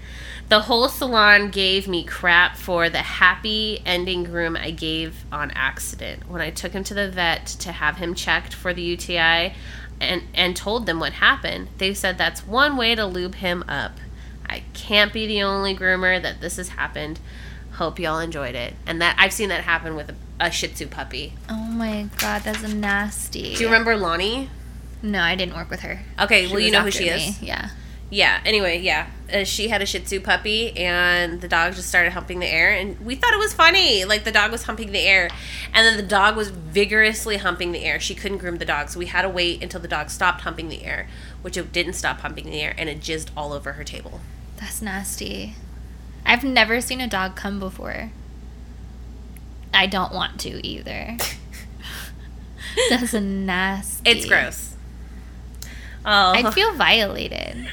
The 0.48 0.60
whole 0.60 0.88
salon 0.88 1.50
gave 1.50 1.88
me 1.88 2.04
crap 2.04 2.56
for 2.56 2.88
the 2.90 2.98
happy 2.98 3.80
ending 3.86 4.24
groom 4.24 4.56
I 4.56 4.70
gave 4.70 5.24
on 5.32 5.50
accident. 5.52 6.28
When 6.28 6.40
I 6.42 6.50
took 6.50 6.72
him 6.72 6.84
to 6.84 6.94
the 6.94 7.10
vet 7.10 7.46
to 7.46 7.72
have 7.72 7.96
him 7.96 8.14
checked 8.14 8.52
for 8.54 8.74
the 8.74 8.82
UTI 8.82 9.54
and, 10.00 10.22
and 10.34 10.54
told 10.54 10.86
them 10.86 11.00
what 11.00 11.14
happened, 11.14 11.68
they 11.78 11.94
said 11.94 12.18
that's 12.18 12.46
one 12.46 12.76
way 12.76 12.94
to 12.94 13.06
lube 13.06 13.36
him 13.36 13.64
up. 13.66 13.92
I 14.46 14.62
can't 14.74 15.12
be 15.12 15.26
the 15.26 15.42
only 15.42 15.74
groomer 15.74 16.20
that 16.22 16.40
this 16.42 16.56
has 16.58 16.68
happened. 16.70 17.18
Hope 17.72 17.98
y'all 17.98 18.20
enjoyed 18.20 18.54
it. 18.54 18.74
And 18.86 19.00
that 19.00 19.16
I've 19.18 19.32
seen 19.32 19.48
that 19.48 19.62
happen 19.64 19.96
with 19.96 20.10
a, 20.10 20.14
a 20.38 20.50
Shih 20.50 20.68
Tzu 20.68 20.86
puppy. 20.88 21.32
Oh 21.48 21.56
my 21.68 22.08
god, 22.18 22.42
that's 22.42 22.62
nasty. 22.62 23.54
Do 23.54 23.60
you 23.62 23.66
remember 23.66 23.96
Lonnie? 23.96 24.50
No, 25.02 25.20
I 25.20 25.34
didn't 25.34 25.56
work 25.56 25.70
with 25.70 25.80
her. 25.80 26.00
Okay, 26.20 26.46
She 26.46 26.52
well 26.52 26.60
you 26.60 26.70
know 26.70 26.82
who 26.82 26.90
she 26.90 27.04
me. 27.04 27.10
is. 27.10 27.42
Yeah. 27.42 27.70
Yeah. 28.10 28.40
Anyway, 28.44 28.80
yeah. 28.80 29.08
Uh, 29.32 29.44
she 29.44 29.68
had 29.68 29.82
a 29.82 29.86
Shih 29.86 30.00
Tzu 30.00 30.20
puppy, 30.20 30.76
and 30.76 31.40
the 31.40 31.48
dog 31.48 31.74
just 31.74 31.88
started 31.88 32.12
humping 32.12 32.40
the 32.40 32.46
air, 32.46 32.70
and 32.70 33.00
we 33.00 33.14
thought 33.14 33.32
it 33.32 33.38
was 33.38 33.54
funny. 33.54 34.04
Like 34.04 34.24
the 34.24 34.32
dog 34.32 34.52
was 34.52 34.64
humping 34.64 34.92
the 34.92 35.00
air, 35.00 35.30
and 35.72 35.86
then 35.86 35.96
the 35.96 36.08
dog 36.08 36.36
was 36.36 36.50
vigorously 36.50 37.38
humping 37.38 37.72
the 37.72 37.84
air. 37.84 37.98
She 37.98 38.14
couldn't 38.14 38.38
groom 38.38 38.58
the 38.58 38.64
dog, 38.64 38.90
so 38.90 38.98
we 38.98 39.06
had 39.06 39.22
to 39.22 39.28
wait 39.28 39.62
until 39.62 39.80
the 39.80 39.88
dog 39.88 40.10
stopped 40.10 40.42
humping 40.42 40.68
the 40.68 40.84
air, 40.84 41.08
which 41.42 41.56
it 41.56 41.72
didn't 41.72 41.94
stop 41.94 42.20
humping 42.20 42.46
the 42.46 42.60
air, 42.60 42.74
and 42.76 42.88
it 42.88 43.00
jizzed 43.00 43.28
all 43.36 43.52
over 43.52 43.72
her 43.72 43.84
table. 43.84 44.20
That's 44.58 44.82
nasty. 44.82 45.54
I've 46.26 46.44
never 46.44 46.80
seen 46.80 47.00
a 47.00 47.08
dog 47.08 47.36
come 47.36 47.58
before. 47.58 48.10
I 49.72 49.86
don't 49.86 50.12
want 50.12 50.38
to 50.40 50.64
either. 50.66 51.16
That's 52.90 53.12
nasty. 53.12 54.10
It's 54.10 54.26
gross. 54.26 54.76
Oh, 56.06 56.32
I 56.32 56.50
feel 56.50 56.74
violated. 56.74 57.68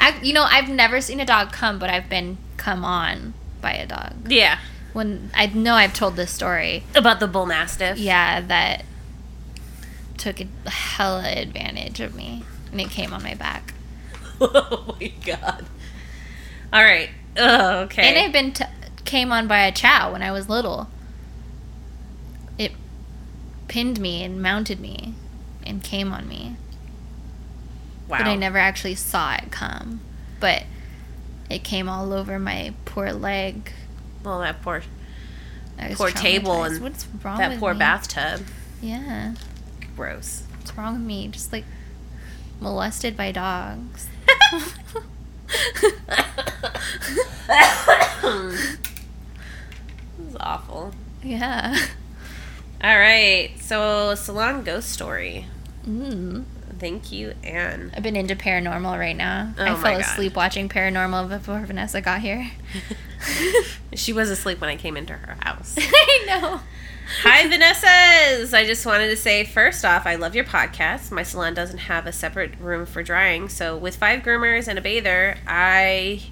I, 0.00 0.18
you 0.22 0.32
know, 0.32 0.44
I've 0.48 0.68
never 0.68 1.00
seen 1.00 1.20
a 1.20 1.26
dog 1.26 1.52
come, 1.52 1.78
but 1.78 1.90
I've 1.90 2.08
been 2.08 2.38
come 2.56 2.84
on 2.84 3.34
by 3.60 3.72
a 3.74 3.86
dog. 3.86 4.30
yeah. 4.30 4.58
When 4.92 5.30
I 5.34 5.46
know 5.46 5.74
I've 5.74 5.94
told 5.94 6.16
this 6.16 6.32
story. 6.32 6.82
About 6.96 7.20
the 7.20 7.28
bull 7.28 7.46
mastiff. 7.46 7.96
Yeah, 7.96 8.40
that 8.40 8.84
took 10.18 10.40
a 10.40 10.46
hella 10.68 11.30
advantage 11.30 12.00
of 12.00 12.14
me, 12.16 12.42
and 12.72 12.80
it 12.80 12.90
came 12.90 13.12
on 13.12 13.22
my 13.22 13.34
back. 13.34 13.72
oh 14.40 14.96
my 15.00 15.12
god. 15.24 15.64
All 16.72 16.82
right. 16.82 17.10
Oh, 17.36 17.80
okay. 17.82 18.08
And 18.08 18.18
I've 18.18 18.32
been 18.32 18.52
t- 18.52 18.64
came 19.04 19.30
on 19.30 19.46
by 19.46 19.60
a 19.60 19.70
chow 19.70 20.12
when 20.12 20.22
I 20.22 20.32
was 20.32 20.48
little. 20.48 20.88
It 22.58 22.72
pinned 23.68 24.00
me 24.00 24.24
and 24.24 24.42
mounted 24.42 24.80
me, 24.80 25.14
and 25.64 25.84
came 25.84 26.12
on 26.12 26.26
me. 26.28 26.56
Wow. 28.10 28.18
but 28.18 28.26
I 28.26 28.34
never 28.36 28.58
actually 28.58 28.94
saw 28.96 29.34
it 29.34 29.50
come. 29.50 30.00
But 30.40 30.64
it 31.48 31.64
came 31.64 31.88
all 31.88 32.12
over 32.12 32.38
my 32.38 32.74
poor 32.84 33.12
leg. 33.12 33.72
Well, 34.22 34.40
that 34.40 34.60
poor 34.62 34.82
Poor 35.94 36.10
table 36.10 36.62
and 36.64 36.82
what's 36.82 37.06
wrong 37.24 37.38
that 37.38 37.50
with 37.52 37.60
poor 37.60 37.72
me? 37.72 37.78
bathtub. 37.78 38.42
Yeah, 38.82 39.34
Gross. 39.96 40.42
what's 40.58 40.76
wrong 40.76 40.92
with 40.94 41.02
me? 41.02 41.28
Just 41.28 41.52
like 41.54 41.64
molested 42.60 43.16
by 43.16 43.32
dogs. 43.32 44.06
this 50.18 50.28
is 50.28 50.36
awful. 50.38 50.92
yeah. 51.22 51.76
All 52.82 52.98
right. 52.98 53.50
So, 53.60 54.14
salon 54.14 54.62
ghost 54.64 54.90
story. 54.90 55.46
Mm. 55.86 56.44
Thank 56.80 57.12
you, 57.12 57.34
Anne. 57.44 57.92
I've 57.94 58.02
been 58.02 58.16
into 58.16 58.34
paranormal 58.34 58.98
right 58.98 59.16
now. 59.16 59.52
Oh 59.58 59.62
I 59.62 59.74
fell 59.74 60.00
asleep 60.00 60.34
watching 60.34 60.68
paranormal 60.68 61.28
before 61.28 61.60
Vanessa 61.60 62.00
got 62.00 62.20
here. 62.20 62.50
She 63.94 64.12
was 64.12 64.30
asleep 64.30 64.60
when 64.60 64.70
I 64.70 64.76
came 64.76 64.96
into 64.96 65.12
her 65.12 65.36
house. 65.42 65.76
I 65.78 66.24
know. 66.26 66.60
Hi, 67.22 67.48
Vanessa's. 67.48 68.54
I 68.54 68.64
just 68.64 68.86
wanted 68.86 69.08
to 69.08 69.16
say 69.16 69.44
first 69.44 69.84
off, 69.84 70.06
I 70.06 70.14
love 70.14 70.34
your 70.34 70.44
podcast. 70.44 71.10
My 71.10 71.24
salon 71.24 71.54
doesn't 71.54 71.78
have 71.78 72.06
a 72.06 72.12
separate 72.12 72.58
room 72.60 72.86
for 72.86 73.02
drying, 73.02 73.48
so 73.48 73.76
with 73.76 73.96
five 73.96 74.22
groomers 74.22 74.68
and 74.68 74.78
a 74.78 74.82
bather, 74.82 75.36
I 75.46 76.22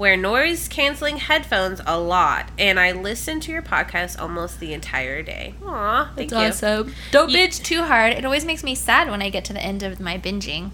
wear 0.00 0.16
noise 0.16 0.66
canceling 0.66 1.18
headphones 1.18 1.78
a 1.84 2.00
lot, 2.00 2.48
and 2.58 2.80
I 2.80 2.90
listen 2.90 3.38
to 3.40 3.52
your 3.52 3.60
podcast 3.60 4.18
almost 4.18 4.58
the 4.58 4.72
entire 4.72 5.20
day. 5.22 5.52
Aw, 5.62 6.10
thank 6.16 6.30
you. 6.30 6.36
awesome. 6.38 6.94
Don't 7.10 7.28
You- 7.28 7.36
binge 7.36 7.60
too 7.60 7.82
hard. 7.82 8.14
It 8.14 8.24
always 8.24 8.46
makes 8.46 8.64
me 8.64 8.74
sad 8.74 9.10
when 9.10 9.20
I 9.20 9.28
get 9.28 9.44
to 9.44 9.52
the 9.52 9.60
end 9.60 9.82
of 9.82 10.00
my 10.00 10.16
binging. 10.16 10.70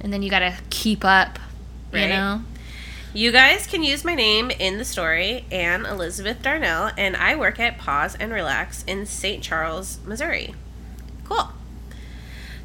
And 0.00 0.14
then 0.14 0.22
you 0.22 0.30
gotta 0.30 0.54
keep 0.70 1.04
up, 1.04 1.38
you 1.92 2.08
know? 2.08 2.40
You 3.12 3.30
guys 3.32 3.66
can 3.66 3.82
use 3.82 4.02
my 4.02 4.14
name 4.14 4.50
in 4.50 4.78
the 4.78 4.84
story, 4.86 5.44
Anne 5.52 5.84
Elizabeth 5.84 6.40
Darnell, 6.40 6.90
and 6.96 7.14
I 7.14 7.36
work 7.36 7.60
at 7.60 7.76
Paws 7.76 8.14
and 8.14 8.32
Relax 8.32 8.82
in 8.84 9.04
St. 9.04 9.42
Charles, 9.42 9.98
Missouri. 10.06 10.54
Cool. 11.24 11.50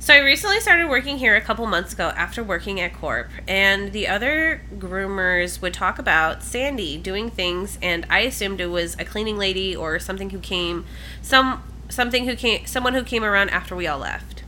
So 0.10 0.16
I 0.16 0.22
recently 0.22 0.60
started 0.60 0.90
working 0.90 1.20
here 1.20 1.36
a 1.36 1.42
couple 1.42 1.68
months 1.68 1.94
ago 1.94 2.12
after 2.16 2.44
working 2.44 2.82
at 2.82 2.96
Corp, 2.96 3.30
and 3.48 3.92
the 3.92 4.08
other 4.08 4.60
groomers 4.76 5.62
would 5.62 5.72
talk 5.72 6.00
about 6.00 6.42
Sandy 6.42 6.98
doing 6.98 7.30
things, 7.30 7.78
and 7.80 8.08
I 8.10 8.22
assumed 8.22 8.60
it 8.60 8.72
was 8.72 8.96
a 8.98 9.06
cleaning 9.06 9.38
lady 9.38 9.76
or 9.76 10.00
something 10.00 10.32
who 10.32 10.40
came, 10.40 10.86
some 11.22 11.62
something 11.90 12.26
who 12.26 12.36
came, 12.36 12.66
someone 12.66 12.96
who 12.96 13.04
came 13.04 13.24
around 13.24 13.50
after 13.52 13.76
we 13.76 13.86
all 13.86 14.00
left. 14.00 14.42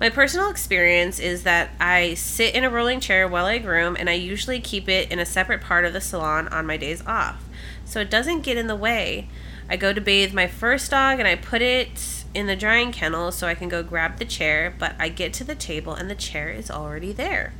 My 0.00 0.10
personal 0.10 0.50
experience 0.50 1.20
is 1.20 1.44
that 1.44 1.70
I 1.78 2.14
sit 2.14 2.56
in 2.56 2.64
a 2.64 2.68
rolling 2.68 2.98
chair 2.98 3.28
while 3.28 3.46
I 3.46 3.58
groom, 3.58 3.96
and 3.96 4.10
I 4.10 4.14
usually 4.14 4.58
keep 4.58 4.88
it 4.88 5.12
in 5.12 5.20
a 5.20 5.24
separate 5.24 5.60
part 5.60 5.84
of 5.84 5.92
the 5.92 6.00
salon 6.00 6.48
on 6.48 6.66
my 6.66 6.76
days 6.76 7.06
off, 7.06 7.44
so 7.84 8.00
it 8.00 8.10
doesn't 8.10 8.40
get 8.40 8.56
in 8.56 8.66
the 8.66 8.74
way. 8.74 9.28
I 9.70 9.76
go 9.76 9.92
to 9.92 10.00
bathe 10.00 10.34
my 10.34 10.48
first 10.48 10.90
dog 10.90 11.20
and 11.20 11.28
I 11.28 11.36
put 11.36 11.62
it 11.62 12.17
in 12.34 12.46
the 12.46 12.56
drying 12.56 12.92
kennel 12.92 13.32
so 13.32 13.46
I 13.46 13.54
can 13.54 13.68
go 13.68 13.82
grab 13.82 14.18
the 14.18 14.24
chair, 14.24 14.72
but 14.78 14.94
I 14.98 15.08
get 15.08 15.32
to 15.34 15.44
the 15.44 15.54
table 15.54 15.94
and 15.94 16.10
the 16.10 16.14
chair 16.14 16.50
is 16.50 16.70
already 16.70 17.12
there. 17.12 17.52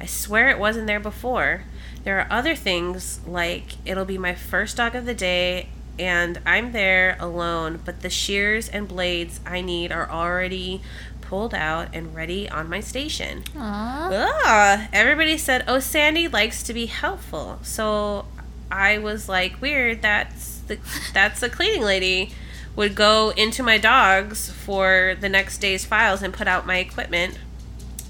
I 0.00 0.06
swear 0.06 0.48
it 0.48 0.58
wasn't 0.58 0.86
there 0.86 1.00
before. 1.00 1.64
There 2.04 2.18
are 2.20 2.26
other 2.30 2.54
things 2.54 3.20
like 3.26 3.76
it'll 3.84 4.04
be 4.04 4.18
my 4.18 4.34
first 4.34 4.76
dog 4.76 4.94
of 4.94 5.06
the 5.06 5.14
day 5.14 5.68
and 5.98 6.40
I'm 6.44 6.72
there 6.72 7.16
alone, 7.20 7.80
but 7.84 8.02
the 8.02 8.10
shears 8.10 8.68
and 8.68 8.88
blades 8.88 9.40
I 9.46 9.60
need 9.60 9.92
are 9.92 10.10
already 10.10 10.82
pulled 11.20 11.54
out 11.54 11.88
and 11.92 12.14
ready 12.14 12.48
on 12.48 12.68
my 12.68 12.80
station. 12.80 13.42
Aww. 13.54 14.30
Ah, 14.44 14.88
everybody 14.92 15.38
said, 15.38 15.64
"Oh, 15.66 15.78
Sandy 15.78 16.28
likes 16.28 16.62
to 16.64 16.74
be 16.74 16.86
helpful." 16.86 17.60
So 17.62 18.26
I 18.70 18.98
was 18.98 19.28
like, 19.28 19.60
"Weird. 19.60 20.02
That's 20.02 20.58
the 20.58 20.78
that's 21.12 21.40
the 21.40 21.48
cleaning 21.48 21.82
lady 21.82 22.32
would 22.76 22.94
go 22.94 23.30
into 23.30 23.62
my 23.62 23.78
dogs 23.78 24.50
for 24.50 25.16
the 25.20 25.28
next 25.28 25.58
day's 25.58 25.84
files 25.84 26.22
and 26.22 26.34
put 26.34 26.48
out 26.48 26.66
my 26.66 26.78
equipment, 26.78 27.38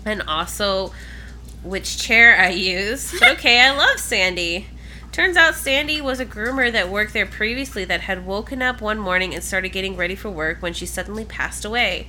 and 0.05 0.23
also 0.23 0.93
which 1.63 1.99
chair 1.99 2.37
I 2.39 2.51
use." 2.51 3.13
But 3.19 3.31
okay, 3.39 3.61
I 3.61 3.77
love 3.77 3.99
Sandy. 3.99 4.69
Turns 5.15 5.37
out 5.37 5.55
Sandy 5.55 6.01
was 6.01 6.19
a 6.19 6.27
groomer 6.27 6.73
that 6.73 6.89
worked 6.89 7.13
there 7.13 7.25
previously 7.25 7.85
that 7.85 8.01
had 8.01 8.27
woken 8.27 8.61
up 8.61 8.81
one 8.81 8.99
morning 8.99 9.33
and 9.33 9.45
started 9.45 9.69
getting 9.69 9.95
ready 9.95 10.17
for 10.17 10.29
work 10.29 10.61
when 10.61 10.73
she 10.73 10.87
suddenly 10.87 11.25
passed 11.25 11.65
away. 11.65 12.09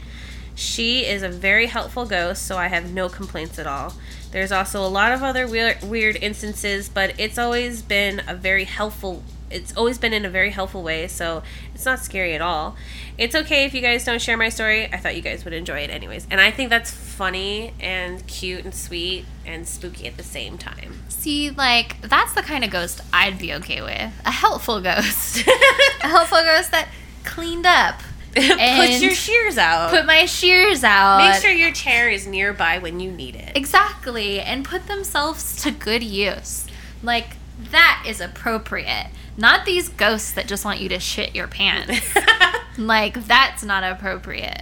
She 0.55 1.05
is 1.05 1.21
a 1.21 1.29
very 1.29 1.67
helpful 1.67 2.05
ghost, 2.05 2.47
so 2.47 2.57
I 2.57 2.67
have 2.67 2.91
no 2.91 3.09
complaints 3.09 3.59
at 3.59 3.67
all. 3.67 3.93
There's 4.31 4.51
also 4.51 4.83
a 4.83 4.87
lot 4.87 5.11
of 5.11 5.21
other 5.21 5.47
weird, 5.47 5.83
weird 5.83 6.15
instances, 6.15 6.89
but 6.89 7.13
it's 7.19 7.37
always 7.37 7.81
been 7.81 8.23
a 8.27 8.33
very 8.33 8.63
helpful. 8.63 9.21
It's 9.49 9.75
always 9.77 9.97
been 9.97 10.13
in 10.13 10.25
a 10.25 10.29
very 10.29 10.49
helpful 10.49 10.81
way, 10.81 11.07
so 11.07 11.43
it's 11.73 11.85
not 11.85 11.99
scary 11.99 12.33
at 12.33 12.41
all. 12.41 12.75
It's 13.17 13.35
okay 13.35 13.65
if 13.65 13.73
you 13.73 13.81
guys 13.81 14.03
don't 14.03 14.21
share 14.21 14.37
my 14.37 14.49
story. 14.49 14.91
I 14.91 14.97
thought 14.97 15.15
you 15.15 15.21
guys 15.21 15.45
would 15.45 15.53
enjoy 15.53 15.79
it 15.79 15.89
anyways, 15.89 16.27
and 16.31 16.41
I 16.41 16.51
think 16.51 16.69
that's 16.69 16.91
funny 16.91 17.73
and 17.79 18.25
cute 18.27 18.63
and 18.63 18.73
sweet 18.73 19.25
and 19.45 19.67
spooky 19.67 20.07
at 20.07 20.17
the 20.17 20.23
same 20.23 20.57
time. 20.57 21.03
See, 21.09 21.49
like, 21.51 22.01
that's 22.01 22.33
the 22.33 22.41
kind 22.41 22.63
of 22.63 22.71
ghost 22.71 23.01
I'd 23.13 23.37
be 23.37 23.53
okay 23.55 23.81
with. 23.81 24.11
A 24.25 24.31
helpful 24.31 24.81
ghost. 24.81 25.43
a 26.03 26.07
helpful 26.07 26.39
ghost 26.39 26.71
that 26.71 26.87
cleaned 27.23 27.65
up. 27.65 28.01
Put 28.35 28.99
your 28.99 29.13
shears 29.13 29.57
out. 29.57 29.91
Put 29.91 30.05
my 30.05 30.25
shears 30.25 30.83
out. 30.83 31.19
Make 31.19 31.41
sure 31.41 31.51
your 31.51 31.71
chair 31.71 32.09
is 32.09 32.27
nearby 32.27 32.79
when 32.79 32.99
you 32.99 33.09
need 33.09 33.35
it. 33.35 33.55
Exactly. 33.55 34.41
And 34.41 34.65
put 34.65 34.87
themselves 34.87 35.61
to 35.63 35.71
good 35.71 36.03
use. 36.03 36.67
Like, 37.01 37.37
that 37.71 38.03
is 38.05 38.19
appropriate. 38.19 39.07
Not 39.37 39.65
these 39.65 39.89
ghosts 39.89 40.31
that 40.33 40.47
just 40.47 40.63
want 40.63 40.79
you 40.79 40.89
to 40.89 40.99
shit 40.99 41.35
your 41.35 41.47
pants. 41.47 42.15
like, 42.77 43.25
that's 43.25 43.63
not 43.63 43.83
appropriate. 43.83 44.61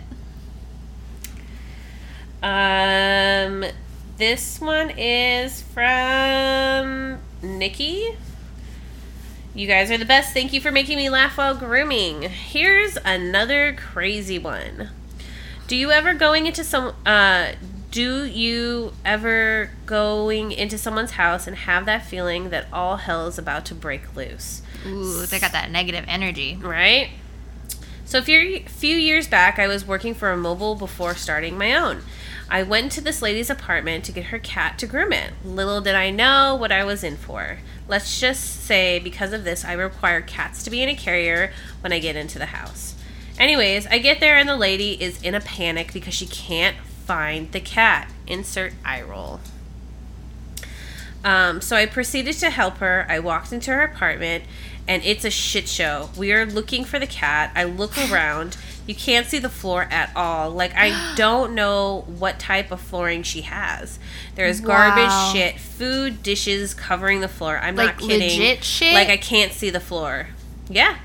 Um, 2.42 3.64
this 4.18 4.60
one 4.60 4.90
is 4.98 5.62
from 5.62 7.20
Nikki. 7.42 8.18
You 9.56 9.68
guys 9.68 9.92
are 9.92 9.98
the 9.98 10.06
best. 10.06 10.34
Thank 10.34 10.52
you 10.52 10.60
for 10.60 10.72
making 10.72 10.98
me 10.98 11.10
laugh 11.10 11.38
while 11.38 11.56
grooming. 11.56 12.24
Here's 12.24 12.98
another 13.06 13.74
crazy 13.74 14.40
one. 14.40 14.90
Do 15.68 15.76
you 15.76 15.92
ever 15.92 16.16
going 16.16 16.48
into 16.48 16.64
some 16.64 16.96
uh 17.06 17.52
do 17.92 18.26
you 18.26 18.94
ever 19.06 19.70
going 19.86 20.52
into 20.52 20.80
someone's 20.80 21.12
house 21.12 21.46
and 21.46 21.56
have 21.56 21.86
that 21.86 22.04
feeling 22.04 22.50
that 22.50 22.66
all 22.74 22.98
hell 22.98 23.28
is 23.28 23.38
about 23.38 23.66
to 23.66 23.76
break 23.76 24.16
loose? 24.16 24.63
Ooh, 24.86 25.26
they 25.26 25.40
got 25.40 25.52
that 25.54 25.72
negative 25.72 26.06
energy. 26.08 26.58
right? 26.62 27.10
So 28.06 28.20
a 28.20 28.22
few, 28.22 28.96
years 28.96 29.28
back, 29.28 29.58
I 29.58 29.68
was 29.68 29.88
working 29.88 30.14
for 30.14 30.32
a 30.32 30.38
mobile 30.38 30.76
before 30.76 31.16
starting 31.16 31.58
my 31.58 31.74
own. 31.74 32.04
I 32.50 32.62
went 32.62 32.92
to 32.92 33.02
this 33.02 33.22
lady's 33.22 33.50
apartment 33.50 34.04
to 34.06 34.12
get 34.12 34.26
her 34.26 34.38
cat 34.38 34.78
to 34.80 34.86
groom 34.86 35.12
it. 35.12 35.32
Little 35.44 35.82
did 35.82 35.96
I 35.96 36.12
know 36.12 36.56
what 36.56 36.72
I 36.72 36.84
was 36.84 37.04
in 37.04 37.18
for. 37.18 37.60
Let's 37.88 38.20
just 38.20 38.66
say 38.66 39.00
because 39.00 39.34
of 39.34 39.44
this, 39.44 39.66
I 39.66 39.74
require 39.74 40.22
cats 40.22 40.64
to 40.64 40.70
be 40.70 40.84
in 40.84 40.90
a 40.90 40.96
carrier 40.96 41.54
when 41.82 41.92
I 41.92 42.00
get 42.00 42.16
into 42.16 42.38
the 42.38 42.48
house. 42.48 42.94
Anyways, 43.40 43.88
I 43.88 43.98
get 43.98 44.20
there 44.20 44.38
and 44.38 44.48
the 44.48 44.58
lady 44.58 45.02
is 45.02 45.20
in 45.24 45.34
a 45.34 45.42
panic 45.42 45.94
because 45.94 46.14
she 46.14 46.28
can't 46.28 46.78
find 46.78 47.52
the 47.52 47.60
cat. 47.60 48.12
Insert 48.28 48.74
eye 48.86 49.02
roll. 49.02 49.40
Um, 51.24 51.62
so 51.62 51.76
I 51.76 51.86
proceeded 51.86 52.36
to 52.40 52.50
help 52.50 52.78
her. 52.78 53.06
I 53.10 53.20
walked 53.20 53.54
into 53.54 53.72
her 53.72 53.82
apartment, 53.82 54.44
and 54.88 55.04
it's 55.04 55.24
a 55.26 55.30
shit 55.30 55.68
show. 55.68 56.10
We 56.18 56.32
are 56.34 56.46
looking 56.46 56.84
for 56.86 57.00
the 57.00 57.08
cat. 57.08 57.52
I 57.56 57.64
look 57.64 57.98
around. 58.12 58.58
You 58.86 58.94
can't 58.96 59.26
see 59.26 59.40
the 59.40 59.50
floor 59.50 59.84
at 59.90 60.12
all. 60.16 60.50
Like 60.52 60.74
I 60.76 61.14
don't 61.18 61.54
know 61.56 62.04
what 62.08 62.38
type 62.40 62.72
of 62.72 62.82
flooring 62.82 63.24
she 63.24 63.42
has. 63.44 63.98
There's 64.36 64.60
garbage 64.60 65.08
Wow. 65.08 65.32
shit, 65.34 65.60
food, 65.60 66.22
dishes 66.22 66.74
covering 66.74 67.22
the 67.22 67.28
floor. 67.30 67.58
I'm 67.60 67.76
Like 67.76 68.00
not 68.02 68.10
kidding. 68.10 68.20
legit 68.40 68.64
shit? 68.64 68.94
Like 68.94 69.08
I 69.10 69.18
can't 69.18 69.54
see 69.54 69.70
the 69.70 69.80
floor. 69.80 70.28
Yeah. 70.70 70.98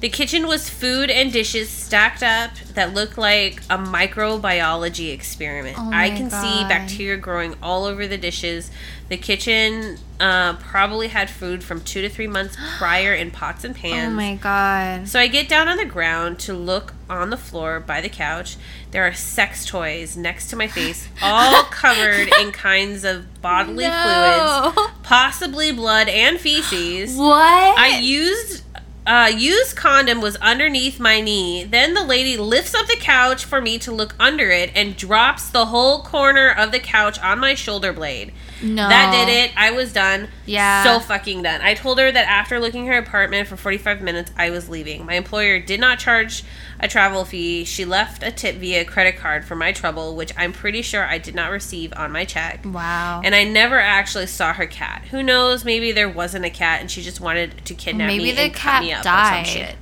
The 0.00 0.10
kitchen 0.10 0.46
was 0.46 0.68
food 0.68 1.08
and 1.10 1.32
dishes 1.32 1.70
stacked 1.70 2.22
up 2.22 2.50
that 2.74 2.92
looked 2.92 3.16
like 3.16 3.60
a 3.70 3.78
microbiology 3.78 5.12
experiment. 5.12 5.76
Oh 5.78 5.90
I 5.92 6.10
can 6.10 6.28
see 6.30 6.62
bacteria 6.68 7.16
growing 7.16 7.54
all 7.62 7.84
over 7.86 8.06
the 8.06 8.18
dishes. 8.18 8.70
The 9.08 9.16
kitchen 9.16 9.96
uh, 10.20 10.56
probably 10.56 11.08
had 11.08 11.30
food 11.30 11.64
from 11.64 11.80
two 11.80 12.02
to 12.02 12.10
three 12.10 12.26
months 12.26 12.56
prior 12.78 13.14
in 13.14 13.30
pots 13.30 13.64
and 13.64 13.74
pans. 13.74 14.12
Oh 14.12 14.14
my 14.16 14.34
god. 14.34 15.08
So 15.08 15.18
I 15.18 15.28
get 15.28 15.48
down 15.48 15.66
on 15.66 15.78
the 15.78 15.86
ground 15.86 16.38
to 16.40 16.52
look 16.52 16.92
on 17.08 17.30
the 17.30 17.36
floor 17.38 17.80
by 17.80 18.00
the 18.02 18.08
couch. 18.10 18.56
There 18.90 19.06
are 19.06 19.14
sex 19.14 19.64
toys 19.64 20.14
next 20.16 20.48
to 20.50 20.56
my 20.56 20.68
face, 20.68 21.08
all 21.22 21.62
covered 21.70 22.28
in 22.40 22.52
kinds 22.52 23.04
of 23.04 23.40
bodily 23.40 23.84
No. 23.84 24.72
fluids, 24.74 24.90
possibly 25.04 25.72
blood 25.72 26.08
and 26.08 26.38
feces. 26.38 27.16
What? 27.16 27.78
I 27.78 27.98
used 28.00 28.62
uh, 29.06 29.30
used 29.34 29.76
condom 29.76 30.20
was 30.20 30.36
underneath 30.36 30.98
my 30.98 31.20
knee. 31.20 31.62
Then 31.62 31.94
the 31.94 32.04
lady 32.04 32.36
lifts 32.36 32.74
up 32.74 32.86
the 32.86 32.96
couch 32.96 33.44
for 33.44 33.60
me 33.60 33.78
to 33.78 33.92
look 33.92 34.16
under 34.18 34.50
it 34.50 34.72
and 34.74 34.96
drops 34.96 35.48
the 35.48 35.66
whole 35.66 36.02
corner 36.02 36.50
of 36.50 36.72
the 36.72 36.80
couch 36.80 37.18
on 37.20 37.38
my 37.38 37.54
shoulder 37.54 37.92
blade. 37.92 38.32
No. 38.62 38.88
That 38.88 39.12
did 39.26 39.32
it. 39.32 39.52
I 39.56 39.70
was 39.70 39.92
done. 39.92 40.28
Yeah. 40.46 40.82
So 40.84 41.00
fucking 41.00 41.42
done. 41.42 41.60
I 41.60 41.74
told 41.74 41.98
her 41.98 42.10
that 42.10 42.26
after 42.28 42.58
looking 42.58 42.86
her 42.86 42.96
apartment 42.98 43.48
for 43.48 43.56
45 43.56 44.00
minutes, 44.02 44.30
I 44.36 44.50
was 44.50 44.68
leaving. 44.68 45.04
My 45.04 45.14
employer 45.14 45.58
did 45.58 45.78
not 45.80 45.98
charge 45.98 46.42
a 46.80 46.88
travel 46.88 47.24
fee. 47.24 47.64
She 47.64 47.84
left 47.84 48.22
a 48.22 48.30
tip 48.30 48.56
via 48.56 48.84
credit 48.84 49.16
card 49.16 49.44
for 49.44 49.56
my 49.56 49.72
trouble, 49.72 50.14
which 50.16 50.32
I'm 50.36 50.52
pretty 50.52 50.82
sure 50.82 51.04
I 51.06 51.18
did 51.18 51.34
not 51.34 51.50
receive 51.50 51.92
on 51.96 52.12
my 52.12 52.24
check. 52.24 52.60
Wow. 52.64 53.20
And 53.24 53.34
I 53.34 53.44
never 53.44 53.78
actually 53.80 54.26
saw 54.26 54.52
her 54.52 54.66
cat. 54.66 55.02
Who 55.10 55.22
knows? 55.22 55.64
Maybe 55.64 55.92
there 55.92 56.08
wasn't 56.08 56.44
a 56.44 56.50
cat 56.50 56.80
and 56.80 56.90
she 56.90 57.02
just 57.02 57.20
wanted 57.20 57.64
to 57.64 57.74
kidnap 57.74 58.08
Maybe 58.08 58.24
me 58.24 58.32
the 58.32 58.40
and 58.42 58.54
cut 58.54 58.60
cat 58.60 58.82
me 58.82 58.92
up 58.92 59.00
or 59.00 59.04
died. 59.04 59.46
some 59.46 59.54
shit. 59.54 59.76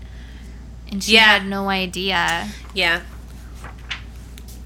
and 0.91 1.03
she 1.05 1.15
Yeah. 1.15 1.21
had 1.39 1.47
no 1.47 1.69
idea. 1.69 2.49
Yeah. 2.75 3.01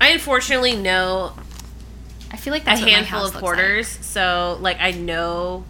I 0.01 0.09
unfortunately 0.11 0.77
know 0.77 1.33
I 2.31 2.37
feel 2.37 2.53
like 2.53 2.63
a 2.63 2.67
that's 2.67 2.81
my 2.83 2.91
handful 2.91 3.21
of 3.21 3.35
looks 3.35 3.41
hoarders, 3.41 3.89
so 3.89 4.59
like 4.61 4.79
I 4.81 4.91
know 4.91 5.65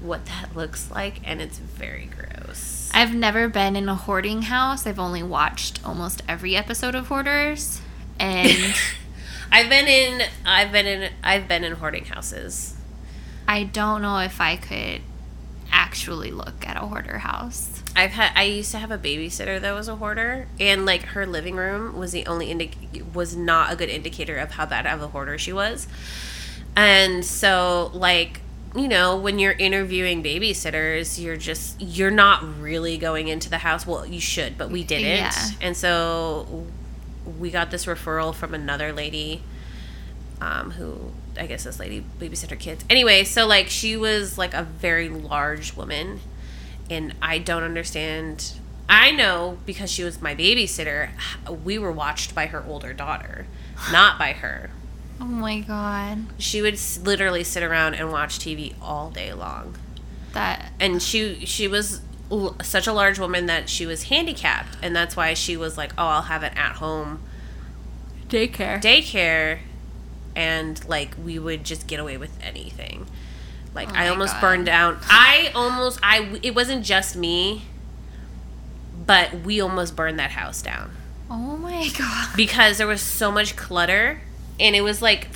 what 0.00 0.26
that 0.26 0.56
looks 0.56 0.90
like, 0.90 1.20
and 1.24 1.40
it's 1.40 1.58
very 1.58 2.06
gross. 2.06 2.90
I've 2.92 3.14
never 3.14 3.48
been 3.48 3.76
in 3.76 3.88
a 3.88 3.94
hoarding 3.94 4.42
house. 4.42 4.86
I've 4.86 4.98
only 4.98 5.22
watched 5.22 5.84
almost 5.84 6.22
every 6.28 6.56
episode 6.56 6.94
of 6.94 7.06
Hoarders, 7.06 7.80
and 8.18 8.74
I've 9.52 9.68
been 9.68 9.86
in, 9.86 10.22
I've 10.44 10.72
been 10.72 10.86
in, 10.86 11.12
I've 11.22 11.48
been 11.48 11.64
in 11.64 11.72
hoarding 11.74 12.04
houses. 12.04 12.76
I 13.48 13.64
don't 13.64 14.02
know 14.02 14.18
if 14.18 14.40
I 14.40 14.56
could 14.56 15.02
actually 15.70 16.30
look 16.30 16.66
at 16.66 16.76
a 16.76 16.86
hoarder 16.86 17.18
house. 17.18 17.81
I've 17.94 18.12
had, 18.12 18.32
I 18.34 18.44
used 18.44 18.70
to 18.72 18.78
have 18.78 18.90
a 18.90 18.98
babysitter 18.98 19.60
that 19.60 19.72
was 19.72 19.88
a 19.88 19.96
hoarder, 19.96 20.48
and 20.58 20.86
like 20.86 21.02
her 21.02 21.26
living 21.26 21.56
room 21.56 21.96
was 21.96 22.12
the 22.12 22.26
only 22.26 22.46
indic- 22.48 23.12
was 23.12 23.36
not 23.36 23.72
a 23.72 23.76
good 23.76 23.88
indicator 23.88 24.36
of 24.36 24.52
how 24.52 24.66
bad 24.66 24.86
of 24.86 25.02
a 25.02 25.08
hoarder 25.08 25.38
she 25.38 25.52
was. 25.52 25.86
And 26.74 27.24
so, 27.24 27.90
like, 27.92 28.40
you 28.74 28.88
know, 28.88 29.16
when 29.16 29.38
you're 29.38 29.52
interviewing 29.52 30.22
babysitters, 30.22 31.22
you're 31.22 31.36
just 31.36 31.80
you're 31.80 32.10
not 32.10 32.60
really 32.60 32.96
going 32.96 33.28
into 33.28 33.50
the 33.50 33.58
house. 33.58 33.86
Well, 33.86 34.06
you 34.06 34.20
should, 34.20 34.56
but 34.56 34.70
we 34.70 34.82
didn't. 34.82 35.04
Yeah. 35.04 35.32
And 35.60 35.76
so 35.76 36.66
we 37.38 37.50
got 37.50 37.70
this 37.70 37.84
referral 37.84 38.34
from 38.34 38.54
another 38.54 38.92
lady 38.92 39.42
um, 40.40 40.72
who 40.72 41.12
I 41.38 41.46
guess 41.46 41.64
this 41.64 41.78
lady 41.78 42.04
babysit 42.18 42.50
her 42.50 42.56
kids. 42.56 42.84
Anyway, 42.90 43.24
so 43.24 43.46
like 43.46 43.68
she 43.68 43.96
was 43.96 44.38
like 44.38 44.54
a 44.54 44.62
very 44.62 45.08
large 45.08 45.76
woman, 45.76 46.20
and 46.92 47.14
I 47.22 47.38
don't 47.38 47.62
understand. 47.62 48.52
I 48.88 49.10
know 49.10 49.58
because 49.66 49.90
she 49.90 50.04
was 50.04 50.20
my 50.20 50.34
babysitter, 50.34 51.10
we 51.64 51.78
were 51.78 51.92
watched 51.92 52.34
by 52.34 52.46
her 52.46 52.62
older 52.66 52.92
daughter, 52.92 53.46
not 53.90 54.18
by 54.18 54.32
her. 54.32 54.70
Oh 55.20 55.24
my 55.26 55.60
god. 55.60 56.18
She 56.38 56.60
would 56.62 56.74
s- 56.74 56.98
literally 56.98 57.44
sit 57.44 57.62
around 57.62 57.94
and 57.94 58.10
watch 58.10 58.40
TV 58.40 58.74
all 58.82 59.08
day 59.10 59.32
long, 59.32 59.76
That 60.32 60.72
and 60.80 61.00
she 61.00 61.46
she 61.46 61.68
was 61.68 62.00
l- 62.28 62.56
such 62.60 62.88
a 62.88 62.92
large 62.92 63.20
woman 63.20 63.46
that 63.46 63.68
she 63.68 63.86
was 63.86 64.04
handicapped, 64.04 64.76
and 64.82 64.96
that's 64.96 65.14
why 65.14 65.34
she 65.34 65.56
was 65.56 65.78
like, 65.78 65.92
"Oh, 65.96 66.06
I'll 66.06 66.22
have 66.22 66.42
an 66.42 66.56
at 66.58 66.76
home 66.76 67.22
daycare. 68.28 68.82
daycare 68.82 69.58
and 70.34 70.84
like 70.88 71.14
we 71.22 71.38
would 71.38 71.62
just 71.62 71.86
get 71.86 72.00
away 72.00 72.16
with 72.16 72.36
anything 72.42 73.06
like 73.74 73.88
Oh 73.90 73.94
i 73.94 74.08
almost 74.08 74.34
God. 74.34 74.40
burned 74.40 74.66
down 74.66 74.98
i 75.04 75.50
almost 75.54 75.98
i 76.02 76.38
it 76.42 76.54
wasn't 76.54 76.84
just 76.84 77.16
me 77.16 77.62
but 79.06 79.34
we 79.40 79.60
almost 79.60 79.96
burned 79.96 80.18
that 80.18 80.30
house 80.32 80.62
down 80.62 80.92
oh 81.30 81.56
my 81.56 81.88
god. 81.98 82.36
because 82.36 82.78
there 82.78 82.86
was 82.86 83.00
so 83.00 83.30
much 83.30 83.56
clutter 83.56 84.20
and 84.60 84.76
it 84.76 84.82
was 84.82 85.02
like 85.02 85.28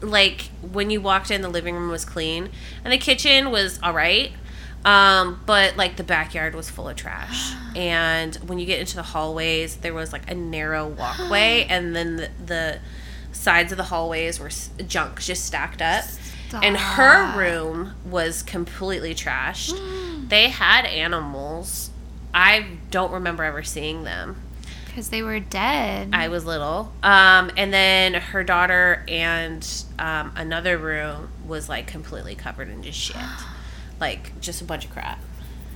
like 0.00 0.50
when 0.60 0.90
you 0.90 1.00
walked 1.00 1.30
in 1.30 1.40
the 1.42 1.48
living 1.48 1.74
room 1.74 1.90
was 1.90 2.04
clean 2.04 2.50
and 2.84 2.92
the 2.92 2.98
kitchen 2.98 3.50
was 3.50 3.78
all 3.82 3.92
right 3.92 4.32
um, 4.84 5.40
but 5.46 5.76
like 5.76 5.96
the 5.96 6.04
backyard 6.04 6.54
was 6.54 6.70
full 6.70 6.88
of 6.88 6.94
trash 6.96 7.54
and 7.76 8.36
when 8.36 8.58
you 8.58 8.66
get 8.66 8.78
into 8.78 8.96
the 8.96 9.02
hallways 9.02 9.76
there 9.76 9.94
was 9.94 10.12
like 10.12 10.30
a 10.30 10.34
narrow 10.34 10.86
walkway 10.98 11.66
and 11.68 11.96
then 11.96 12.16
the, 12.16 12.30
the 12.44 12.78
sides 13.32 13.72
of 13.72 13.78
the 13.78 13.84
hallways 13.84 14.38
were 14.38 14.50
junk 14.86 15.20
just 15.20 15.44
stacked 15.44 15.80
up 15.82 16.04
and 16.54 16.76
her 16.76 17.38
room 17.38 17.92
was 18.04 18.42
completely 18.42 19.14
trashed 19.14 19.78
they 20.28 20.48
had 20.48 20.84
animals 20.86 21.90
i 22.34 22.66
don't 22.90 23.12
remember 23.12 23.42
ever 23.44 23.62
seeing 23.62 24.04
them 24.04 24.36
Because 24.86 25.10
they 25.10 25.22
were 25.22 25.40
dead. 25.40 26.10
I 26.14 26.28
was 26.28 26.46
little. 26.46 26.90
Um, 27.02 27.50
and 27.56 27.70
then 27.72 28.14
her 28.14 28.42
daughter 28.42 29.04
and 29.08 29.62
um, 29.98 30.32
another 30.36 30.78
room 30.78 31.28
was 31.46 31.68
like 31.68 31.86
completely 31.86 32.34
covered 32.34 32.68
in 32.70 32.82
just 32.82 32.98
shit. 32.98 33.16
Like 34.00 34.40
just 34.40 34.60
a 34.62 34.64
bunch 34.64 34.84
of 34.86 34.90
crap. 34.90 35.18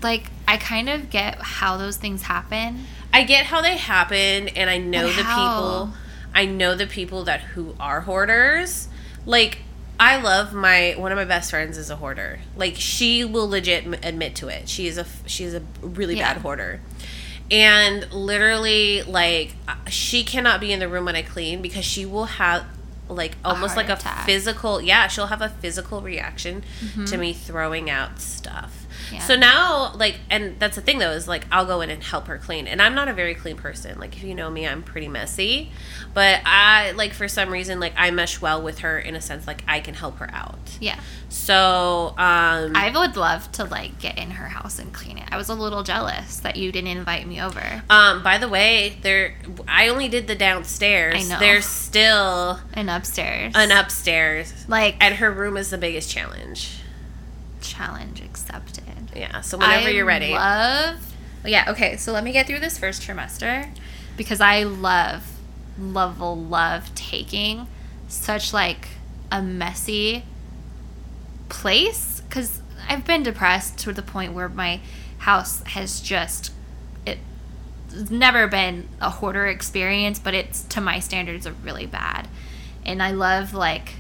like 0.03 0.31
I 0.49 0.57
kind 0.57 0.89
of 0.91 1.11
get 1.11 1.37
how 1.41 1.77
those 1.77 1.97
things 1.99 2.23
happen. 2.23 2.85
I 3.13 3.25
get 3.25 3.47
how 3.47 3.61
they 3.63 3.77
happen 3.77 4.49
and 4.49 4.69
I 4.71 4.79
know 4.79 5.07
But 5.09 5.17
the 5.17 5.23
how? 5.23 5.37
people 5.37 5.95
I 6.35 6.45
know 6.47 6.75
the 6.75 6.87
people 6.87 7.25
that 7.25 7.41
who 7.41 7.75
are 7.81 8.03
hoarders. 8.03 8.89
Like 9.27 9.59
I 10.01 10.21
love 10.21 10.53
my 10.55 10.95
one 10.97 11.13
of 11.13 11.17
my 11.17 11.27
best 11.27 11.51
friends 11.51 11.77
is 11.77 11.91
a 11.91 11.97
hoarder. 11.97 12.41
Like 12.57 12.75
she 12.77 13.25
will 13.25 13.49
legit 13.49 13.85
admit 14.05 14.35
to 14.37 14.49
it. 14.49 14.69
She 14.69 14.87
is 14.89 14.97
a 14.99 15.07
she 15.27 15.45
is 15.45 15.55
a 15.55 15.63
really 15.83 16.17
Yeah. 16.17 16.33
bad 16.33 16.43
hoarder. 16.43 16.81
And 17.51 18.11
literally 18.13 19.03
like 19.03 19.55
uh, 19.69 19.75
she 19.89 20.25
cannot 20.25 20.61
be 20.61 20.73
in 20.73 20.79
the 20.81 20.89
room 20.89 21.05
when 21.05 21.17
I 21.17 21.23
clean 21.23 21.61
because 21.63 21.85
she 21.85 22.07
will 22.07 22.25
have 22.25 22.65
like 23.09 23.37
almost 23.45 23.75
heart 23.75 23.89
like 23.89 23.91
a 23.91 24.01
attack. 24.01 24.25
physical 24.25 24.81
yeah, 24.81 25.07
she'll 25.09 25.27
have 25.27 25.43
a 25.43 25.49
physical 25.49 26.01
reaction 26.01 26.63
to 27.07 27.17
me 27.19 27.33
throwing 27.33 27.91
out 27.91 28.21
stuff. 28.21 28.87
Yeah. 29.13 29.21
So 29.21 29.37
now 29.37 29.93
like 29.95 30.19
and 30.31 30.59
that's 30.59 30.77
the 30.77 30.83
thing 30.83 30.99
though 30.99 31.11
is 31.13 31.27
like 31.29 31.45
I'll 31.51 31.67
go 31.67 31.81
in 31.81 31.91
and 31.91 32.03
help 32.03 32.27
her 32.29 32.39
clean. 32.39 32.67
And 32.67 32.81
I'm 32.81 32.95
not 32.95 33.09
a 33.09 33.13
very 33.13 33.35
clean 33.35 33.57
person. 33.57 33.99
Like 33.99 34.17
if 34.17 34.23
you 34.23 34.35
know 34.35 34.51
me, 34.51 34.67
I'm 34.67 34.83
pretty 34.83 35.09
messy. 35.09 35.71
But 36.15 36.41
I 36.45 36.93
like 36.93 37.13
for 37.13 37.29
some 37.29 37.51
reason 37.51 37.81
like 37.81 37.93
I 37.97 38.11
mesh 38.11 38.41
well 38.41 38.61
with 38.63 38.81
her 38.81 38.99
in 38.99 39.15
a 39.17 39.21
sense 39.21 39.47
like 39.47 39.63
I 39.69 39.81
can 39.81 39.95
help 39.95 40.19
her 40.19 40.31
out. 40.33 40.77
Yeah. 40.81 40.99
So 41.29 42.09
um 42.19 42.73
I 42.77 42.93
would 42.95 43.17
love 43.17 43.51
to 43.53 43.65
like 43.65 43.99
get 44.01 44.19
in 44.19 44.31
her 44.33 44.47
house 44.49 44.79
and 44.79 44.93
clean 44.93 45.19
it. 45.19 45.29
I 45.31 45.37
was 45.37 45.49
a 45.49 45.55
little 45.55 45.83
jealous 45.83 46.39
that 46.41 46.57
you 46.57 46.73
didn't 46.73 46.89
invite 46.91 47.27
me 47.27 47.41
over. 47.41 47.83
um 47.91 48.23
by 48.23 48.39
the 48.39 48.49
way, 48.49 48.99
there 49.03 49.35
I 49.69 49.89
only 49.89 50.09
did 50.09 50.27
the 50.27 50.35
downstairs. 50.35 51.15
I 51.17 51.23
know. 51.29 51.39
There's 51.39 51.67
still 51.67 52.61
an 52.75 52.89
upstairs. 52.89 53.53
an 53.57 53.71
upstairs. 53.71 54.53
like 54.69 54.97
And 55.01 55.17
her 55.17 55.31
room 55.31 55.57
is 55.57 55.71
the 55.71 55.79
biggest 55.79 56.11
challenge. 56.11 56.79
challenge 57.61 58.21
accepted. 58.21 58.85
Yeah. 59.15 59.41
So 59.41 59.59
whenever 59.59 59.89
I 59.89 59.91
you're 59.91 60.05
ready. 60.05 60.35
I 60.35 60.91
love. 60.93 61.15
Yeah. 61.45 61.71
Okay. 61.71 61.97
So 61.97 62.13
let 62.13 62.25
me 62.25 62.33
get 62.33 62.47
through 62.47 62.61
this 62.61 62.79
first 62.79 63.03
trimester 63.03 63.69
because 64.17 64.41
I 64.41 64.65
love, 64.65 65.27
love, 65.79 66.21
love 66.21 66.95
taking 66.95 67.67
such 68.09 68.53
like 68.53 68.89
a 69.31 69.41
messy 69.41 70.25
place 71.49 72.21
because 72.21 72.61
I've 72.89 73.05
been 73.05 73.23
depressed 73.23 73.79
to 73.81 73.93
the 73.93 74.03
point 74.03 74.33
where 74.33 74.49
my 74.49 74.81
house 75.19 75.63
has 75.67 76.01
just 76.01 76.53
it's 77.07 78.11
never 78.11 78.47
been 78.47 78.89
a 79.01 79.11
hoarder 79.11 79.47
experience, 79.47 80.19
but 80.19 80.35
it's 80.35 80.63
to 80.65 80.81
my 80.81 81.01
standards 81.01 81.47
are 81.47 81.55
really 81.65 81.87
bad. 81.87 82.29
And 82.85 83.03
I 83.03 83.11
love 83.11 83.53
like 83.53 83.95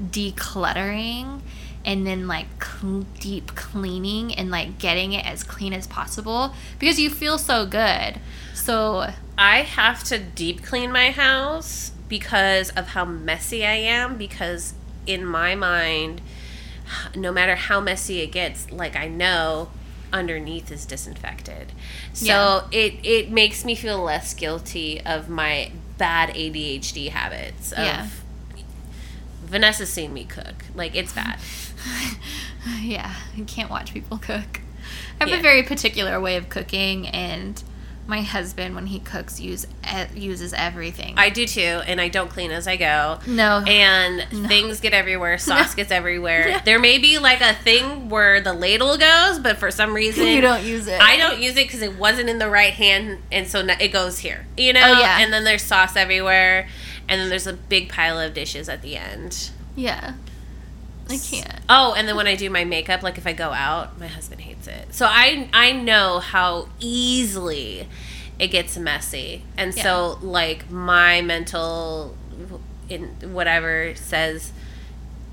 decluttering 0.00 1.40
and 1.84 2.06
then 2.06 2.26
like 2.28 2.46
cl- 2.62 3.06
deep 3.18 3.54
cleaning 3.54 4.34
and 4.34 4.50
like 4.50 4.78
getting 4.78 5.12
it 5.12 5.24
as 5.26 5.42
clean 5.42 5.72
as 5.72 5.86
possible 5.86 6.54
because 6.78 6.98
you 7.00 7.08
feel 7.10 7.38
so 7.38 7.64
good. 7.66 8.20
So 8.54 9.12
I 9.38 9.62
have 9.62 10.04
to 10.04 10.18
deep 10.18 10.62
clean 10.62 10.92
my 10.92 11.10
house 11.10 11.92
because 12.08 12.70
of 12.70 12.88
how 12.88 13.04
messy 13.04 13.64
I 13.64 13.74
am. 13.76 14.16
Because 14.18 14.74
in 15.06 15.24
my 15.24 15.54
mind, 15.54 16.20
no 17.16 17.32
matter 17.32 17.54
how 17.56 17.80
messy 17.80 18.20
it 18.20 18.28
gets, 18.32 18.70
like 18.70 18.94
I 18.96 19.08
know 19.08 19.70
underneath 20.12 20.70
is 20.70 20.84
disinfected. 20.84 21.72
So 22.12 22.26
Yeah. 22.26 22.60
it 22.72 22.94
it 23.04 23.30
makes 23.30 23.64
me 23.64 23.74
feel 23.74 23.98
less 24.02 24.34
guilty 24.34 25.00
of 25.00 25.28
my 25.30 25.70
bad 25.96 26.30
ADHD 26.34 27.08
habits. 27.10 27.72
Of, 27.72 27.78
Yeah. 27.84 28.06
Vanessa's 29.44 29.90
seen 29.90 30.12
me 30.12 30.24
cook. 30.24 30.64
Like 30.74 30.94
it's 30.94 31.12
bad. 31.12 31.38
yeah, 32.82 33.14
I 33.36 33.40
can't 33.42 33.70
watch 33.70 33.92
people 33.92 34.18
cook. 34.18 34.60
I 35.20 35.24
have 35.24 35.28
Yeah. 35.28 35.38
a 35.38 35.42
very 35.42 35.62
particular 35.62 36.20
way 36.20 36.36
of 36.36 36.48
cooking, 36.48 37.06
and 37.08 37.62
my 38.06 38.22
husband, 38.22 38.74
when 38.74 38.86
he 38.86 38.98
cooks, 38.98 39.38
use 39.38 39.66
uses 40.14 40.52
everything. 40.52 41.14
I 41.16 41.30
do 41.30 41.46
too, 41.46 41.60
and 41.86 42.00
I 42.00 42.08
don't 42.08 42.28
clean 42.28 42.50
as 42.50 42.66
I 42.66 42.76
go. 42.76 43.18
no, 43.26 43.62
and 43.66 44.26
No. 44.42 44.48
things 44.48 44.80
get 44.80 44.92
everywhere 44.92 45.38
sauce 45.38 45.74
gets 45.74 45.90
everywhere 45.92 46.48
Yeah. 46.48 46.60
there 46.64 46.78
may 46.78 46.98
be 46.98 47.18
like 47.18 47.40
a 47.40 47.54
thing 47.54 48.08
where 48.08 48.40
the 48.40 48.52
ladle 48.52 48.96
goes 48.96 49.38
but 49.38 49.58
for 49.58 49.70
some 49.70 49.94
reason 49.94 50.26
you 50.26 50.40
don't 50.40 50.64
use 50.64 50.86
it. 50.88 51.00
i 51.00 51.16
don't 51.16 51.40
use 51.40 51.52
it 51.52 51.66
because 51.66 51.82
it 51.82 51.96
wasn't 51.98 52.28
in 52.28 52.38
the 52.38 52.48
right 52.48 52.72
hand 52.72 53.18
and 53.30 53.46
so 53.48 53.60
it 53.60 53.88
goes 53.92 54.18
here 54.20 54.46
you 54.56 54.70
oh, 54.70 54.72
know 54.74 54.94
Oh, 54.96 55.00
yeah. 55.00 55.18
and 55.20 55.32
then 55.32 55.44
there's 55.44 55.62
sauce 55.62 55.96
everywhere 55.96 56.68
and 57.08 57.20
then 57.20 57.28
there's 57.28 57.46
a 57.46 57.52
big 57.52 57.88
pile 57.88 58.18
of 58.18 58.32
dishes 58.34 58.68
at 58.68 58.82
the 58.82 58.96
end 58.96 59.50
Yeah, 59.76 60.14
I 61.12 61.18
can't. 61.18 61.60
oh 61.68 61.94
and 61.96 62.06
then 62.08 62.16
when 62.16 62.26
i 62.26 62.34
do 62.36 62.48
my 62.50 62.64
makeup 62.64 63.02
like 63.02 63.18
if 63.18 63.26
i 63.26 63.32
go 63.32 63.50
out 63.50 63.98
my 63.98 64.06
husband 64.06 64.40
hates 64.40 64.66
it 64.66 64.94
so 64.94 65.06
i 65.08 65.48
i 65.52 65.72
know 65.72 66.18
how 66.20 66.68
easily 66.80 67.88
it 68.38 68.48
gets 68.48 68.76
messy 68.78 69.42
and 69.56 69.74
so 69.74 70.18
like 70.22 70.70
my 70.70 71.20
mental 71.20 72.16
in 72.88 73.08
whatever 73.32 73.92
says 73.96 74.52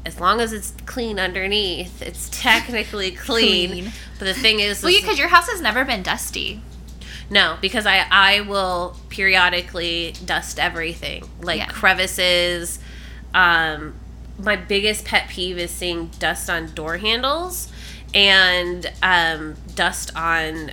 as 0.06 0.20
long 0.20 0.40
as 0.40 0.54
it's 0.54 0.72
clean 0.86 1.20
underneath 1.20 2.02
it's 2.02 2.30
technically 2.42 3.12
clean, 3.12 3.70
Clean. 3.70 3.92
but 4.20 4.26
the 4.26 4.34
thing 4.34 4.60
is, 4.60 4.82
Well, 4.84 4.94
because 4.94 5.20
your 5.20 5.28
house 5.28 5.50
has 5.50 5.60
never 5.62 5.84
been 5.86 6.02
dusty. 6.04 6.62
no 7.30 7.58
because 7.62 7.86
i 7.86 8.06
i 8.12 8.42
will 8.42 8.96
periodically 9.10 10.14
dust 10.26 10.60
everything 10.60 11.24
like 11.42 11.60
Yeah. 11.60 11.66
crevices 11.68 12.80
um 13.34 13.94
my 14.40 14.56
biggest 14.56 15.06
pet 15.06 15.30
peeve 15.30 15.58
is 15.58 15.72
seeing 15.72 16.08
dust 16.20 16.50
on 16.50 16.74
door 16.74 16.98
handles 16.98 17.72
and 18.14 18.92
um 19.04 19.56
dust 19.76 20.16
on 20.16 20.72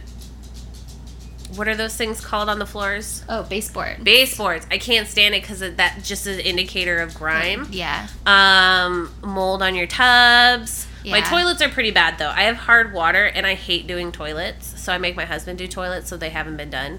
what 1.57 1.69
are 1.69 1.77
those 1.77 1.97
things 1.97 2.21
called 2.21 2.49
on 2.49 2.59
the 2.59 2.67
floors? 2.67 3.23
Oh, 3.29 3.45
baseboard. 3.45 4.03
baseboards. 4.03 4.67
I 4.73 4.79
can't 4.79 5.07
stand 5.07 5.37
it 5.37 5.43
because 5.43 5.61
that 5.61 6.01
just 6.03 6.27
is 6.27 6.39
an 6.39 6.45
indicator 6.45 6.99
of 6.99 7.15
grime. 7.15 7.69
Yeah. 7.71 8.09
um 8.27 9.13
mold 9.23 9.63
on 9.63 9.75
your 9.75 9.87
tubs. 9.87 10.87
My 11.07 11.21
toilets 11.21 11.61
are 11.61 11.69
pretty 11.69 11.91
bad 11.91 12.17
though. 12.19 12.31
I 12.31 12.45
have 12.45 12.57
hard 12.57 12.93
water 12.95 13.27
and 13.27 13.47
i 13.47 13.55
hate 13.55 13.87
doing 13.87 14.11
toilets 14.11 14.81
so 14.81 14.91
i 14.93 14.97
make 14.99 15.15
my 15.17 15.27
husband 15.27 15.59
do 15.59 15.69
toilets 15.69 16.09
so 16.09 16.17
they 16.17 16.31
haven't 16.31 16.57
been 16.57 16.71
done. 16.71 16.99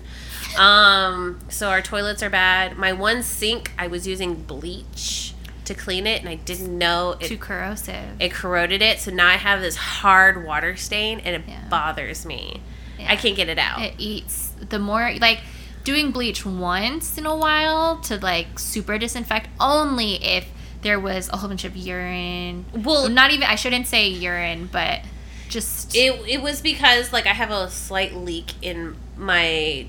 Um 0.58 1.40
so 1.50 1.70
our 1.70 1.82
toilets 1.82 2.22
are 2.24 2.30
bad. 2.30 2.78
My 2.78 2.94
one 2.94 3.24
sink 3.24 3.72
i 3.78 3.88
was 3.88 4.08
using 4.08 4.36
bleach 4.36 5.25
to 5.66 5.74
clean 5.74 6.06
it 6.08 6.20
and 6.22 6.30
i 6.30 6.36
didn't 6.36 6.78
know 6.78 7.16
it, 7.20 7.28
Too 7.28 7.38
corrosive. 7.38 8.20
it 8.20 8.32
corroded 8.32 8.82
it 8.82 9.00
so 9.00 9.12
now 9.12 9.28
i 9.28 9.34
have 9.38 9.62
this 9.62 9.76
hard 9.76 10.46
water 10.46 10.76
stain 10.76 11.20
and 11.20 11.36
it 11.36 11.42
Yeah. 11.48 11.68
bothers 11.70 12.26
me 12.26 12.62
Yeah. 13.00 13.12
i 13.12 13.16
can't 13.16 13.36
get 13.36 13.50
it 13.50 13.58
out 13.60 13.82
It 13.82 13.96
eats. 13.98 14.52
The 14.70 14.80
more 14.80 15.14
like 15.20 15.40
doing 15.84 16.12
bleach 16.12 16.46
once 16.46 17.18
in 17.18 17.26
a 17.26 17.36
while 17.36 17.98
to 18.02 18.18
like 18.18 18.58
super 18.58 18.98
disinfect 18.98 19.48
only 19.60 20.16
if 20.24 20.48
there 20.82 21.00
was 21.00 21.30
a 21.30 21.38
whole 21.38 21.50
bunch 21.50 21.66
of 21.66 21.76
urine. 21.76 22.66
well 22.74 23.10
Not 23.10 23.32
even. 23.32 23.44
I 23.48 23.56
shouldn't 23.56 23.88
say 23.88 24.08
urine, 24.08 24.70
but 24.72 25.02
just 25.50 25.96
It, 25.96 26.20
it 26.28 26.42
was 26.42 26.62
because 26.62 27.12
like 27.14 27.26
I 27.28 27.34
have 27.34 27.52
a 27.52 27.70
slight 27.70 28.16
leak 28.16 28.54
in 28.62 28.96
my 29.18 29.88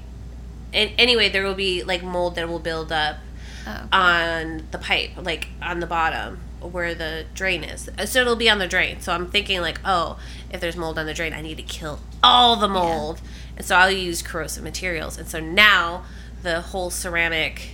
and 0.74 0.90
anyway 0.98 1.28
there 1.28 1.44
will 1.44 1.54
be 1.54 1.82
like 1.82 2.02
mold 2.02 2.34
that 2.34 2.48
will 2.48 2.58
build 2.58 2.90
up 2.92 3.16
oh, 3.66 3.88
on 3.92 4.62
the 4.70 4.78
pipe 4.78 5.10
like 5.20 5.48
on 5.62 5.80
the 5.80 5.86
bottom 5.86 6.40
where 6.60 6.94
the 6.94 7.24
drain 7.34 7.62
is. 7.62 7.88
So 8.06 8.20
it'll 8.22 8.34
be 8.34 8.48
on 8.50 8.58
the 8.58 8.66
drain. 8.66 9.00
So 9.00 9.12
i'm 9.12 9.30
thinking 9.30 9.60
like 9.60 9.80
oh 9.84 10.18
if 10.50 10.60
there's 10.60 10.76
mold 10.76 10.98
on 10.98 11.06
the 11.06 11.14
drain 11.14 11.32
i 11.32 11.40
need 11.40 11.56
to 11.58 11.62
kill 11.62 12.00
all 12.22 12.56
the 12.56 12.68
mold. 12.68 13.20
And 13.56 13.64
so 13.64 13.76
i'll 13.76 13.90
use 13.90 14.22
corrosive 14.22 14.64
materials. 14.64 15.18
And 15.18 15.28
so 15.28 15.38
now 15.40 16.04
the 16.42 16.60
whole 16.60 16.90
ceramic 16.90 17.70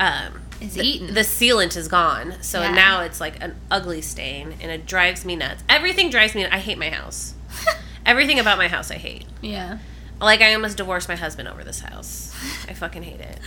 um 0.00 0.42
It's 0.60 0.74
the, 0.74 0.86
eaten. 0.86 1.14
the 1.14 1.20
sealant 1.20 1.76
is 1.76 1.88
gone. 1.88 2.36
So 2.42 2.60
Yeah. 2.60 2.72
now 2.72 3.00
it's 3.02 3.20
like 3.20 3.42
an 3.42 3.56
ugly 3.70 4.00
stain 4.00 4.54
and 4.60 4.70
it 4.70 4.86
drives 4.86 5.24
me 5.24 5.36
nuts. 5.36 5.62
Everything 5.68 6.10
drives 6.10 6.34
me 6.34 6.46
i 6.46 6.58
hate 6.58 6.78
my 6.78 6.90
house. 6.90 7.34
Everything 8.06 8.38
about 8.38 8.58
my 8.58 8.68
house 8.68 8.90
i 8.90 8.94
hate. 8.96 9.26
Yeah. 9.42 9.78
like 10.20 10.40
i 10.40 10.54
almost 10.54 10.76
divorced 10.76 11.08
my 11.08 11.16
husband 11.16 11.48
over 11.48 11.64
this 11.64 11.80
house. 11.80 12.34
I 12.68 12.72
fucking 12.74 13.02
hate 13.02 13.20
it 13.20 13.38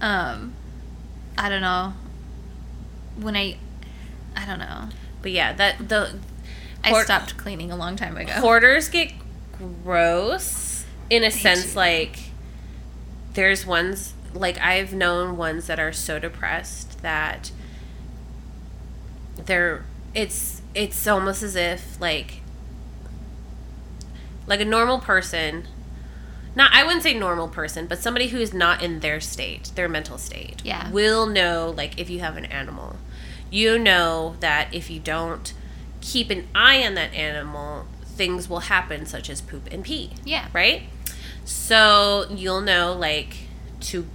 Um, 0.00 0.54
I 1.38 1.48
don't 1.48 1.60
know. 1.62 1.94
When 3.20 3.36
I, 3.36 3.56
I 4.36 4.44
don't 4.46 4.58
know. 4.58 4.88
but 5.22 5.32
yeah 5.32 5.52
that 5.54 5.88
the 5.88 6.18
I 6.84 7.02
stopped 7.02 7.36
cleaning 7.36 7.72
a 7.72 7.76
long 7.76 7.96
time 7.96 8.16
ago. 8.16 8.32
hoarders 8.32 8.88
get 8.88 9.12
gross 9.82 10.84
in 11.10 11.24
a 11.24 11.30
sense 11.30 11.72
do. 11.72 11.78
like 11.78 12.18
there's 13.32 13.64
ones 13.66 14.12
like 14.34 14.58
i've 14.60 14.92
known 14.92 15.36
ones 15.36 15.66
that 15.66 15.80
are 15.80 15.92
so 15.92 16.18
depressed 16.18 17.00
that 17.02 17.50
they're 19.46 19.84
it's 20.14 20.60
it's 20.74 21.06
almost 21.06 21.42
as 21.42 21.56
if 21.56 21.98
like 22.00 22.40
like 24.46 24.60
a 24.60 24.64
normal 24.64 24.98
person 24.98 25.66
not 26.56 26.70
i 26.72 26.82
wouldn't 26.82 27.02
say 27.04 27.14
normal 27.14 27.46
person 27.46 27.86
but 27.86 27.98
somebody 28.00 28.28
who 28.28 28.38
is 28.38 28.52
not 28.52 28.82
in 28.82 28.98
their 29.00 29.20
state 29.20 29.70
their 29.76 29.88
mental 29.88 30.18
state 30.18 30.60
Yeah. 30.64 30.90
will 30.90 31.26
know 31.26 31.72
like 31.76 31.98
if 32.00 32.10
you 32.10 32.18
have 32.20 32.36
an 32.36 32.46
animal 32.46 32.96
you 33.50 33.78
know 33.78 34.34
that 34.40 34.74
if 34.74 34.90
you 34.90 34.98
don't 34.98 35.52
keep 36.00 36.30
an 36.30 36.48
eye 36.54 36.84
on 36.84 36.94
that 36.94 37.14
animal 37.14 37.86
things 38.04 38.48
will 38.48 38.60
happen 38.60 39.06
such 39.06 39.30
as 39.30 39.40
poop 39.40 39.68
and 39.70 39.84
pee 39.84 40.10
yeah. 40.24 40.48
right 40.52 40.82
so 41.44 42.26
you'll 42.30 42.60
know 42.60 42.92
like 42.92 43.36
to 43.80 44.06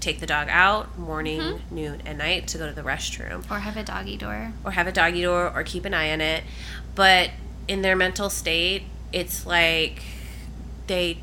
take 0.00 0.20
the 0.20 0.26
dog 0.26 0.48
out 0.50 0.98
morning 0.98 1.40
Mm-hmm. 1.40 1.74
noon 1.74 2.02
and 2.06 2.18
night 2.18 2.48
to 2.48 2.58
go 2.58 2.66
to 2.66 2.72
the 2.74 2.82
restroom 2.82 3.48
Or 3.50 3.58
have 3.60 3.76
a 3.76 3.82
doggy 3.84 4.16
door. 4.16 4.52
or 4.64 4.72
have 4.72 4.86
a 4.86 4.92
doggy 4.92 5.22
door 5.22 5.52
or 5.54 5.62
keep 5.62 5.84
an 5.84 5.94
eye 5.94 6.12
on 6.12 6.20
it. 6.20 6.42
But 6.94 7.30
in 7.68 7.82
their 7.82 7.94
mental 7.94 8.28
state, 8.28 8.82
it's 9.12 9.46
like 9.46 10.02
they 10.88 11.18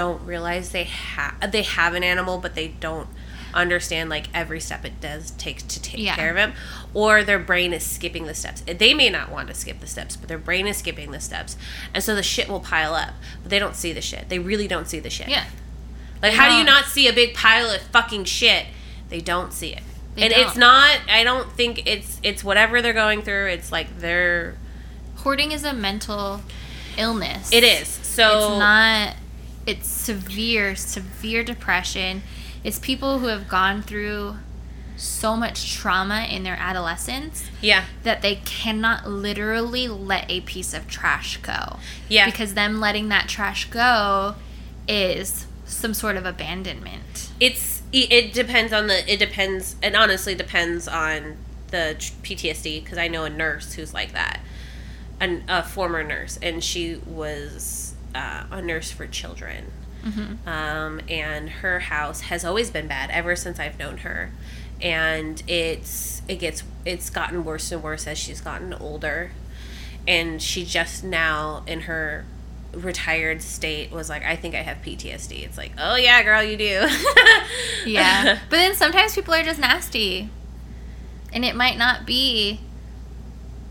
don't 0.00 0.22
realize 0.26 0.70
they 0.70 0.84
have 0.84 1.50
they 1.52 1.62
have 1.62 1.94
an 1.94 2.02
animal, 2.04 2.38
but 2.38 2.54
they 2.54 2.68
don't 2.68 3.08
understand 3.54 4.10
like 4.10 4.26
every 4.34 4.60
step 4.60 4.84
it 4.84 5.00
does 5.00 5.30
take 5.32 5.66
to 5.68 5.80
take 5.80 5.98
Yeah. 5.98 6.14
care 6.14 6.30
of 6.30 6.36
him 6.36 6.52
or 6.92 7.24
their 7.24 7.38
brain 7.38 7.72
is 7.72 7.82
skipping 7.86 8.26
the 8.26 8.34
steps 8.34 8.60
they 8.66 8.92
may 8.92 9.08
not 9.08 9.30
want 9.30 9.48
to 9.48 9.54
skip 9.54 9.80
the 9.80 9.86
steps 9.86 10.14
but 10.14 10.28
their 10.28 10.36
brain 10.36 10.66
is 10.66 10.76
skipping 10.76 11.10
the 11.10 11.20
steps 11.20 11.56
and 11.94 12.04
so 12.04 12.14
the 12.14 12.22
shit 12.22 12.48
will 12.50 12.60
pile 12.60 12.92
up 12.94 13.14
but 13.42 13.48
they 13.50 13.58
don't 13.58 13.74
see 13.74 13.94
the 13.94 14.02
shit 14.02 14.28
they 14.28 14.38
really 14.38 14.68
don't 14.68 14.88
see 14.88 14.98
the 15.00 15.08
shit 15.08 15.28
Yeah. 15.28 15.44
like, 16.20 16.32
They 16.32 16.36
how 16.36 16.48
do 16.50 16.56
you 16.56 16.64
don't. 16.66 16.74
not 16.74 16.84
see 16.84 17.08
a 17.08 17.14
big 17.14 17.32
pile 17.34 17.70
of 17.70 17.80
fucking 17.80 18.24
shit? 18.24 18.66
They 19.08 19.22
don't 19.22 19.54
see 19.54 19.72
it, 19.72 19.82
They 20.16 20.22
and 20.24 20.32
it's 20.34 20.50
don't. 20.52 20.58
not. 20.60 20.98
I 21.10 21.24
don't 21.24 21.50
think 21.52 21.86
it's 21.86 22.20
it's 22.22 22.44
whatever 22.44 22.82
they're 22.82 22.92
going 22.92 23.22
through. 23.22 23.46
It's 23.46 23.72
like 23.72 24.00
they're. 24.00 24.56
Hoarding 25.22 25.52
is 25.52 25.64
a 25.64 25.72
mental 25.72 26.42
illness. 26.98 27.50
It 27.52 27.64
is 27.64 27.88
so. 27.88 28.50
it's 28.50 28.58
not 28.58 29.14
it's 29.66 29.88
severe 29.88 30.74
severe 30.74 31.42
depression 31.42 32.22
it's 32.64 32.78
people 32.78 33.18
who 33.18 33.26
have 33.26 33.48
gone 33.48 33.82
through 33.82 34.36
so 34.96 35.36
much 35.36 35.74
trauma 35.74 36.26
in 36.30 36.42
their 36.42 36.56
adolescence 36.58 37.50
Yeah, 37.60 37.84
that 38.02 38.22
they 38.22 38.36
cannot 38.36 39.06
literally 39.06 39.88
let 39.88 40.30
a 40.30 40.40
piece 40.40 40.72
of 40.72 40.88
trash 40.88 41.36
go 41.38 41.78
yeah, 42.08 42.26
because 42.26 42.54
them 42.54 42.80
letting 42.80 43.08
that 43.10 43.28
trash 43.28 43.68
go 43.68 44.36
is 44.88 45.46
some 45.66 45.92
sort 45.92 46.16
of 46.16 46.24
abandonment 46.24 47.30
it's 47.40 47.76
it, 47.92 48.32
depends 48.32 48.72
on 48.72 48.86
the. 48.86 49.10
It 49.10 49.18
depends. 49.18 49.76
It 49.82 49.94
honestly 49.94 50.34
depends 50.34 50.88
on 50.88 51.36
the 51.70 51.96
PTSD 52.22 52.82
because 52.82 52.98
I 52.98 53.08
know 53.08 53.24
a 53.24 53.30
nurse 53.30 53.74
who's 53.74 53.94
like 53.94 54.12
that, 54.12 54.40
an, 55.20 55.44
a 55.48 55.62
former 55.62 56.02
nurse, 56.02 56.38
and 56.42 56.62
she 56.62 56.96
was 57.06 57.85
uh, 58.16 58.44
a 58.50 58.62
nurse 58.62 58.90
for 58.90 59.06
children. 59.06 59.62
mm-hmm. 60.04 60.48
um, 60.48 61.00
and 61.08 61.50
her 61.62 61.80
house 61.80 62.20
has 62.22 62.44
always 62.44 62.70
been 62.70 62.86
bad 62.86 63.10
ever 63.10 63.34
since 63.36 63.58
I've 63.58 63.78
known 63.78 63.98
her. 63.98 64.30
and 64.80 65.42
it's 65.48 66.22
it 66.28 66.36
gets 66.36 66.62
it's 66.84 67.08
gotten 67.10 67.44
worse 67.44 67.72
and 67.72 67.82
worse 67.82 68.06
as 68.06 68.18
she's 68.18 68.40
gotten 68.42 68.74
older 68.74 69.30
and 70.06 70.40
she 70.42 70.64
just 70.64 71.02
now 71.02 71.62
in 71.66 71.80
her 71.82 72.24
retired 72.74 73.40
state 73.40 73.90
was 73.90 74.10
like 74.10 74.22
i 74.24 74.36
think 74.36 74.54
i 74.54 74.58
have 74.60 74.76
ptsd 74.84 75.32
it's 75.46 75.56
like 75.56 75.72
oh 75.78 75.96
yeah 75.96 76.22
girl 76.22 76.42
you 76.42 76.58
do 76.58 76.86
yeah. 77.86 78.38
But 78.50 78.56
then 78.56 78.74
sometimes 78.74 79.14
people 79.14 79.32
are 79.34 79.42
just 79.42 79.60
nasty. 79.60 80.28
And 81.32 81.44
it 81.44 81.54
might 81.56 81.78
not 81.78 82.04
be 82.06 82.60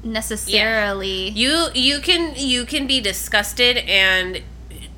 necessarily. 0.05 1.29
you 1.29 1.67
you 1.73 1.99
can 1.99 2.33
you 2.37 2.65
can 2.65 2.87
be 2.87 3.01
disgusted 3.01 3.77
and 3.77 4.41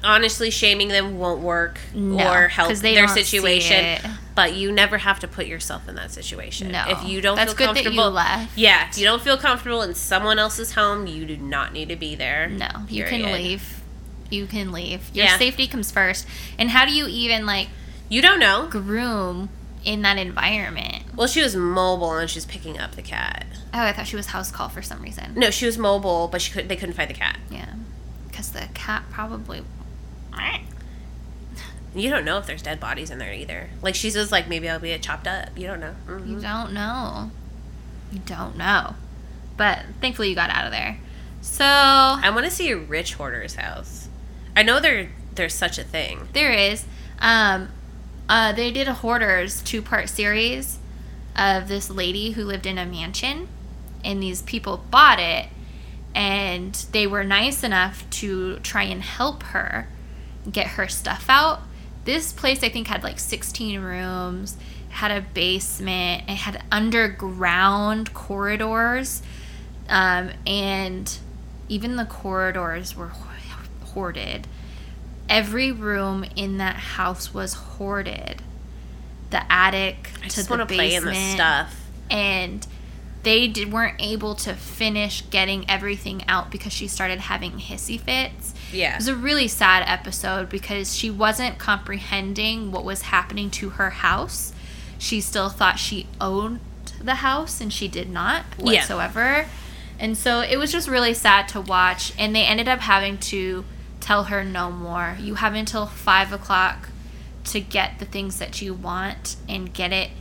honestly 0.03 0.51
shaming 0.51 0.89
them 0.89 1.17
won't 1.17 1.41
work 1.41 1.79
No, 1.93 2.31
or 2.31 2.47
help 2.49 2.71
their 2.75 3.07
situation 3.07 3.99
but 4.35 4.53
you 4.55 4.71
never 4.71 4.99
have 4.99 5.19
to 5.21 5.27
put 5.27 5.47
yourself 5.47 5.89
in 5.89 5.95
that 5.95 6.11
situation 6.11 6.71
No. 6.71 6.83
if 6.87 7.03
you 7.03 7.19
don't 7.19 7.35
That's 7.35 7.53
feel 7.53 7.67
good 7.69 7.75
that 7.77 7.83
you 7.83 7.89
comfortable 7.89 8.11
left. 8.11 8.55
yeah 8.57 8.89
if 8.89 8.97
you 8.99 9.05
don't 9.05 9.21
feel 9.21 9.37
comfortable 9.37 9.81
in 9.81 9.95
someone 9.95 10.37
else's 10.37 10.73
home 10.73 11.07
you 11.07 11.25
do 11.25 11.35
not 11.37 11.73
need 11.73 11.89
to 11.89 11.95
be 11.95 12.13
there 12.15 12.47
No, 12.47 12.67
you 12.89 13.05
can 13.05 13.23
leave. 13.33 13.81
You 14.29 14.45
can 14.45 14.73
leave. 14.73 15.09
Your 15.13 15.25
Yeah. 15.25 15.37
safety 15.37 15.67
comes 15.67 15.89
first. 15.89 16.27
And 16.59 16.71
how 16.71 16.85
do 16.85 16.91
you 16.91 17.07
even 17.07 17.45
like 17.45 17.69
you 18.09 18.21
don't 18.21 18.39
know 18.41 18.67
groom 18.69 19.47
in 19.87 20.01
that 20.03 20.17
environment? 20.17 21.03
well 21.15 21.27
she 21.27 21.41
was 21.41 21.55
mobile 21.55 22.13
and 22.13 22.29
she's 22.29 22.45
picking 22.45 22.77
up 22.77 22.95
the 22.95 23.01
cat 23.01 23.45
Oh, 23.73 23.81
I 23.81 23.91
thought 23.93 24.07
she 24.07 24.15
was 24.15 24.27
house 24.27 24.51
call 24.51 24.69
for 24.69 24.81
some 24.81 25.01
reason. 25.01 25.33
no 25.35 25.49
she 25.49 25.65
was 25.65 25.77
mobile 25.77 26.27
but 26.27 26.41
she 26.41 26.51
could 26.51 26.67
they 26.69 26.75
couldn't 26.75 26.95
find 26.95 27.09
the 27.09 27.13
cat 27.15 27.39
Yeah. 27.49 27.73
Because 28.27 28.51
the 28.51 28.67
cat 28.73 29.03
probably. 29.09 29.63
you 31.95 32.09
don't 32.09 32.25
know 32.25 32.37
if 32.37 32.45
there's 32.45 32.61
dead 32.61 32.79
bodies 32.79 33.09
in 33.09 33.17
there 33.17 33.33
either 33.33 33.69
like 33.81 33.95
she 33.95 34.09
says 34.09 34.31
like 34.31 34.47
maybe 34.47 34.69
i'll 34.69 34.79
be 34.79 34.95
chopped 34.99 35.25
up 35.27 35.49
you 35.57 35.65
don't 35.65 35.79
know 35.79 35.95
Mhm. 36.07 36.27
You 36.27 36.39
don't 36.39 36.73
know. 36.73 37.31
You 38.11 38.19
don't 38.25 38.55
know. 38.57 38.95
But 39.57 39.79
thankfully 39.99 40.29
you 40.29 40.35
got 40.35 40.49
out 40.49 40.65
of 40.65 40.71
there. 40.71 40.97
So 41.41 41.65
I 41.65 42.29
want 42.33 42.45
to 42.45 42.51
see 42.51 42.71
a 42.71 42.77
rich 42.77 43.15
hoarder's 43.15 43.55
house. 43.55 44.07
I 44.55 44.63
know 44.63 44.79
there 44.79 45.09
there's 45.35 45.53
such 45.53 45.77
a 45.77 45.83
thing. 45.83 46.29
there 46.33 46.51
is. 46.51 46.85
Um, 47.19 47.69
uh, 48.29 48.51
they 48.51 48.71
did 48.71 48.87
a 48.87 48.93
Hoarders 48.93 49.61
two 49.61 49.81
part 49.81 50.09
series 50.09 50.79
of 51.35 51.67
this 51.67 51.89
lady 51.89 52.31
who 52.31 52.43
lived 52.43 52.65
in 52.65 52.77
a 52.77 52.85
mansion, 52.85 53.47
and 54.03 54.21
these 54.21 54.41
people 54.41 54.83
bought 54.89 55.19
it, 55.19 55.47
and 56.13 56.73
they 56.91 57.07
were 57.07 57.23
nice 57.23 57.63
enough 57.63 58.09
to 58.09 58.59
try 58.59 58.83
and 58.83 59.01
help 59.01 59.43
her 59.43 59.87
get 60.51 60.67
her 60.67 60.87
stuff 60.87 61.25
out. 61.29 61.61
This 62.05 62.31
place, 62.31 62.63
I 62.63 62.69
think, 62.69 62.87
had 62.87 63.03
like 63.03 63.19
16 63.19 63.79
rooms, 63.79 64.57
had 64.89 65.11
a 65.11 65.21
basement, 65.21 66.23
it 66.27 66.35
had 66.35 66.63
underground 66.71 68.13
corridors, 68.13 69.21
um, 69.89 70.31
and 70.45 71.17
even 71.69 71.97
the 71.97 72.05
corridors 72.05 72.95
were 72.95 73.11
hoarded. 73.83 74.47
Every 75.29 75.71
room 75.71 76.25
in 76.35 76.57
that 76.57 76.75
house 76.77 77.33
was 77.33 77.53
hoarded. 77.53 78.41
The 79.29 79.51
attic 79.51 80.11
I 80.23 80.27
to 80.29 80.43
the 80.43 80.49
want 80.55 80.69
play 80.69 80.95
in 80.95 81.03
basement, 81.03 81.15
the 81.15 81.33
stuff. 81.35 81.89
and 82.09 82.65
they 83.23 83.49
did, 83.49 83.73
weren't 83.73 84.01
able 84.01 84.35
to 84.35 84.53
finish 84.53 85.21
getting 85.29 85.69
everything 85.69 86.23
out 86.29 86.49
because 86.49 86.71
she 86.71 86.87
started 86.87 87.19
having 87.19 87.53
hissy 87.59 87.99
fits. 87.99 88.53
Yeah. 88.71 88.93
It 88.93 88.97
was 88.99 89.07
a 89.09 89.15
really 89.17 89.49
sad 89.49 89.83
episode 89.85 90.47
because 90.47 90.95
she 90.95 91.09
wasn't 91.09 91.57
comprehending 91.57 92.71
what 92.71 92.85
was 92.85 93.01
happening 93.03 93.49
to 93.51 93.71
her 93.71 93.89
house. 93.89 94.53
She 94.97 95.19
still 95.19 95.49
thought 95.49 95.77
she 95.77 96.07
owned 96.21 96.61
the 97.03 97.15
house 97.15 97.59
and 97.59 97.73
she 97.73 97.89
did 97.89 98.09
not 98.09 98.45
Yeah. 98.57 98.63
whatsoever. 98.65 99.47
And 99.99 100.17
so 100.17 100.39
it 100.39 100.55
was 100.57 100.71
just 100.71 100.87
really 100.87 101.13
sad 101.13 101.49
to 101.49 101.59
watch. 101.59 102.13
And 102.17 102.33
they 102.33 102.43
ended 102.45 102.69
up 102.69 102.79
having 102.79 103.17
to 103.17 103.65
tell 104.07 104.23
her 104.23 104.41
no 104.41 104.71
more. 104.71 105.17
You 105.19 105.35
have 105.35 105.53
until 105.53 105.85
five 105.85 106.31
o'clock 106.31 106.87
to 107.43 107.59
get 107.59 107.99
the 107.99 108.05
things 108.05 108.39
that 108.39 108.61
you 108.61 108.73
want 108.73 109.35
and 109.49 109.73
get 109.73 109.91
it 109.91 110.11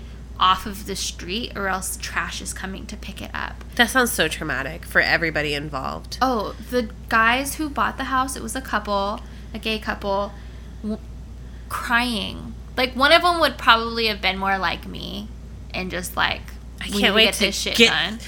off 0.41 0.67
of 0.67 0.87
the 0.87 0.97
street, 0.97 1.57
or 1.57 1.69
else 1.69 1.97
trash 1.97 2.43
is 2.43 2.53
coming 2.53 2.85
to 2.87 2.97
pick 2.97 3.23
it 3.23 3.31
up. 3.33 3.65
That 3.77 3.89
sounds 3.89 4.11
so 4.11 4.27
traumatic 4.27 4.85
for 4.85 5.01
everybody 5.01 5.55
involved. 5.55 6.19
Oh, 6.21 6.57
the 6.69 6.91
guys 7.09 7.55
who 7.55 7.71
bought 7.71 7.97
the 7.97 8.05
house, 8.05 8.35
it 8.35 8.43
was 8.43 8.57
a 8.57 8.61
couple, 8.61 9.21
a 9.55 9.59
gay 9.61 9.79
couple, 9.79 10.33
w- 10.83 11.01
crying. 11.69 12.55
Like 12.77 12.95
one 12.95 13.13
of 13.13 13.23
them 13.23 13.39
would 13.39 13.57
probably 13.57 14.09
have 14.09 14.21
been 14.21 14.37
more 14.37 14.59
like 14.59 14.85
me 14.87 15.29
and 15.73 15.93
just 15.93 16.17
like 16.17 16.43
I 16.81 16.89
can't 16.89 17.15
wait 17.15 17.24
get 17.24 17.35
to 17.35 17.40
this 17.47 17.59
shit 17.59 17.77
get. 17.77 17.89
done. 17.90 18.19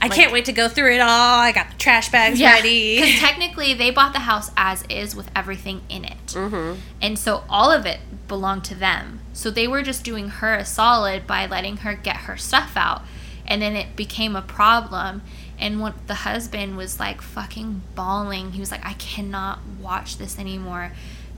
I 0.00 0.06
Like- 0.06 0.12
can't 0.16 0.32
wait 0.32 0.44
to 0.46 0.52
go 0.52 0.68
through 0.68 0.94
it 0.94 1.00
all. 1.00 1.38
I 1.40 1.52
got 1.52 1.70
the 1.72 1.76
trash 1.76 2.08
bags 2.10 2.38
Because 2.38 2.54
ready. 2.54 3.16
technically 3.18 3.74
they 3.74 3.90
bought 3.90 4.12
the 4.12 4.20
house 4.20 4.50
as 4.56 4.84
is 4.88 5.14
with 5.16 5.30
everything 5.34 5.82
in 5.88 6.04
it. 6.04 6.26
mm-hmm. 6.28 6.78
And 7.02 7.18
so 7.18 7.44
all 7.48 7.70
of 7.70 7.84
it 7.84 8.00
belonged 8.28 8.64
to 8.66 8.74
them. 8.74 9.20
So 9.32 9.50
they 9.50 9.66
were 9.68 9.82
just 9.82 10.02
doing 10.04 10.28
her 10.28 10.54
a 10.54 10.64
solid 10.64 11.26
by 11.26 11.46
letting 11.46 11.78
her 11.78 11.94
get 11.94 12.16
her 12.16 12.36
stuff 12.36 12.72
out. 12.76 13.02
And 13.46 13.60
then 13.60 13.76
it 13.76 13.96
became 13.96 14.34
a 14.36 14.42
problem. 14.42 15.22
And 15.58 15.80
what 15.80 16.06
the 16.06 16.14
husband 16.14 16.76
was 16.76 16.98
like 17.00 17.20
fucking 17.22 17.82
bawling. 17.94 18.52
He 18.52 18.60
was 18.60 18.70
like, 18.70 18.84
I 18.86 18.92
cannot 18.94 19.60
watch 19.80 20.16
this 20.18 20.38
anymore. 20.38 20.92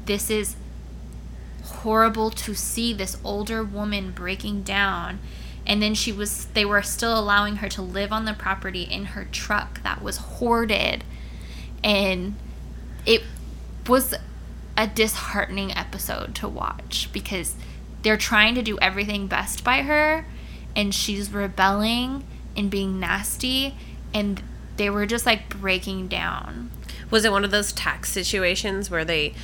This 0.06 0.28
is 0.30 0.56
horrible 1.64 2.30
to 2.30 2.54
see 2.54 2.92
this 2.92 3.16
older 3.24 3.62
woman 3.62 4.10
breaking 4.10 4.62
down. 4.62 5.18
And 5.68 5.82
then 5.82 5.94
she 5.94 6.10
was, 6.10 6.46
they 6.46 6.64
were 6.64 6.82
still 6.82 7.18
allowing 7.18 7.56
her 7.56 7.68
to 7.68 7.82
live 7.82 8.10
on 8.10 8.24
the 8.24 8.32
property 8.32 8.82
in 8.82 9.04
her 9.06 9.26
truck 9.30 9.82
that 9.82 10.02
was 10.02 10.16
hoarded. 10.16 11.04
And 11.84 12.36
it 13.04 13.22
was 13.86 14.14
a 14.76 14.86
disheartening 14.86 15.76
episode 15.76 16.34
to 16.36 16.48
watch 16.48 17.10
because 17.12 17.54
they're 18.02 18.16
trying 18.16 18.54
to 18.54 18.62
do 18.62 18.78
everything 18.80 19.26
best 19.26 19.64
by 19.64 19.82
her 19.82 20.24
and 20.76 20.94
she's 20.94 21.32
rebelling 21.32 22.24
and 22.56 22.70
being 22.70 23.00
nasty 23.00 23.74
and 24.14 24.42
they 24.76 24.88
were 24.88 25.04
just 25.04 25.26
like 25.26 25.48
breaking 25.48 26.06
down. 26.06 26.70
Was 27.10 27.24
it 27.24 27.32
one 27.32 27.44
of 27.44 27.50
those 27.50 27.72
tax 27.72 28.10
situations 28.12 28.88
where 28.88 29.04
they 29.04 29.34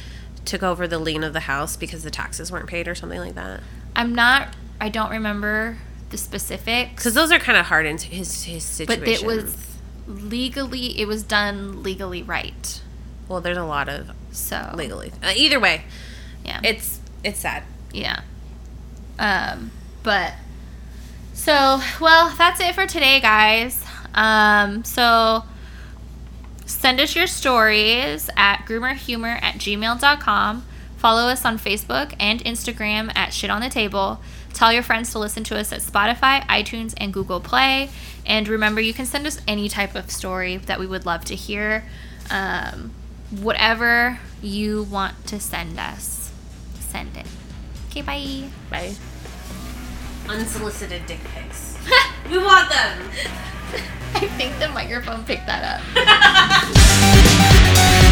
took 0.45 0.63
over 0.63 0.87
the 0.87 0.99
lien 0.99 1.25
of 1.25 1.33
the 1.33 1.41
house 1.41 1.77
because 1.77 2.05
the 2.05 2.11
taxes 2.11 2.53
weren't 2.53 2.69
paid 2.69 2.87
or 2.87 2.95
something 2.95 3.19
like 3.19 3.35
that? 3.35 3.61
I'm 3.97 4.15
not 4.15 4.55
I 4.81 4.89
don't 4.89 5.11
remember 5.11 5.79
the 6.15 6.19
specifics, 6.19 6.95
Because 6.95 7.15
those 7.15 7.33
are 7.33 7.39
kind 7.41 7.59
of 7.59 7.67
hard 7.67 7.87
in 7.87 7.99
his 7.99 8.45
his 8.45 8.63
situation. 8.63 9.01
but 9.03 9.09
it 9.09 9.25
was 9.25 9.57
legally 10.07 11.01
it 11.01 11.09
was 11.09 11.23
done 11.25 11.83
legally 11.83 12.23
right. 12.23 12.81
well, 13.29 13.41
there's 13.41 13.57
a 13.57 13.65
lot 13.65 13.89
of 13.89 14.11
So 14.31 14.71
legally. 14.75 15.11
Uh, 15.23 15.33
either 15.35 15.59
way, 15.59 15.85
yeah. 16.45 16.61
it's 16.63 17.01
it's 17.25 17.41
sad. 17.41 17.65
Yeah. 17.93 18.21
Um, 19.19 19.71
but 20.03 20.35
so 21.33 21.81
well, 22.01 22.33
that's 22.37 22.61
it 22.61 22.75
for 22.75 22.87
today, 22.87 23.21
guys. 23.21 23.85
Um, 24.15 24.85
so 24.85 25.43
send 26.67 27.01
us 27.01 27.17
your 27.17 27.27
stories 27.27 28.31
at 28.37 28.65
groomerhumor 28.67 29.43
at 29.43 29.57
gmail.com. 29.57 30.65
Follow 30.97 31.23
us 31.29 31.45
on 31.45 31.59
Facebook 31.59 32.15
and 32.21 32.41
Instagram 32.45 33.11
at 33.17 33.33
shit 33.33 33.51
on 33.51 33.61
the 33.61 33.69
table. 33.69 34.21
Tell 34.55 34.73
your 34.73 34.85
friends 34.85 35.11
to 35.13 35.19
listen 35.19 35.43
to 35.45 35.59
us 35.59 35.73
at 35.73 35.81
Spotify, 35.81 36.41
iTunes, 36.47 36.95
and 36.97 37.13
Google 37.13 37.41
Play. 37.41 37.91
And 38.25 38.47
remember, 38.49 38.81
you 38.81 38.95
can 38.95 39.05
send 39.05 39.27
us 39.27 39.41
any 39.47 39.69
type 39.69 39.95
of 39.97 40.11
story 40.11 40.57
that 40.57 40.79
we 40.79 40.87
would 40.87 41.05
love 41.05 41.25
to 41.27 41.35
hear. 41.35 41.85
Um, 42.31 42.93
whatever 43.31 44.21
you 44.41 44.85
want 44.85 45.27
to 45.27 45.41
send 45.41 45.79
us, 45.79 46.33
send 46.79 47.17
it. 47.17 47.27
Okay, 47.91 48.03
bye. 48.03 48.49
Bye. 48.71 48.95
Unsolicited 50.29 51.05
dick 51.07 51.21
pics. 51.35 51.77
we 52.31 52.39
want 52.39 52.71
them. 52.71 52.99
I 54.15 54.29
think 54.39 54.57
the 54.61 54.69
microphone 54.69 55.25
picked 55.25 55.47
that 55.47 55.83
up. 55.83 58.01